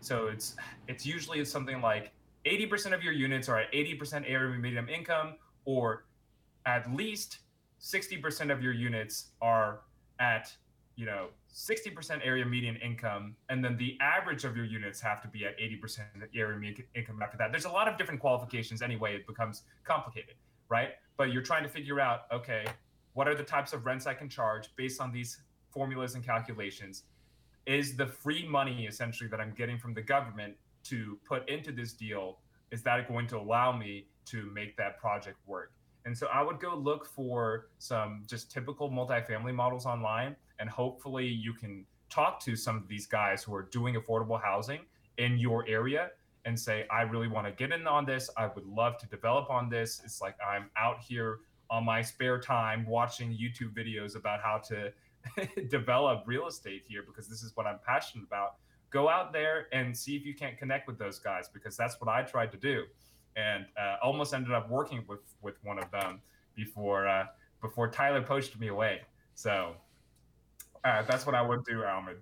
so 0.00 0.28
it's 0.28 0.56
it's 0.88 1.04
usually 1.04 1.44
something 1.44 1.80
like 1.80 2.12
80% 2.46 2.92
of 2.94 3.02
your 3.02 3.12
units 3.12 3.48
are 3.48 3.60
at 3.60 3.72
80% 3.72 4.24
area 4.26 4.58
median 4.58 4.88
income, 4.88 5.34
or 5.64 6.04
at 6.66 6.92
least 6.94 7.40
60% 7.80 8.52
of 8.52 8.62
your 8.62 8.72
units 8.72 9.28
are 9.40 9.80
at 10.18 10.52
you 10.96 11.06
know 11.06 11.28
60% 11.54 12.20
area 12.24 12.44
median 12.44 12.76
income 12.76 13.34
and 13.48 13.64
then 13.64 13.76
the 13.76 13.96
average 14.00 14.44
of 14.44 14.56
your 14.56 14.66
units 14.66 15.00
have 15.00 15.20
to 15.22 15.28
be 15.28 15.44
at 15.44 15.58
80% 15.58 16.02
area 16.34 16.58
median 16.58 16.86
income 16.94 17.20
after 17.22 17.36
that. 17.38 17.50
There's 17.50 17.64
a 17.64 17.70
lot 17.70 17.88
of 17.88 17.96
different 17.96 18.20
qualifications 18.20 18.82
anyway 18.82 19.14
it 19.14 19.26
becomes 19.26 19.62
complicated 19.84 20.34
right? 20.70 20.90
But 21.16 21.32
you're 21.32 21.42
trying 21.42 21.64
to 21.64 21.68
figure 21.68 22.00
out 22.00 22.22
okay 22.32 22.64
what 23.12 23.28
are 23.28 23.34
the 23.34 23.42
types 23.42 23.72
of 23.72 23.84
rents 23.84 24.06
i 24.06 24.14
can 24.14 24.28
charge 24.28 24.68
based 24.76 25.00
on 25.00 25.12
these 25.12 25.38
formulas 25.68 26.14
and 26.14 26.24
calculations? 26.24 27.04
Is 27.66 27.96
the 27.96 28.06
free 28.06 28.46
money 28.48 28.86
essentially 28.86 29.28
that 29.28 29.40
I'm 29.40 29.52
getting 29.52 29.78
from 29.78 29.94
the 29.94 30.02
government 30.02 30.54
to 30.84 31.18
put 31.28 31.48
into 31.48 31.72
this 31.72 31.92
deal 31.92 32.38
is 32.70 32.82
that 32.84 33.08
going 33.08 33.26
to 33.26 33.36
allow 33.36 33.76
me 33.76 34.06
to 34.26 34.50
make 34.54 34.76
that 34.76 34.98
project 34.98 35.36
work? 35.46 35.72
And 36.06 36.16
so 36.16 36.28
I 36.32 36.40
would 36.42 36.60
go 36.60 36.74
look 36.74 37.04
for 37.04 37.66
some 37.78 38.22
just 38.26 38.50
typical 38.50 38.88
multifamily 38.90 39.54
models 39.54 39.86
online, 39.86 40.34
and 40.60 40.68
hopefully 40.68 41.26
you 41.26 41.52
can 41.52 41.84
talk 42.10 42.40
to 42.44 42.54
some 42.54 42.76
of 42.76 42.86
these 42.86 43.06
guys 43.06 43.42
who 43.42 43.54
are 43.54 43.62
doing 43.62 43.94
affordable 43.94 44.40
housing 44.40 44.80
in 45.18 45.38
your 45.38 45.66
area 45.66 46.10
and 46.44 46.58
say, 46.58 46.86
I 46.90 47.02
really 47.02 47.28
want 47.28 47.46
to 47.46 47.52
get 47.52 47.72
in 47.72 47.86
on 47.86 48.04
this. 48.04 48.30
I 48.36 48.46
would 48.46 48.66
love 48.66 48.98
to 48.98 49.06
develop 49.06 49.50
on 49.50 49.68
this. 49.68 50.00
It's 50.04 50.20
like 50.20 50.36
I'm 50.46 50.70
out 50.76 51.00
here 51.00 51.40
on 51.70 51.84
my 51.84 52.02
spare 52.02 52.38
time 52.40 52.86
watching 52.86 53.30
YouTube 53.30 53.74
videos 53.74 54.16
about 54.16 54.40
how 54.40 54.58
to 54.68 54.92
develop 55.68 56.24
real 56.26 56.46
estate 56.46 56.82
here 56.86 57.02
because 57.06 57.28
this 57.28 57.42
is 57.42 57.52
what 57.56 57.66
I'm 57.66 57.78
passionate 57.86 58.24
about. 58.24 58.56
Go 58.90 59.08
out 59.08 59.32
there 59.32 59.66
and 59.72 59.96
see 59.96 60.16
if 60.16 60.24
you 60.24 60.34
can't 60.34 60.58
connect 60.58 60.88
with 60.88 60.98
those 60.98 61.18
guys 61.18 61.48
because 61.52 61.76
that's 61.76 62.00
what 62.00 62.08
I 62.08 62.22
tried 62.22 62.50
to 62.52 62.58
do, 62.58 62.84
and 63.36 63.66
uh, 63.80 63.96
almost 64.02 64.34
ended 64.34 64.52
up 64.52 64.68
working 64.68 65.04
with 65.06 65.20
with 65.42 65.62
one 65.62 65.78
of 65.78 65.88
them 65.92 66.20
before 66.56 67.06
uh, 67.06 67.26
before 67.60 67.88
Tyler 67.88 68.20
poached 68.20 68.58
me 68.58 68.66
away. 68.66 69.02
So 69.34 69.76
uh, 70.84 71.02
that's 71.02 71.26
what 71.26 71.34
I 71.34 71.42
would 71.42 71.64
do, 71.64 71.84
Ahmed. 71.84 72.16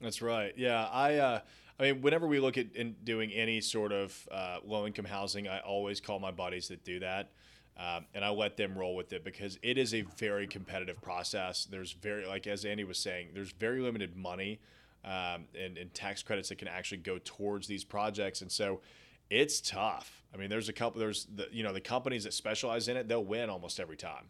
That's 0.00 0.22
right. 0.22 0.52
Yeah, 0.56 0.86
I. 0.86 1.16
Uh, 1.16 1.40
I 1.80 1.84
mean, 1.84 2.02
whenever 2.02 2.28
we 2.28 2.38
look 2.38 2.58
at 2.58 2.76
in 2.76 2.94
doing 3.02 3.32
any 3.32 3.60
sort 3.60 3.92
of 3.92 4.28
uh, 4.30 4.58
low 4.64 4.86
income 4.86 5.06
housing, 5.06 5.48
I 5.48 5.60
always 5.60 6.00
call 6.00 6.20
my 6.20 6.30
buddies 6.30 6.68
that 6.68 6.84
do 6.84 7.00
that 7.00 7.32
um, 7.76 8.06
and 8.14 8.24
I 8.24 8.28
let 8.30 8.56
them 8.56 8.76
roll 8.76 8.94
with 8.94 9.12
it 9.12 9.24
because 9.24 9.58
it 9.62 9.78
is 9.78 9.94
a 9.94 10.02
very 10.18 10.46
competitive 10.46 11.00
process. 11.00 11.64
There's 11.64 11.92
very, 11.92 12.26
like 12.26 12.46
as 12.46 12.64
Andy 12.64 12.84
was 12.84 12.98
saying, 12.98 13.28
there's 13.34 13.52
very 13.52 13.80
limited 13.80 14.16
money 14.16 14.60
um, 15.04 15.46
and, 15.58 15.78
and 15.78 15.92
tax 15.94 16.22
credits 16.22 16.50
that 16.50 16.58
can 16.58 16.68
actually 16.68 16.98
go 16.98 17.18
towards 17.24 17.66
these 17.66 17.82
projects, 17.82 18.42
and 18.42 18.52
so 18.52 18.82
it's 19.30 19.60
tough. 19.60 20.22
I 20.34 20.36
mean, 20.36 20.50
there's 20.50 20.68
a 20.68 20.72
couple. 20.72 21.00
There's 21.00 21.26
the 21.34 21.48
you 21.50 21.62
know 21.62 21.72
the 21.72 21.80
companies 21.80 22.24
that 22.24 22.34
specialize 22.34 22.88
in 22.88 22.96
it, 22.96 23.08
they'll 23.08 23.24
win 23.24 23.50
almost 23.50 23.80
every 23.80 23.96
time. 23.96 24.26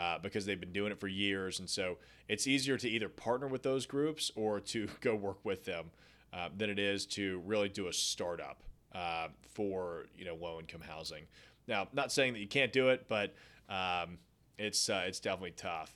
Uh, 0.00 0.18
because 0.18 0.46
they've 0.46 0.60
been 0.60 0.72
doing 0.72 0.90
it 0.90 0.98
for 0.98 1.08
years. 1.08 1.60
And 1.60 1.68
so 1.68 1.98
it's 2.26 2.46
easier 2.46 2.78
to 2.78 2.88
either 2.88 3.10
partner 3.10 3.46
with 3.46 3.62
those 3.62 3.84
groups 3.84 4.30
or 4.34 4.58
to 4.60 4.88
go 5.02 5.14
work 5.14 5.44
with 5.44 5.66
them 5.66 5.90
uh, 6.32 6.48
than 6.56 6.70
it 6.70 6.78
is 6.78 7.04
to 7.04 7.42
really 7.44 7.68
do 7.68 7.86
a 7.86 7.92
startup 7.92 8.62
uh, 8.94 9.28
for 9.52 10.06
you 10.16 10.24
know 10.24 10.34
low 10.36 10.58
income 10.58 10.80
housing. 10.80 11.24
Now, 11.68 11.86
not 11.92 12.12
saying 12.12 12.32
that 12.32 12.38
you 12.38 12.48
can't 12.48 12.72
do 12.72 12.88
it, 12.88 13.08
but 13.08 13.34
um, 13.68 14.16
it's 14.58 14.88
uh, 14.88 15.04
it's 15.06 15.20
definitely 15.20 15.50
tough. 15.50 15.94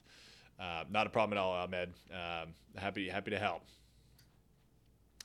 Uh, 0.61 0.85
not 0.91 1.07
a 1.07 1.11
problem 1.11 1.39
at 1.39 1.41
all, 1.41 1.53
Ahmed. 1.53 1.95
Um, 2.13 2.51
happy 2.77 3.09
happy 3.09 3.31
to 3.31 3.39
help. 3.39 3.63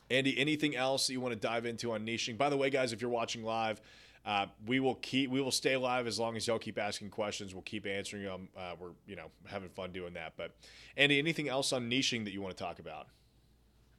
Andy, 0.08 0.38
anything 0.38 0.74
else 0.74 1.06
that 1.06 1.12
you 1.12 1.20
want 1.20 1.34
to 1.34 1.38
dive 1.38 1.66
into 1.66 1.92
on 1.92 2.06
niching? 2.06 2.38
By 2.38 2.48
the 2.48 2.56
way, 2.56 2.70
guys, 2.70 2.94
if 2.94 3.02
you're 3.02 3.10
watching 3.10 3.44
live, 3.44 3.78
uh, 4.26 4.46
we 4.66 4.80
will 4.80 4.96
keep 4.96 5.30
we 5.30 5.40
will 5.40 5.50
stay 5.50 5.76
live 5.76 6.06
as 6.06 6.18
long 6.18 6.36
as 6.36 6.46
y'all 6.46 6.58
keep 6.58 6.78
asking 6.78 7.10
questions. 7.10 7.54
We'll 7.54 7.62
keep 7.62 7.86
answering 7.86 8.24
them. 8.24 8.48
Uh, 8.56 8.74
we're 8.78 8.90
you 9.06 9.16
know 9.16 9.30
having 9.46 9.70
fun 9.70 9.92
doing 9.92 10.14
that. 10.14 10.34
But 10.36 10.54
Andy, 10.96 11.18
anything 11.18 11.48
else 11.48 11.72
on 11.72 11.88
niching 11.88 12.24
that 12.24 12.32
you 12.32 12.42
want 12.42 12.56
to 12.56 12.62
talk 12.62 12.78
about? 12.78 13.06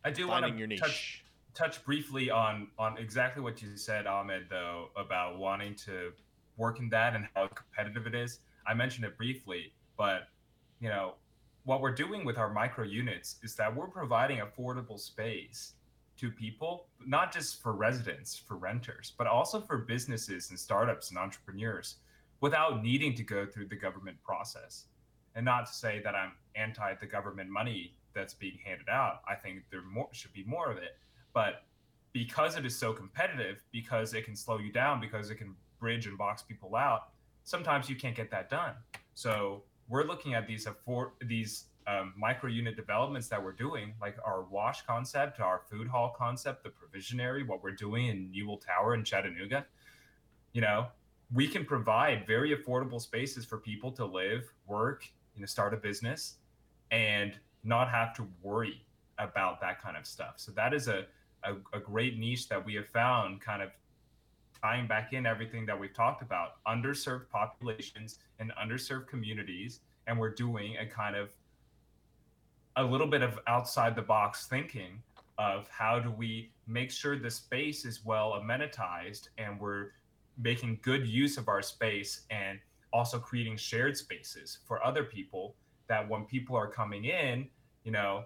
I 0.06 0.12
do 0.12 0.28
want 0.28 0.48
your 0.58 0.68
to 0.68 0.68
niche. 0.68 0.80
touch 0.80 1.24
touch 1.54 1.84
briefly 1.84 2.30
on 2.30 2.68
on 2.78 2.98
exactly 2.98 3.42
what 3.42 3.62
you 3.62 3.76
said, 3.76 4.06
Ahmed, 4.06 4.46
though, 4.50 4.90
about 4.96 5.40
wanting 5.40 5.76
to 5.86 6.12
work 6.58 6.80
in 6.80 6.90
that 6.90 7.16
and 7.16 7.28
how 7.36 7.48
competitive 7.48 8.06
it 8.06 8.14
is. 8.14 8.40
I 8.68 8.76
mentioned 8.76 9.06
it 9.06 9.18
briefly, 9.18 9.74
but 9.98 10.28
you 10.80 10.90
know, 10.90 11.16
what 11.64 11.82
we're 11.82 11.94
doing 11.94 12.26
with 12.26 12.38
our 12.38 12.52
micro 12.52 12.84
units 12.84 13.38
is 13.44 13.56
that 13.56 13.76
we're 13.76 13.88
providing 13.88 14.40
affordable 14.40 15.00
space 15.00 15.74
to 16.22 16.30
people, 16.30 16.86
not 17.06 17.34
just 17.34 17.62
for 17.62 17.74
residents, 17.74 18.38
for 18.38 18.56
renters, 18.56 19.14
but 19.18 19.26
also 19.26 19.60
for 19.60 19.80
businesses 19.80 20.52
and 20.52 20.60
startups 20.60 21.10
and 21.10 21.18
entrepreneurs 21.18 21.96
without 22.42 22.84
needing 22.84 23.16
to 23.16 23.24
go 23.24 23.46
through 23.46 23.68
the 23.68 23.76
government 23.76 24.18
process. 24.24 24.86
And 25.34 25.44
not 25.44 25.66
to 25.66 25.74
say 25.74 26.00
that 26.04 26.14
I'm 26.14 26.34
anti 26.56 26.94
the 26.96 27.08
government 27.08 27.50
money 27.50 27.96
that's 28.14 28.36
being 28.36 28.60
handed 28.64 28.88
out. 28.88 29.22
I 29.28 29.34
think 29.34 29.64
there 29.72 29.82
more, 29.82 30.10
should 30.12 30.34
be 30.34 30.44
more 30.44 30.70
of 30.70 30.78
it. 30.78 30.98
But 31.34 31.64
because 32.14 32.56
it 32.56 32.66
is 32.66 32.78
so 32.78 32.94
competitive, 32.94 33.64
because 33.72 34.14
it 34.14 34.26
can 34.26 34.36
slow 34.36 34.60
you 34.60 34.72
down, 34.72 35.00
because 35.02 35.32
it 35.32 35.36
can 35.36 35.56
bridge 35.80 36.06
and 36.06 36.18
box 36.18 36.44
people 36.44 36.76
out, 36.76 37.10
sometimes 37.46 37.90
you 37.90 37.96
can't 37.96 38.16
get 38.16 38.30
that 38.30 38.50
done. 38.50 38.74
So 39.16 39.64
we're 39.88 40.04
looking 40.04 40.36
at 40.36 40.46
these 40.46 40.68
for 40.86 41.14
these 41.26 41.66
um, 41.88 42.14
micro 42.18 42.50
unit 42.50 42.76
developments 42.76 43.28
that 43.30 43.44
we're 43.44 43.52
doing, 43.52 43.94
like 44.00 44.16
our 44.26 44.44
wash 44.44 44.84
concept, 44.84 45.40
our 45.40 45.62
food 45.70 45.88
hall 45.88 46.14
concept, 46.18 46.64
the 46.64 46.70
provisionary, 46.70 47.46
what 47.46 47.64
we're 47.64 47.72
doing 47.72 48.08
in 48.08 48.32
Newell 48.32 48.58
Tower 48.58 48.94
in 48.94 49.04
Chattanooga. 49.04 49.66
You 50.54 50.62
know, 50.62 50.88
we 51.34 51.48
can 51.48 51.66
provide 51.66 52.28
very 52.28 52.56
affordable 52.56 53.02
spaces 53.02 53.46
for 53.46 53.58
people 53.58 53.92
to 53.94 54.06
live, 54.06 54.52
work, 54.68 55.08
you 55.36 55.42
know, 55.42 55.48
start 55.48 55.74
a 55.74 55.78
business, 55.78 56.36
and 56.92 57.34
not 57.64 57.90
have 57.90 58.14
to 58.16 58.28
worry 58.42 58.84
about 59.18 59.62
that 59.62 59.82
kind 59.82 59.96
of 59.98 60.06
stuff. 60.06 60.34
So 60.38 60.52
that 60.54 60.74
is 60.74 60.88
a, 60.88 61.06
a, 61.44 61.54
a 61.74 61.80
great 61.80 62.18
niche 62.18 62.50
that 62.50 62.64
we 62.64 62.76
have 62.76 62.88
found 62.88 63.42
kind 63.42 63.62
of 63.62 63.70
tying 64.62 64.88
back 64.88 65.14
in 65.14 65.26
everything 65.26 65.66
that 65.66 65.80
we've 65.80 65.94
talked 65.94 66.22
about 66.22 66.64
underserved 66.68 67.30
populations 67.30 68.20
and 68.40 68.52
underserved 68.62 69.08
communities 69.08 69.80
and 70.08 70.20
we're 70.20 70.34
doing 70.34 70.78
a 70.78 70.86
kind 70.86 71.16
of 71.16 71.30
a 72.76 72.84
little 72.84 73.08
bit 73.08 73.22
of 73.22 73.40
outside 73.48 73.96
the 73.96 74.02
box 74.02 74.48
thinking 74.48 75.02
of 75.38 75.68
how 75.70 76.00
do 76.00 76.12
we 76.12 76.52
make 76.68 76.92
sure 76.92 77.18
the 77.18 77.30
space 77.30 77.86
is 77.86 78.06
well 78.06 78.40
amenitized 78.42 79.30
and 79.38 79.60
we're 79.60 79.88
making 80.38 80.80
good 80.82 81.06
use 81.06 81.38
of 81.38 81.48
our 81.48 81.62
space 81.62 82.22
and 82.30 82.60
also 82.94 83.20
creating 83.20 83.58
shared 83.58 83.98
spaces 83.98 84.60
for 84.66 84.84
other 84.86 85.04
people 85.04 85.56
that 85.88 86.08
when 86.08 86.24
people 86.26 86.56
are 86.56 86.68
coming 86.68 87.06
in 87.06 87.48
you 87.84 87.92
know 87.92 88.24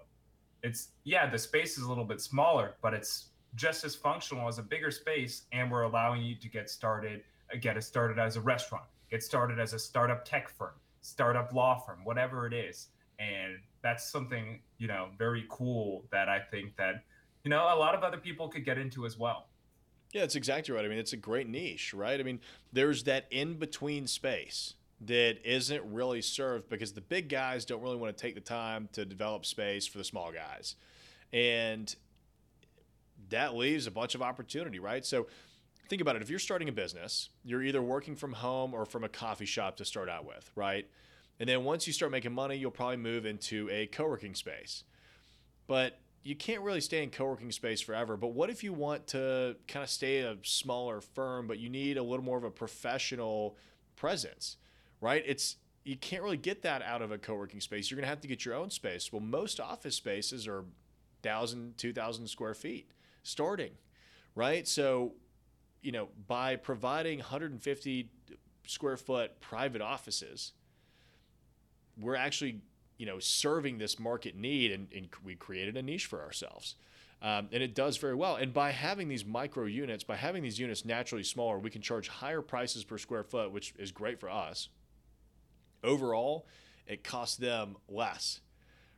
it's 0.64 0.90
yeah 1.04 1.30
the 1.30 1.38
space 1.38 1.78
is 1.78 1.84
a 1.84 1.90
little 1.90 2.04
bit 2.04 2.22
smaller 2.22 2.76
but 2.82 2.94
it's 2.94 3.30
just 3.56 3.84
as 3.84 3.96
functional 3.96 4.48
as 4.48 4.58
a 4.58 4.64
bigger 4.64 4.92
space 4.92 5.44
and 5.52 5.72
we're 5.72 5.84
allowing 5.84 6.22
you 6.22 6.36
to 6.36 6.50
get 6.50 6.70
started 6.70 7.24
get 7.62 7.78
it 7.78 7.84
started 7.84 8.20
as 8.20 8.36
a 8.36 8.42
restaurant 8.42 8.86
get 9.10 9.24
started 9.24 9.60
as 9.60 9.74
a 9.74 9.80
startup 9.80 10.26
tech 10.26 10.50
firm 10.50 10.74
startup 11.02 11.54
law 11.54 11.80
firm 11.80 12.00
whatever 12.04 12.48
it 12.48 12.54
is 12.54 12.90
and 13.20 13.58
that's 13.82 14.10
something 14.10 14.60
you 14.78 14.88
know 14.88 15.10
very 15.18 15.46
cool 15.50 16.06
that 16.12 16.30
i 16.30 16.40
think 16.40 16.76
that 16.78 17.04
you 17.44 17.50
know 17.50 17.64
a 17.74 17.78
lot 17.78 17.96
of 17.96 18.04
other 18.04 18.18
people 18.18 18.48
could 18.48 18.66
get 18.66 18.78
into 18.78 19.06
as 19.06 19.18
well 19.18 19.48
Yeah, 20.14 20.22
that's 20.22 20.36
exactly 20.36 20.74
right. 20.74 20.86
I 20.86 20.88
mean, 20.88 20.98
it's 20.98 21.14
a 21.14 21.18
great 21.18 21.48
niche, 21.50 21.94
right? 21.94 22.18
I 22.18 22.24
mean, 22.24 22.40
there's 22.72 23.04
that 23.04 23.26
in 23.32 23.56
between 23.60 24.08
space 24.08 24.76
that 25.02 25.38
isn't 25.44 25.84
really 25.84 26.22
served 26.22 26.70
because 26.70 26.94
the 26.94 27.02
big 27.02 27.28
guys 27.28 27.66
don't 27.66 27.82
really 27.82 27.98
want 27.98 28.16
to 28.16 28.22
take 28.22 28.36
the 28.36 28.42
time 28.42 28.88
to 28.94 29.04
develop 29.04 29.46
space 29.46 29.86
for 29.86 29.98
the 29.98 30.04
small 30.06 30.32
guys. 30.32 30.76
And 31.34 31.94
that 33.30 33.56
leaves 33.56 33.88
a 33.88 33.92
bunch 33.92 34.16
of 34.16 34.22
opportunity, 34.22 34.80
right? 34.80 35.06
So 35.06 35.28
think 35.90 36.02
about 36.02 36.16
it. 36.16 36.22
If 36.22 36.30
you're 36.30 36.40
starting 36.40 36.70
a 36.70 36.72
business, 36.72 37.30
you're 37.44 37.64
either 37.64 37.82
working 37.82 38.16
from 38.16 38.34
home 38.34 38.74
or 38.74 38.86
from 38.86 39.04
a 39.04 39.10
coffee 39.10 39.46
shop 39.46 39.78
to 39.78 39.86
start 39.86 40.10
out 40.10 40.26
with, 40.26 40.50
right? 40.56 40.88
And 41.40 41.50
then 41.50 41.64
once 41.64 41.86
you 41.88 41.94
start 41.94 42.12
making 42.12 42.34
money, 42.34 42.56
you'll 42.56 42.72
probably 42.72 42.98
move 42.98 43.26
into 43.26 43.70
a 43.72 43.88
co 43.88 44.08
working 44.08 44.36
space. 44.36 44.84
But 45.68 46.00
you 46.26 46.36
can't 46.36 46.62
really 46.62 46.82
stay 46.82 47.04
in 47.04 47.12
co-working 47.12 47.52
space 47.52 47.80
forever. 47.80 48.18
But 48.18 48.30
what 48.30 48.50
if 48.50 48.64
you 48.64 48.74
want 48.74 49.06
to 49.08 49.56
kind 49.68 49.84
of 49.84 49.90
stay 49.90 50.22
a 50.22 50.36
smaller 50.42 51.00
firm 51.00 51.48
but 51.48 51.60
you 51.60 51.70
need 51.70 51.98
a 51.98 52.04
little 52.04 52.26
more 52.26 52.38
of 52.38 52.44
a 52.44 52.52
professional 52.52 53.56
presence 53.96 54.58
right? 55.00 55.24
It's 55.26 55.58
you 55.84 55.96
can't 55.96 56.24
really 56.24 56.38
get 56.38 56.64
that 56.64 56.82
out 56.82 57.04
of 57.04 57.12
a 57.12 57.18
co-working 57.20 57.62
space. 57.62 57.92
You're 57.92 57.98
going 57.98 58.06
to 58.06 58.10
have 58.10 58.22
to 58.22 58.28
get 58.28 58.44
your 58.44 58.56
own 58.56 58.72
space. 58.72 59.14
Well 59.14 59.22
most 59.22 59.60
office 59.60 59.96
spaces 59.96 60.48
are 60.48 60.66
1000 61.22 61.78
2000 61.78 62.28
square 62.28 62.56
feet 62.56 62.92
starting 63.22 63.72
right? 64.34 64.68
So 64.68 65.14
you 65.84 65.92
know 65.92 66.10
by 66.28 66.56
providing 66.56 67.20
150 67.20 68.10
square 68.66 68.98
foot 68.98 69.40
private 69.42 69.82
offices 69.82 70.54
we're 72.00 72.16
actually 72.16 72.62
you 72.98 73.06
know, 73.06 73.20
serving 73.20 73.78
this 73.78 74.00
market 74.00 74.36
need, 74.36 74.72
and, 74.72 74.88
and 74.96 75.08
we 75.24 75.36
created 75.36 75.76
a 75.76 75.82
niche 75.82 76.06
for 76.06 76.22
ourselves. 76.22 76.76
Um, 77.22 77.50
and 77.52 77.64
it 77.64 77.74
does 77.74 77.98
very 77.98 78.16
well. 78.16 78.36
And 78.36 78.54
by 78.54 78.72
having 78.72 79.08
these 79.08 79.26
micro 79.26 79.66
units, 79.66 80.04
by 80.04 80.16
having 80.16 80.44
these 80.44 80.60
units 80.60 80.86
naturally 80.86 81.24
smaller, 81.24 81.58
we 81.60 81.70
can 81.70 81.82
charge 81.82 82.08
higher 82.08 82.42
prices 82.42 82.84
per 82.84 82.98
square 82.98 83.24
foot, 83.24 83.52
which 83.52 83.74
is 83.80 83.92
great 83.92 84.20
for 84.20 84.30
us. 84.30 84.70
Overall, 85.84 86.48
it 86.88 87.04
costs 87.04 87.38
them 87.38 87.78
less, 87.90 88.42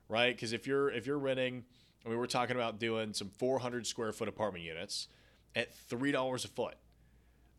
right? 0.10 0.36
Because 0.36 0.54
if 0.54 0.68
you're 0.68 0.90
if 0.90 1.06
you're 1.06 1.18
renting, 1.18 1.64
I 2.06 2.10
mean, 2.10 2.18
we're 2.18 2.28
talking 2.28 2.56
about 2.56 2.80
doing 2.80 3.14
some 3.14 3.30
400 3.30 3.88
square 3.88 4.12
foot 4.12 4.28
apartment 4.28 4.64
units 4.64 5.08
at 5.56 5.74
three 5.74 6.12
dollars 6.12 6.44
a 6.44 6.50
foot. 6.50 6.76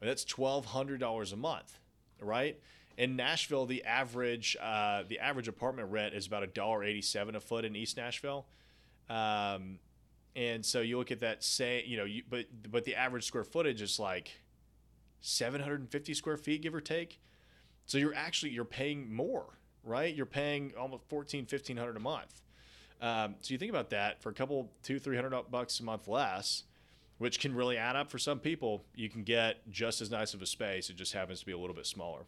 I 0.00 0.04
mean, 0.04 0.10
that's 0.10 0.24
twelve 0.24 0.66
hundred 0.66 1.00
dollars 1.00 1.32
a 1.32 1.36
month, 1.36 1.78
right? 2.20 2.58
In 2.98 3.14
Nashville, 3.14 3.64
the 3.64 3.84
average 3.84 4.56
uh, 4.60 5.04
the 5.08 5.20
average 5.20 5.48
apartment 5.48 5.90
rent 5.90 6.14
is 6.14 6.26
about 6.26 6.42
a 6.42 6.48
dollar 6.48 6.84
eighty 6.84 7.00
seven 7.00 7.36
a 7.36 7.40
foot 7.40 7.64
in 7.64 7.74
East 7.74 7.96
Nashville. 7.96 8.44
Um, 9.08 9.78
and 10.36 10.64
so 10.64 10.82
you 10.82 10.98
look 10.98 11.10
at 11.10 11.20
that, 11.20 11.42
say, 11.42 11.82
you 11.86 11.96
know, 11.96 12.04
you, 12.04 12.22
but 12.28 12.46
but 12.70 12.84
the 12.84 12.96
average 12.96 13.24
square 13.24 13.44
footage 13.44 13.80
is 13.80 13.98
like 13.98 14.42
750 15.20 16.12
square 16.14 16.36
feet, 16.36 16.60
give 16.60 16.74
or 16.74 16.80
take. 16.80 17.20
So 17.86 17.98
you're 17.98 18.14
actually 18.14 18.50
you're 18.50 18.64
paying 18.64 19.14
more, 19.14 19.46
right? 19.84 20.14
You're 20.14 20.26
paying 20.26 20.72
almost 20.78 21.04
14, 21.08 21.42
1500 21.42 21.96
a 21.96 22.00
month. 22.00 22.42
Um, 23.00 23.36
so 23.40 23.52
you 23.52 23.58
think 23.58 23.70
about 23.70 23.90
that 23.90 24.20
for 24.20 24.30
a 24.30 24.34
couple, 24.34 24.72
two, 24.82 24.98
three 24.98 25.16
hundred 25.16 25.32
bucks 25.50 25.78
a 25.78 25.84
month 25.84 26.08
less, 26.08 26.64
which 27.18 27.38
can 27.38 27.54
really 27.54 27.76
add 27.76 27.94
up 27.94 28.10
for 28.10 28.18
some 28.18 28.40
people. 28.40 28.84
You 28.96 29.08
can 29.08 29.22
get 29.22 29.70
just 29.70 30.00
as 30.00 30.10
nice 30.10 30.34
of 30.34 30.42
a 30.42 30.46
space. 30.46 30.90
It 30.90 30.96
just 30.96 31.12
happens 31.12 31.40
to 31.40 31.46
be 31.46 31.52
a 31.52 31.58
little 31.58 31.76
bit 31.76 31.86
smaller. 31.86 32.24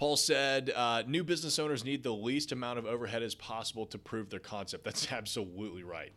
Paul 0.00 0.16
said, 0.16 0.72
uh, 0.74 1.02
new 1.06 1.22
business 1.22 1.58
owners 1.58 1.84
need 1.84 2.02
the 2.02 2.14
least 2.14 2.52
amount 2.52 2.78
of 2.78 2.86
overhead 2.86 3.22
as 3.22 3.34
possible 3.34 3.84
to 3.84 3.98
prove 3.98 4.30
their 4.30 4.40
concept. 4.40 4.82
That's 4.82 5.12
absolutely 5.12 5.84
right. 5.84 6.10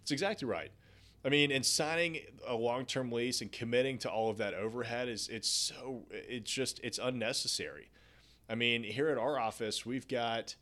That's 0.00 0.10
exactly 0.10 0.48
right. 0.48 0.72
I 1.24 1.28
mean, 1.28 1.52
in 1.52 1.62
signing 1.62 2.18
a 2.44 2.56
long-term 2.56 3.12
lease 3.12 3.40
and 3.40 3.52
committing 3.52 3.96
to 3.98 4.10
all 4.10 4.28
of 4.28 4.38
that 4.38 4.54
overhead 4.54 5.08
is 5.08 5.28
it's 5.28 5.48
so 5.48 6.02
it's 6.10 6.50
just 6.50 6.80
it's 6.82 6.98
unnecessary. 6.98 7.90
I 8.50 8.56
mean, 8.56 8.82
here 8.82 9.08
at 9.08 9.18
our 9.18 9.38
office, 9.38 9.86
we've 9.86 10.08
got 10.08 10.56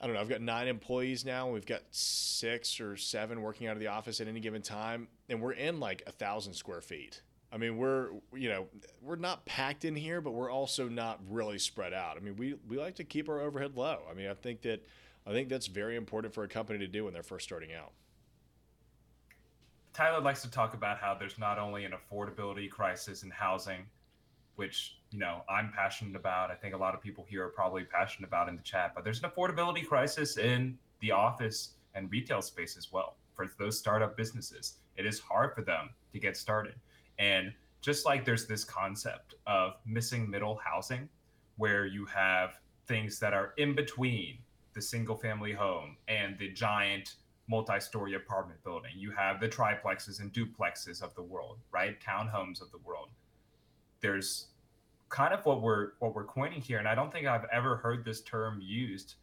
I 0.00 0.06
don't 0.06 0.14
know, 0.14 0.20
I've 0.20 0.28
got 0.28 0.40
nine 0.40 0.68
employees 0.68 1.24
now. 1.24 1.50
We've 1.50 1.66
got 1.66 1.82
six 1.90 2.78
or 2.78 2.96
seven 2.96 3.42
working 3.42 3.66
out 3.66 3.72
of 3.72 3.80
the 3.80 3.88
office 3.88 4.20
at 4.20 4.28
any 4.28 4.38
given 4.38 4.62
time, 4.62 5.08
and 5.28 5.42
we're 5.42 5.52
in 5.52 5.80
like 5.80 6.04
a 6.06 6.12
thousand 6.12 6.54
square 6.54 6.80
feet. 6.80 7.22
I 7.54 7.56
mean, 7.56 7.76
we're 7.76 8.08
you 8.34 8.48
know 8.48 8.66
we're 9.00 9.14
not 9.14 9.46
packed 9.46 9.84
in 9.84 9.94
here, 9.94 10.20
but 10.20 10.32
we're 10.32 10.50
also 10.50 10.88
not 10.88 11.20
really 11.30 11.58
spread 11.58 11.92
out. 11.92 12.16
I 12.16 12.20
mean, 12.20 12.36
we 12.36 12.56
we 12.68 12.78
like 12.78 12.96
to 12.96 13.04
keep 13.04 13.28
our 13.28 13.40
overhead 13.40 13.76
low. 13.76 14.00
I 14.10 14.14
mean, 14.14 14.28
I 14.28 14.34
think 14.34 14.62
that 14.62 14.84
I 15.24 15.30
think 15.30 15.48
that's 15.48 15.68
very 15.68 15.94
important 15.94 16.34
for 16.34 16.42
a 16.42 16.48
company 16.48 16.80
to 16.80 16.88
do 16.88 17.04
when 17.04 17.14
they're 17.14 17.22
first 17.22 17.44
starting 17.44 17.72
out. 17.72 17.92
Tyler 19.92 20.20
likes 20.20 20.42
to 20.42 20.50
talk 20.50 20.74
about 20.74 20.98
how 20.98 21.14
there's 21.14 21.38
not 21.38 21.56
only 21.60 21.84
an 21.84 21.92
affordability 21.92 22.68
crisis 22.68 23.22
in 23.22 23.30
housing, 23.30 23.86
which 24.56 24.98
you 25.12 25.20
know 25.20 25.42
I'm 25.48 25.70
passionate 25.72 26.16
about. 26.16 26.50
I 26.50 26.56
think 26.56 26.74
a 26.74 26.78
lot 26.78 26.92
of 26.92 27.00
people 27.00 27.24
here 27.28 27.44
are 27.44 27.50
probably 27.50 27.84
passionate 27.84 28.26
about 28.26 28.48
in 28.48 28.56
the 28.56 28.62
chat, 28.62 28.92
but 28.96 29.04
there's 29.04 29.22
an 29.22 29.30
affordability 29.30 29.86
crisis 29.86 30.38
in 30.38 30.76
the 30.98 31.12
office 31.12 31.74
and 31.94 32.10
retail 32.10 32.42
space 32.42 32.76
as 32.76 32.90
well 32.90 33.14
for 33.36 33.46
those 33.60 33.78
startup 33.78 34.16
businesses. 34.16 34.78
It 34.96 35.06
is 35.06 35.20
hard 35.20 35.54
for 35.54 35.62
them 35.62 35.90
to 36.12 36.18
get 36.18 36.36
started, 36.36 36.74
and 37.18 37.52
just 37.80 38.06
like 38.06 38.24
there's 38.24 38.46
this 38.46 38.64
concept 38.64 39.34
of 39.46 39.74
missing 39.86 40.30
middle 40.30 40.56
housing, 40.56 41.08
where 41.56 41.86
you 41.86 42.04
have 42.06 42.58
things 42.86 43.18
that 43.20 43.32
are 43.32 43.52
in 43.56 43.74
between 43.74 44.38
the 44.72 44.82
single 44.82 45.16
family 45.16 45.52
home 45.52 45.96
and 46.08 46.38
the 46.38 46.50
giant 46.50 47.14
multi-story 47.48 48.14
apartment 48.14 48.62
building. 48.64 48.92
You 48.96 49.10
have 49.12 49.40
the 49.40 49.48
triplexes 49.48 50.20
and 50.20 50.32
duplexes 50.32 51.02
of 51.02 51.14
the 51.14 51.22
world, 51.22 51.58
right? 51.70 51.96
Townhomes 52.00 52.62
of 52.62 52.70
the 52.72 52.78
world. 52.78 53.10
There's 54.00 54.48
kind 55.10 55.32
of 55.32 55.44
what 55.46 55.62
we're 55.62 55.92
what 55.98 56.14
we're 56.14 56.24
coining 56.24 56.60
here, 56.60 56.78
and 56.78 56.88
I 56.88 56.94
don't 56.94 57.12
think 57.12 57.26
I've 57.26 57.46
ever 57.52 57.76
heard 57.76 58.04
this 58.04 58.22
term 58.22 58.60
used 58.60 59.14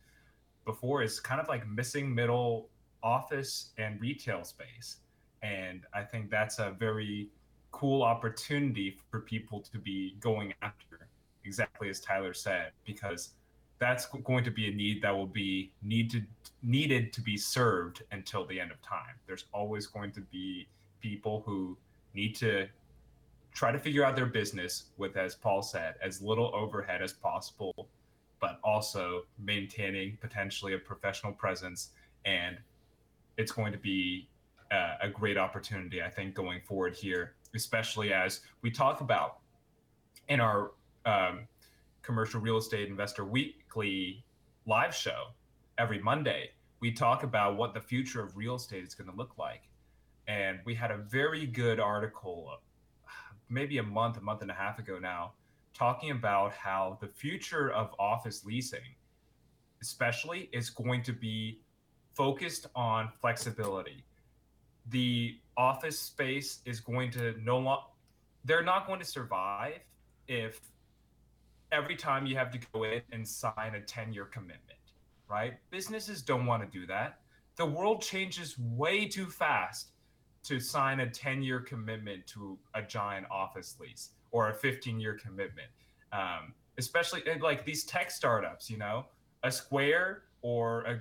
before. 0.65 1.03
Is 1.03 1.19
kind 1.19 1.41
of 1.41 1.47
like 1.47 1.68
missing 1.68 2.13
middle 2.13 2.69
office 3.03 3.72
and 3.77 3.99
retail 3.99 4.43
space, 4.43 4.97
and 5.41 5.81
I 5.93 6.03
think 6.03 6.30
that's 6.30 6.59
a 6.59 6.76
very 6.80 7.30
cool 7.72 8.03
opportunity 8.03 8.98
for 9.10 9.22
people 9.22 9.60
to 9.72 9.77
be 9.77 10.15
going 10.19 10.53
after, 10.61 11.07
exactly 11.45 11.89
as 11.89 11.99
Tyler 11.99 12.34
said, 12.34 12.72
because 12.85 13.31
that's 13.80 14.06
going 14.06 14.43
to 14.43 14.52
be 14.52 14.68
a 14.68 14.72
need 14.72 15.02
that 15.02 15.15
will 15.15 15.26
be 15.26 15.72
need 15.81 16.11
to, 16.11 16.22
needed 16.61 17.11
to 17.14 17.22
be 17.22 17.35
served 17.35 18.03
until 18.11 18.45
the 18.45 18.60
end 18.60 18.72
of 18.72 18.81
time. 18.81 19.15
There's 19.26 19.45
always 19.53 19.88
going 19.88 20.11
to 20.11 20.22
be 20.22 20.68
people 21.02 21.41
who 21.45 21.77
need 22.14 22.35
to 22.35 22.68
try 23.53 23.72
to 23.72 23.80
figure 23.80 24.06
out 24.06 24.15
their 24.15 24.27
business 24.27 24.85
with, 24.98 25.18
as 25.18 25.34
Paul 25.34 25.64
said, 25.64 25.95
as 26.03 26.22
little 26.22 26.52
overhead 26.53 27.02
as 27.02 27.11
possible, 27.11 27.89
but 28.39 28.60
also 28.64 29.23
maintaining 29.39 30.18
potentially 30.22 30.73
a 30.73 30.77
professional 30.77 31.34
presence. 31.34 31.89
And 32.23 32.57
it's 33.38 33.52
going 33.52 33.72
to 33.72 33.80
be 33.80 34.27
a 35.02 35.10
great 35.10 35.38
opportunity, 35.38 36.02
I 36.02 36.10
think, 36.10 36.34
going 36.34 36.61
forward 36.61 36.95
here, 36.95 37.34
especially 37.56 38.14
as 38.14 38.41
we 38.61 38.72
talk 38.72 39.02
about 39.02 39.40
in 40.28 40.40
our 40.40 40.72
um, 41.06 41.48
commercial 42.02 42.40
real 42.40 42.57
estate 42.57 42.88
investor 42.88 43.26
weekly 43.26 44.23
live 44.65 44.95
show 44.95 45.28
every 45.78 45.99
Monday. 45.99 46.52
We 46.80 46.91
talk 46.91 47.23
about 47.23 47.57
what 47.57 47.73
the 47.73 47.82
future 47.82 48.23
of 48.23 48.36
real 48.36 48.56
estate 48.56 48.84
is 48.84 48.95
going 48.95 49.10
to 49.10 49.15
look 49.15 49.38
like. 49.38 49.64
And 50.28 50.60
we 50.65 50.73
had 50.76 50.91
a 50.91 50.98
very 50.98 51.45
good 51.45 51.80
article, 51.80 52.52
maybe 53.49 53.78
a 53.80 53.84
month, 53.84 54.18
a 54.18 54.22
month 54.22 54.41
and 54.41 54.52
a 54.52 54.53
half 54.53 54.80
ago 54.80 54.98
now, 54.99 55.34
talking 55.73 56.11
about 56.11 56.53
how 56.53 56.98
the 57.02 57.07
future 57.07 57.72
of 57.72 57.94
office 57.99 58.45
leasing, 58.45 58.95
especially, 59.82 60.49
is 60.53 60.69
going 60.69 61.03
to 61.03 61.14
be 61.14 61.60
focused 62.14 62.68
on 62.76 63.10
flexibility. 63.19 64.03
The 64.91 65.38
office 65.57 65.99
space 65.99 66.59
is 66.65 66.80
going 66.80 67.11
to 67.11 67.35
no 67.43 67.59
longer, 67.59 67.84
they're 68.45 68.63
not 68.63 68.88
going 68.88 68.99
to 68.99 69.05
survive 69.05 69.80
if 70.27 70.59
every 71.72 71.95
time 71.95 72.26
you 72.26 72.35
have 72.35 72.51
to 72.51 72.59
go 72.73 72.84
in 72.84 73.01
and 73.11 73.27
sign 73.27 73.76
a 73.76 73.81
10 73.81 74.13
year 74.13 74.26
commitment, 74.26 74.80
right? 75.30 75.53
Businesses 75.69 76.22
don't 76.22 76.45
want 76.45 76.61
to 76.63 76.80
do 76.80 76.85
that. 76.88 77.19
The 77.55 77.65
world 77.65 78.01
changes 78.01 78.57
way 78.59 79.07
too 79.07 79.27
fast 79.27 79.91
to 80.43 80.59
sign 80.59 80.99
a 81.01 81.09
10 81.09 81.43
year 81.43 81.59
commitment 81.59 82.26
to 82.27 82.57
a 82.73 82.81
giant 82.81 83.27
office 83.30 83.77
lease 83.80 84.09
or 84.31 84.49
a 84.49 84.53
15 84.53 84.99
year 84.99 85.13
commitment. 85.13 85.68
Um, 86.11 86.53
especially 86.77 87.22
like 87.41 87.65
these 87.65 87.84
tech 87.84 88.11
startups, 88.11 88.69
you 88.69 88.77
know, 88.77 89.05
a 89.43 89.51
Square 89.51 90.23
or 90.41 90.81
a 90.81 90.99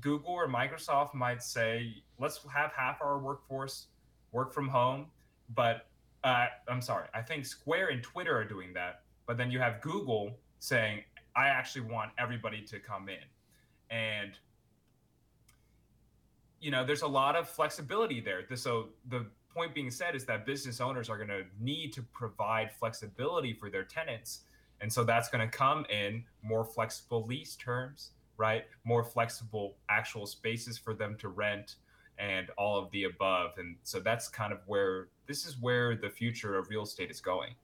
Google 0.00 0.32
or 0.32 0.48
Microsoft 0.48 1.14
might 1.14 1.42
say, 1.42 2.02
let's 2.18 2.40
have 2.52 2.72
half 2.72 3.00
our 3.02 3.18
workforce 3.18 3.86
work 4.32 4.52
from 4.52 4.68
home. 4.68 5.06
But 5.54 5.86
uh, 6.24 6.46
I'm 6.68 6.82
sorry, 6.82 7.08
I 7.14 7.22
think 7.22 7.46
Square 7.46 7.88
and 7.88 8.02
Twitter 8.02 8.36
are 8.36 8.44
doing 8.44 8.72
that 8.74 9.02
but 9.28 9.36
then 9.36 9.52
you 9.52 9.60
have 9.60 9.80
Google 9.80 10.40
saying, 10.58 11.04
I 11.36 11.48
actually 11.48 11.82
want 11.82 12.10
everybody 12.18 12.62
to 12.62 12.80
come 12.80 13.08
in. 13.08 13.96
And 13.96 14.32
you 16.60 16.72
know, 16.72 16.84
there's 16.84 17.02
a 17.02 17.06
lot 17.06 17.36
of 17.36 17.48
flexibility 17.48 18.20
there. 18.20 18.44
So 18.56 18.88
the 19.08 19.26
point 19.54 19.74
being 19.74 19.92
said 19.92 20.16
is 20.16 20.24
that 20.24 20.44
business 20.44 20.80
owners 20.80 21.08
are 21.08 21.16
going 21.16 21.28
to 21.28 21.44
need 21.60 21.92
to 21.92 22.02
provide 22.02 22.72
flexibility 22.72 23.52
for 23.52 23.70
their 23.70 23.84
tenants. 23.84 24.40
And 24.80 24.92
so 24.92 25.04
that's 25.04 25.28
going 25.28 25.48
to 25.48 25.56
come 25.56 25.84
in 25.88 26.24
more 26.42 26.64
flexible 26.64 27.24
lease 27.24 27.54
terms, 27.54 28.10
right? 28.38 28.64
More 28.84 29.04
flexible 29.04 29.76
actual 29.90 30.26
spaces 30.26 30.78
for 30.78 30.94
them 30.94 31.16
to 31.20 31.28
rent 31.28 31.76
and 32.18 32.48
all 32.56 32.78
of 32.78 32.90
the 32.90 33.04
above. 33.04 33.52
And 33.58 33.76
so 33.82 34.00
that's 34.00 34.28
kind 34.28 34.52
of 34.52 34.60
where 34.66 35.08
this 35.26 35.44
is 35.44 35.56
where 35.60 35.94
the 35.96 36.08
future 36.08 36.56
of 36.56 36.68
real 36.70 36.82
estate 36.82 37.10
is 37.10 37.20
going. 37.20 37.54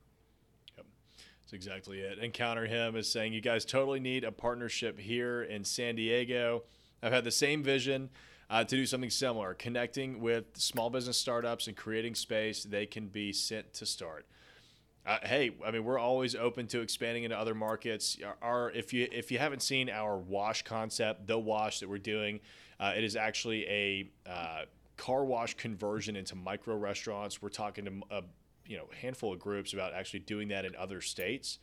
That's 0.76 1.52
exactly 1.52 2.00
it. 2.00 2.18
Encounter 2.18 2.66
him 2.66 2.96
is 2.96 3.10
saying, 3.10 3.32
You 3.32 3.40
guys 3.40 3.64
totally 3.64 4.00
need 4.00 4.24
a 4.24 4.32
partnership 4.32 4.98
here 4.98 5.42
in 5.42 5.62
San 5.64 5.94
Diego. 5.94 6.62
I've 7.02 7.12
had 7.12 7.24
the 7.24 7.30
same 7.30 7.62
vision 7.62 8.08
uh, 8.48 8.64
to 8.64 8.76
do 8.76 8.86
something 8.86 9.10
similar, 9.10 9.52
connecting 9.52 10.20
with 10.20 10.56
small 10.56 10.88
business 10.88 11.18
startups 11.18 11.66
and 11.66 11.76
creating 11.76 12.14
space 12.14 12.64
they 12.64 12.86
can 12.86 13.08
be 13.08 13.32
sent 13.32 13.74
to 13.74 13.84
start. 13.84 14.26
Uh, 15.06 15.18
hey, 15.22 15.50
I 15.64 15.70
mean, 15.70 15.84
we're 15.84 15.98
always 15.98 16.34
open 16.34 16.66
to 16.68 16.80
expanding 16.80 17.24
into 17.24 17.38
other 17.38 17.54
markets. 17.54 18.16
Our, 18.24 18.36
our, 18.40 18.70
if 18.70 18.92
you 18.94 19.06
if 19.12 19.30
you 19.30 19.38
haven't 19.38 19.60
seen 19.60 19.90
our 19.90 20.16
wash 20.16 20.62
concept, 20.62 21.26
the 21.26 21.38
wash 21.38 21.80
that 21.80 21.88
we're 21.88 21.98
doing, 21.98 22.40
uh, 22.80 22.94
it 22.96 23.04
is 23.04 23.14
actually 23.14 23.66
a 23.66 24.10
uh, 24.26 24.62
car 24.96 25.24
wash 25.24 25.54
conversion 25.54 26.16
into 26.16 26.34
micro 26.34 26.76
restaurants. 26.76 27.42
We're 27.42 27.50
talking 27.50 27.84
to 27.84 27.92
a 28.10 28.22
you 28.66 28.78
know 28.78 28.86
handful 28.98 29.34
of 29.34 29.38
groups 29.38 29.74
about 29.74 29.92
actually 29.92 30.20
doing 30.20 30.48
that 30.48 30.64
in 30.64 30.74
other 30.74 31.02
states 31.02 31.58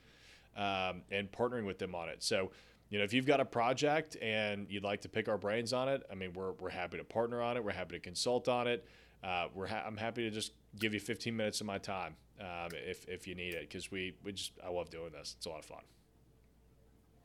um, 0.56 1.02
and 1.12 1.32
partnering 1.32 1.66
with 1.66 1.80
them 1.80 1.96
on 1.96 2.10
it. 2.10 2.22
So, 2.22 2.52
you 2.92 3.00
know, 3.00 3.04
if 3.04 3.12
you've 3.12 3.26
got 3.26 3.40
a 3.40 3.46
project 3.46 4.18
and 4.22 4.68
you'd 4.70 4.84
like 4.84 5.02
to 5.02 5.10
pick 5.10 5.28
our 5.28 5.38
brains 5.38 5.74
on 5.74 5.90
it, 5.90 6.04
I 6.12 6.16
mean, 6.16 6.34
we're, 6.34 6.52
we're 6.54 6.70
happy 6.70 6.98
to 6.98 7.04
partner 7.04 7.42
on 7.42 7.58
it. 7.58 7.64
We're 7.64 7.72
happy 7.72 7.96
to 7.96 8.00
consult 8.00 8.48
on 8.48 8.68
it. 8.68 8.86
Uh, 9.24 9.48
we're 9.54 9.68
ha- 9.68 9.84
I'm 9.86 9.98
happy 9.98 10.24
to 10.24 10.32
just 10.32 10.52
give 10.78 10.94
you 10.94 11.00
15 11.00 11.36
minutes 11.36 11.62
of 11.62 11.68
my 11.68 11.78
time 11.78 12.16
um, 12.42 12.70
if, 12.74 13.08
if 13.08 13.28
you 13.28 13.36
need 13.36 13.54
it 13.54 13.70
because 13.70 13.92
we, 13.92 14.14
we 14.24 14.34
just 14.34 14.52
I 14.66 14.70
love 14.70 14.90
doing 14.90 15.12
this. 15.12 15.36
It's 15.38 15.46
a 15.46 15.50
lot 15.50 15.60
of 15.60 15.66
fun. 15.66 15.84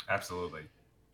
Absolutely. 0.09 0.63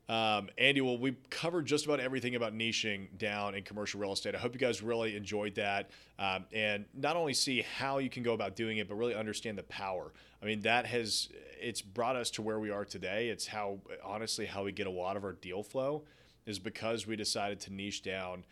Um, 0.09 0.49
Andy, 0.59 0.81
well, 0.81 0.99
we 0.99 1.17
covered 1.31 1.65
just 1.65 1.87
about 1.87 2.01
everything 2.01 2.35
about 2.35 2.53
niching 2.53 3.07
down 3.17 3.55
in 3.55 3.63
commercial 3.63 4.01
real 4.01 4.13
estate. 4.13 4.35
I 4.35 4.39
hope 4.39 4.53
you 4.53 4.59
guys 4.59 4.83
really 4.83 5.17
enjoyed 5.17 5.55
that 5.55 5.91
um, 6.19 6.45
and 6.53 6.85
not 6.93 7.17
only 7.17 7.33
see 7.33 7.63
how 7.63 7.99
you 7.99 8.11
can 8.11 8.23
go 8.23 8.35
about 8.35 8.57
doing 8.57 8.79
it, 8.79 8.89
but 8.89 8.97
really 8.97 9.15
understand 9.15 9.57
the 9.57 9.63
power. 9.63 10.13
I 10.43 10.45
mean, 10.45 10.61
that 10.63 10.87
has 10.87 11.29
it's 11.61 11.81
brought 11.81 12.17
us 12.17 12.31
to 12.33 12.43
where 12.43 12.59
we 12.59 12.71
are 12.71 12.85
today. 12.85 13.29
It's 13.29 13.47
how 13.47 13.79
honestly 14.05 14.45
how 14.45 14.65
we 14.65 14.73
get 14.73 14.89
a 14.89 14.91
lot 14.91 15.17
of 15.17 15.25
our 15.25 15.33
deal 15.33 15.63
flow 15.63 16.03
is 16.47 16.59
because 16.59 17.07
we 17.07 17.15
decided 17.15 17.61
to 17.61 17.73
niche 17.73 18.03
down. 18.03 18.45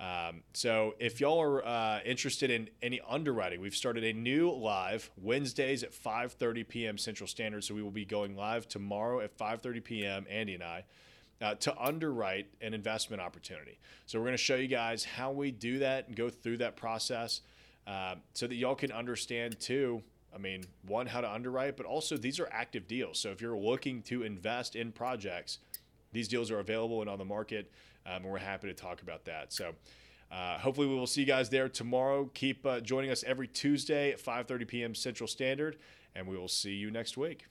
Um, 0.00 0.42
so 0.52 0.94
if 0.98 1.20
y'all 1.20 1.40
are 1.40 1.64
uh, 1.64 2.00
interested 2.04 2.50
in 2.50 2.68
any 2.82 3.00
underwriting, 3.08 3.60
we've 3.60 3.76
started 3.76 4.04
a 4.04 4.12
new 4.12 4.50
live 4.50 5.10
Wednesdays 5.16 5.82
at 5.82 5.92
5:30 5.92 6.68
p.m. 6.68 6.98
Central 6.98 7.26
Standard. 7.26 7.64
So 7.64 7.74
we 7.74 7.82
will 7.82 7.90
be 7.90 8.04
going 8.04 8.36
live 8.36 8.68
tomorrow 8.68 9.20
at 9.20 9.36
5:30 9.38 9.84
p.m. 9.84 10.26
Andy 10.28 10.54
and 10.54 10.62
I. 10.62 10.84
Uh, 11.42 11.52
to 11.56 11.76
underwrite 11.78 12.46
an 12.62 12.72
investment 12.72 13.20
opportunity. 13.20 13.76
So, 14.06 14.18
we're 14.18 14.26
going 14.26 14.34
to 14.34 14.42
show 14.42 14.54
you 14.54 14.68
guys 14.68 15.04
how 15.04 15.32
we 15.32 15.50
do 15.50 15.80
that 15.80 16.06
and 16.06 16.16
go 16.16 16.30
through 16.30 16.58
that 16.58 16.76
process 16.76 17.40
uh, 17.88 18.14
so 18.34 18.46
that 18.46 18.54
y'all 18.54 18.76
can 18.76 18.92
understand 18.92 19.58
too. 19.58 20.00
I 20.34 20.38
mean, 20.38 20.64
one, 20.86 21.06
how 21.06 21.20
to 21.20 21.30
underwrite, 21.30 21.76
but 21.76 21.86
also 21.86 22.16
these 22.16 22.38
are 22.38 22.48
active 22.52 22.86
deals. 22.86 23.18
So, 23.18 23.30
if 23.30 23.42
you're 23.42 23.58
looking 23.58 24.00
to 24.02 24.22
invest 24.22 24.76
in 24.76 24.92
projects, 24.92 25.58
these 26.12 26.28
deals 26.28 26.52
are 26.52 26.60
available 26.60 27.00
and 27.00 27.10
on 27.10 27.18
the 27.18 27.24
market, 27.24 27.70
um, 28.06 28.22
and 28.22 28.24
we're 28.24 28.38
happy 28.38 28.68
to 28.68 28.74
talk 28.74 29.02
about 29.02 29.24
that. 29.26 29.52
So. 29.52 29.74
Uh, 30.32 30.58
hopefully, 30.58 30.88
we 30.88 30.94
will 30.96 31.06
see 31.06 31.20
you 31.20 31.26
guys 31.26 31.48
there 31.48 31.68
tomorrow. 31.68 32.28
Keep 32.34 32.66
uh, 32.66 32.80
joining 32.80 33.10
us 33.10 33.22
every 33.24 33.46
Tuesday 33.46 34.10
at 34.10 34.18
5:30 34.18 34.66
p.m. 34.66 34.94
Central 34.94 35.28
Standard, 35.28 35.76
and 36.16 36.26
we 36.26 36.36
will 36.36 36.48
see 36.48 36.72
you 36.72 36.90
next 36.90 37.16
week. 37.16 37.46